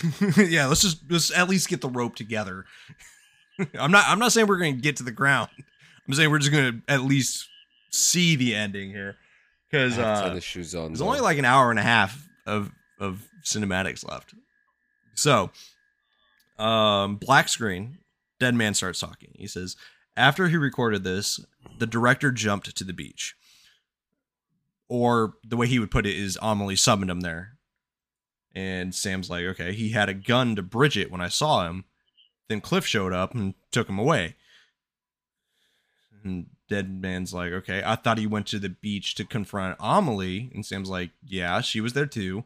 yeah, 0.37 0.67
let's 0.67 0.83
just 0.83 0.99
let's 1.11 1.31
at 1.37 1.49
least 1.49 1.69
get 1.69 1.81
the 1.81 1.89
rope 1.89 2.15
together. 2.17 2.65
I'm 3.79 3.91
not 3.91 4.05
I'm 4.09 4.19
not 4.19 4.33
saying 4.33 4.47
we're 4.47 4.59
gonna 4.59 4.73
get 4.73 4.97
to 4.97 5.03
the 5.03 5.13
ground. 5.13 5.51
I'm 6.07 6.15
saying 6.15 6.31
we're 6.31 6.39
just 6.39 6.53
gonna 6.53 6.81
at 6.89 7.03
least 7.03 7.49
see 7.91 8.37
the 8.37 8.55
ending 8.55 8.91
here 8.91 9.17
because 9.71 9.99
uh, 9.99 10.23
tennis 10.29 10.45
shoes 10.45 10.75
on. 10.75 10.89
there's 10.89 10.99
though. 10.99 11.07
only 11.07 11.21
like 11.21 11.39
an 11.39 11.45
hour 11.45 11.71
and 11.71 11.79
a 11.79 11.83
half 11.83 12.29
of 12.47 12.71
of 13.01 13.27
cinematics 13.45 14.07
left. 14.09 14.35
So, 15.15 15.51
um, 16.59 17.17
black 17.17 17.49
screen. 17.49 17.99
Dead 18.39 18.55
man 18.55 18.75
starts 18.75 19.01
talking. 19.01 19.31
He 19.35 19.47
says, 19.47 19.77
after 20.17 20.49
he 20.49 20.57
recorded 20.59 21.05
this, 21.05 21.41
the 21.79 21.87
director 21.87 22.31
jumped 22.33 22.75
to 22.77 22.85
the 22.85 22.93
beach. 22.93 23.35
Or 24.89 25.35
the 25.45 25.57
way 25.57 25.67
he 25.67 25.79
would 25.79 25.91
put 25.91 26.07
it 26.07 26.17
is 26.17 26.39
Amelie 26.41 26.77
summoned 26.77 27.11
him 27.11 27.21
there. 27.21 27.57
And 28.55 28.95
Sam's 28.95 29.29
like, 29.29 29.45
okay, 29.45 29.73
he 29.73 29.91
had 29.91 30.09
a 30.09 30.15
gun 30.15 30.57
to 30.57 30.63
Bridget 30.63 31.11
when 31.11 31.21
I 31.21 31.29
saw 31.29 31.67
him. 31.67 31.85
Then 32.49 32.61
Cliff 32.61 32.87
showed 32.87 33.13
up 33.13 33.35
and 33.35 33.55
took 33.71 33.89
him 33.89 33.99
away. 33.99 34.37
And 36.25 36.47
Dead 36.69 37.03
Man's 37.03 37.35
like, 37.35 37.53
okay, 37.53 37.83
I 37.85 37.97
thought 37.97 38.19
he 38.19 38.27
went 38.27 38.47
to 38.49 38.59
the 38.59 38.69
beach 38.69 39.15
to 39.17 39.25
confront 39.25 39.77
Amelie. 39.81 40.51
And 40.55 40.65
Sam's 40.65 40.89
like, 40.89 41.11
yeah, 41.27 41.61
she 41.61 41.81
was 41.81 41.93
there 41.93 42.07
too. 42.07 42.45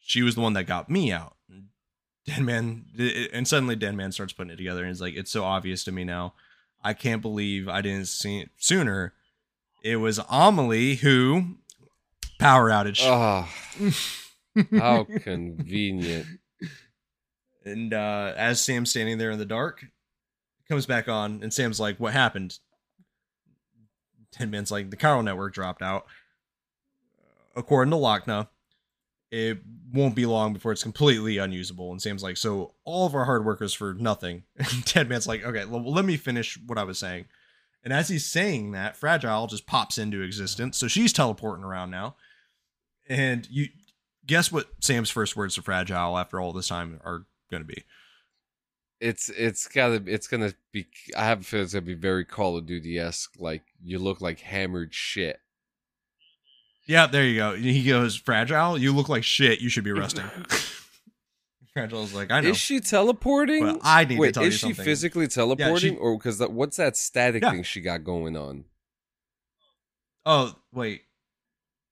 She 0.00 0.22
was 0.22 0.36
the 0.36 0.40
one 0.40 0.54
that 0.54 0.64
got 0.64 0.88
me 0.88 1.12
out. 1.12 1.36
Dead 2.24 2.40
Man, 2.40 2.86
and 3.32 3.46
suddenly 3.46 3.76
Dead 3.76 3.94
Man 3.94 4.12
starts 4.12 4.32
putting 4.32 4.52
it 4.52 4.56
together 4.56 4.80
and 4.80 4.88
he's 4.88 5.00
like, 5.00 5.14
it's 5.14 5.30
so 5.30 5.44
obvious 5.44 5.82
to 5.84 5.92
me 5.92 6.04
now. 6.04 6.34
I 6.84 6.94
can't 6.94 7.22
believe 7.22 7.68
I 7.68 7.80
didn't 7.80 8.08
see 8.08 8.40
it 8.40 8.50
sooner. 8.58 9.14
It 9.84 9.96
was 9.96 10.20
Amelie 10.28 10.96
who 10.96 11.56
power 12.38 12.70
outage. 12.70 13.00
Ah, 13.02 13.48
how 14.78 15.04
convenient. 15.04 16.26
And 17.64 17.94
uh, 17.94 18.32
as 18.36 18.60
Sam's 18.60 18.90
standing 18.90 19.18
there 19.18 19.30
in 19.30 19.38
the 19.38 19.46
dark, 19.46 19.84
comes 20.68 20.84
back 20.84 21.06
on, 21.06 21.44
and 21.44 21.54
Sam's 21.54 21.78
like, 21.78 22.00
"What 22.00 22.12
happened?" 22.12 22.58
Ten 24.32 24.50
minutes 24.50 24.72
like, 24.72 24.90
"The 24.90 24.96
chiral 24.96 25.22
network 25.22 25.54
dropped 25.54 25.80
out." 25.80 26.06
According 27.54 27.92
to 27.92 27.98
Lockne, 27.98 28.48
it 29.32 29.58
won't 29.94 30.14
be 30.14 30.26
long 30.26 30.52
before 30.52 30.72
it's 30.72 30.82
completely 30.82 31.38
unusable. 31.38 31.90
And 31.90 32.00
Sam's 32.00 32.22
like, 32.22 32.36
"So 32.36 32.74
all 32.84 33.06
of 33.06 33.14
our 33.14 33.24
hard 33.24 33.46
work 33.46 33.62
is 33.62 33.72
for 33.72 33.94
nothing." 33.94 34.44
And 34.58 34.86
Ten 34.86 35.08
Man's 35.08 35.26
like, 35.26 35.42
"Okay, 35.42 35.64
let 35.64 36.04
me 36.04 36.18
finish 36.18 36.58
what 36.66 36.78
I 36.78 36.84
was 36.84 36.98
saying." 36.98 37.24
And 37.82 37.92
as 37.92 38.08
he's 38.08 38.26
saying 38.26 38.72
that, 38.72 38.96
Fragile 38.96 39.46
just 39.48 39.66
pops 39.66 39.98
into 39.98 40.22
existence. 40.22 40.76
So 40.76 40.86
she's 40.86 41.12
teleporting 41.12 41.64
around 41.64 41.90
now. 41.90 42.14
And 43.08 43.48
you 43.50 43.68
guess 44.26 44.52
what 44.52 44.68
Sam's 44.80 45.10
first 45.10 45.34
words 45.34 45.56
to 45.56 45.62
Fragile 45.62 46.16
after 46.16 46.38
all 46.38 46.52
this 46.52 46.68
time 46.68 47.00
are 47.02 47.24
going 47.50 47.62
to 47.62 47.66
be? 47.66 47.84
It's 49.00 49.30
it's 49.30 49.66
gotta 49.66 50.00
it's 50.06 50.28
gonna 50.28 50.52
be. 50.70 50.86
I 51.16 51.24
have 51.24 51.40
a 51.40 51.42
feeling 51.42 51.64
it's 51.64 51.72
gonna 51.72 51.86
be 51.86 51.94
very 51.94 52.24
Call 52.24 52.56
of 52.56 52.66
Duty 52.66 53.00
esque. 53.00 53.32
Like 53.36 53.64
you 53.82 53.98
look 53.98 54.20
like 54.20 54.40
hammered 54.40 54.94
shit. 54.94 55.40
Yeah, 56.86 57.06
there 57.06 57.24
you 57.24 57.36
go. 57.36 57.54
He 57.54 57.84
goes, 57.84 58.16
Fragile, 58.16 58.76
you 58.78 58.92
look 58.92 59.08
like 59.08 59.24
shit. 59.24 59.60
You 59.60 59.68
should 59.68 59.84
be 59.84 59.92
resting. 59.92 60.24
Fragile's 61.74 62.12
like, 62.12 62.30
I 62.30 62.40
know. 62.40 62.50
Is 62.50 62.56
she 62.58 62.80
teleporting? 62.80 63.64
Well, 63.64 63.78
I 63.82 64.04
need 64.04 64.16
to 64.16 64.20
Wait, 64.20 64.34
tell 64.34 64.42
is 64.42 64.62
you 64.62 64.68
she 64.68 64.74
physically 64.74 65.26
teleporting, 65.28 65.94
she- 65.94 65.96
or 65.96 66.18
because 66.18 66.38
what's 66.40 66.76
that 66.76 66.96
static 66.96 67.42
Yeah. 67.42 67.50
thing 67.52 67.62
she 67.62 67.80
got 67.80 68.04
going 68.04 68.36
on? 68.36 68.64
oh, 70.26 70.54
wait. 70.72 71.02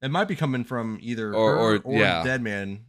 It 0.03 0.11
might 0.11 0.29
be 0.29 0.37
coming 0.37 0.65
from 0.65 0.99
either 1.03 1.35
Or- 1.35 1.53
her 1.57 1.59
or- 1.77 1.79
or, 1.85 1.99
yeah. 1.99 2.23
Dead 2.23 2.43
Man. 2.43 2.85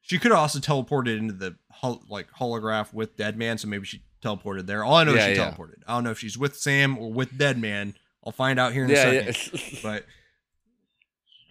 She 0.00 0.18
could 0.18 0.30
have 0.30 0.40
also 0.40 0.58
teleported 0.58 1.18
into 1.18 1.34
the 1.34 1.56
hol- 1.70 2.02
like 2.08 2.30
holograph 2.32 2.92
with 2.94 3.16
Dead 3.16 3.36
Man, 3.36 3.58
so 3.58 3.68
maybe 3.68 3.84
she 3.86 4.02
teleported 4.22 4.66
there. 4.66 4.82
All 4.84 4.96
I 4.96 5.04
know 5.04 5.14
Yeah, 5.14 5.26
is 5.26 5.36
she 5.36 5.40
yeah. 5.42 5.50
teleported. 5.50 5.82
I 5.86 5.94
don't 5.94 6.04
know 6.04 6.10
if 6.10 6.18
she's 6.18 6.38
with 6.38 6.56
Sam 6.56 6.96
or 6.98 7.12
with 7.12 7.36
Dead 7.36 7.58
Man. 7.58 7.94
I'll 8.24 8.32
find 8.32 8.58
out 8.58 8.72
here 8.72 8.84
in 8.84 8.90
a 8.90 8.96
second. 9.32 9.52
yeah. 9.52 9.78
but 9.82 10.06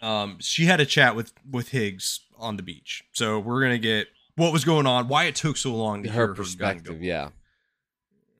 um 0.01 0.37
she 0.39 0.65
had 0.65 0.79
a 0.79 0.85
chat 0.85 1.15
with 1.15 1.33
with 1.49 1.69
Higgs 1.69 2.21
on 2.37 2.57
the 2.57 2.63
beach. 2.63 3.03
So 3.13 3.39
we're 3.39 3.61
gonna 3.61 3.77
get 3.77 4.07
what 4.35 4.53
was 4.53 4.63
going 4.65 4.85
on, 4.85 5.07
why 5.07 5.25
it 5.25 5.35
took 5.35 5.57
so 5.57 5.75
long 5.75 6.03
to 6.03 6.09
her 6.11 6.33
perspective. 6.33 7.01
Yeah, 7.01 7.29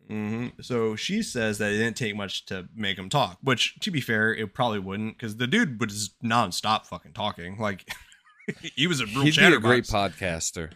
hmm 0.08 0.48
So 0.62 0.96
she 0.96 1.22
says 1.22 1.58
that 1.58 1.72
it 1.72 1.78
didn't 1.78 1.98
take 1.98 2.16
much 2.16 2.46
to 2.46 2.70
make 2.76 2.98
him 2.98 3.10
talk, 3.10 3.40
which, 3.42 3.80
to 3.82 3.92
be 3.92 4.00
fair, 4.00 4.34
it 4.34 4.54
probably 4.54 4.80
wouldn't 4.80 5.18
because 5.18 5.38
the 5.38 5.48
dude 5.48 5.80
was 5.80 6.12
nonstop 6.24 6.86
fucking 6.86 7.14
talking. 7.14 7.58
Like, 7.58 7.90
he 8.76 8.88
was 8.88 9.02
a 9.02 9.06
real 9.06 9.24
he'd 9.24 9.36
be 9.36 9.44
a 9.44 9.60
great 9.60 9.86
podcaster. 9.86 10.72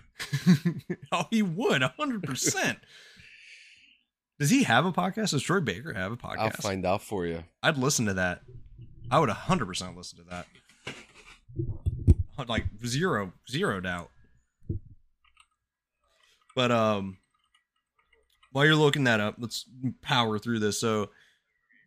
oh, 1.12 1.26
he 1.30 1.42
would, 1.42 1.82
100%. 1.82 2.78
Does 4.40 4.50
he 4.50 4.64
have 4.64 4.86
a 4.86 4.92
podcast? 4.92 5.32
Does 5.32 5.44
Troy 5.44 5.60
Baker 5.60 5.94
have 5.94 6.12
a 6.12 6.18
podcast? 6.18 6.38
I'll 6.40 6.50
find 6.50 6.86
out 6.86 7.02
for 7.02 7.26
you. 7.26 7.44
I'd 7.62 7.78
listen 7.78 8.08
to 8.08 8.16
that. 8.16 8.42
I 9.10 9.20
would 9.20 9.30
100% 9.30 9.96
listen 9.96 10.18
to 10.18 10.26
that. 10.32 10.48
Like, 12.48 12.66
zero, 12.86 13.34
zero 13.50 13.80
doubt. 13.82 14.10
But, 16.56 16.72
um, 16.72 17.18
while 18.52 18.66
you're 18.66 18.76
looking 18.76 19.04
that 19.06 19.20
up, 19.20 19.36
let's 19.38 19.66
power 20.02 20.40
through 20.40 20.60
this. 20.60 20.80
So, 20.80 21.10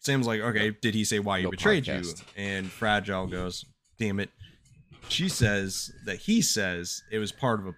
Sam's 0.01 0.27
like, 0.27 0.41
okay, 0.41 0.71
did 0.83 0.95
he 0.95 1.05
say 1.05 1.19
why 1.19 1.39
he 1.39 1.45
No 1.45 1.51
betrayed 1.51 1.85
podcast. 1.85 2.21
you? 2.21 2.25
And 2.37 2.71
Fragile 2.71 3.27
goes, 3.27 3.65
damn 3.99 4.21
it. 4.21 4.31
She 5.09 5.29
says 5.29 5.91
that 6.07 6.17
he 6.17 6.41
says 6.43 7.03
it 7.11 7.19
was 7.19 7.33
part 7.33 7.61
of 7.61 7.67
a 7.67 7.75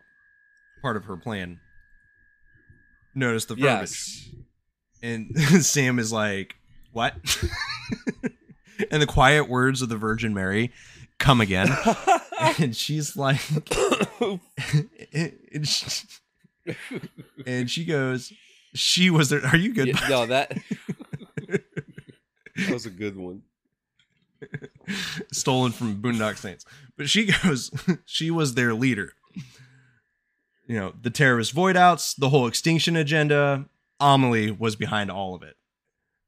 part 0.82 0.96
of 0.96 1.04
her 1.06 1.16
plan. 1.16 1.60
Notice 3.14 3.46
the 3.46 3.54
verbiage. 3.54 3.64
Yes. 3.64 4.28
And 5.02 5.36
Sam 5.64 5.98
is 5.98 6.12
like, 6.12 6.56
what? 6.92 7.14
and 8.90 9.02
the 9.02 9.06
quiet 9.06 9.48
words 9.48 9.82
of 9.82 9.88
the 9.88 9.96
Virgin 9.96 10.34
Mary 10.34 10.72
come 11.18 11.40
again. 11.40 11.68
and 12.58 12.76
she's 12.76 13.16
like, 13.16 13.40
and, 15.12 15.66
she, 15.66 16.06
and 17.46 17.70
she 17.70 17.84
goes, 17.84 18.32
she 18.74 19.10
was 19.10 19.30
there. 19.30 19.44
Are 19.44 19.56
you 19.56 19.72
good? 19.74 19.88
Yeah, 19.88 20.08
no, 20.08 20.26
that 20.26 20.56
that 21.48 22.70
was 22.70 22.86
a 22.86 22.90
good 22.90 23.16
one. 23.16 23.42
stolen 25.32 25.72
from 25.72 26.00
Boondock 26.00 26.36
Saints. 26.36 26.64
But 26.96 27.08
she 27.08 27.32
goes, 27.32 27.70
she 28.04 28.30
was 28.30 28.54
their 28.54 28.74
leader. 28.74 29.12
You 30.66 30.76
know, 30.76 30.94
the 31.00 31.10
terrorist 31.10 31.52
void 31.52 31.76
outs, 31.76 32.14
the 32.14 32.28
whole 32.30 32.46
extinction 32.46 32.96
agenda. 32.96 33.66
Amelie 34.00 34.50
was 34.50 34.76
behind 34.76 35.10
all 35.10 35.34
of 35.34 35.42
it. 35.42 35.55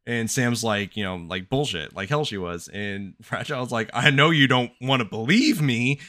And 0.09 0.31
Sam's 0.31 0.65
like, 0.65 0.97
you 0.97 1.05
know, 1.05 1.17
like 1.17 1.51
bullshit, 1.51 1.95
like 1.95 2.09
hell 2.09 2.25
she 2.25 2.39
was. 2.39 2.69
And 2.69 3.15
Fragile's 3.23 3.71
like, 3.71 3.91
I 3.93 4.09
know 4.09 4.31
you 4.31 4.49
don't 4.49 4.73
want 4.81 5.01
to 5.01 5.05
believe 5.05 5.61
me, 5.61 6.01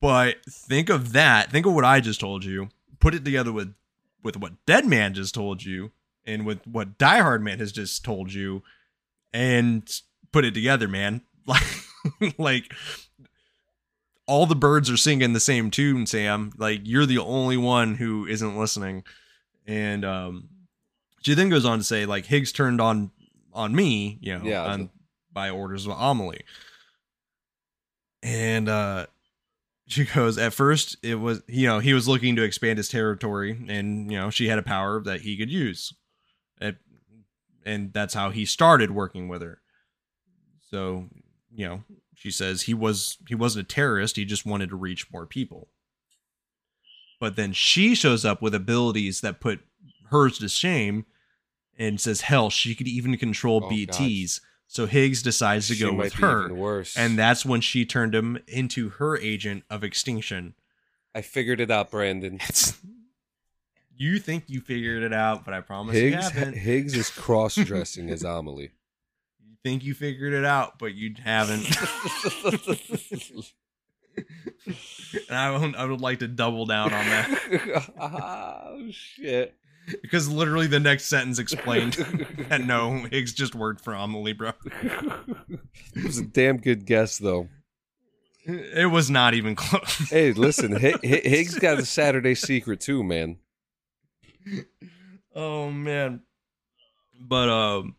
but 0.00 0.36
think 0.48 0.88
of 0.88 1.12
that. 1.14 1.50
Think 1.50 1.66
of 1.66 1.74
what 1.74 1.84
I 1.84 1.98
just 1.98 2.20
told 2.20 2.44
you. 2.44 2.68
Put 3.00 3.14
it 3.14 3.24
together 3.24 3.52
with 3.52 3.74
with 4.22 4.36
what 4.36 4.64
Dead 4.66 4.86
Man 4.86 5.14
just 5.14 5.34
told 5.34 5.64
you, 5.64 5.90
and 6.24 6.46
with 6.46 6.64
what 6.66 6.96
Die 6.96 7.18
Hard 7.18 7.42
Man 7.42 7.58
has 7.58 7.72
just 7.72 8.04
told 8.04 8.32
you, 8.32 8.62
and 9.32 10.00
put 10.32 10.44
it 10.44 10.54
together, 10.54 10.88
man. 10.88 11.22
Like, 12.20 12.38
like 12.38 12.74
all 14.26 14.46
the 14.46 14.54
birds 14.54 14.90
are 14.90 14.96
singing 14.96 15.32
the 15.32 15.40
same 15.40 15.70
tune, 15.70 16.06
Sam. 16.06 16.52
Like 16.56 16.82
you're 16.84 17.06
the 17.06 17.18
only 17.18 17.56
one 17.56 17.96
who 17.96 18.26
isn't 18.26 18.56
listening. 18.56 19.02
And 19.66 20.04
um, 20.04 20.48
she 21.22 21.34
then 21.34 21.48
goes 21.48 21.64
on 21.64 21.78
to 21.78 21.84
say, 21.84 22.06
like 22.06 22.26
Higgs 22.26 22.52
turned 22.52 22.80
on 22.80 23.10
on 23.52 23.74
me, 23.74 24.18
you 24.20 24.38
know, 24.38 24.44
Yeah, 24.44 24.64
on, 24.64 24.90
by 25.32 25.50
orders 25.50 25.86
of 25.86 25.92
Amelie. 25.98 26.44
And 28.22 28.68
uh, 28.68 29.06
she 29.86 30.04
goes, 30.04 30.38
at 30.38 30.52
first 30.52 30.96
it 31.02 31.16
was, 31.16 31.42
you 31.46 31.66
know, 31.66 31.78
he 31.78 31.94
was 31.94 32.08
looking 32.08 32.36
to 32.36 32.42
expand 32.42 32.78
his 32.78 32.88
territory, 32.88 33.58
and 33.68 34.10
you 34.10 34.18
know, 34.18 34.30
she 34.30 34.48
had 34.48 34.58
a 34.58 34.62
power 34.62 35.00
that 35.02 35.22
he 35.22 35.36
could 35.36 35.50
use. 35.50 35.92
It, 36.60 36.76
and 37.64 37.92
that's 37.92 38.14
how 38.14 38.30
he 38.30 38.44
started 38.44 38.90
working 38.90 39.28
with 39.28 39.42
her. 39.42 39.60
So, 40.70 41.06
you 41.54 41.66
know, 41.66 41.84
she 42.14 42.30
says 42.30 42.62
he 42.62 42.74
was 42.74 43.18
he 43.28 43.34
wasn't 43.34 43.70
a 43.70 43.74
terrorist, 43.74 44.16
he 44.16 44.24
just 44.24 44.46
wanted 44.46 44.70
to 44.70 44.76
reach 44.76 45.10
more 45.12 45.26
people. 45.26 45.68
But 47.20 47.36
then 47.36 47.52
she 47.52 47.94
shows 47.94 48.24
up 48.24 48.40
with 48.42 48.54
abilities 48.54 49.20
that 49.22 49.40
put 49.40 49.60
hers 50.10 50.38
to 50.38 50.48
shame 50.48 51.06
and 51.78 52.00
says, 52.00 52.22
hell, 52.22 52.50
she 52.50 52.74
could 52.74 52.88
even 52.88 53.16
control 53.16 53.62
Oh, 53.64 53.68
BTs. 53.68 54.40
So 54.66 54.86
Higgs 54.86 55.22
decides 55.22 55.68
to 55.68 55.74
She 55.74 55.84
go 55.84 55.94
with 55.94 56.14
her. 56.14 56.50
And 56.96 57.18
that's 57.18 57.46
when 57.46 57.60
she 57.60 57.86
turned 57.86 58.14
him 58.14 58.38
into 58.46 58.90
her 58.90 59.16
agent 59.16 59.64
of 59.70 59.82
extinction. 59.82 60.54
I 61.14 61.22
figured 61.22 61.60
it 61.60 61.70
out, 61.70 61.90
Brandon. 61.90 62.38
It's 62.48 62.78
you 64.00 64.20
think 64.20 64.44
you 64.46 64.60
figured 64.60 65.02
it 65.02 65.12
out, 65.12 65.44
but 65.44 65.52
I 65.52 65.60
promise 65.60 65.96
you 65.96 66.10
Higgs 66.10 66.30
haven't. 66.30 66.54
Higgs 66.56 66.94
is 66.94 67.10
cross 67.16 67.56
dressing 67.56 68.08
as 68.10 68.22
Amelie. 68.22 68.70
You 69.40 69.56
think 69.64 69.82
you 69.82 69.92
figured 69.92 70.32
it 70.32 70.44
out, 70.44 70.78
but 70.78 70.94
you 70.94 71.14
haven't. 71.20 71.66
and 75.28 75.36
I 75.36 75.58
would, 75.58 75.74
I 75.74 75.84
would 75.84 76.00
like 76.00 76.20
to 76.20 76.28
double 76.28 76.64
down 76.66 76.92
on 76.92 77.04
that 77.06 77.92
oh 78.00 78.86
shit! 78.92 79.56
Because 80.02 80.28
literally 80.28 80.66
the 80.66 80.80
next 80.80 81.06
sentence 81.06 81.38
explained 81.38 81.92
that 82.48 82.62
no, 82.62 83.06
Higgs 83.10 83.32
just 83.32 83.54
worked 83.54 83.80
for 83.82 83.94
Amelie, 83.94 84.32
bro. 84.34 84.52
it 85.94 86.04
was 86.04 86.18
a 86.18 86.24
damn 86.24 86.58
good 86.58 86.84
guess, 86.86 87.18
though. 87.18 87.48
It 88.44 88.90
was 88.90 89.10
not 89.10 89.34
even 89.34 89.54
close. 89.54 90.08
Hey, 90.10 90.32
listen, 90.32 90.72
Hi- 90.72 90.94
Hi- 91.04 91.20
Higgs 91.24 91.58
got 91.58 91.76
the 91.76 91.84
Saturday 91.86 92.34
secret 92.34 92.80
too, 92.80 93.02
man. 93.04 93.36
oh 95.34 95.70
man. 95.70 96.22
But 97.20 97.48
um 97.48 97.96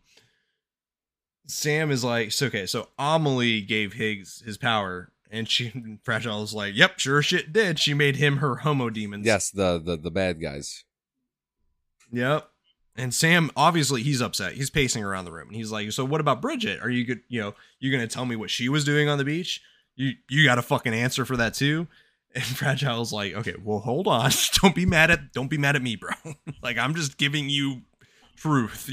Sam 1.46 1.90
is 1.90 2.04
like, 2.04 2.32
so 2.32 2.46
okay, 2.46 2.66
so 2.66 2.88
Amelie 2.98 3.60
gave 3.60 3.92
Higgs 3.94 4.42
his 4.44 4.56
power, 4.58 5.12
and 5.30 5.48
she 5.48 5.72
Fragile 6.02 6.42
is 6.42 6.54
like, 6.54 6.74
Yep, 6.76 6.98
sure 6.98 7.22
shit 7.22 7.52
did. 7.52 7.78
She 7.78 7.94
made 7.94 8.16
him 8.16 8.38
her 8.38 8.56
Homo 8.56 8.90
Demens. 8.90 9.24
Yes, 9.24 9.50
the 9.50 9.78
the 9.78 9.96
the 9.96 10.10
bad 10.10 10.40
guys. 10.40 10.84
Yep. 12.12 12.48
And 12.96 13.14
Sam, 13.14 13.50
obviously, 13.56 14.02
he's 14.02 14.20
upset. 14.20 14.54
He's 14.54 14.70
pacing 14.70 15.04
around 15.04 15.24
the 15.24 15.32
room, 15.32 15.48
and 15.48 15.56
he's 15.56 15.70
like, 15.70 15.90
"So 15.92 16.04
what 16.04 16.20
about 16.20 16.42
Bridget? 16.42 16.80
Are 16.82 16.90
you 16.90 17.04
good? 17.04 17.20
You 17.28 17.40
know, 17.40 17.54
you 17.78 17.90
gonna 17.90 18.06
tell 18.06 18.26
me 18.26 18.36
what 18.36 18.50
she 18.50 18.68
was 18.68 18.84
doing 18.84 19.08
on 19.08 19.18
the 19.18 19.24
beach? 19.24 19.62
You 19.96 20.12
you 20.28 20.44
got 20.44 20.58
a 20.58 20.62
fucking 20.62 20.92
answer 20.92 21.24
for 21.24 21.36
that 21.36 21.54
too?" 21.54 21.86
And 22.32 22.44
Fragile's 22.44 23.12
like, 23.12 23.34
"Okay, 23.34 23.56
well, 23.60 23.80
hold 23.80 24.06
on. 24.06 24.30
don't 24.62 24.74
be 24.74 24.86
mad 24.86 25.10
at 25.10 25.32
don't 25.32 25.50
be 25.50 25.58
mad 25.58 25.74
at 25.74 25.82
me, 25.82 25.96
bro. 25.96 26.12
like 26.62 26.78
I'm 26.78 26.94
just 26.94 27.18
giving 27.18 27.48
you 27.48 27.82
truth. 28.36 28.88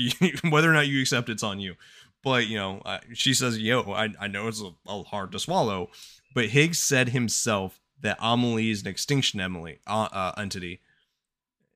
Whether 0.50 0.70
or 0.70 0.74
not 0.74 0.88
you 0.88 1.02
accept 1.02 1.30
it's 1.30 1.44
on 1.44 1.60
you." 1.60 1.76
But 2.24 2.48
you 2.48 2.58
know, 2.58 2.82
she 3.14 3.34
says, 3.34 3.60
"Yo, 3.60 3.92
I 3.92 4.10
I 4.20 4.28
know 4.28 4.48
it's 4.48 4.62
a, 4.62 4.72
a 4.88 5.04
hard 5.04 5.32
to 5.34 5.40
swallow." 5.40 5.90
But 6.34 6.48
Higgs 6.48 6.80
said 6.80 7.10
himself 7.10 7.80
that 8.02 8.18
Amelie 8.20 8.70
is 8.70 8.82
an 8.82 8.88
extinction 8.88 9.40
Emily 9.40 9.80
uh, 9.88 10.08
uh, 10.12 10.32
entity. 10.38 10.82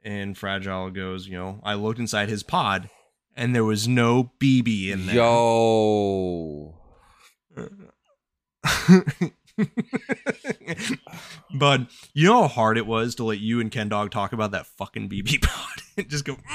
And 0.03 0.38
Fragile 0.38 0.90
goes, 0.90 1.28
you 1.28 1.38
know, 1.38 1.60
I 1.64 1.76
looked 1.76 1.99
inside 1.99 2.30
his 2.30 2.44
pod 2.44 2.90
and 3.36 3.56
there 3.56 3.64
was 3.64 3.88
no 3.88 4.32
BB 4.40 4.90
in 4.90 5.06
there. 5.06 5.15
Yo, 5.15 6.76
but 11.57 11.82
you 12.14 12.28
know 12.28 12.41
how 12.44 12.48
hard 12.48 12.78
it 12.78 12.86
was 12.86 13.15
to 13.15 13.23
let 13.23 13.40
you 13.40 13.60
and 13.60 13.72
Ken 13.72 13.90
Dog 13.90 14.11
talk 14.11 14.34
about 14.34 14.52
that 14.52 14.68
fucking 14.68 15.10
BB 15.10 15.41
pod 15.48 15.82
and 15.98 16.10
just 16.10 16.26
go. 16.26 16.38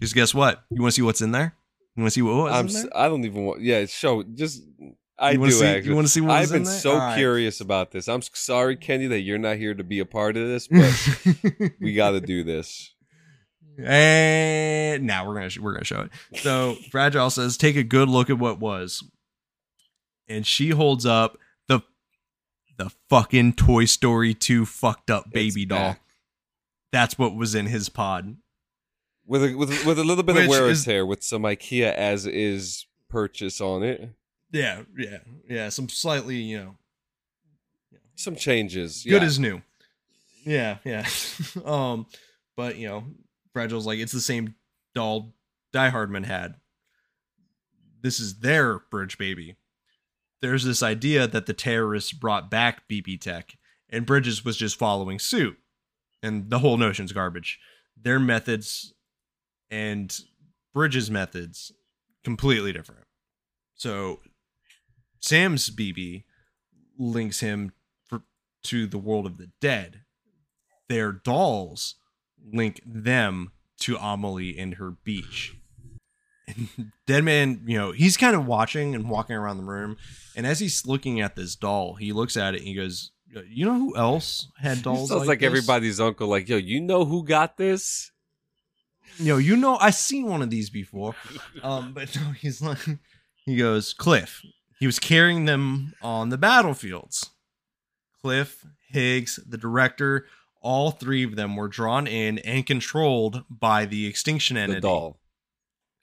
Just 0.00 0.14
guess 0.16 0.34
what? 0.34 0.64
You 0.68 0.82
want 0.82 0.94
to 0.94 0.96
see 0.96 1.02
what's 1.02 1.20
in 1.20 1.30
there? 1.30 1.54
You 1.94 2.02
want 2.02 2.08
to 2.08 2.14
see 2.14 2.22
what 2.22 2.34
was 2.34 2.52
I'm. 2.52 2.66
in 2.66 2.72
there? 2.72 2.96
I 2.96 3.08
don't 3.08 3.24
even 3.24 3.44
want. 3.44 3.60
Yeah, 3.60 3.86
show. 3.86 4.24
Just. 4.24 4.64
I 5.22 5.32
do 5.34 5.40
wanna 5.40 5.52
see- 5.52 5.58
you 5.64 5.70
actually. 5.70 5.94
wanna 5.94 6.08
see 6.08 6.20
what 6.20 6.30
I've 6.32 6.40
was 6.42 6.50
been 6.52 6.64
there? 6.64 6.72
so 6.80 6.92
All 6.92 6.98
right. 6.98 7.16
curious 7.16 7.60
about 7.60 7.90
this. 7.92 8.08
I'm 8.08 8.22
sorry, 8.22 8.76
Kenny, 8.76 9.06
that 9.06 9.20
you're 9.20 9.38
not 9.38 9.56
here 9.56 9.74
to 9.74 9.84
be 9.84 9.98
a 10.00 10.04
part 10.06 10.36
of 10.36 10.46
this, 10.48 10.68
but 10.68 11.72
we 11.80 11.94
got 11.94 12.10
to 12.10 12.20
do 12.20 12.42
this. 12.44 12.94
Eh, 13.78 14.94
and 14.94 15.06
now 15.06 15.26
we're 15.26 15.34
gonna 15.34 15.48
sh- 15.50 15.58
we're 15.58 15.72
gonna 15.72 15.84
show 15.84 16.02
it. 16.02 16.10
So 16.40 16.76
Fragile 16.90 17.30
says, 17.30 17.56
"Take 17.56 17.76
a 17.76 17.82
good 17.82 18.08
look 18.08 18.28
at 18.28 18.38
what 18.38 18.60
was," 18.60 19.02
and 20.28 20.46
she 20.46 20.70
holds 20.70 21.06
up 21.06 21.38
the 21.68 21.80
the 22.76 22.90
fucking 23.08 23.54
Toy 23.54 23.86
Story 23.86 24.34
two 24.34 24.66
fucked 24.66 25.10
up 25.10 25.30
baby 25.32 25.62
It's 25.62 25.68
doll. 25.70 25.78
back. 25.78 26.00
That's 26.92 27.18
what 27.18 27.34
was 27.34 27.54
in 27.54 27.66
his 27.66 27.88
pod. 27.88 28.36
with 29.24 29.42
a, 29.44 29.54
with 29.54 29.70
a- 29.70 29.86
with 29.88 29.98
a 29.98 30.04
little 30.04 30.24
bit 30.24 30.36
of 30.36 30.42
Which 30.42 30.50
wear 30.50 30.68
and 30.68 30.82
tear, 30.84 31.06
with 31.06 31.22
some 31.22 31.42
IKEA 31.42 31.94
as 31.94 32.26
is 32.26 32.84
purchase 33.08 33.60
on 33.62 33.82
it, 33.82 34.10
Yeah, 34.52 34.82
yeah, 34.96 35.18
yeah. 35.48 35.68
Some 35.70 35.88
slightly, 35.88 36.36
you 36.36 36.58
know, 36.58 36.76
some 38.14 38.36
changes. 38.36 39.02
good 39.02 39.22
yeah. 39.22 39.26
as 39.26 39.38
new. 39.38 39.62
Yeah, 40.44 40.78
yeah. 40.84 41.06
um, 41.64 42.06
but 42.56 42.76
you 42.76 42.86
know, 42.86 43.04
Fragile's 43.54 43.86
like 43.86 43.98
it's 43.98 44.12
the 44.12 44.20
same 44.20 44.54
doll 44.94 45.34
Die 45.72 45.88
Hardman 45.88 46.24
had. 46.24 46.56
This 48.02 48.20
is 48.20 48.40
their 48.40 48.80
bridge 48.90 49.16
baby. 49.16 49.56
There's 50.40 50.64
this 50.64 50.82
idea 50.82 51.26
that 51.28 51.46
the 51.46 51.54
terrorists 51.54 52.12
brought 52.12 52.50
back 52.50 52.88
BB 52.88 53.20
Tech, 53.20 53.56
and 53.88 54.04
Bridges 54.04 54.44
was 54.44 54.56
just 54.56 54.76
following 54.76 55.18
suit. 55.18 55.56
And 56.22 56.50
the 56.50 56.58
whole 56.58 56.76
notion's 56.76 57.12
garbage. 57.12 57.58
Their 58.00 58.18
methods 58.18 58.92
and 59.70 60.16
Bridges' 60.74 61.10
methods 61.10 61.72
completely 62.24 62.72
different. 62.72 63.04
So 63.74 64.20
Sam's 65.22 65.70
BB 65.70 66.24
links 66.98 67.40
him 67.40 67.72
for, 68.04 68.22
to 68.64 68.86
the 68.86 68.98
world 68.98 69.26
of 69.26 69.38
the 69.38 69.50
dead. 69.60 70.02
Their 70.88 71.12
dolls 71.12 71.94
link 72.44 72.80
them 72.84 73.52
to 73.80 73.96
Amelie 73.96 74.58
and 74.58 74.74
her 74.74 74.90
beach. 74.90 75.56
And 76.46 76.92
Deadman, 77.06 77.62
you 77.66 77.78
know, 77.78 77.92
he's 77.92 78.16
kind 78.16 78.34
of 78.34 78.46
watching 78.46 78.94
and 78.94 79.08
walking 79.08 79.36
around 79.36 79.58
the 79.58 79.64
room. 79.64 79.96
And 80.36 80.46
as 80.46 80.58
he's 80.58 80.86
looking 80.86 81.20
at 81.20 81.36
this 81.36 81.54
doll, 81.56 81.94
he 81.94 82.12
looks 82.12 82.36
at 82.36 82.54
it 82.54 82.58
and 82.58 82.66
he 82.66 82.74
goes, 82.74 83.12
You 83.48 83.64
know 83.64 83.78
who 83.78 83.96
else 83.96 84.48
had 84.58 84.82
dolls? 84.82 85.08
Sounds 85.08 85.28
like, 85.28 85.40
this? 85.40 85.46
everybody's 85.46 86.00
uncle. 86.00 86.28
Like, 86.28 86.48
yo, 86.48 86.56
you 86.56 86.80
know 86.80 87.04
who 87.04 87.24
got 87.24 87.56
this? 87.56 88.10
you 89.18 89.26
know, 89.26 89.38
you 89.38 89.56
know, 89.56 89.76
I've 89.76 89.94
seen 89.94 90.26
one 90.26 90.42
of 90.42 90.50
these 90.50 90.70
before. 90.70 91.14
Um, 91.62 91.92
but 91.92 92.14
no, 92.16 92.32
he's 92.32 92.62
like, 92.62 92.78
he 93.44 93.56
goes, 93.56 93.92
Cliff. 93.94 94.42
He 94.82 94.86
was 94.86 94.98
carrying 94.98 95.44
them 95.44 95.94
on 96.02 96.30
the 96.30 96.36
battlefields. 96.36 97.30
Cliff, 98.20 98.66
Higgs, 98.88 99.38
the 99.46 99.56
director, 99.56 100.26
all 100.60 100.90
three 100.90 101.22
of 101.22 101.36
them 101.36 101.54
were 101.54 101.68
drawn 101.68 102.08
in 102.08 102.40
and 102.40 102.66
controlled 102.66 103.44
by 103.48 103.84
the 103.84 104.06
extinction 104.06 104.56
entity. 104.56 104.80
The 104.80 104.88
doll. 104.88 105.20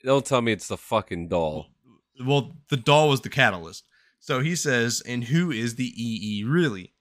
Don't 0.01 0.26
tell 0.26 0.41
me 0.41 0.53
it's 0.53 0.69
the 0.69 0.77
fucking 0.77 1.27
doll. 1.27 1.68
Well, 2.26 2.56
the 2.69 2.77
doll 2.77 3.10
was 3.10 3.19
the 3.19 3.27
catalyst. 3.27 3.84
So 4.22 4.39
he 4.39 4.56
says, 4.56 5.03
and 5.06 5.26
who 5.26 5.51
is 5.51 5.76
the 5.76 5.91
EE 6.01 6.45
really? 6.45 6.93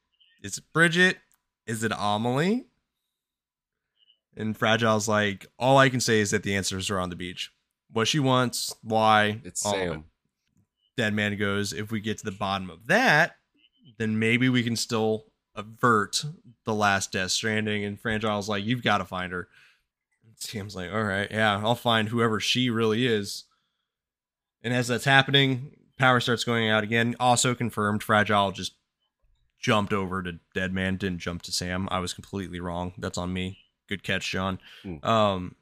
Is 0.43 0.59
it 0.59 0.65
Bridget? 0.73 1.19
Is 1.65 1.85
it 1.85 1.93
Amelie? 1.97 2.67
And 4.37 4.59
Fragile's 4.59 5.07
like, 5.07 5.47
all 5.61 5.79
I 5.79 5.91
can 5.91 6.01
say 6.01 6.19
is 6.19 6.33
that 6.33 6.43
the 6.43 6.57
answers 6.57 6.91
are 6.91 6.99
on 6.99 7.11
the 7.11 7.15
beach. 7.15 7.53
What 7.93 8.09
she 8.09 8.19
wants, 8.19 8.75
why, 8.83 9.43
It's 9.45 9.65
all 9.65 9.77
of 9.77 9.81
it. 9.81 9.91
Sam. 9.93 10.05
Deadman 10.99 11.39
goes, 11.39 11.73
if 11.73 11.91
we 11.91 12.01
get 12.01 12.19
to 12.19 12.25
the 12.25 12.33
bottom 12.33 12.69
of 12.69 12.89
that, 12.89 13.37
then 13.99 14.19
maybe 14.19 14.49
we 14.49 14.65
can 14.65 14.77
still 14.77 15.25
avert 15.55 16.25
the 16.65 16.75
last 16.75 17.13
Death 17.13 17.31
Stranding. 17.31 17.85
And 17.85 17.99
Fragile's 17.99 18.49
like, 18.49 18.65
you've 18.65 18.83
got 18.83 18.99
to 18.99 19.05
find 19.05 19.33
her. 19.33 19.49
And 20.27 20.35
Sam's 20.37 20.75
like, 20.75 20.93
all 20.93 21.05
right, 21.05 21.29
yeah, 21.31 21.61
I'll 21.63 21.77
find 21.77 22.09
whoever 22.09 22.41
she 22.41 22.69
really 22.69 23.07
is. 23.07 23.45
And 24.63 24.75
as 24.75 24.89
that's 24.89 25.05
happening, 25.05 25.77
power 25.99 26.19
starts 26.19 26.43
going 26.43 26.69
out 26.69 26.83
again. 26.83 27.15
Also 27.21 27.55
confirmed, 27.55 28.03
Fragile 28.03 28.51
just 28.51 28.73
jumped 29.61 29.93
over 29.93 30.23
to 30.23 30.41
Deadman, 30.53 30.97
didn't 30.97 31.21
jump 31.21 31.43
to 31.43 31.53
Sam. 31.53 31.89
I 31.93 32.01
was 32.01 32.13
completely 32.13 32.59
wrong. 32.59 32.93
That's 32.99 33.19
on 33.19 33.33
me. 33.33 33.59
Good 33.89 34.03
catch, 34.03 34.31
John. 34.31 34.59
Mm. 34.85 35.05
Um, 35.05 35.55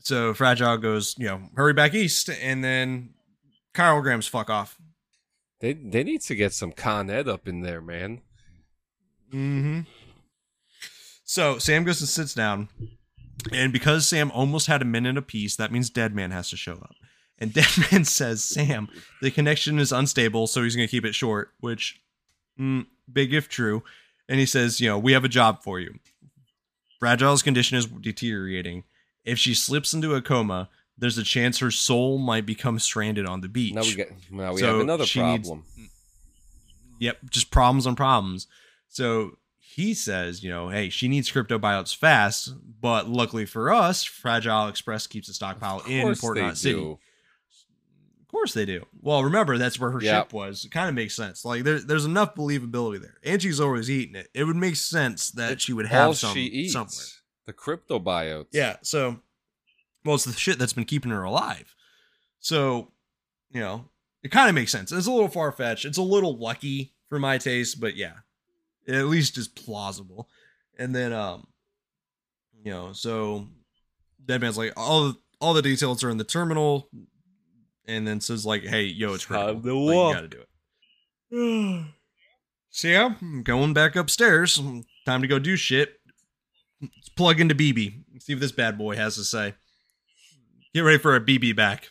so 0.00 0.34
Fragile 0.34 0.76
goes, 0.76 1.14
you 1.18 1.26
know, 1.26 1.40
hurry 1.56 1.72
back 1.72 1.94
east, 1.94 2.28
and 2.28 2.62
then 2.62 3.14
chiralgrams 3.74 4.28
fuck 4.28 4.50
off. 4.50 4.78
They 5.60 5.74
they 5.74 6.02
need 6.02 6.22
to 6.22 6.34
get 6.34 6.52
some 6.52 6.72
Con 6.72 7.08
Ed 7.08 7.28
up 7.28 7.46
in 7.46 7.60
there, 7.60 7.80
man. 7.80 8.20
Mm-hmm. 9.32 9.80
So 11.24 11.58
Sam 11.58 11.84
goes 11.84 12.00
and 12.00 12.08
sits 12.08 12.34
down, 12.34 12.68
and 13.52 13.72
because 13.72 14.06
Sam 14.06 14.30
almost 14.32 14.66
had 14.66 14.82
a 14.82 14.84
minute 14.84 15.16
apiece, 15.16 15.56
that 15.56 15.72
means 15.72 15.88
Deadman 15.88 16.32
has 16.32 16.50
to 16.50 16.56
show 16.56 16.74
up. 16.74 16.94
And 17.38 17.52
Dead 17.54 17.70
Man 17.90 18.04
says, 18.04 18.44
"Sam, 18.44 18.88
the 19.20 19.30
connection 19.30 19.78
is 19.78 19.92
unstable, 19.92 20.46
so 20.46 20.62
he's 20.62 20.76
going 20.76 20.86
to 20.86 20.90
keep 20.90 21.04
it 21.04 21.14
short." 21.14 21.50
Which, 21.60 22.00
mm, 22.58 22.86
big 23.10 23.32
if 23.32 23.48
true. 23.48 23.82
And 24.28 24.38
he 24.38 24.46
says, 24.46 24.80
"You 24.80 24.88
know, 24.90 24.98
we 24.98 25.12
have 25.12 25.24
a 25.24 25.28
job 25.28 25.62
for 25.62 25.80
you. 25.80 25.98
Fragile's 27.00 27.42
condition 27.42 27.78
is 27.78 27.86
deteriorating. 27.86 28.84
If 29.24 29.38
she 29.38 29.54
slips 29.54 29.92
into 29.92 30.14
a 30.14 30.22
coma, 30.22 30.68
there's 30.98 31.18
a 31.18 31.22
chance 31.24 31.58
her 31.58 31.70
soul 31.70 32.18
might 32.18 32.46
become 32.46 32.78
stranded 32.78 33.26
on 33.26 33.40
the 33.40 33.48
beach." 33.48 33.74
Now 33.74 33.82
we 33.82 33.94
get 33.94 34.12
now 34.30 34.52
we 34.52 34.60
So 34.60 34.66
have 34.72 34.80
another 34.80 35.06
she 35.06 35.22
needs- 35.22 35.48
problem. 35.48 35.66
Yep, 37.00 37.18
just 37.30 37.50
problems 37.50 37.86
on 37.86 37.96
problems. 37.96 38.46
So 38.88 39.38
he 39.58 39.94
says, 39.94 40.44
you 40.44 40.50
know, 40.50 40.68
hey, 40.68 40.88
she 40.90 41.08
needs 41.08 41.30
cryptobiotes 41.32 41.96
fast, 41.96 42.52
but 42.80 43.08
luckily 43.08 43.46
for 43.46 43.72
us, 43.72 44.04
Fragile 44.04 44.68
Express 44.68 45.06
keeps 45.06 45.28
a 45.28 45.34
stockpile 45.34 45.80
in 45.88 46.14
Port 46.14 46.36
Knot 46.38 46.56
City. 46.58 46.74
do. 46.78 46.98
Of 48.20 48.28
course 48.28 48.54
they 48.54 48.64
do. 48.64 48.86
Well, 49.00 49.24
remember 49.24 49.58
that's 49.58 49.78
where 49.80 49.90
her 49.90 50.00
Yeah. 50.02 50.20
ship 50.20 50.32
was. 50.32 50.64
It 50.64 50.70
kind 50.70 50.88
of 50.88 50.94
makes 50.94 51.14
sense. 51.14 51.44
Like 51.44 51.64
there, 51.64 51.80
there's 51.80 52.04
enough 52.04 52.34
believability 52.34 53.00
there. 53.00 53.18
Angie's 53.24 53.60
always 53.60 53.90
eating 53.90 54.14
it. 54.14 54.28
It 54.32 54.44
would 54.44 54.56
make 54.56 54.76
sense 54.76 55.30
that 55.32 55.60
she 55.60 55.72
would 55.72 55.86
have 55.86 56.16
some 56.16 56.34
she 56.34 56.44
eats. 56.44 56.72
somewhere. 56.74 56.92
The 57.46 57.52
cryptobiotes. 57.52 58.46
Yeah. 58.52 58.76
So, 58.82 59.20
well, 60.04 60.14
it's 60.16 60.24
the 60.24 60.32
shit 60.32 60.58
that's 60.58 60.72
been 60.72 60.84
keeping 60.84 61.10
her 61.10 61.22
alive. 61.22 61.74
So, 62.40 62.92
you 63.50 63.60
know, 63.60 63.86
it 64.22 64.30
kind 64.30 64.48
of 64.48 64.54
makes 64.54 64.72
sense. 64.72 64.92
It's 64.92 65.06
a 65.06 65.12
little 65.12 65.28
far 65.28 65.52
fetched. 65.52 65.84
It's 65.84 65.98
a 65.98 66.02
little 66.02 66.36
lucky 66.36 66.92
for 67.08 67.18
my 67.18 67.38
taste, 67.38 67.80
but 67.80 67.96
yeah, 67.96 68.14
it 68.86 68.94
at 68.94 69.06
least 69.06 69.38
is 69.38 69.48
plausible. 69.48 70.28
And 70.78 70.94
then, 70.94 71.12
um, 71.12 71.46
you 72.64 72.70
know, 72.72 72.92
so 72.92 73.48
Deadman's 74.24 74.58
like 74.58 74.72
all 74.76 75.08
the, 75.08 75.16
all 75.40 75.54
the 75.54 75.62
details 75.62 76.02
are 76.04 76.10
in 76.10 76.18
the 76.18 76.24
terminal, 76.24 76.88
and 77.86 78.06
then 78.06 78.20
says 78.20 78.46
like, 78.46 78.62
"Hey, 78.62 78.84
yo, 78.84 79.14
it's. 79.14 79.26
Time 79.26 79.60
to 79.62 79.74
Like, 79.76 79.94
walk. 79.94 80.08
you 80.08 80.14
got 80.14 80.20
to 80.20 80.28
do 80.28 80.40
it." 80.40 81.86
so 82.70 82.88
yeah, 82.88 83.14
I'm 83.20 83.42
going 83.42 83.74
back 83.74 83.96
upstairs. 83.96 84.60
Time 85.04 85.20
to 85.22 85.26
go 85.28 85.38
do 85.40 85.56
shit. 85.56 85.98
Let's 86.80 87.08
plug 87.10 87.40
into 87.40 87.54
BB. 87.54 88.04
See 88.22 88.34
what 88.34 88.40
this 88.40 88.52
bad 88.52 88.78
boy 88.78 88.94
has 88.96 89.16
to 89.16 89.24
say. 89.24 89.54
Get 90.74 90.80
ready 90.80 90.98
for 90.98 91.14
a 91.14 91.20
BB 91.20 91.54
back. 91.54 91.90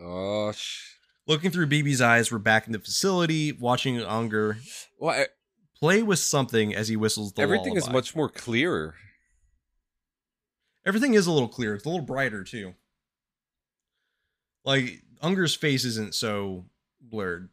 Oh 0.00 0.52
sh. 0.52 0.84
Looking 1.26 1.50
through 1.50 1.66
BB's 1.66 2.00
eyes, 2.00 2.32
we're 2.32 2.38
back 2.38 2.66
in 2.66 2.72
the 2.72 2.78
facility, 2.78 3.52
watching 3.52 4.00
Unger 4.00 4.58
Well, 4.98 5.14
I- 5.14 5.26
play 5.78 6.02
with 6.02 6.18
something 6.18 6.74
as 6.74 6.88
he 6.88 6.96
whistles 6.96 7.32
the 7.32 7.42
everything 7.42 7.76
is 7.76 7.88
much 7.90 8.16
more 8.16 8.28
clearer. 8.28 8.94
Everything 10.86 11.14
is 11.14 11.26
a 11.26 11.32
little 11.32 11.48
clearer. 11.48 11.74
It's 11.74 11.84
a 11.84 11.88
little 11.88 12.04
brighter 12.04 12.44
too. 12.44 12.74
Like 14.64 15.02
Unger's 15.20 15.54
face 15.54 15.84
isn't 15.84 16.14
so 16.14 16.64
blurred. 17.00 17.48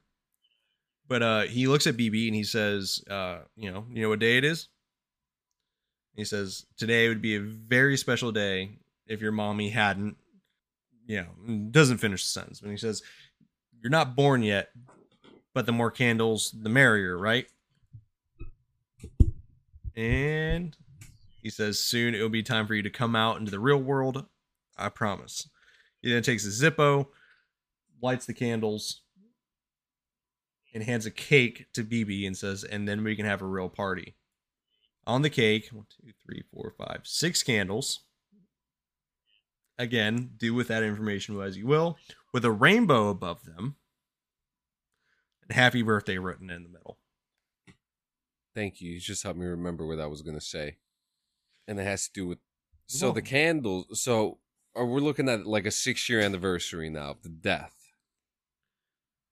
But 1.07 1.21
uh 1.23 1.41
he 1.41 1.67
looks 1.67 1.87
at 1.87 1.97
BB 1.97 2.27
and 2.27 2.35
he 2.35 2.43
says, 2.43 3.03
uh, 3.09 3.39
you 3.55 3.71
know, 3.71 3.85
you 3.91 4.01
know 4.03 4.09
what 4.09 4.19
day 4.19 4.37
it 4.37 4.43
is? 4.43 4.69
He 6.15 6.23
says, 6.23 6.65
Today 6.77 7.09
would 7.09 7.21
be 7.21 7.35
a 7.35 7.41
very 7.41 7.97
special 7.97 8.31
day 8.31 8.77
if 9.07 9.21
your 9.21 9.31
mommy 9.33 9.69
hadn't 9.69 10.17
you 11.05 11.21
know, 11.21 11.55
doesn't 11.71 11.97
finish 11.97 12.23
the 12.23 12.29
sentence. 12.29 12.59
But 12.59 12.71
he 12.71 12.77
says, 12.77 13.03
You're 13.81 13.91
not 13.91 14.15
born 14.15 14.43
yet, 14.43 14.69
but 15.53 15.65
the 15.65 15.71
more 15.71 15.91
candles, 15.91 16.53
the 16.57 16.69
merrier, 16.69 17.17
right? 17.17 17.47
And 19.95 20.75
he 21.41 21.49
says, 21.49 21.79
Soon 21.79 22.15
it 22.15 22.21
will 22.21 22.29
be 22.29 22.43
time 22.43 22.67
for 22.67 22.73
you 22.75 22.83
to 22.83 22.89
come 22.89 23.15
out 23.15 23.37
into 23.37 23.51
the 23.51 23.59
real 23.59 23.81
world. 23.81 24.25
I 24.77 24.89
promise. 24.89 25.49
He 26.01 26.11
then 26.11 26.23
takes 26.23 26.45
a 26.45 26.49
Zippo, 26.49 27.07
lights 28.01 28.25
the 28.25 28.33
candles, 28.33 29.01
and 30.73 30.83
hands 30.83 31.05
a 31.05 31.11
cake 31.11 31.67
to 31.73 31.83
BB 31.83 32.27
and 32.27 32.37
says, 32.37 32.63
And 32.63 32.87
then 32.87 33.03
we 33.03 33.15
can 33.15 33.25
have 33.25 33.41
a 33.41 33.45
real 33.45 33.69
party. 33.69 34.15
On 35.07 35.21
the 35.21 35.29
cake, 35.29 35.69
one, 35.71 35.85
two, 35.89 36.11
three, 36.25 36.43
four, 36.51 36.73
five, 36.77 37.01
six 37.03 37.43
candles. 37.43 38.01
Again, 39.77 40.31
do 40.37 40.53
with 40.53 40.69
that 40.69 40.83
information 40.83 41.39
as 41.41 41.57
you 41.57 41.67
will, 41.67 41.97
with 42.33 42.45
a 42.45 42.51
rainbow 42.51 43.09
above 43.09 43.43
them, 43.43 43.75
and 45.41 45.55
happy 45.55 45.81
birthday 45.81 46.17
written 46.17 46.49
in 46.49 46.63
the 46.63 46.69
middle. 46.69 46.97
Thank 48.53 48.79
you. 48.79 48.93
You 48.93 48.99
just 48.99 49.23
helped 49.23 49.39
me 49.39 49.45
remember 49.45 49.85
what 49.85 49.99
I 49.99 50.05
was 50.05 50.21
gonna 50.21 50.39
say, 50.39 50.77
and 51.67 51.79
it 51.79 51.83
has 51.83 52.07
to 52.07 52.13
do 52.13 52.27
with 52.27 52.39
so 52.87 53.11
the 53.11 53.21
candles. 53.21 54.01
So 54.01 54.39
are 54.75 54.85
we 54.85 55.01
looking 55.01 55.29
at 55.29 55.45
like 55.45 55.65
a 55.65 55.71
six 55.71 56.07
year 56.09 56.19
anniversary 56.21 56.89
now 56.89 57.11
of 57.11 57.23
the 57.23 57.29
death? 57.29 57.73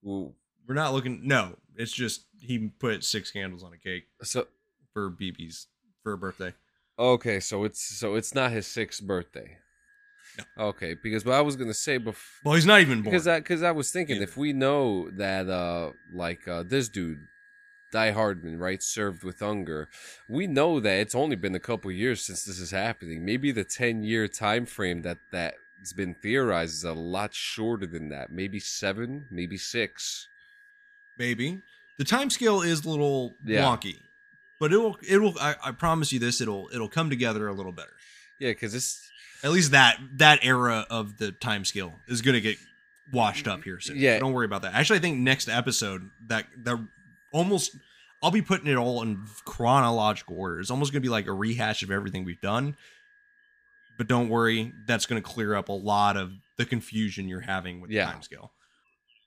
Ooh. 0.06 0.34
We're 0.68 0.76
not 0.76 0.94
looking, 0.94 1.28
no, 1.28 1.58
it's 1.76 1.92
just 1.92 2.26
he 2.40 2.70
put 2.80 3.04
six 3.04 3.32
candles 3.32 3.64
on 3.64 3.74
a 3.74 3.78
cake. 3.78 4.06
So 4.24 4.48
for 4.94 5.12
BB's 5.12 5.68
for 6.04 6.14
a 6.14 6.18
birthday. 6.18 6.54
okay, 6.98 7.40
so 7.40 7.64
it's 7.64 7.82
so 7.82 8.16
it's 8.16 8.34
not 8.34 8.52
his 8.52 8.68
sixth 8.68 9.02
birthday. 9.04 9.58
Okay, 10.58 10.94
because 10.96 11.26
what 11.26 11.36
I 11.36 11.42
was 11.42 11.56
gonna 11.56 11.74
say 11.74 11.98
before. 11.98 12.42
Well, 12.44 12.56
he's 12.56 12.66
not 12.66 12.82
even 12.82 13.02
born. 13.02 13.12
because 13.12 13.28
I 13.28 13.40
because 13.40 13.62
I 13.64 13.72
was 13.72 13.92
thinking 13.92 14.16
Either. 14.18 14.24
if 14.24 14.38
we 14.38 14.54
know 14.54 15.10
that 15.12 15.48
uh 15.50 15.92
like 16.12 16.48
uh 16.48 16.64
this 16.64 16.90
dude 16.90 17.28
Die 17.92 18.12
Hardman 18.12 18.58
right 18.58 18.82
served 18.82 19.24
with 19.24 19.42
Unger, 19.44 19.88
we 20.28 20.48
know 20.48 20.80
that 20.80 21.00
it's 21.00 21.14
only 21.14 21.36
been 21.36 21.54
a 21.54 21.60
couple 21.60 21.92
years 21.92 22.22
since 22.26 22.44
this 22.44 22.60
is 22.60 22.72
happening. 22.72 23.24
Maybe 23.24 23.52
the 23.52 23.64
ten 23.64 24.02
year 24.04 24.28
time 24.28 24.66
frame 24.66 25.04
that 25.04 25.20
that's 25.32 25.94
been 25.94 26.16
theorized 26.16 26.74
is 26.74 26.84
a 26.84 26.94
lot 26.94 27.36
shorter 27.36 27.86
than 27.86 28.10
that. 28.10 28.32
Maybe 28.32 28.60
seven, 28.60 29.26
maybe 29.30 29.58
six. 29.58 30.28
maybe 31.20 31.62
the 32.00 32.04
time 32.04 32.30
scale 32.32 32.62
is 32.62 32.84
a 32.86 32.90
little 32.90 33.36
Yeah. 33.46 33.64
wonky, 33.66 34.00
but 34.60 34.74
it'll 34.74 34.98
it'll 35.08 35.38
I, 35.40 35.56
I 35.64 35.72
promise 35.72 36.12
you 36.12 36.18
this 36.20 36.42
it'll 36.42 36.70
it'll 36.74 36.90
come 36.90 37.10
together 37.12 37.48
a 37.48 37.54
little 37.54 37.72
better. 37.72 37.94
Yeah, 38.40 38.50
because 38.50 38.74
it's 38.74 39.00
At 39.44 39.52
least 39.52 39.72
that 39.72 40.00
that 40.18 40.40
era 40.44 40.86
of 40.90 41.18
the 41.18 41.32
time 41.32 41.66
scale 41.66 41.94
is 42.08 42.22
gonna 42.22 42.40
get 42.42 42.58
washed 43.12 43.48
up 43.48 43.64
here 43.64 43.80
soon. 43.80 43.98
Yeah. 43.98 44.18
Don't 44.20 44.34
worry 44.34 44.46
about 44.46 44.62
that. 44.62 44.74
Actually, 44.74 45.00
I 45.00 45.02
think 45.02 45.20
next 45.20 45.50
episode 45.50 46.10
that 46.28 46.46
that 46.64 46.78
almost 47.34 47.76
I'll 48.22 48.32
be 48.32 48.42
putting 48.42 48.68
it 48.68 48.76
all 48.78 49.02
in 49.02 49.26
chronological 49.46 50.38
order. 50.40 50.60
It's 50.62 50.72
almost 50.72 50.94
gonna 50.94 51.02
be 51.02 51.10
like 51.10 51.28
a 51.28 51.34
rehash 51.34 51.84
of 51.84 51.92
everything 51.92 52.24
we've 52.24 52.40
done. 52.42 52.78
But 53.98 54.08
don't 54.08 54.30
worry, 54.30 54.72
that's 54.88 55.06
gonna 55.06 55.22
clear 55.22 55.54
up 55.56 55.70
a 55.70 55.74
lot 55.74 56.16
of 56.18 56.32
the 56.58 56.66
confusion 56.66 57.28
you're 57.28 57.42
having 57.42 57.82
with 57.82 57.92
Yeah. 57.92 58.06
the 58.06 58.12
time 58.14 58.22
scale. 58.22 58.54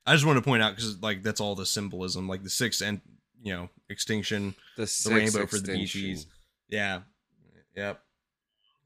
I 0.07 0.15
just 0.15 0.25
want 0.25 0.37
to 0.39 0.43
point 0.43 0.63
out 0.63 0.75
because 0.77 1.01
like 1.03 1.23
that's 1.23 1.41
all 1.41 1.55
the 1.55 1.67
symbolism, 1.67 2.29
like 2.29 2.43
the 2.43 2.51
six 2.51 2.81
and 2.81 3.01
you 3.43 3.53
know 3.53 3.69
extinction, 3.91 4.55
the, 4.77 4.85
the 5.05 5.15
rainbow 5.15 5.47
for 5.47 5.59
the 5.59 5.73
extinction. 5.81 6.01
BBs. 6.01 6.27
Yeah. 6.69 7.01
Yep. 7.77 8.01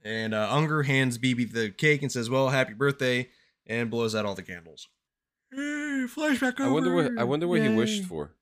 And 0.02 0.32
uh, 0.34 0.48
Unger 0.50 0.82
hands 0.82 1.18
BB 1.18 1.52
the 1.52 1.70
cake 1.70 2.02
and 2.02 2.10
says, 2.10 2.30
"Well, 2.30 2.48
happy 2.48 2.72
birthday," 2.72 3.28
and 3.66 3.90
blows 3.90 4.14
out 4.14 4.24
all 4.24 4.34
the 4.34 4.42
candles. 4.42 4.88
Hey, 5.52 6.06
flashback 6.06 6.58
over. 6.60 6.64
I 6.64 6.72
wonder 6.72 6.94
what 6.94 7.18
I 7.18 7.24
wonder 7.24 7.46
what 7.46 7.60
he 7.60 7.68
wished 7.68 8.04
for. 8.04 8.32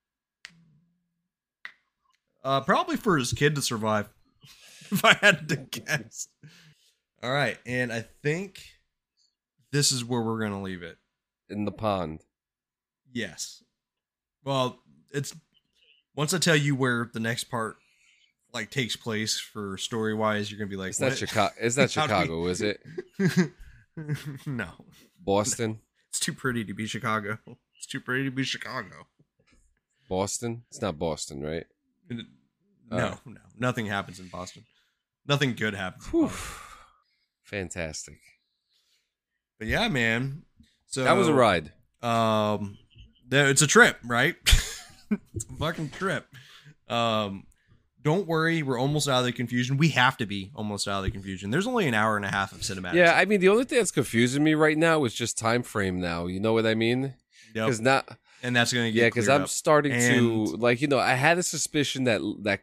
Uh, 2.44 2.60
probably 2.60 2.97
for 2.97 3.18
his 3.18 3.32
kid 3.32 3.55
to 3.56 3.62
survive. 3.62 4.09
if 4.90 5.05
I 5.05 5.14
had 5.14 5.48
to 5.48 5.56
guess. 5.56 6.28
All 7.22 7.32
right, 7.32 7.59
and 7.66 7.93
I 7.93 8.06
think 8.22 8.62
this 9.72 9.90
is 9.90 10.05
where 10.05 10.20
we're 10.22 10.40
gonna 10.40 10.62
leave 10.62 10.82
it. 10.82 10.98
in 11.51 11.64
the 11.64 11.72
pond. 11.72 12.20
Yes. 13.12 13.62
Well, 14.44 14.78
it's 15.12 15.35
once 16.14 16.32
I 16.32 16.39
tell 16.39 16.56
you 16.56 16.76
where 16.76 17.10
the 17.12 17.20
next 17.20 17.44
part 17.44 17.76
like 18.53 18.70
takes 18.70 18.97
place 18.97 19.39
for 19.39 19.77
story 19.79 20.15
wise, 20.15 20.51
you're 20.51 20.59
gonna 20.59 20.69
be 20.70 20.77
like, 20.77 20.91
It's 20.91 21.01
not 21.01 21.16
Chicago. 21.16 21.53
It's 21.61 21.77
not 21.77 21.93
How 21.95 22.07
do 22.27 22.43
we- 22.43 22.49
Chicago, 22.49 22.49
is 22.49 22.62
it? 22.62 22.81
no, 24.47 24.69
Boston, 25.20 25.81
it's 26.09 26.20
too 26.20 26.33
pretty 26.33 26.65
to 26.65 26.75
be 26.75 26.87
Chicago. 26.87 27.39
It's 27.77 27.87
too 27.87 28.01
pretty 28.01 28.25
to 28.25 28.31
be 28.31 28.45
Chicago. 28.45 29.07
Boston. 30.09 30.62
It's 30.70 30.81
not 30.81 30.99
Boston, 30.99 31.43
right? 31.43 31.66
No, 32.09 32.23
Uh. 32.97 33.16
no, 33.27 33.41
nothing 33.59 33.87
happens 33.87 34.19
in 34.20 34.29
Boston. 34.29 34.65
Nothing 35.27 35.55
good 35.55 35.75
happens. 35.75 36.07
Whew. 36.07 36.31
Fantastic. 37.43 38.19
But 39.59 39.69
yeah, 39.69 39.89
man. 39.89 40.43
So 40.87 41.05
That 41.05 41.12
was 41.12 41.29
a 41.29 41.35
ride. 41.35 41.73
Um, 42.03 42.79
there- 43.29 43.49
it's 43.49 43.61
a 43.62 43.66
trip, 43.66 43.99
right? 44.05 44.37
it's 44.47 45.45
a 45.45 45.57
fucking 45.59 45.91
trip. 45.91 46.27
Um, 46.89 47.45
don't 48.03 48.27
worry, 48.27 48.62
we're 48.62 48.79
almost 48.79 49.09
out 49.09 49.20
of 49.20 49.25
the 49.25 49.33
confusion. 49.33 49.77
We 49.77 49.89
have 49.91 50.16
to 50.19 50.27
be 50.27 50.51
almost 50.55 50.87
out 50.87 50.99
of 50.99 51.05
the 51.05 51.11
confusion. 51.11 51.51
There's 51.51 51.66
only 51.66 51.87
an 51.89 51.95
hour 51.95 52.16
and 52.16 52.25
a 52.25 52.31
half 52.31 52.53
of 52.53 52.61
cinematic. 52.61 52.95
Yeah, 52.95 53.15
I 53.15 53.25
mean 53.25 53.41
the 53.41 53.49
only 53.49 53.65
thing 53.65 53.79
that's 53.79 53.91
confusing 53.91 54.45
me 54.45 54.55
right 54.55 54.79
now 54.79 55.05
is 55.05 55.15
just 55.15 55.37
time 55.37 55.62
frame. 55.62 56.01
Now 56.01 56.27
you 56.27 56.41
know 56.41 56.53
what 56.53 56.66
I 56.66 56.75
mean? 56.75 57.15
Yep. 57.55 57.66
Because 57.66 57.81
not 57.81 58.19
and 58.43 58.55
that's 58.55 58.73
gonna 58.73 58.91
get 58.91 59.01
yeah, 59.01 59.07
because 59.09 59.29
I'm 59.29 59.43
up. 59.43 59.49
starting 59.49 59.93
to 59.93 60.45
like 60.57 60.81
you 60.81 60.89
know 60.89 60.99
I 60.99 61.15
had 61.15 61.39
a 61.39 61.43
suspicion 61.43 62.05
that 62.05 62.20
that 62.43 62.61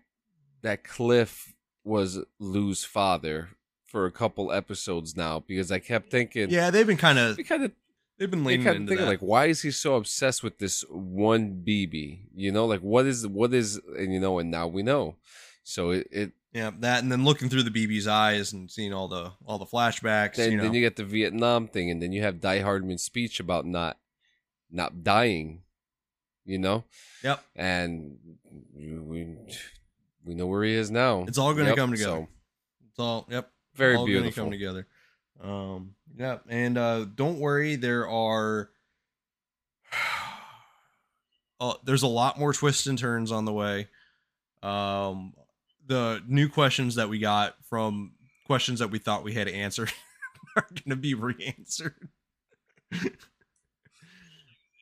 that 0.62 0.84
Cliff 0.84 1.54
was 1.84 2.20
Lou's 2.40 2.84
father 2.84 3.50
for 3.86 4.06
a 4.06 4.12
couple 4.12 4.52
episodes 4.52 5.16
now 5.16 5.40
because 5.40 5.72
I 5.72 5.80
kept 5.80 6.10
thinking 6.12 6.50
Yeah, 6.50 6.70
they've 6.72 6.88
been 6.88 6.98
kind 6.98 7.20
of 7.20 7.38
kind 7.48 7.64
of 7.64 7.72
they've 8.18 8.30
been 8.32 8.44
they 8.44 8.52
leaning 8.52 8.66
kept 8.66 8.76
into 8.78 8.90
thinking 8.90 9.06
that. 9.06 9.12
like 9.12 9.20
why 9.20 9.46
is 9.46 9.62
he 9.62 9.72
so 9.72 9.96
obsessed 9.96 10.44
with 10.44 10.60
this 10.60 10.84
one 10.90 11.64
BB? 11.68 12.28
You 12.36 12.52
know, 12.52 12.66
like 12.66 12.82
what 12.82 13.06
is 13.06 13.28
what 13.28 13.54
is 13.54 13.80
and 13.98 14.14
you 14.14 14.20
know 14.20 14.40
and 14.40 14.52
now 14.52 14.68
we 14.68 14.84
know. 14.84 15.16
So 15.64 15.92
it, 15.92 16.08
it 16.12 16.32
yeah, 16.54 16.72
that 16.80 17.04
and 17.04 17.12
then 17.12 17.26
looking 17.26 17.50
through 17.50 17.64
the 17.64 17.72
BB's 17.72 18.08
eyes 18.08 18.54
and 18.54 18.72
seeing 18.72 18.94
all 18.94 19.08
the 19.08 19.32
all 19.46 19.58
the 19.58 19.66
flashbacks. 19.66 20.36
then 20.36 20.52
you 20.52 20.58
know, 20.58 20.64
then 20.64 20.74
you 20.74 20.82
get 20.82 20.96
the 20.96 21.04
Vietnam 21.04 21.68
thing 21.68 21.90
and 21.92 22.02
then 22.02 22.12
you 22.12 22.22
have 22.22 22.40
Die 22.40 22.60
Hardman's 22.62 23.04
speech 23.04 23.40
about 23.40 23.66
not 23.66 23.98
not 24.72 25.04
dying. 25.04 25.64
You 26.46 26.60
know? 26.60 26.84
yep, 27.24 27.44
and 27.56 28.18
we 28.76 29.36
we 30.24 30.36
know 30.36 30.46
where 30.46 30.64
he 30.64 30.74
is 30.76 30.92
now. 30.92 31.24
it's 31.28 31.40
all 31.40 31.54
gonna 31.56 31.70
Yep, 31.70 31.78
come 31.78 31.92
together. 31.92 32.12
so, 32.12 32.28
it's 32.88 33.00
all 33.00 33.28
yep, 33.32 33.50
very 33.74 33.96
all 33.96 34.06
beautiful. 34.06 34.44
Come 34.44 34.52
together. 34.52 34.86
Um, 35.44 35.96
yeah, 36.18 36.38
and 36.48 36.78
uh, 36.78 37.06
don't 37.16 37.40
worry, 37.40 37.76
there 37.76 38.08
are. 38.08 38.70
Oh, 41.60 41.76
there's 41.84 42.04
a 42.04 42.08
lot 42.08 42.40
more 42.40 42.54
twists 42.54 42.88
and 42.88 42.98
turns 42.98 43.32
on 43.32 43.46
the 43.46 43.54
way. 43.54 43.88
Um, 44.64 45.34
the 45.86 46.22
new 46.28 46.50
questions 46.50 46.96
that 46.96 47.10
we 47.10 47.20
got 47.20 47.56
from 47.70 48.14
questions 48.46 48.80
that 48.80 48.90
we 48.92 49.00
thought 49.00 49.24
we 49.24 49.34
had 49.34 49.48
answered 49.48 49.92
are 50.56 50.68
going 50.70 50.90
to 50.90 50.96
be 50.96 51.14
re-answered. 51.14 52.10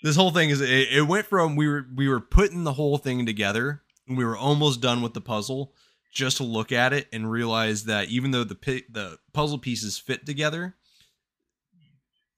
this 0.04 0.16
whole 0.16 0.32
thing 0.32 0.50
is 0.50 0.62
it, 0.62 0.88
it 0.92 1.08
went 1.08 1.26
from 1.26 1.56
we 1.56 1.68
were 1.68 1.86
we 1.96 2.08
were 2.08 2.20
putting 2.20 2.64
the 2.64 2.74
whole 2.74 2.98
thing 2.98 3.26
together 3.26 3.82
and 4.08 4.18
we 4.18 4.26
were 4.26 4.38
almost 4.38 4.82
done 4.82 5.02
with 5.02 5.14
the 5.14 5.22
puzzle 5.22 5.74
just 6.14 6.38
to 6.38 6.44
look 6.44 6.72
at 6.72 6.94
it 6.94 7.08
and 7.12 7.30
realize 7.30 7.86
that 7.86 8.10
even 8.10 8.32
though 8.32 8.44
the 8.44 8.56
pi- 8.56 8.84
the 8.90 9.18
puzzle 9.34 9.58
pieces 9.58 9.98
fit 9.98 10.26
together, 10.26 10.76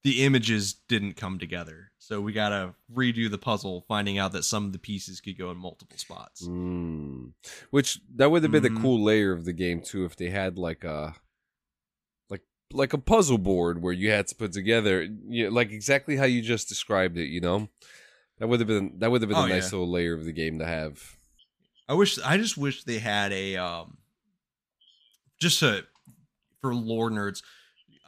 the 0.04 0.24
images 0.24 0.74
didn't 0.88 1.16
come 1.16 1.40
together. 1.40 1.92
So 1.98 2.22
we 2.22 2.32
gotta 2.34 2.76
redo 2.94 3.30
the 3.30 3.40
puzzle, 3.40 3.84
finding 3.88 4.18
out 4.20 4.32
that 4.34 4.44
some 4.46 4.66
of 4.66 4.72
the 4.72 4.78
pieces 4.80 5.20
could 5.20 5.38
go 5.38 5.50
in 5.50 5.58
multiple 5.58 5.98
spots. 5.98 6.48
Mm. 6.48 7.34
Which 7.72 8.00
that 8.16 8.30
would 8.30 8.44
have 8.44 8.52
been 8.52 8.64
Mhm. 8.64 8.76
the 8.76 8.82
cool 8.82 9.04
layer 9.04 9.32
of 9.32 9.46
the 9.46 9.54
game 9.54 9.82
too 9.82 10.06
if 10.06 10.16
they 10.16 10.30
had 10.30 10.58
like 10.60 10.84
a 10.84 11.16
like 12.30 12.44
like 12.72 12.94
a 12.94 13.00
puzzle 13.00 13.40
board 13.40 13.82
where 13.82 13.94
you 13.94 14.12
had 14.12 14.28
to 14.28 14.36
put 14.36 14.54
together 14.54 15.02
you 15.28 15.46
know, 15.46 15.50
like 15.50 15.72
exactly 15.72 16.16
how 16.18 16.26
you 16.26 16.42
just 16.44 16.70
described 16.70 17.18
it. 17.18 17.26
You 17.28 17.42
know, 17.42 17.70
that 18.38 18.48
would 18.48 18.60
have 18.60 18.68
been 18.68 19.00
that 19.00 19.10
would 19.10 19.22
have 19.24 19.30
been 19.30 19.38
Oh, 19.40 19.46
a 19.46 19.50
nice 19.50 19.72
yeah. 19.72 19.80
little 19.80 19.92
layer 19.92 20.14
of 20.14 20.26
the 20.26 20.32
game 20.34 20.60
to 20.60 20.66
have. 20.68 21.15
I 21.88 21.94
wish 21.94 22.20
I 22.20 22.38
just 22.38 22.58
wish 22.58 22.84
they 22.84 23.00
had 23.00 23.32
a 23.32 23.58
um 23.58 23.98
just 25.40 25.60
to 25.60 25.86
for 26.62 26.74
lore 26.74 27.10
nerds. 27.12 27.44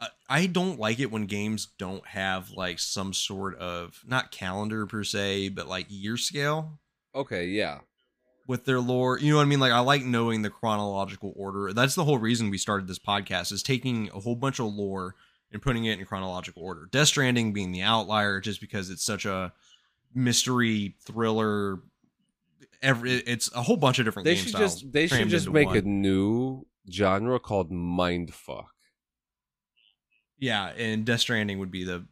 I, 0.00 0.08
I 0.28 0.46
don't 0.46 0.78
like 0.78 1.00
it 1.00 1.10
when 1.10 1.26
games 1.26 1.68
don't 1.78 2.06
have 2.06 2.50
like 2.50 2.78
some 2.78 3.12
sort 3.12 3.56
of 3.58 4.02
not 4.06 4.30
calendar 4.30 4.86
per 4.86 5.04
se, 5.04 5.50
but 5.50 5.68
like 5.68 5.86
year 5.88 6.16
scale. 6.16 6.80
Okay, 7.14 7.46
yeah, 7.46 7.78
with 8.48 8.64
their 8.64 8.80
lore. 8.80 9.18
You 9.18 9.30
know 9.30 9.36
what 9.36 9.42
I 9.42 9.46
mean? 9.46 9.60
Like 9.60 9.72
I 9.72 9.80
like 9.80 10.02
knowing 10.02 10.42
the 10.42 10.50
chronological 10.50 11.32
order. 11.36 11.72
That's 11.72 11.94
the 11.94 12.04
whole 12.04 12.18
reason 12.18 12.50
we 12.50 12.58
started 12.58 12.88
this 12.88 12.98
podcast 12.98 13.52
is 13.52 13.62
taking 13.62 14.10
a 14.14 14.20
whole 14.20 14.34
bunch 14.34 14.58
of 14.58 14.66
lore 14.74 15.14
and 15.52 15.62
putting 15.62 15.84
it 15.84 15.98
in 15.98 16.04
chronological 16.04 16.62
order. 16.62 16.88
Death 16.90 17.08
Stranding 17.08 17.52
being 17.52 17.72
the 17.72 17.82
outlier 17.82 18.40
just 18.40 18.60
because 18.60 18.90
it's 18.90 19.04
such 19.04 19.24
a 19.24 19.52
mystery 20.14 20.96
thriller 21.04 21.80
every 22.82 23.12
it's 23.14 23.52
a 23.54 23.62
whole 23.62 23.76
bunch 23.76 23.98
of 23.98 24.04
different 24.04 24.24
they 24.24 24.34
game 24.34 24.44
should 24.44 24.56
just 24.56 24.92
they 24.92 25.06
should 25.06 25.28
just 25.28 25.50
make 25.50 25.68
one. 25.68 25.76
a 25.78 25.82
new 25.82 26.66
genre 26.90 27.38
called 27.38 27.70
mindfuck. 27.70 28.66
Yeah, 30.38 30.66
and 30.68 31.04
Death 31.04 31.20
Stranding 31.20 31.58
would 31.58 31.70
be 31.70 31.84
the 31.84 32.06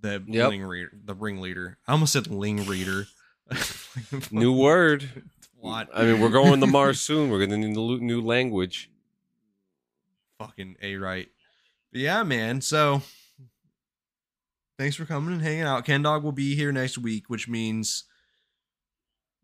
the 0.00 0.22
Yep. 0.26 0.50
ring 0.50 0.62
reader, 0.64 0.90
the 1.04 1.14
ringleader. 1.14 1.78
I 1.86 1.92
almost 1.92 2.12
said 2.12 2.26
ling 2.28 2.66
reader. 2.66 3.06
New 4.30 4.52
word. 4.52 5.08
I 5.64 5.86
mean, 6.04 6.20
we're 6.20 6.28
going 6.30 6.60
to 6.60 6.66
Mars 6.66 7.00
soon. 7.02 7.30
We're 7.30 7.38
gonna 7.44 7.56
need 7.58 7.76
a 7.76 7.80
new 8.04 8.20
language. 8.20 8.90
fucking 10.38 10.76
a 10.82 10.96
right. 10.96 11.28
Yeah, 11.92 12.22
man. 12.24 12.60
So 12.60 13.02
thanks 14.78 14.96
for 14.96 15.04
coming 15.04 15.34
and 15.34 15.42
hanging 15.42 15.62
out. 15.62 15.84
Ken 15.84 16.02
Dog 16.02 16.24
will 16.24 16.32
be 16.32 16.56
here 16.56 16.72
next 16.72 16.98
week, 16.98 17.24
which 17.28 17.48
means 17.48 18.04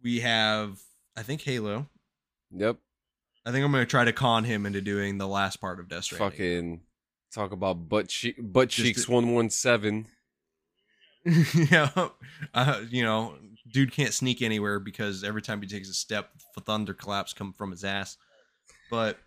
we 0.03 0.21
have 0.21 0.79
I 1.17 1.23
think 1.23 1.43
Halo. 1.43 1.89
Yep. 2.53 2.77
I 3.45 3.51
think 3.51 3.65
I'm 3.65 3.73
gonna 3.73 3.87
try 3.87 4.05
to 4.05 4.13
con 4.13 4.45
him 4.45 4.67
into 4.67 4.81
doing 4.81 5.19
the 5.19 5.27
last 5.27 5.61
part 5.61 5.81
of 5.81 5.89
Death 5.89 6.05
Stranding. 6.05 6.31
Fucking 6.31 6.81
talk 7.33 7.53
about 7.53 7.89
butt 7.89 8.09
che- 8.09 8.37
butt 8.39 8.69
Just 8.69 8.87
cheeks 8.87 9.09
one 9.09 9.33
one 9.33 9.51
seven. 9.51 10.07
yeah, 11.71 11.91
uh, 12.55 12.83
you 12.89 13.03
know, 13.03 13.35
dude 13.73 13.93
can't 13.93 14.15
sneak 14.15 14.43
anywhere 14.43 14.79
because 14.79 15.25
every 15.25 15.43
time 15.43 15.61
he 15.61 15.67
takes 15.67 15.89
a 15.89 15.95
step, 15.95 16.31
thunderclaps 16.61 17.35
come 17.35 17.53
from 17.53 17.71
his 17.71 17.85
ass. 17.85 18.17
But 18.91 19.19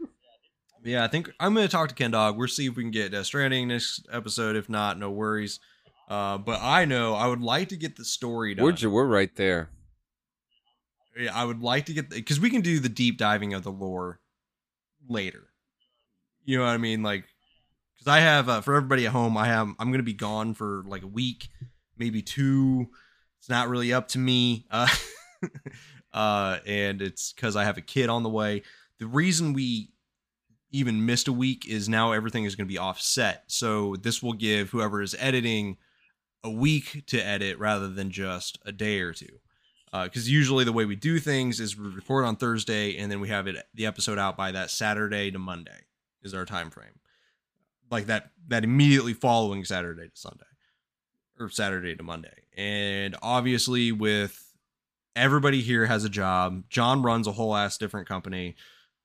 yeah, 0.83 1.03
I 1.03 1.07
think 1.07 1.31
I'm 1.39 1.53
gonna 1.53 1.67
talk 1.67 1.89
to 1.89 1.95
Ken 1.95 2.11
Dog. 2.11 2.37
We'll 2.37 2.47
see 2.47 2.67
if 2.67 2.75
we 2.75 2.83
can 2.83 2.91
get 2.91 3.11
Death 3.11 3.25
Stranding 3.25 3.67
next 3.67 4.07
episode. 4.11 4.55
If 4.55 4.69
not, 4.69 4.97
no 4.97 5.11
worries. 5.11 5.59
Uh, 6.07 6.37
but 6.37 6.59
I 6.61 6.85
know 6.85 7.15
I 7.15 7.27
would 7.27 7.41
like 7.41 7.69
to 7.69 7.77
get 7.77 7.95
the 7.95 8.05
story 8.05 8.55
done. 8.55 8.65
We're 8.65 8.89
we're 8.89 9.05
right 9.05 9.35
there. 9.35 9.69
I 11.31 11.43
would 11.43 11.61
like 11.61 11.85
to 11.87 11.93
get 11.93 12.09
because 12.09 12.39
we 12.39 12.49
can 12.49 12.61
do 12.61 12.79
the 12.79 12.89
deep 12.89 13.17
diving 13.17 13.53
of 13.53 13.63
the 13.63 13.71
lore 13.71 14.19
later. 15.07 15.47
You 16.43 16.57
know 16.57 16.63
what 16.63 16.71
I 16.71 16.77
mean? 16.77 17.03
Like, 17.03 17.25
because 17.93 18.07
I 18.07 18.19
have 18.19 18.49
uh, 18.49 18.61
for 18.61 18.75
everybody 18.75 19.05
at 19.05 19.11
home, 19.11 19.37
I 19.37 19.47
have 19.47 19.69
I'm 19.79 19.91
gonna 19.91 20.03
be 20.03 20.13
gone 20.13 20.53
for 20.53 20.83
like 20.87 21.03
a 21.03 21.07
week, 21.07 21.49
maybe 21.97 22.21
two. 22.21 22.87
It's 23.39 23.49
not 23.49 23.69
really 23.69 23.93
up 23.93 24.07
to 24.09 24.19
me. 24.19 24.65
Uh, 24.71 24.87
uh, 26.13 26.59
and 26.65 27.01
it's 27.01 27.33
because 27.33 27.55
I 27.55 27.63
have 27.63 27.77
a 27.77 27.81
kid 27.81 28.09
on 28.09 28.23
the 28.23 28.29
way. 28.29 28.63
The 28.99 29.07
reason 29.07 29.53
we 29.53 29.91
even 30.71 31.05
missed 31.05 31.27
a 31.27 31.33
week 31.33 31.67
is 31.67 31.89
now 31.89 32.11
everything 32.11 32.45
is 32.45 32.55
going 32.55 32.67
to 32.67 32.71
be 32.71 32.77
offset. 32.77 33.43
So 33.47 33.95
this 33.95 34.23
will 34.23 34.33
give 34.33 34.69
whoever 34.69 35.01
is 35.01 35.15
editing 35.19 35.77
a 36.43 36.49
week 36.49 37.03
to 37.07 37.19
edit 37.19 37.59
rather 37.59 37.89
than 37.89 38.09
just 38.09 38.57
a 38.65 38.71
day 38.71 38.99
or 39.01 39.13
two. 39.13 39.39
Because 39.91 40.29
usually 40.29 40.63
the 40.63 40.71
way 40.71 40.85
we 40.85 40.95
do 40.95 41.19
things 41.19 41.59
is 41.59 41.77
we 41.77 41.89
record 41.89 42.25
on 42.25 42.37
Thursday 42.37 42.97
and 42.97 43.11
then 43.11 43.19
we 43.19 43.27
have 43.29 43.47
it 43.47 43.57
the 43.73 43.85
episode 43.85 44.17
out 44.17 44.37
by 44.37 44.51
that 44.51 44.71
Saturday 44.71 45.31
to 45.31 45.39
Monday 45.39 45.85
is 46.23 46.33
our 46.33 46.45
time 46.45 46.69
frame. 46.69 46.99
Like 47.89 48.05
that 48.05 48.31
that 48.47 48.63
immediately 48.63 49.13
following 49.13 49.65
Saturday 49.65 50.07
to 50.07 50.15
Sunday 50.15 50.45
or 51.37 51.49
Saturday 51.49 51.95
to 51.95 52.03
Monday. 52.03 52.45
And 52.55 53.17
obviously 53.21 53.91
with 53.91 54.51
everybody 55.15 55.61
here 55.61 55.85
has 55.85 56.05
a 56.05 56.09
job. 56.09 56.63
John 56.69 57.01
runs 57.01 57.27
a 57.27 57.33
whole 57.33 57.55
ass 57.55 57.77
different 57.77 58.07
company. 58.07 58.55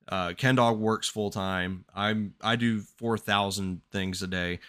Uh, 0.07 0.33
Ken 0.37 0.55
Dog 0.55 0.79
works 0.79 1.09
full 1.09 1.31
time. 1.31 1.83
I'm 1.93 2.33
I 2.41 2.55
do 2.55 2.79
four 2.79 3.17
thousand 3.17 3.81
things 3.91 4.21
a 4.21 4.27
day, 4.27 4.59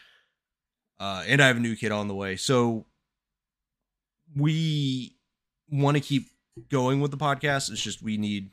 uh, 0.99 1.23
and 1.28 1.40
I 1.40 1.47
have 1.47 1.59
a 1.59 1.61
new 1.61 1.77
kid 1.77 1.93
on 1.93 2.09
the 2.09 2.15
way. 2.15 2.35
So 2.35 2.86
we 4.35 5.15
want 5.70 5.97
to 5.97 6.01
keep 6.01 6.28
going 6.70 7.01
with 7.01 7.11
the 7.11 7.16
podcast. 7.16 7.70
It's 7.70 7.82
just 7.82 8.03
we 8.03 8.16
need 8.16 8.51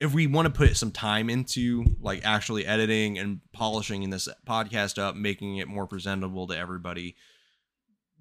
if 0.00 0.12
we 0.12 0.26
want 0.26 0.46
to 0.46 0.52
put 0.52 0.76
some 0.76 0.90
time 0.90 1.30
into 1.30 1.84
like 2.00 2.24
actually 2.24 2.66
editing 2.66 3.18
and 3.18 3.40
polishing 3.52 4.02
in 4.02 4.10
this 4.10 4.28
podcast 4.46 4.98
up, 4.98 5.16
making 5.16 5.56
it 5.56 5.68
more 5.68 5.86
presentable 5.86 6.46
to 6.48 6.56
everybody 6.56 7.16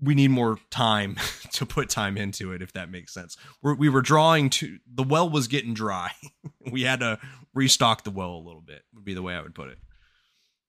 we 0.03 0.15
need 0.15 0.29
more 0.31 0.57
time 0.69 1.15
to 1.53 1.65
put 1.65 1.89
time 1.89 2.17
into 2.17 2.51
it 2.51 2.61
if 2.61 2.73
that 2.73 2.91
makes 2.91 3.13
sense. 3.13 3.37
We're, 3.61 3.75
we 3.75 3.89
were 3.89 4.01
drawing 4.01 4.49
to 4.51 4.77
the 4.91 5.03
well 5.03 5.29
was 5.29 5.47
getting 5.47 5.73
dry. 5.73 6.11
We 6.71 6.83
had 6.83 7.01
to 7.01 7.19
restock 7.53 8.05
the 8.05 8.09
well 8.09 8.35
a 8.35 8.39
little 8.39 8.61
bit 8.61 8.83
would 8.95 9.03
be 9.03 9.13
the 9.13 9.21
way 9.21 9.35
i 9.35 9.41
would 9.41 9.53
put 9.53 9.67
it. 9.67 9.77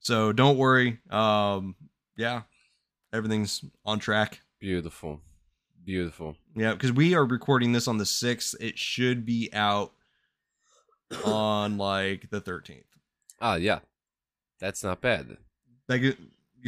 So 0.01 0.33
don't 0.33 0.57
worry. 0.57 0.99
Um 1.09 1.75
yeah 2.17 2.41
everything's 3.13 3.63
on 3.85 3.99
track. 3.99 4.41
Beautiful. 4.59 5.21
Beautiful. 5.85 6.35
yeah 6.55 6.73
because 6.73 6.91
we 6.91 7.13
are 7.13 7.25
recording 7.25 7.71
this 7.73 7.87
on 7.87 7.97
the 7.97 8.03
6th 8.05 8.55
it 8.59 8.77
should 8.79 9.25
be 9.25 9.49
out 9.53 9.93
on 11.23 11.77
like 11.77 12.29
the 12.29 12.41
13th 12.41 12.83
Ah, 13.41 13.55
yeah. 13.55 13.79
That's 14.59 14.83
not 14.83 15.01
bad. 15.01 15.37
like 15.87 16.01
you 16.01 16.15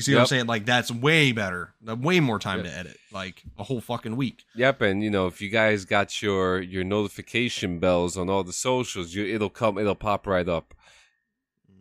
see 0.02 0.14
what 0.14 0.22
i'm 0.22 0.27
saying 0.27 0.45
like 0.45 0.65
that's 0.65 0.91
way 0.91 1.31
better 1.31 1.73
way 1.81 2.19
more 2.19 2.38
time 2.38 2.57
Yep. 2.60 2.65
to 2.68 2.77
edit 2.77 2.98
like 3.11 3.41
a 3.57 3.64
whole 3.64 3.81
fucking 3.81 4.15
week 4.15 4.44
Yep, 4.56 4.81
and 4.81 5.03
you 5.03 5.10
know 5.10 5.26
if 5.26 5.41
you 5.41 5.49
guys 5.49 5.85
got 5.85 6.22
your 6.22 6.61
your 6.61 6.84
notification 6.84 7.80
bells 7.80 8.15
on 8.18 8.30
all 8.30 8.44
the 8.44 8.53
socials, 8.53 9.15
you 9.15 9.26
it'll 9.26 9.49
come, 9.49 9.77
it'll 9.80 9.95
pop 9.95 10.27
right 10.27 10.48
up. 10.48 10.76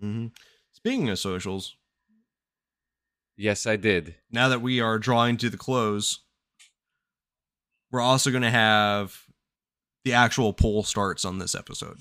Mm-hmm. 0.03 0.29
Speaking 0.73 1.09
of 1.11 1.19
socials, 1.19 1.77
Yes, 3.37 3.67
I 3.67 3.77
did. 3.77 4.15
now 4.31 4.49
that 4.49 4.63
we 4.63 4.81
are 4.81 4.99
drawing 4.99 5.37
to 5.39 5.51
the 5.51 5.59
close, 5.59 6.21
we're 7.91 8.01
also 8.01 8.31
going 8.31 8.43
to 8.43 8.51
have 8.51 9.23
the 10.05 10.13
actual 10.15 10.53
poll 10.53 10.83
starts 10.83 11.25
on 11.25 11.39
this 11.39 11.55
episode 11.55 11.99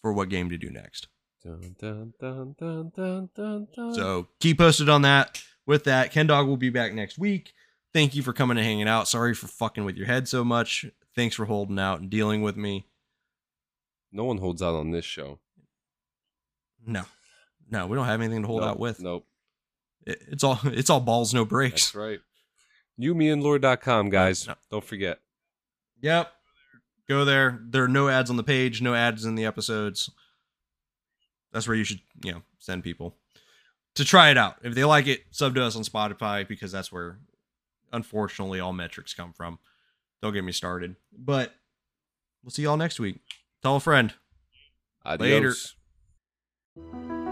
for 0.00 0.12
what 0.12 0.28
game 0.28 0.50
to 0.50 0.58
do 0.58 0.70
next. 0.70 1.08
Dun, 1.44 1.76
dun, 1.78 2.12
dun. 2.18 3.68
So 3.94 4.28
keep 4.40 4.58
posted 4.58 4.88
on 4.88 5.02
that. 5.02 5.42
With 5.66 5.84
that, 5.84 6.10
Ken 6.12 6.26
Dog 6.26 6.46
will 6.46 6.56
be 6.56 6.70
back 6.70 6.92
next 6.94 7.18
week. 7.18 7.52
Thank 7.92 8.14
you 8.14 8.22
for 8.22 8.32
coming 8.32 8.56
and 8.56 8.66
hanging 8.66 8.88
out. 8.88 9.08
Sorry 9.08 9.34
for 9.34 9.46
fucking 9.46 9.84
with 9.84 9.96
your 9.96 10.06
head 10.06 10.28
so 10.28 10.44
much. 10.44 10.86
Thanks 11.14 11.34
for 11.36 11.44
holding 11.46 11.78
out 11.78 12.00
and 12.00 12.10
dealing 12.10 12.42
with 12.42 12.56
me. 12.56 12.86
no 14.12 14.24
one 14.24 14.38
holds 14.38 14.62
out 14.62 14.74
on 14.74 14.90
this 14.90 15.04
show. 15.04 15.38
No, 16.86 17.04
no, 17.70 17.86
we 17.86 17.96
don't 17.96 18.06
have 18.06 18.20
anything 18.20 18.42
to 18.42 18.46
hold 18.48 18.60
Nope, 18.62 18.70
out 18.70 18.78
with. 18.78 19.00
Nope. 19.00 19.26
It- 20.06 20.22
It's 20.28 20.44
all 20.44 20.58
it's 20.64 20.90
all 20.90 21.00
balls, 21.00 21.34
no 21.34 21.44
breaks. 21.44 21.86
That's 21.86 21.94
right. 21.94 22.20
YouMeandLore.com, 23.00 24.10
guys. 24.10 24.46
No. 24.46 24.54
Don't 24.70 24.84
forget. 24.84 25.20
Yep. 26.00 26.32
Go 27.08 27.24
there. 27.24 27.60
There 27.62 27.84
are 27.84 27.88
no 27.88 28.08
ads 28.08 28.30
on 28.30 28.36
the 28.36 28.42
page, 28.42 28.82
no 28.82 28.94
ads 28.94 29.24
in 29.24 29.34
the 29.34 29.44
episodes. 29.44 30.10
That's 31.52 31.68
where 31.68 31.76
you 31.76 31.84
should, 31.84 32.00
you 32.24 32.32
know, 32.32 32.42
send 32.58 32.82
people 32.82 33.16
to 33.94 34.04
try 34.04 34.30
it 34.30 34.38
out. 34.38 34.56
If 34.62 34.74
they 34.74 34.84
like 34.84 35.06
it, 35.06 35.24
sub 35.30 35.54
to 35.54 35.64
us 35.64 35.76
on 35.76 35.82
Spotify 35.82 36.46
because 36.46 36.72
that's 36.72 36.92
where 36.92 37.18
unfortunately 37.92 38.60
all 38.60 38.72
metrics 38.72 39.14
come 39.14 39.32
from. 39.32 39.58
Don't 40.22 40.34
get 40.34 40.44
me 40.44 40.52
started. 40.52 40.96
But 41.16 41.54
we'll 42.42 42.50
see 42.50 42.62
y'all 42.62 42.76
next 42.76 42.98
week. 43.00 43.20
Tell 43.62 43.76
a 43.76 43.80
friend. 43.80 44.14
Adios. 45.04 45.74
Later. 46.76 47.25